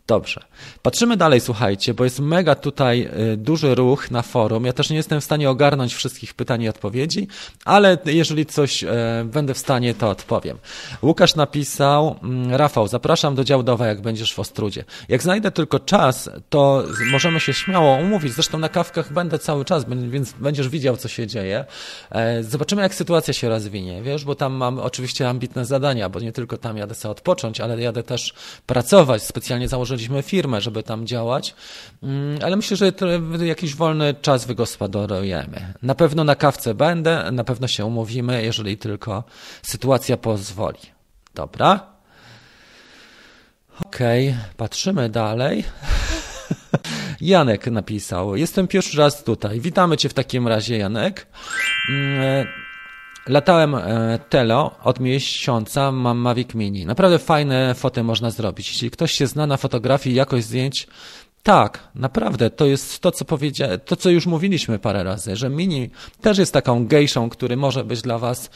Dobrze. 0.09 0.41
Patrzymy 0.81 1.17
dalej, 1.17 1.41
słuchajcie, 1.41 1.93
bo 1.93 2.03
jest 2.03 2.19
mega 2.19 2.55
tutaj 2.55 3.09
y, 3.33 3.37
duży 3.37 3.75
ruch 3.75 4.11
na 4.11 4.21
forum. 4.21 4.65
Ja 4.65 4.73
też 4.73 4.89
nie 4.89 4.97
jestem 4.97 5.21
w 5.21 5.23
stanie 5.23 5.49
ogarnąć 5.49 5.93
wszystkich 5.93 6.33
pytań 6.33 6.61
i 6.61 6.69
odpowiedzi, 6.69 7.27
ale 7.65 7.97
jeżeli 8.05 8.45
coś 8.45 8.83
e, 8.83 8.87
będę 9.25 9.53
w 9.53 9.57
stanie, 9.57 9.93
to 9.93 10.09
odpowiem. 10.09 10.57
Łukasz 11.01 11.35
napisał, 11.35 12.15
mm, 12.23 12.55
Rafał, 12.55 12.87
zapraszam 12.87 13.35
do 13.35 13.43
Działdowa, 13.43 13.87
jak 13.87 14.01
będziesz 14.01 14.33
w 14.33 14.39
Ostrudzie. 14.39 14.83
Jak 15.09 15.23
znajdę 15.23 15.51
tylko 15.51 15.79
czas, 15.79 16.29
to 16.49 16.83
możemy 17.11 17.39
się 17.39 17.53
śmiało 17.53 17.95
umówić. 17.95 18.33
Zresztą 18.33 18.57
na 18.57 18.69
kawkach 18.69 19.13
będę 19.13 19.39
cały 19.39 19.65
czas, 19.65 19.85
więc 19.89 20.33
będziesz 20.33 20.69
widział, 20.69 20.97
co 20.97 21.07
się 21.07 21.27
dzieje. 21.27 21.65
E, 22.11 22.43
zobaczymy, 22.43 22.81
jak 22.81 22.95
sytuacja 22.95 23.33
się 23.33 23.49
rozwinie, 23.49 24.01
wiesz, 24.01 24.25
bo 24.25 24.35
tam 24.35 24.53
mam 24.53 24.79
oczywiście 24.79 25.29
ambitne 25.29 25.65
zadania, 25.65 26.09
bo 26.09 26.19
nie 26.19 26.31
tylko 26.31 26.57
tam 26.57 26.77
jadę 26.77 26.95
sobie 26.95 27.11
odpocząć, 27.11 27.59
ale 27.59 27.81
jadę 27.81 28.03
też 28.03 28.33
pracować. 28.65 29.23
Specjalnie 29.23 29.67
założyłem 29.67 29.98
założyliśmy 29.99 30.21
firmę, 30.21 30.61
żeby 30.61 30.83
tam 30.83 31.07
działać, 31.07 31.55
mm, 32.03 32.39
ale 32.43 32.55
myślę, 32.55 32.77
że 32.77 32.91
jakiś 33.41 33.75
wolny 33.75 34.13
czas 34.21 34.45
wygospodarujemy. 34.45 35.73
Na 35.81 35.95
pewno 35.95 36.23
na 36.23 36.35
kawce 36.35 36.73
będę, 36.73 37.31
na 37.31 37.43
pewno 37.43 37.67
się 37.67 37.85
umówimy, 37.85 38.43
jeżeli 38.43 38.77
tylko 38.77 39.23
sytuacja 39.61 40.17
pozwoli. 40.17 40.79
Dobra? 41.35 41.79
Okej, 43.85 44.29
okay, 44.29 44.39
patrzymy 44.57 45.09
dalej. 45.09 45.63
Janek 47.21 47.67
napisał. 47.67 48.35
Jestem 48.35 48.67
pierwszy 48.67 48.97
raz 48.97 49.23
tutaj. 49.23 49.59
Witamy 49.59 49.97
Cię 49.97 50.09
w 50.09 50.13
takim 50.13 50.47
razie, 50.47 50.77
Janek. 50.77 51.27
Latałem 53.29 53.75
e, 53.75 54.19
Telo 54.29 54.75
od 54.83 54.99
miesiąca, 54.99 55.91
mam 55.91 56.17
Mavic 56.17 56.53
Mini. 56.53 56.85
Naprawdę 56.85 57.19
fajne 57.19 57.75
foty 57.75 58.03
można 58.03 58.31
zrobić. 58.31 58.67
Jeśli 58.67 58.91
ktoś 58.91 59.11
się 59.11 59.27
zna 59.27 59.47
na 59.47 59.57
fotografii 59.57 60.15
jakość 60.15 60.45
zdjęć, 60.45 60.87
tak, 61.43 61.89
naprawdę, 61.95 62.49
to 62.49 62.65
jest 62.65 62.99
to, 62.99 63.11
co 63.11 63.25
powiedziałem, 63.25 63.79
to, 63.85 63.95
co 63.95 64.09
już 64.09 64.25
mówiliśmy 64.25 64.79
parę 64.79 65.03
razy, 65.03 65.35
że 65.35 65.49
Mini 65.49 65.89
też 66.21 66.37
jest 66.37 66.53
taką 66.53 66.87
gejszą, 66.87 67.29
który 67.29 67.57
może 67.57 67.83
być 67.83 68.01
dla 68.01 68.17
Was 68.17 68.49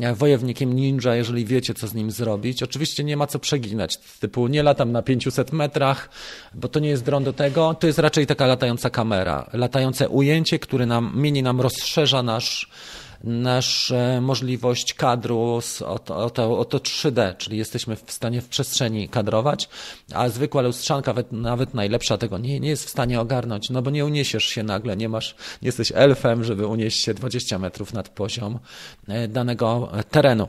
e, 0.00 0.14
wojownikiem 0.14 0.72
ninja, 0.72 1.14
jeżeli 1.14 1.44
wiecie, 1.44 1.74
co 1.74 1.86
z 1.86 1.94
nim 1.94 2.10
zrobić. 2.10 2.62
Oczywiście 2.62 3.04
nie 3.04 3.16
ma 3.16 3.26
co 3.26 3.38
przeginać, 3.38 3.96
typu 3.96 4.48
nie 4.48 4.62
latam 4.62 4.92
na 4.92 5.02
500 5.02 5.52
metrach, 5.52 6.10
bo 6.54 6.68
to 6.68 6.80
nie 6.80 6.88
jest 6.88 7.04
dron 7.04 7.24
do 7.24 7.32
tego, 7.32 7.74
to 7.74 7.86
jest 7.86 7.98
raczej 7.98 8.26
taka 8.26 8.46
latająca 8.46 8.90
kamera, 8.90 9.50
latające 9.52 10.08
ujęcie, 10.08 10.58
które 10.58 10.86
nam, 10.86 11.12
Mini 11.14 11.42
nam 11.42 11.60
rozszerza 11.60 12.22
nasz, 12.22 12.70
nasz 13.24 13.92
możliwość 14.20 14.94
kadru 14.94 15.60
o 15.86 15.98
to, 15.98 16.16
o, 16.16 16.30
to, 16.30 16.58
o 16.58 16.64
to 16.64 16.78
3D, 16.78 17.36
czyli 17.36 17.58
jesteśmy 17.58 17.96
w 17.96 18.12
stanie 18.12 18.40
w 18.40 18.48
przestrzeni 18.48 19.08
kadrować, 19.08 19.68
a 20.14 20.28
zwykła 20.28 20.62
lustrzanka, 20.62 21.10
nawet, 21.10 21.32
nawet 21.32 21.74
najlepsza 21.74 22.18
tego 22.18 22.38
nie, 22.38 22.60
nie 22.60 22.68
jest 22.68 22.84
w 22.84 22.90
stanie 22.90 23.20
ogarnąć, 23.20 23.70
no 23.70 23.82
bo 23.82 23.90
nie 23.90 24.04
uniesiesz 24.04 24.44
się 24.44 24.62
nagle, 24.62 24.96
nie 24.96 25.08
masz, 25.08 25.34
nie 25.62 25.68
jesteś 25.68 25.92
elfem, 25.94 26.44
żeby 26.44 26.66
unieść 26.66 27.04
się 27.04 27.14
20 27.14 27.58
metrów 27.58 27.92
nad 27.92 28.08
poziom 28.08 28.58
e, 29.08 29.28
danego 29.28 29.92
terenu. 30.10 30.48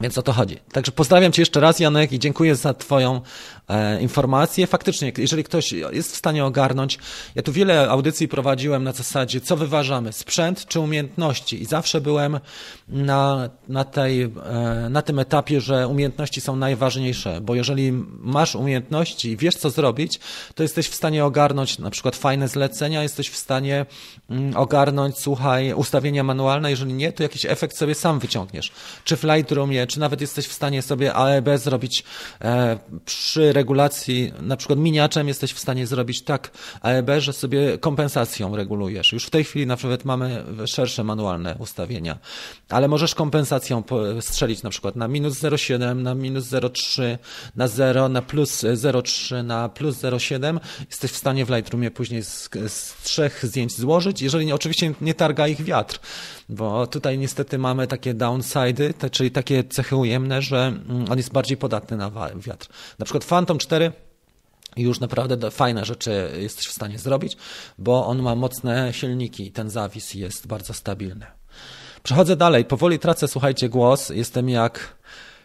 Więc 0.00 0.18
o 0.18 0.22
to 0.22 0.32
chodzi. 0.32 0.56
Także 0.72 0.92
pozdrawiam 0.92 1.32
Cię 1.32 1.42
jeszcze 1.42 1.60
raz, 1.60 1.80
Janek, 1.80 2.12
i 2.12 2.18
dziękuję 2.18 2.56
za 2.56 2.74
Twoją 2.74 3.20
e, 3.68 4.02
informację. 4.02 4.66
Faktycznie, 4.66 5.12
jeżeli 5.18 5.44
ktoś 5.44 5.72
jest 5.72 6.12
w 6.12 6.16
stanie 6.16 6.44
ogarnąć, 6.44 6.98
ja 7.34 7.42
tu 7.42 7.52
wiele 7.52 7.90
audycji 7.90 8.28
prowadziłem 8.28 8.84
na 8.84 8.92
zasadzie, 8.92 9.40
co 9.40 9.56
wyważamy, 9.56 10.12
sprzęt 10.12 10.66
czy 10.66 10.80
umiejętności, 10.80 11.62
i 11.62 11.64
zawsze 11.64 12.00
byłem 12.00 12.40
na, 12.88 13.50
na, 13.68 13.84
tej, 13.84 14.22
e, 14.22 14.30
na 14.90 15.02
tym 15.02 15.18
etapie, 15.18 15.60
że 15.60 15.88
umiejętności 15.88 16.40
są 16.40 16.56
najważniejsze, 16.56 17.40
bo 17.40 17.54
jeżeli 17.54 17.92
masz 18.18 18.54
umiejętności 18.54 19.30
i 19.30 19.36
wiesz, 19.36 19.56
co 19.56 19.70
zrobić, 19.70 20.20
to 20.54 20.62
jesteś 20.62 20.88
w 20.88 20.94
stanie 20.94 21.24
ogarnąć 21.24 21.78
na 21.78 21.90
przykład 21.90 22.16
fajne 22.16 22.48
zlecenia, 22.48 23.02
jesteś 23.02 23.30
w 23.30 23.36
stanie 23.36 23.86
mm, 24.30 24.56
ogarnąć, 24.56 25.18
słuchaj, 25.18 25.72
ustawienia 25.72 26.24
manualne, 26.24 26.70
jeżeli 26.70 26.94
nie, 26.94 27.12
to 27.12 27.22
jakiś 27.22 27.46
efekt 27.46 27.76
sobie 27.76 27.94
sam 27.94 28.18
wyciągniesz. 28.18 28.72
Czy 29.04 29.16
w 29.16 29.24
Lightroomie 29.24 29.81
czy 29.86 30.00
nawet 30.00 30.20
jesteś 30.20 30.46
w 30.46 30.52
stanie 30.52 30.82
sobie 30.82 31.14
AEB 31.14 31.48
zrobić 31.56 32.04
e, 32.40 32.78
przy 33.04 33.52
regulacji, 33.52 34.32
na 34.40 34.56
przykład 34.56 34.78
miniaczem 34.78 35.28
jesteś 35.28 35.52
w 35.52 35.58
stanie 35.58 35.86
zrobić 35.86 36.22
tak 36.22 36.50
AEB, 36.80 37.10
że 37.18 37.32
sobie 37.32 37.78
kompensacją 37.78 38.56
regulujesz. 38.56 39.12
Już 39.12 39.24
w 39.24 39.30
tej 39.30 39.44
chwili 39.44 39.66
na 39.66 39.76
przykład 39.76 40.04
mamy 40.04 40.44
szersze 40.66 41.04
manualne 41.04 41.56
ustawienia, 41.58 42.18
ale 42.68 42.88
możesz 42.88 43.14
kompensacją 43.14 43.82
strzelić 44.20 44.62
na 44.62 44.70
przykład 44.70 44.96
na 44.96 45.08
minus 45.08 45.40
0,7, 45.40 45.96
na 45.96 46.14
minus 46.14 46.44
0,3, 46.44 47.18
na 47.56 47.68
0, 47.68 48.08
na 48.08 48.22
plus 48.22 48.64
0,3, 48.64 49.44
na 49.44 49.68
plus 49.68 49.96
0,7. 49.96 50.60
Jesteś 50.90 51.10
w 51.10 51.16
stanie 51.16 51.44
w 51.44 51.50
Lightroomie 51.50 51.90
później 51.90 52.24
z, 52.24 52.50
z 52.66 52.94
trzech 53.02 53.46
zdjęć 53.46 53.76
złożyć, 53.76 54.22
jeżeli 54.22 54.52
oczywiście 54.52 54.94
nie 55.00 55.14
targa 55.14 55.48
ich 55.48 55.62
wiatr, 55.62 56.00
bo 56.52 56.86
tutaj 56.86 57.18
niestety 57.18 57.58
mamy 57.58 57.86
takie 57.86 58.14
downsidy, 58.14 58.94
te, 58.94 59.10
czyli 59.10 59.30
takie 59.30 59.64
cechy 59.64 59.96
ujemne, 59.96 60.42
że 60.42 60.66
mm, 60.66 61.04
on 61.10 61.16
jest 61.16 61.32
bardziej 61.32 61.56
podatny 61.56 61.96
na 61.96 62.10
wiatr. 62.36 62.68
Na 62.98 63.04
przykład 63.04 63.24
Phantom 63.24 63.58
4 63.58 63.92
już 64.76 65.00
naprawdę 65.00 65.50
fajne 65.50 65.84
rzeczy 65.84 66.30
jesteś 66.38 66.66
w 66.66 66.72
stanie 66.72 66.98
zrobić, 66.98 67.36
bo 67.78 68.06
on 68.06 68.22
ma 68.22 68.34
mocne 68.34 68.92
silniki 68.92 69.46
i 69.46 69.52
ten 69.52 69.70
zawis 69.70 70.14
jest 70.14 70.46
bardzo 70.46 70.74
stabilny. 70.74 71.26
Przechodzę 72.02 72.36
dalej, 72.36 72.64
powoli 72.64 72.98
tracę, 72.98 73.28
słuchajcie, 73.28 73.68
głos. 73.68 74.08
Jestem 74.08 74.48
jak 74.48 74.96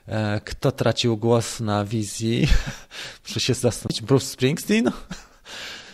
e, 0.08 0.42
kto 0.46 0.72
tracił 0.72 1.18
głos 1.18 1.60
na 1.60 1.86
wizji. 1.86 2.48
Muszę 3.28 3.40
się 3.40 3.54
zastanowić. 3.54 4.02
Bruce 4.02 4.26
Springsteen? 4.26 4.92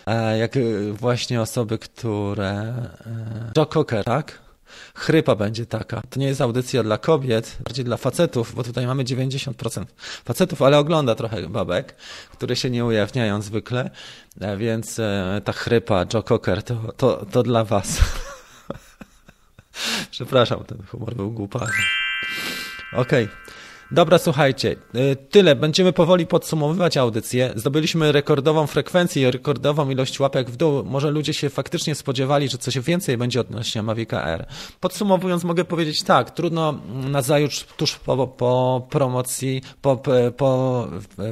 E, 0.07 0.37
jak 0.37 0.51
właśnie 0.93 1.41
osoby, 1.41 1.77
które... 1.77 2.51
E, 2.51 3.51
Joe 3.57 3.65
Cocker, 3.65 4.03
tak? 4.03 4.42
Chrypa 4.95 5.35
będzie 5.35 5.65
taka. 5.65 6.01
To 6.09 6.19
nie 6.19 6.27
jest 6.27 6.41
audycja 6.41 6.83
dla 6.83 6.97
kobiet, 6.97 7.57
bardziej 7.63 7.85
dla 7.85 7.97
facetów, 7.97 8.55
bo 8.55 8.63
tutaj 8.63 8.87
mamy 8.87 9.03
90% 9.03 9.85
facetów, 10.25 10.61
ale 10.61 10.77
ogląda 10.77 11.15
trochę 11.15 11.49
babek, 11.49 11.95
które 12.31 12.55
się 12.55 12.69
nie 12.69 12.85
ujawniają 12.85 13.41
zwykle, 13.41 13.89
e, 14.41 14.57
więc 14.57 14.99
e, 14.99 15.41
ta 15.45 15.53
chrypa 15.53 16.05
Joe 16.13 16.23
Cocker 16.23 16.63
to, 16.63 16.93
to, 16.97 17.25
to 17.31 17.43
dla 17.43 17.63
was. 17.63 17.99
Przepraszam, 20.11 20.63
ten 20.63 20.77
humor 20.91 21.15
był 21.15 21.31
głupawy. 21.31 21.71
Okej. 22.93 23.23
Okay. 23.23 23.42
Dobra, 23.93 24.17
słuchajcie, 24.17 24.75
y, 24.95 25.15
tyle. 25.15 25.55
Będziemy 25.55 25.93
powoli 25.93 26.27
podsumowywać 26.27 26.97
audycję. 26.97 27.53
Zdobyliśmy 27.55 28.11
rekordową 28.11 28.67
frekwencję 28.67 29.27
i 29.27 29.31
rekordową 29.31 29.89
ilość 29.89 30.19
łapek 30.19 30.49
w 30.49 30.55
dół. 30.55 30.83
Może 30.83 31.11
ludzie 31.11 31.33
się 31.33 31.49
faktycznie 31.49 31.95
spodziewali, 31.95 32.49
że 32.49 32.57
coś 32.57 32.79
więcej 32.79 33.17
będzie 33.17 33.41
odnośnie 33.41 33.83
Mavic 33.83 34.13
R. 34.13 34.45
Podsumowując, 34.79 35.43
mogę 35.43 35.65
powiedzieć 35.65 36.03
tak, 36.03 36.31
trudno 36.31 36.79
na 37.09 37.21
zajutrz, 37.21 37.65
tuż 37.77 37.95
po, 37.95 38.27
po 38.27 38.87
promocji, 38.89 39.61
po, 39.81 40.03
po 40.37 40.87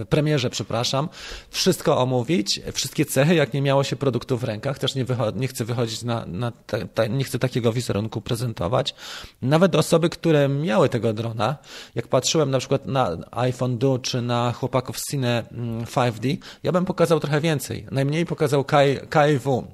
premierze, 0.10 0.50
przepraszam, 0.50 1.10
wszystko 1.50 1.98
omówić, 1.98 2.62
wszystkie 2.74 3.06
cechy, 3.06 3.36
jak 3.36 3.54
nie 3.54 3.62
miało 3.62 3.84
się 3.84 3.96
produktów 3.96 4.42
w 4.42 4.44
rękach. 4.44 4.80
Też 4.80 4.96
nie, 4.96 5.06
nie 5.36 5.48
chcę 5.48 5.66
wychodzić 5.66 6.04
na, 6.04 6.26
na 6.26 6.52
te, 6.52 6.88
te, 6.88 7.10
nie 7.10 7.24
chcę 7.24 7.40
takiego 7.40 7.74
wizerunku 7.74 8.22
prezentować. 8.22 8.96
Nawet 9.42 9.76
osoby, 9.76 10.10
które 10.10 10.50
miały 10.50 10.90
tego 10.90 11.14
drona, 11.14 11.56
jak 11.96 12.08
patrzyłem 12.08 12.51
na 12.52 12.60
przykład 12.60 12.86
na 12.86 13.18
iPhone 13.32 13.78
Duo 13.78 14.00
czy 14.00 14.22
na 14.22 14.52
chłopaków 14.52 15.00
z 15.00 15.12
Cine 15.12 15.44
5D, 15.86 16.26
mm, 16.26 16.38
ja 16.64 16.72
bym 16.72 16.86
pokazał 16.86 17.20
trochę 17.20 17.42
więcej. 17.42 17.86
Najmniej 17.92 18.26
pokazał 18.26 18.66
KIW 18.66 19.68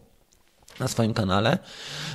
na 0.79 0.87
swoim 0.87 1.13
kanale. 1.13 1.57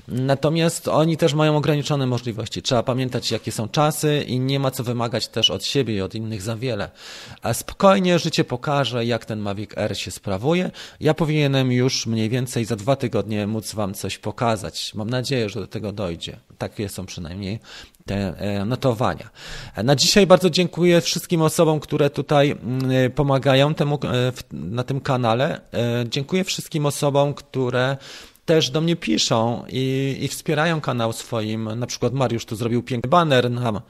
Natomiast 0.08 0.88
oni 0.88 1.16
też 1.16 1.34
mają 1.34 1.56
ograniczone 1.56 2.06
możliwości. 2.06 2.62
Trzeba 2.62 2.82
pamiętać, 2.82 3.30
jakie 3.30 3.52
są 3.52 3.68
czasy 3.68 4.24
i 4.26 4.40
nie 4.40 4.60
ma 4.60 4.70
co 4.70 4.84
wymagać 4.84 5.28
też 5.28 5.50
od 5.50 5.64
siebie 5.64 5.94
i 5.94 6.00
od 6.00 6.14
innych 6.14 6.42
za 6.42 6.56
wiele. 6.56 6.90
A 7.42 7.54
spokojnie 7.54 8.18
życie 8.18 8.44
pokaże, 8.44 9.04
jak 9.04 9.24
ten 9.24 9.38
Mavic 9.38 9.70
R 9.76 9.98
się 9.98 10.10
sprawuje. 10.10 10.70
Ja 11.00 11.14
powinienem 11.14 11.72
już 11.72 12.06
mniej 12.06 12.28
więcej 12.28 12.64
za 12.64 12.76
dwa 12.76 12.96
tygodnie 12.96 13.46
móc 13.46 13.74
Wam 13.74 13.94
coś 13.94 14.18
pokazać. 14.18 14.94
Mam 14.94 15.10
nadzieję, 15.10 15.48
że 15.48 15.60
do 15.60 15.66
tego 15.66 15.92
dojdzie. 15.92 16.36
Takie 16.58 16.88
są 16.88 17.06
przynajmniej 17.06 17.60
te 18.06 18.38
e, 18.38 18.64
notowania. 18.64 19.30
Na 19.84 19.96
dzisiaj 19.96 20.26
bardzo 20.26 20.50
dziękuję 20.50 21.00
wszystkim 21.00 21.42
osobom, 21.42 21.80
które 21.80 22.10
tutaj 22.10 22.50
mm, 22.50 23.12
pomagają 23.12 23.74
temu, 23.74 23.98
e, 24.04 24.32
na 24.52 24.84
tym 24.84 25.00
kanale. 25.00 25.60
E, 25.72 26.04
dziękuję 26.08 26.44
wszystkim 26.44 26.86
osobom, 26.86 27.34
które 27.34 27.96
też 28.44 28.70
do 28.70 28.80
mnie 28.80 28.96
piszą 28.96 29.64
i, 29.68 30.16
i 30.20 30.28
wspierają 30.28 30.80
kanał 30.80 31.12
swoim. 31.12 31.78
Na 31.78 31.86
przykład 31.86 32.12
Mariusz 32.12 32.44
tu 32.44 32.56
zrobił 32.56 32.82
piękny 32.82 33.10
banner, 33.10 33.50
nam 33.50 33.80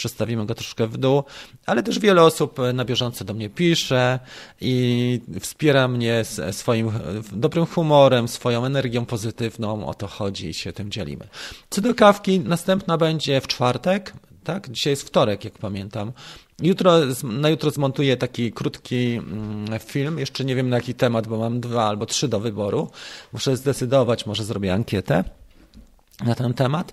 przestawimy 0.00 0.46
go 0.46 0.54
troszkę 0.54 0.86
w 0.86 0.96
dół, 0.96 1.22
ale 1.66 1.82
też 1.82 1.98
wiele 1.98 2.22
osób 2.22 2.58
na 2.74 2.84
bieżąco 2.84 3.24
do 3.24 3.34
mnie 3.34 3.50
pisze 3.50 4.18
i 4.60 5.20
wspiera 5.40 5.88
mnie 5.88 6.24
swoim 6.52 6.90
dobrym 7.32 7.66
humorem, 7.66 8.28
swoją 8.28 8.64
energią 8.64 9.06
pozytywną, 9.06 9.86
o 9.86 9.94
to 9.94 10.06
chodzi 10.06 10.48
i 10.48 10.54
się 10.54 10.72
tym 10.72 10.90
dzielimy. 10.90 11.28
Co 11.70 11.80
do 11.80 11.94
kawki, 11.94 12.40
następna 12.40 12.98
będzie 12.98 13.40
w 13.40 13.46
czwartek, 13.46 14.12
tak? 14.44 14.70
Dzisiaj 14.70 14.92
jest 14.92 15.02
wtorek, 15.02 15.44
jak 15.44 15.58
pamiętam. 15.58 16.12
Jutro, 16.62 16.92
na 17.22 17.48
jutro 17.48 17.70
zmontuję 17.70 18.16
taki 18.16 18.52
krótki 18.52 19.12
mm, 19.14 19.80
film. 19.80 20.18
Jeszcze 20.18 20.44
nie 20.44 20.54
wiem 20.54 20.68
na 20.68 20.76
jaki 20.76 20.94
temat, 20.94 21.26
bo 21.26 21.38
mam 21.38 21.60
dwa 21.60 21.84
albo 21.88 22.06
trzy 22.06 22.28
do 22.28 22.40
wyboru. 22.40 22.90
Muszę 23.32 23.56
zdecydować, 23.56 24.26
może 24.26 24.44
zrobię 24.44 24.74
ankietę 24.74 25.24
na 26.24 26.34
ten 26.34 26.54
temat. 26.54 26.92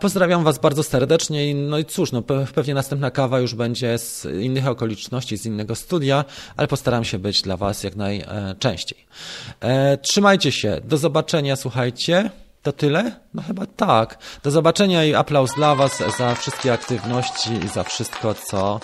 Pozdrawiam 0.00 0.44
Was 0.44 0.58
bardzo 0.58 0.82
serdecznie. 0.82 1.54
No 1.54 1.78
i 1.78 1.84
cóż, 1.84 2.12
no 2.12 2.22
pewnie 2.54 2.74
następna 2.74 3.10
kawa 3.10 3.40
już 3.40 3.54
będzie 3.54 3.98
z 3.98 4.24
innych 4.24 4.66
okoliczności, 4.66 5.36
z 5.36 5.46
innego 5.46 5.74
studia, 5.74 6.24
ale 6.56 6.68
postaram 6.68 7.04
się 7.04 7.18
być 7.18 7.42
dla 7.42 7.56
Was 7.56 7.84
jak 7.84 7.96
najczęściej. 7.96 9.06
E, 9.60 9.98
trzymajcie 9.98 10.52
się. 10.52 10.80
Do 10.84 10.96
zobaczenia, 10.96 11.56
słuchajcie. 11.56 12.30
To 12.62 12.72
tyle? 12.72 13.12
No 13.34 13.42
chyba 13.42 13.66
tak. 13.66 14.18
Do 14.42 14.50
zobaczenia 14.50 15.04
i 15.04 15.14
aplauz 15.14 15.54
dla 15.54 15.74
Was 15.74 16.02
za 16.18 16.34
wszystkie 16.34 16.72
aktywności 16.72 17.50
i 17.64 17.68
za 17.68 17.84
wszystko, 17.84 18.34
co, 18.34 18.80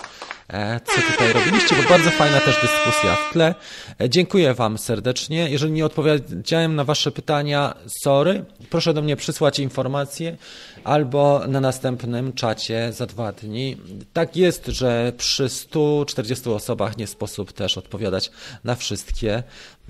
co 0.85 1.01
tutaj 1.11 1.33
robiliście, 1.33 1.75
bo 1.75 1.89
bardzo 1.89 2.09
fajna 2.09 2.39
też 2.39 2.55
dyskusja 2.61 3.15
w 3.15 3.33
tle. 3.33 3.55
E, 4.01 4.09
dziękuję 4.09 4.53
Wam 4.53 4.77
serdecznie. 4.77 5.49
Jeżeli 5.49 5.71
nie 5.71 5.85
odpowiedziałem 5.85 6.75
na 6.75 6.83
Wasze 6.83 7.11
pytania, 7.11 7.73
sorry. 8.03 8.45
Proszę 8.69 8.93
do 8.93 9.01
mnie 9.01 9.15
przysłać 9.15 9.59
informacje 9.59 10.37
albo 10.83 11.41
na 11.47 11.59
następnym 11.59 12.33
czacie 12.33 12.93
za 12.93 13.05
dwa 13.05 13.31
dni. 13.31 13.77
Tak 14.13 14.35
jest, 14.35 14.67
że 14.67 15.13
przy 15.17 15.49
140 15.49 16.49
osobach 16.49 16.97
nie 16.97 17.07
sposób 17.07 17.51
też 17.51 17.77
odpowiadać 17.77 18.31
na 18.63 18.75
wszystkie 18.75 19.43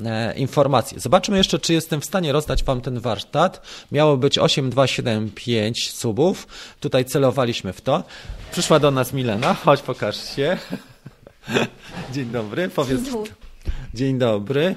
E, 0.05 0.33
informacje. 0.37 0.99
Zobaczmy 0.99 1.37
jeszcze, 1.37 1.59
czy 1.59 1.73
jestem 1.73 2.01
w 2.01 2.05
stanie 2.05 2.31
rozdać 2.31 2.63
Wam 2.63 2.81
ten 2.81 2.99
warsztat. 2.99 3.61
Miało 3.91 4.17
być 4.17 4.37
8275 4.37 5.91
subów. 5.91 6.47
Tutaj 6.79 7.05
celowaliśmy 7.05 7.73
w 7.73 7.81
to. 7.81 8.03
Przyszła 8.51 8.79
do 8.79 8.91
nas 8.91 9.13
Milena. 9.13 9.53
Chodź, 9.53 9.81
pokaż 9.81 10.35
się. 10.35 10.57
Dzień 12.13 12.25
dobry. 12.25 12.69
Powiedz. 12.69 13.01
Dzień 13.93 14.19
dobry. 14.19 14.75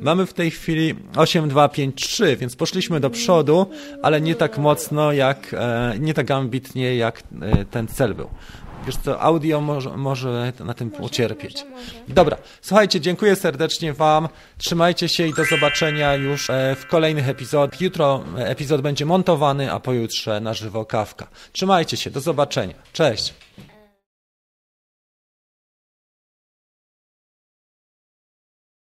Mamy 0.00 0.26
w 0.26 0.34
tej 0.34 0.50
chwili 0.50 0.94
8253, 1.16 2.36
więc 2.36 2.56
poszliśmy 2.56 3.00
do 3.00 3.10
przodu, 3.10 3.66
ale 4.02 4.20
nie 4.20 4.34
tak 4.34 4.58
mocno 4.58 5.12
jak, 5.12 5.54
e, 5.54 5.94
nie 5.98 6.14
tak 6.14 6.30
ambitnie 6.30 6.96
jak 6.96 7.22
e, 7.42 7.64
ten 7.64 7.88
cel 7.88 8.14
był. 8.14 8.28
Wiesz 8.86 8.96
co, 8.96 9.20
audio 9.20 9.60
może, 9.60 9.96
może 9.96 10.52
na 10.64 10.74
tym 10.74 10.90
może, 10.90 11.04
ucierpieć. 11.04 11.54
Może, 11.54 11.70
może. 11.70 12.14
Dobra, 12.14 12.36
słuchajcie, 12.60 13.00
dziękuję 13.00 13.36
serdecznie 13.36 13.92
Wam. 13.92 14.28
Trzymajcie 14.58 15.08
się 15.08 15.26
i 15.26 15.34
do 15.34 15.44
zobaczenia 15.44 16.14
już 16.14 16.50
e, 16.50 16.76
w 16.78 16.86
kolejnych 16.86 17.28
epizodach. 17.28 17.80
Jutro 17.80 18.24
epizod 18.36 18.80
będzie 18.80 19.06
montowany, 19.06 19.72
a 19.72 19.80
pojutrze 19.80 20.40
na 20.40 20.54
żywo 20.54 20.84
kawka. 20.84 21.26
Trzymajcie 21.52 21.96
się, 21.96 22.10
do 22.10 22.20
zobaczenia. 22.20 22.74
Cześć. 22.92 23.34